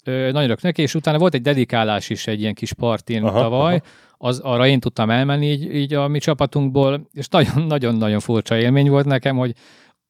Nagyon 0.03 0.43
örök 0.43 0.61
neki, 0.61 0.81
és 0.81 0.95
utána 0.95 1.17
volt 1.17 1.33
egy 1.33 1.41
dedikálás 1.41 2.09
is 2.09 2.27
egy 2.27 2.39
ilyen 2.39 2.53
kis 2.53 2.73
partin 2.73 3.23
aha, 3.23 3.39
tavaly, 3.39 3.75
aha 3.75 3.85
az, 4.21 4.39
arra 4.39 4.67
én 4.67 4.79
tudtam 4.79 5.09
elmenni 5.09 5.51
így, 5.51 5.75
így 5.75 5.93
a 5.93 6.07
mi 6.07 6.19
csapatunkból, 6.19 7.07
és 7.13 7.27
nagyon-nagyon 7.67 8.19
furcsa 8.19 8.57
élmény 8.57 8.89
volt 8.89 9.05
nekem, 9.05 9.37
hogy 9.37 9.53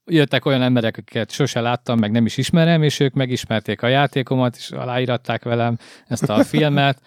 jöttek 0.06 0.46
olyan 0.46 0.62
emberek, 0.62 0.98
akiket 0.98 1.32
sose 1.32 1.62
láttam, 1.62 2.00
meg 2.00 2.12
nem 2.12 2.26
is 2.26 2.38
ismerem, 2.38 2.84
és 2.84 3.00
ők 3.00 3.14
megismerték 3.14 3.82
a 3.82 3.88
játékomat, 3.88 4.56
és 4.56 4.72
aláíratták 4.72 5.44
velem 5.44 5.78
ezt 6.08 6.30
a 6.30 6.44
filmet, 6.52 7.02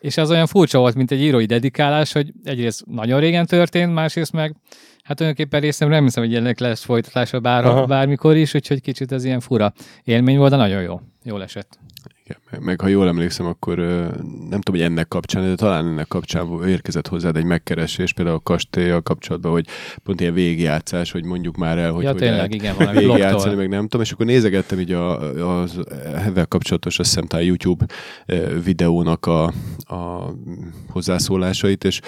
és 0.00 0.16
az 0.16 0.30
olyan 0.30 0.46
furcsa 0.46 0.78
volt, 0.78 0.94
mint 0.94 1.10
egy 1.10 1.20
írói 1.20 1.46
dedikálás, 1.46 2.12
hogy 2.12 2.32
egyrészt 2.44 2.86
nagyon 2.86 3.20
régen 3.20 3.46
történt, 3.46 3.94
másrészt 3.94 4.32
meg 4.32 4.56
hát 5.02 5.16
tulajdonképpen 5.16 5.60
részem 5.60 5.88
nem 5.88 6.04
hiszem, 6.04 6.24
hogy 6.24 6.34
ennek 6.34 6.58
lesz 6.58 6.82
folytatása 6.82 7.40
bár, 7.40 7.86
bármikor 7.86 8.36
is, 8.36 8.54
úgyhogy 8.54 8.80
kicsit 8.80 9.12
ez 9.12 9.24
ilyen 9.24 9.40
fura 9.40 9.72
élmény 10.04 10.38
volt, 10.38 10.50
de 10.50 10.56
nagyon 10.56 10.82
jó. 10.82 11.00
Jól 11.24 11.42
esett. 11.42 11.78
Igen, 12.24 12.38
meg, 12.50 12.60
meg 12.60 12.80
ha 12.80 12.86
jól 12.86 13.08
emlékszem, 13.08 13.46
akkor 13.46 13.76
nem 13.76 14.60
tudom, 14.60 14.62
hogy 14.62 14.80
ennek 14.80 15.08
kapcsán, 15.08 15.42
de 15.42 15.54
talán 15.54 15.86
ennek 15.86 16.08
kapcsán 16.08 16.68
érkezett 16.68 17.08
hozzád 17.08 17.36
egy 17.36 17.44
megkeresés, 17.44 18.12
például 18.12 18.36
a 18.36 18.40
kastélyjal 18.40 19.00
kapcsolatban, 19.00 19.52
hogy 19.52 19.66
pont 20.02 20.20
ilyen 20.20 20.34
végigjátszás, 20.34 21.12
hogy 21.12 21.24
mondjuk 21.24 21.56
már 21.56 21.78
el, 21.78 21.92
hogy, 21.92 22.02
ja, 22.02 22.10
hogy 22.10 22.18
tényleg, 22.18 22.54
igen, 22.54 22.74
valami 22.76 22.98
végigjátszani, 22.98 23.54
meg 23.54 23.68
nem 23.68 23.82
tudom, 23.82 24.00
és 24.00 24.12
akkor 24.12 24.26
nézegettem 24.26 24.80
így 24.80 24.92
a, 24.92 25.18
az 25.60 25.80
ezzel 26.14 26.46
kapcsolatos, 26.46 26.98
azt 26.98 27.08
hiszem, 27.08 27.26
talán 27.26 27.46
YouTube 27.46 27.86
videónak 28.64 29.26
a, 29.26 29.44
a 29.78 30.32
hozzászólásait, 30.88 31.84
és, 31.84 32.00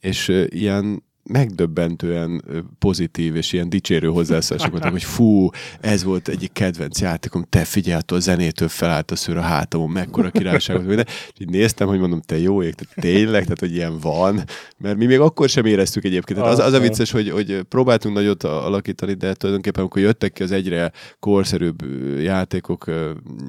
és 0.00 0.46
ilyen 0.48 1.04
megdöbbentően 1.28 2.44
pozitív 2.78 3.36
és 3.36 3.52
ilyen 3.52 3.68
dicsérő 3.68 4.08
hozzászólások 4.08 4.70
voltak, 4.70 4.90
hogy 4.90 5.04
fú, 5.04 5.48
ez 5.80 6.04
volt 6.04 6.28
egyik 6.28 6.52
kedvenc 6.52 7.00
játékom, 7.00 7.44
te 7.48 7.64
figyelj, 7.64 8.00
a 8.06 8.18
zenétől 8.18 8.68
felállt 8.68 9.10
a 9.10 9.16
szőr 9.16 9.36
a 9.36 9.40
hátamon, 9.40 9.90
mekkora 9.90 10.30
királyság 10.30 10.84
volt. 10.84 10.96
De 10.96 11.06
így 11.38 11.48
néztem, 11.48 11.88
hogy 11.88 11.98
mondom, 11.98 12.20
te 12.20 12.38
jó 12.38 12.62
ég, 12.62 12.74
tehát 12.74 12.94
tényleg, 12.94 13.42
tehát 13.42 13.60
hogy 13.60 13.74
ilyen 13.74 13.98
van, 13.98 14.44
mert 14.78 14.96
mi 14.96 15.06
még 15.06 15.20
akkor 15.20 15.48
sem 15.48 15.64
éreztük 15.64 16.04
egyébként. 16.04 16.38
Tehát 16.38 16.54
az, 16.54 16.64
az 16.64 16.72
a 16.72 16.80
vicces, 16.80 17.10
hogy, 17.10 17.30
hogy 17.30 17.62
próbáltunk 17.68 18.14
nagyot 18.14 18.44
alakítani, 18.44 19.12
de 19.12 19.34
tulajdonképpen 19.34 19.80
amikor 19.80 20.02
jöttek 20.02 20.32
ki 20.32 20.42
az 20.42 20.52
egyre 20.52 20.92
korszerűbb 21.20 21.84
játékok 22.20 22.90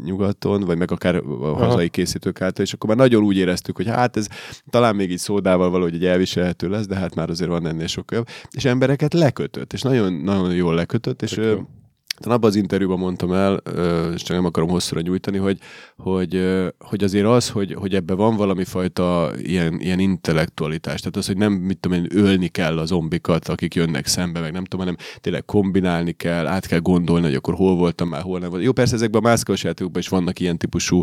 nyugaton, 0.03 0.61
vagy 0.61 0.77
meg 0.77 0.91
akár 0.91 1.15
a 1.15 1.53
hazai 1.53 1.89
készítők 1.89 2.41
által, 2.41 2.65
és 2.65 2.73
akkor 2.73 2.89
már 2.89 2.97
nagyon 2.97 3.23
úgy 3.23 3.37
éreztük, 3.37 3.75
hogy 3.75 3.87
hát 3.87 4.17
ez 4.17 4.27
talán 4.69 4.95
még 4.95 5.11
így 5.11 5.17
szódával 5.17 5.69
valahogy 5.69 5.93
egy 5.93 6.05
elviselhető 6.05 6.69
lesz, 6.69 6.87
de 6.87 6.95
hát 6.95 7.15
már 7.15 7.29
azért 7.29 7.49
van 7.49 7.65
ennél 7.67 7.87
sokkal 7.87 8.17
jobb, 8.17 8.27
és 8.51 8.65
embereket 8.65 9.13
lekötött, 9.13 9.73
és 9.73 9.81
nagyon, 9.81 10.13
nagyon 10.13 10.53
jól 10.53 10.75
lekötött, 10.75 11.21
és 11.21 11.37
ö, 11.37 11.57
abban 12.19 12.49
az 12.49 12.55
interjúban 12.55 12.99
mondtam 12.99 13.31
el, 13.31 13.61
és 14.13 14.21
csak 14.21 14.35
nem 14.35 14.45
akarom 14.45 14.69
hosszúra 14.69 15.01
nyújtani, 15.01 15.37
hogy, 15.37 15.59
hogy, 15.97 16.63
hogy 16.79 17.03
azért 17.03 17.25
az, 17.25 17.49
hogy, 17.49 17.73
hogy 17.73 17.95
ebbe 17.95 18.13
van 18.13 18.35
valami 18.35 18.63
fajta 18.63 19.31
ilyen, 19.37 19.79
ilyen 19.79 19.99
intellektualitás, 19.99 20.99
tehát 20.99 21.15
az, 21.15 21.27
hogy 21.27 21.37
nem, 21.37 21.53
mit 21.53 21.77
tudom 21.77 21.97
én, 21.97 22.07
ölni 22.13 22.47
kell 22.47 22.77
az 22.77 22.87
zombikat, 22.87 23.47
akik 23.47 23.75
jönnek 23.75 24.05
szembe, 24.05 24.39
meg 24.39 24.51
nem 24.51 24.63
tudom, 24.63 24.85
hanem 24.85 25.01
tényleg 25.21 25.45
kombinálni 25.45 26.11
kell, 26.11 26.47
át 26.47 26.67
kell 26.67 26.79
gondolni, 26.79 27.25
hogy 27.25 27.35
akkor 27.35 27.53
hol 27.53 27.75
voltam 27.75 28.09
már, 28.09 28.21
hol 28.21 28.39
nem 28.39 28.49
volt. 28.49 28.63
Jó, 28.63 28.71
persze 28.71 28.95
ezekben 28.95 29.21
a 29.23 29.27
mászkos 29.27 29.63
játékokban 29.63 30.01
is 30.01 30.07
vannak 30.07 30.39
ilyen 30.39 30.57
típusú, 30.57 31.01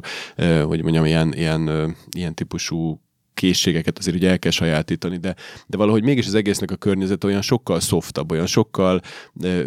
hogy 0.64 0.82
mondjam, 0.82 1.04
ilyen, 1.04 1.34
ilyen, 1.34 1.94
ilyen 2.16 2.34
típusú 2.34 3.03
készségeket 3.34 3.98
azért 3.98 4.16
ugye 4.16 4.30
el 4.30 4.38
kell 4.38 4.50
sajátítani, 4.50 5.16
de, 5.16 5.34
de 5.66 5.76
valahogy 5.76 6.02
mégis 6.02 6.26
az 6.26 6.34
egésznek 6.34 6.70
a 6.70 6.76
környezet 6.76 7.24
olyan 7.24 7.42
sokkal 7.42 7.80
softabb, 7.80 8.30
olyan 8.30 8.46
sokkal 8.46 9.00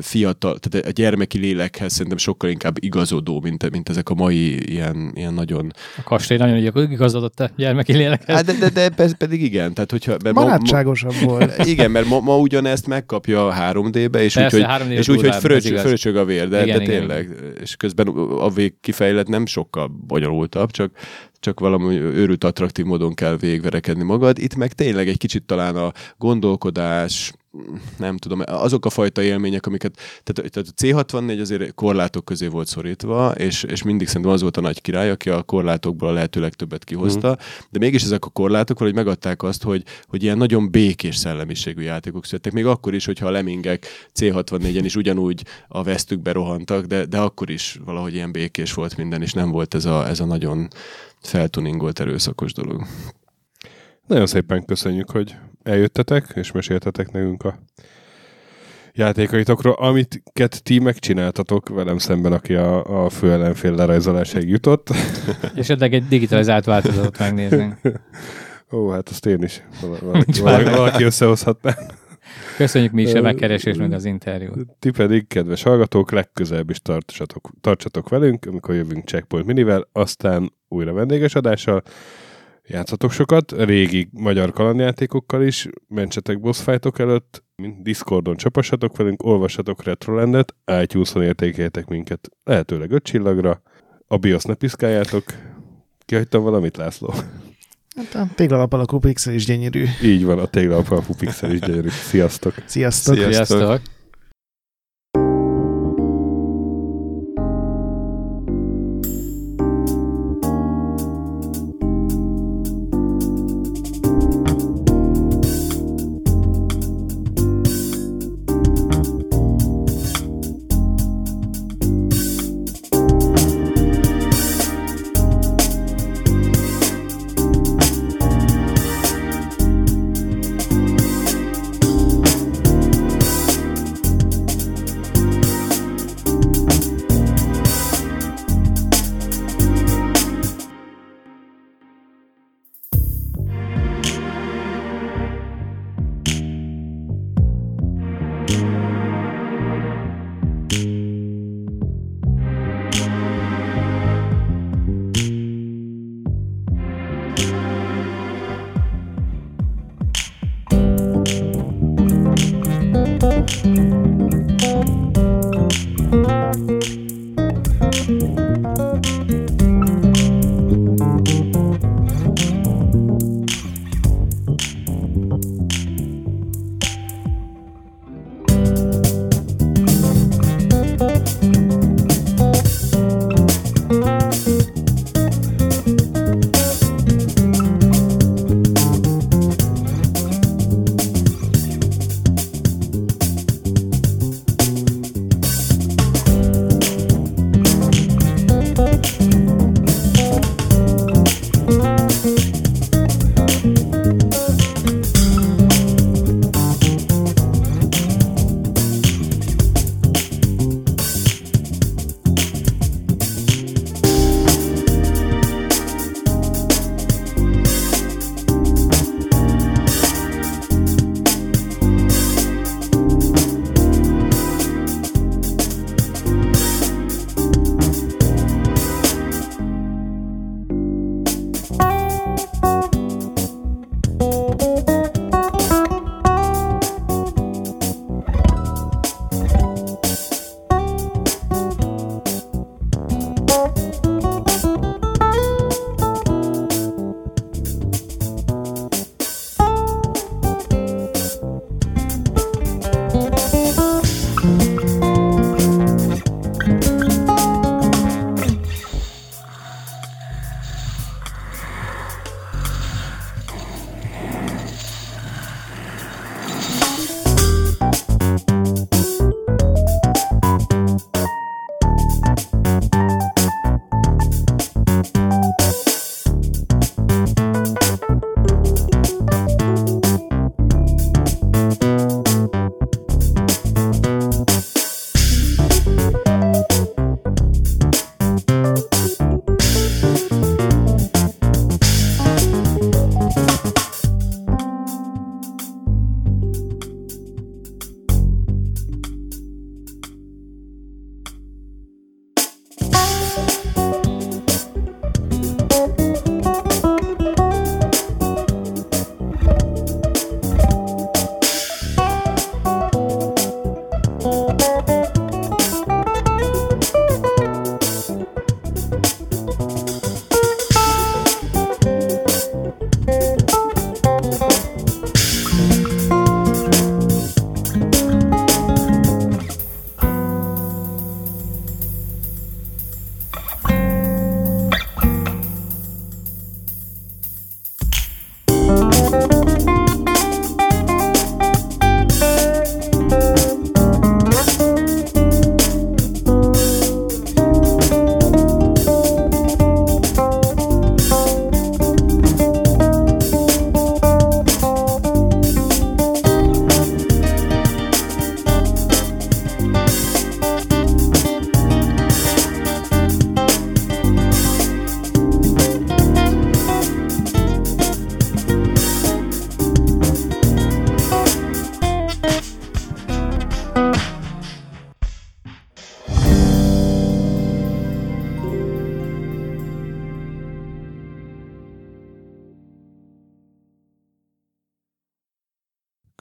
fiatal, 0.01 0.57
tehát 0.59 0.88
a 0.88 0.91
gyermeki 0.91 1.38
lélekhez 1.38 1.93
szerintem 1.93 2.18
sokkal 2.18 2.49
inkább 2.49 2.76
igazodó, 2.80 3.41
mint, 3.41 3.70
mint 3.72 3.89
ezek 3.89 4.09
a 4.09 4.13
mai 4.13 4.70
ilyen, 4.72 5.11
ilyen 5.15 5.34
nagyon... 5.34 5.72
A 5.97 6.03
kastély 6.03 6.38
nagyon 6.38 6.91
igazodott 6.91 7.39
a 7.39 7.49
gyermeki 7.55 7.93
lélekhez. 7.93 8.36
Hát 8.36 8.45
de, 8.45 8.70
de, 8.70 8.89
de, 8.89 9.09
pedig 9.18 9.41
igen. 9.41 9.74
Tehát, 9.74 9.91
hogyha, 9.91 10.18
Barátságosabb 10.34 11.13
ma, 11.22 11.26
ma, 11.26 11.32
volt. 11.32 11.65
Igen, 11.74 11.91
mert 11.91 12.07
ma, 12.07 12.20
ma 12.20 12.38
ugyanezt 12.38 12.88
megkapja 12.88 13.53
3D-be, 13.59 14.24
és 14.24 14.36
úgy, 14.36 14.51
hogy, 14.51 14.65
és 14.89 15.07
úgy, 15.07 15.22
hogy 15.22 15.36
fröcsög, 15.36 15.78
fröcsög 15.78 16.15
a 16.15 16.26
vér, 16.26 16.47
de, 16.47 16.63
igen, 16.63 16.80
de 16.80 16.86
tényleg. 16.86 17.24
Igen. 17.24 17.53
És 17.61 17.76
közben 17.76 18.07
a 18.38 18.49
vég 18.49 18.74
kifejlett 18.82 19.28
nem 19.28 19.45
sokkal 19.45 19.88
bonyolultabb, 20.07 20.72
csak 20.72 20.91
csak 21.47 21.59
valami 21.59 21.95
őrült 21.95 22.43
attraktív 22.43 22.85
módon 22.85 23.13
kell 23.13 23.37
végverekedni 23.37 24.03
magad. 24.03 24.39
Itt 24.39 24.55
meg 24.55 24.73
tényleg 24.73 25.07
egy 25.07 25.17
kicsit 25.17 25.43
talán 25.43 25.75
a 25.75 25.91
gondolkodás, 26.17 27.33
nem 27.97 28.17
tudom, 28.17 28.41
azok 28.45 28.85
a 28.85 28.89
fajta 28.89 29.21
élmények, 29.21 29.65
amiket, 29.65 29.95
tehát, 30.23 30.51
tehát 30.51 30.69
a 30.69 30.81
C64 30.81 31.41
azért 31.41 31.73
korlátok 31.73 32.25
közé 32.25 32.47
volt 32.47 32.67
szorítva, 32.67 33.31
és, 33.31 33.63
és 33.63 33.83
mindig 33.83 34.07
szerintem 34.07 34.31
az 34.31 34.41
volt 34.41 34.57
a 34.57 34.61
nagy 34.61 34.81
király, 34.81 35.09
aki 35.09 35.29
a 35.29 35.43
korlátokból 35.43 36.09
a 36.09 36.11
lehető 36.11 36.39
legtöbbet 36.39 36.83
kihozta, 36.83 37.29
mm. 37.29 37.65
de 37.69 37.79
mégis 37.79 38.03
ezek 38.03 38.25
a 38.25 38.29
korlátok 38.29 38.79
valahogy 38.79 38.99
megadták 38.99 39.43
azt, 39.43 39.63
hogy, 39.63 39.83
hogy 40.07 40.23
ilyen 40.23 40.37
nagyon 40.37 40.71
békés 40.71 41.15
szellemiségű 41.15 41.81
játékok 41.81 42.25
születtek, 42.25 42.53
még 42.53 42.65
akkor 42.65 42.93
is, 42.93 43.05
hogyha 43.05 43.27
a 43.27 43.31
lemingek 43.31 43.85
C64-en 44.19 44.81
is 44.83 44.95
ugyanúgy 44.95 45.43
a 45.67 45.83
vesztükbe 45.83 46.31
rohantak, 46.31 46.85
de, 46.85 47.05
de 47.05 47.17
akkor 47.17 47.49
is 47.49 47.79
valahogy 47.85 48.13
ilyen 48.13 48.31
békés 48.31 48.73
volt 48.73 48.97
minden, 48.97 49.21
és 49.21 49.33
nem 49.33 49.51
volt 49.51 49.73
ez 49.73 49.85
a, 49.85 50.07
ez 50.07 50.19
a 50.19 50.25
nagyon 50.25 50.67
feltuningolt 51.22 51.99
erőszakos 51.99 52.53
dolog. 52.53 52.86
Nagyon 54.07 54.26
szépen 54.28 54.65
köszönjük, 54.65 55.09
hogy 55.09 55.36
eljöttetek, 55.63 56.32
és 56.36 56.51
meséltetek 56.51 57.11
nekünk 57.11 57.43
a 57.43 57.59
játékaitokról, 58.93 59.74
amit 59.74 60.24
ti 60.63 60.80
megcsináltatok 60.80 61.70
velem 61.70 61.97
szemben, 61.97 62.34
aki 62.34 62.53
a, 62.53 63.05
a 63.05 63.09
fő 63.09 63.32
ellenfél 63.32 63.76
lerajzolásáig 63.76 64.49
jutott. 64.49 64.89
és 65.55 65.70
eddig 65.70 65.93
egy 65.93 66.07
digitalizált 66.07 66.65
változatot 66.65 67.20
megnézni. 67.20 67.76
Ó, 68.72 68.89
hát 68.89 69.09
azt 69.09 69.26
én 69.26 69.43
is. 69.43 69.63
Valaki, 70.01 70.41
valaki, 70.41 70.70
valaki 70.70 71.03
összehozhatná. 71.03 71.76
Köszönjük 72.57 72.91
mi 72.91 73.01
is 73.01 73.13
a 73.13 73.21
megkeresést, 73.21 73.79
meg 73.79 73.91
az 73.91 74.05
interjút. 74.05 74.75
Ti 74.79 74.91
pedig, 74.91 75.27
kedves 75.27 75.63
hallgatók, 75.63 76.11
legközelebb 76.11 76.69
is 76.69 76.81
tartsatok, 76.81 77.49
tartsatok 77.61 78.09
velünk, 78.09 78.45
amikor 78.45 78.75
jövünk 78.75 79.05
Checkpoint 79.05 79.45
Minivel, 79.45 79.88
aztán 79.91 80.53
újra 80.67 80.93
vendéges 80.93 81.35
adással. 81.35 81.83
Játszatok 82.69 83.11
sokat, 83.11 83.51
régi 83.51 84.09
magyar 84.11 84.51
kalandjátékokkal 84.51 85.43
is, 85.43 85.67
mentsetek 85.88 86.39
boss 86.39 86.61
fightok 86.61 86.99
előtt, 86.99 87.43
Discordon 87.81 88.35
csapassatok 88.35 88.97
velünk, 88.97 89.23
olvassatok 89.23 89.83
Retrolandet, 89.83 90.55
iTunes-on 90.81 91.23
értékeljetek 91.23 91.88
minket, 91.88 92.29
lehetőleg 92.43 92.91
öt 92.91 93.03
csillagra, 93.03 93.61
a 94.07 94.17
BIOS 94.17 94.43
ne 94.43 94.53
piszkáljátok. 94.53 95.24
Kihagytam 96.05 96.43
valamit, 96.43 96.78
László? 96.78 97.13
Hát 97.97 98.15
a 98.15 98.28
téglalap 98.36 98.74
alakú 98.74 98.99
pixel 98.99 99.33
is 99.33 99.45
gyönyörű. 99.45 99.86
Így 100.03 100.25
van, 100.25 100.39
a 100.39 100.45
téglalap 100.45 100.91
alakú 100.91 101.13
pixel 101.13 101.51
is 101.51 101.59
gyönyörű. 101.59 101.89
Sziasztok! 101.89 102.53
Sziasztok! 102.65 103.15
Sziasztok. 103.15 103.45
Sziasztok! 103.57 103.96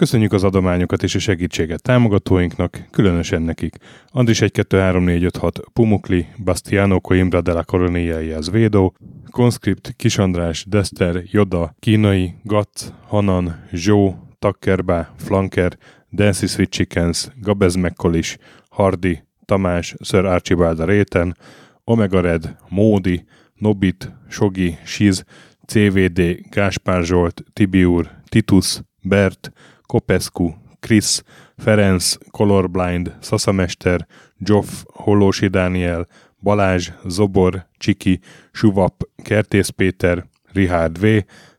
Köszönjük 0.07 0.33
az 0.33 0.45
adományokat 0.45 1.03
és 1.03 1.15
a 1.15 1.19
segítséget 1.19 1.83
támogatóinknak, 1.83 2.87
különösen 2.91 3.43
nekik. 3.43 3.77
Andris 4.07 4.41
1 4.41 4.53
2 4.53 4.79
3 4.79 5.05
4 5.05 5.25
5 5.25 5.37
6 5.37 5.61
Pumukli, 5.73 6.27
Bastiano 6.45 7.01
Coimbra 7.01 7.41
de 7.41 7.53
la 7.53 7.63
Coronia 7.63 8.41
Védó, 8.51 8.95
Conscript, 9.31 9.95
Kisandrás, 9.97 10.65
Dester, 10.69 11.23
Joda, 11.25 11.75
Kínai, 11.79 12.35
Gatz, 12.43 12.93
Hanan, 13.07 13.65
Zsó, 13.73 14.15
Takkerbá, 14.39 15.15
Flanker, 15.17 15.79
Dancy 16.11 16.47
Sweet 16.47 16.71
Chickens, 16.71 17.31
Gabez 17.41 17.75
Mekkolis, 17.75 18.39
Hardy, 18.69 19.23
Tamás, 19.45 19.95
Sir 20.01 20.25
Archibald 20.25 20.85
Réten, 20.85 21.37
Omega 21.85 22.21
Red, 22.21 22.57
Módi, 22.69 23.25
Nobit, 23.55 24.13
Sogi, 24.29 24.79
Siz, 24.85 25.25
CVD, 25.67 26.39
Gáspár 26.51 27.03
Zsolt, 27.03 27.45
Tibiur, 27.53 28.11
Titus, 28.29 28.81
Bert, 29.03 29.53
Kopescu, 29.87 30.55
Krisz, 30.81 31.23
Ferenc, 31.57 32.17
Colorblind, 32.31 33.17
Szaszamester, 33.21 34.07
Joff, 34.39 34.69
Hollósi 34.87 35.47
Dániel, 35.47 36.07
Balázs, 36.43 36.91
Zobor, 37.05 37.67
Csiki, 37.79 38.21
Suvap, 38.53 39.03
Kertész 39.23 39.69
Péter, 39.69 40.27
Richard 40.53 41.01
V, 41.01 41.07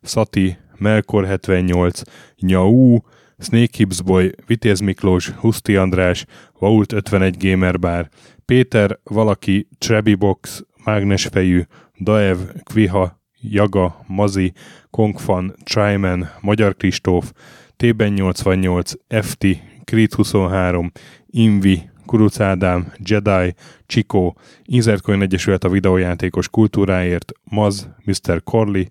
Szati, 0.02 0.58
Melkor 0.78 1.26
78, 1.26 2.02
Nyau, 2.40 2.98
Snake 3.40 3.78
Hips 3.78 4.02
Vitéz 4.46 4.80
Miklós, 4.80 5.30
Huszti 5.30 5.76
András, 5.76 6.26
Vault 6.60 6.94
51 6.94 7.38
Gamer 7.38 7.80
Bar, 7.80 8.10
Péter, 8.46 9.00
Valaki, 9.04 9.68
Trebi 9.78 10.16
Box, 10.16 10.64
Mágnesfejű, 10.84 11.64
Daev, 12.00 12.38
Kviha, 12.64 13.20
Jaga, 13.42 14.04
Mazi, 14.08 14.54
Kongfan, 14.90 15.56
Tryman, 15.64 16.30
Magyar 16.42 16.76
Kristóf, 16.76 17.32
Tében 17.78 18.14
88, 18.14 18.92
FT, 19.08 19.46
Krit 19.84 20.14
23, 20.14 20.92
Invi, 21.28 21.90
Kuruc 22.06 22.40
Ádám, 22.40 22.94
Jedi, 23.04 23.56
Csikó, 23.86 24.38
Inzertcoin 24.64 25.22
Egyesület 25.22 25.64
a 25.64 25.70
videójátékos 25.70 26.50
kultúráért, 26.50 27.32
Maz, 27.44 27.90
Mr. 28.06 28.44
Corley, 28.44 28.84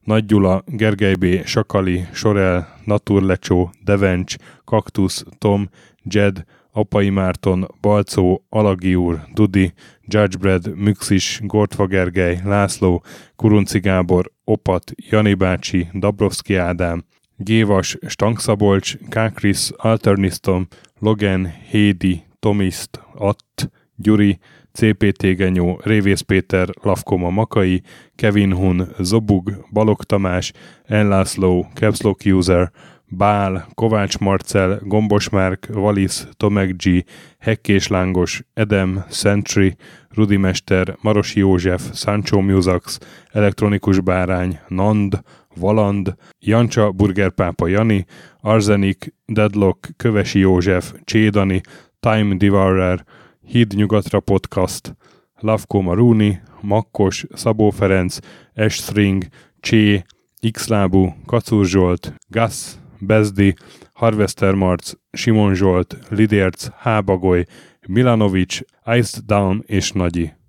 Nagy 0.00 0.24
Gyula, 0.24 0.64
Gergely 0.66 1.14
B., 1.14 1.46
Sakali, 1.46 2.06
Sorel, 2.12 2.76
Naturlecsó, 2.84 3.70
Devencs, 3.84 4.34
Kaktusz, 4.64 5.24
Tom, 5.38 5.68
Jed, 6.02 6.44
Apai 6.72 7.10
Márton, 7.10 7.68
Balcó, 7.80 8.46
Alagi 8.48 8.94
úr, 8.94 9.20
Dudi, 9.34 9.72
Judgebred, 10.02 10.76
Müxis, 10.76 11.40
Gortva 11.42 11.86
Gergely, 11.86 12.40
László, 12.44 13.02
Kurunci 13.36 13.78
Gábor, 13.78 14.32
Opat, 14.44 14.92
Jani 15.10 15.34
bácsi, 15.34 15.88
Dabrowski 15.94 16.54
Ádám, 16.54 17.04
Gévas, 17.44 17.96
Stangszabolcs, 18.06 18.96
Kákris, 19.08 19.70
Alternisztom, 19.76 20.66
Logan, 20.98 21.52
Hédi, 21.70 22.22
Tomiszt, 22.38 23.00
Att, 23.18 23.70
Gyuri, 23.96 24.38
CPT 24.72 25.36
Genyó, 25.36 25.80
Révész 25.82 26.20
Péter, 26.20 26.68
Lavkoma 26.82 27.30
Makai, 27.30 27.82
Kevin 28.14 28.52
Hun, 28.52 28.88
Zobug, 28.98 29.66
Balog 29.72 30.04
Tamás, 30.04 30.52
Enlászló, 30.84 31.66
Capslock 31.74 32.20
User, 32.24 32.72
Bál, 33.12 33.68
Kovács 33.74 34.18
Marcel, 34.18 34.80
Gombos 34.82 35.28
Márk, 35.28 35.66
Valisz, 35.72 36.28
Tomek 36.36 36.76
G, 36.76 37.04
Hekkés 37.38 37.86
Lángos, 37.88 38.42
Edem, 38.54 39.04
Sentry, 39.10 39.76
Rudimester, 40.08 40.96
Marosi 41.00 41.38
József, 41.38 41.82
Sancho 41.92 42.40
Musax, 42.40 42.98
Elektronikus 43.32 44.00
Bárány, 44.00 44.58
Nand, 44.68 45.22
Valand, 45.54 46.14
Jancsa, 46.38 46.90
Burgerpápa 46.90 47.68
Jani, 47.68 48.04
Arzenik, 48.40 49.14
Deadlock, 49.26 49.88
Kövesi 49.96 50.38
József, 50.38 50.92
Csédani, 51.04 51.60
Time 52.00 52.34
Devourer, 52.34 53.04
Híd 53.46 53.72
Nyugatra 53.74 54.20
Podcast, 54.20 54.96
Lavko 55.34 55.80
Maruni, 55.80 56.40
Makkos, 56.60 57.26
Szabó 57.34 57.70
Ferenc, 57.70 58.18
Estring, 58.52 59.24
Csé, 59.60 60.04
Xlábú, 60.50 61.14
Kacur 61.26 61.64
Zsolt, 61.66 62.14
Gas, 62.28 62.78
Bezdi, 62.98 63.54
Harvester 63.92 64.54
Marc, 64.54 64.92
Simon 65.12 65.54
Zsolt, 65.54 65.96
Lidérc, 66.08 66.68
Hábagoly, 66.76 67.44
Milanovic, 67.88 68.58
Iced 68.86 69.24
Down 69.24 69.62
és 69.66 69.92
Nagyi. 69.92 70.39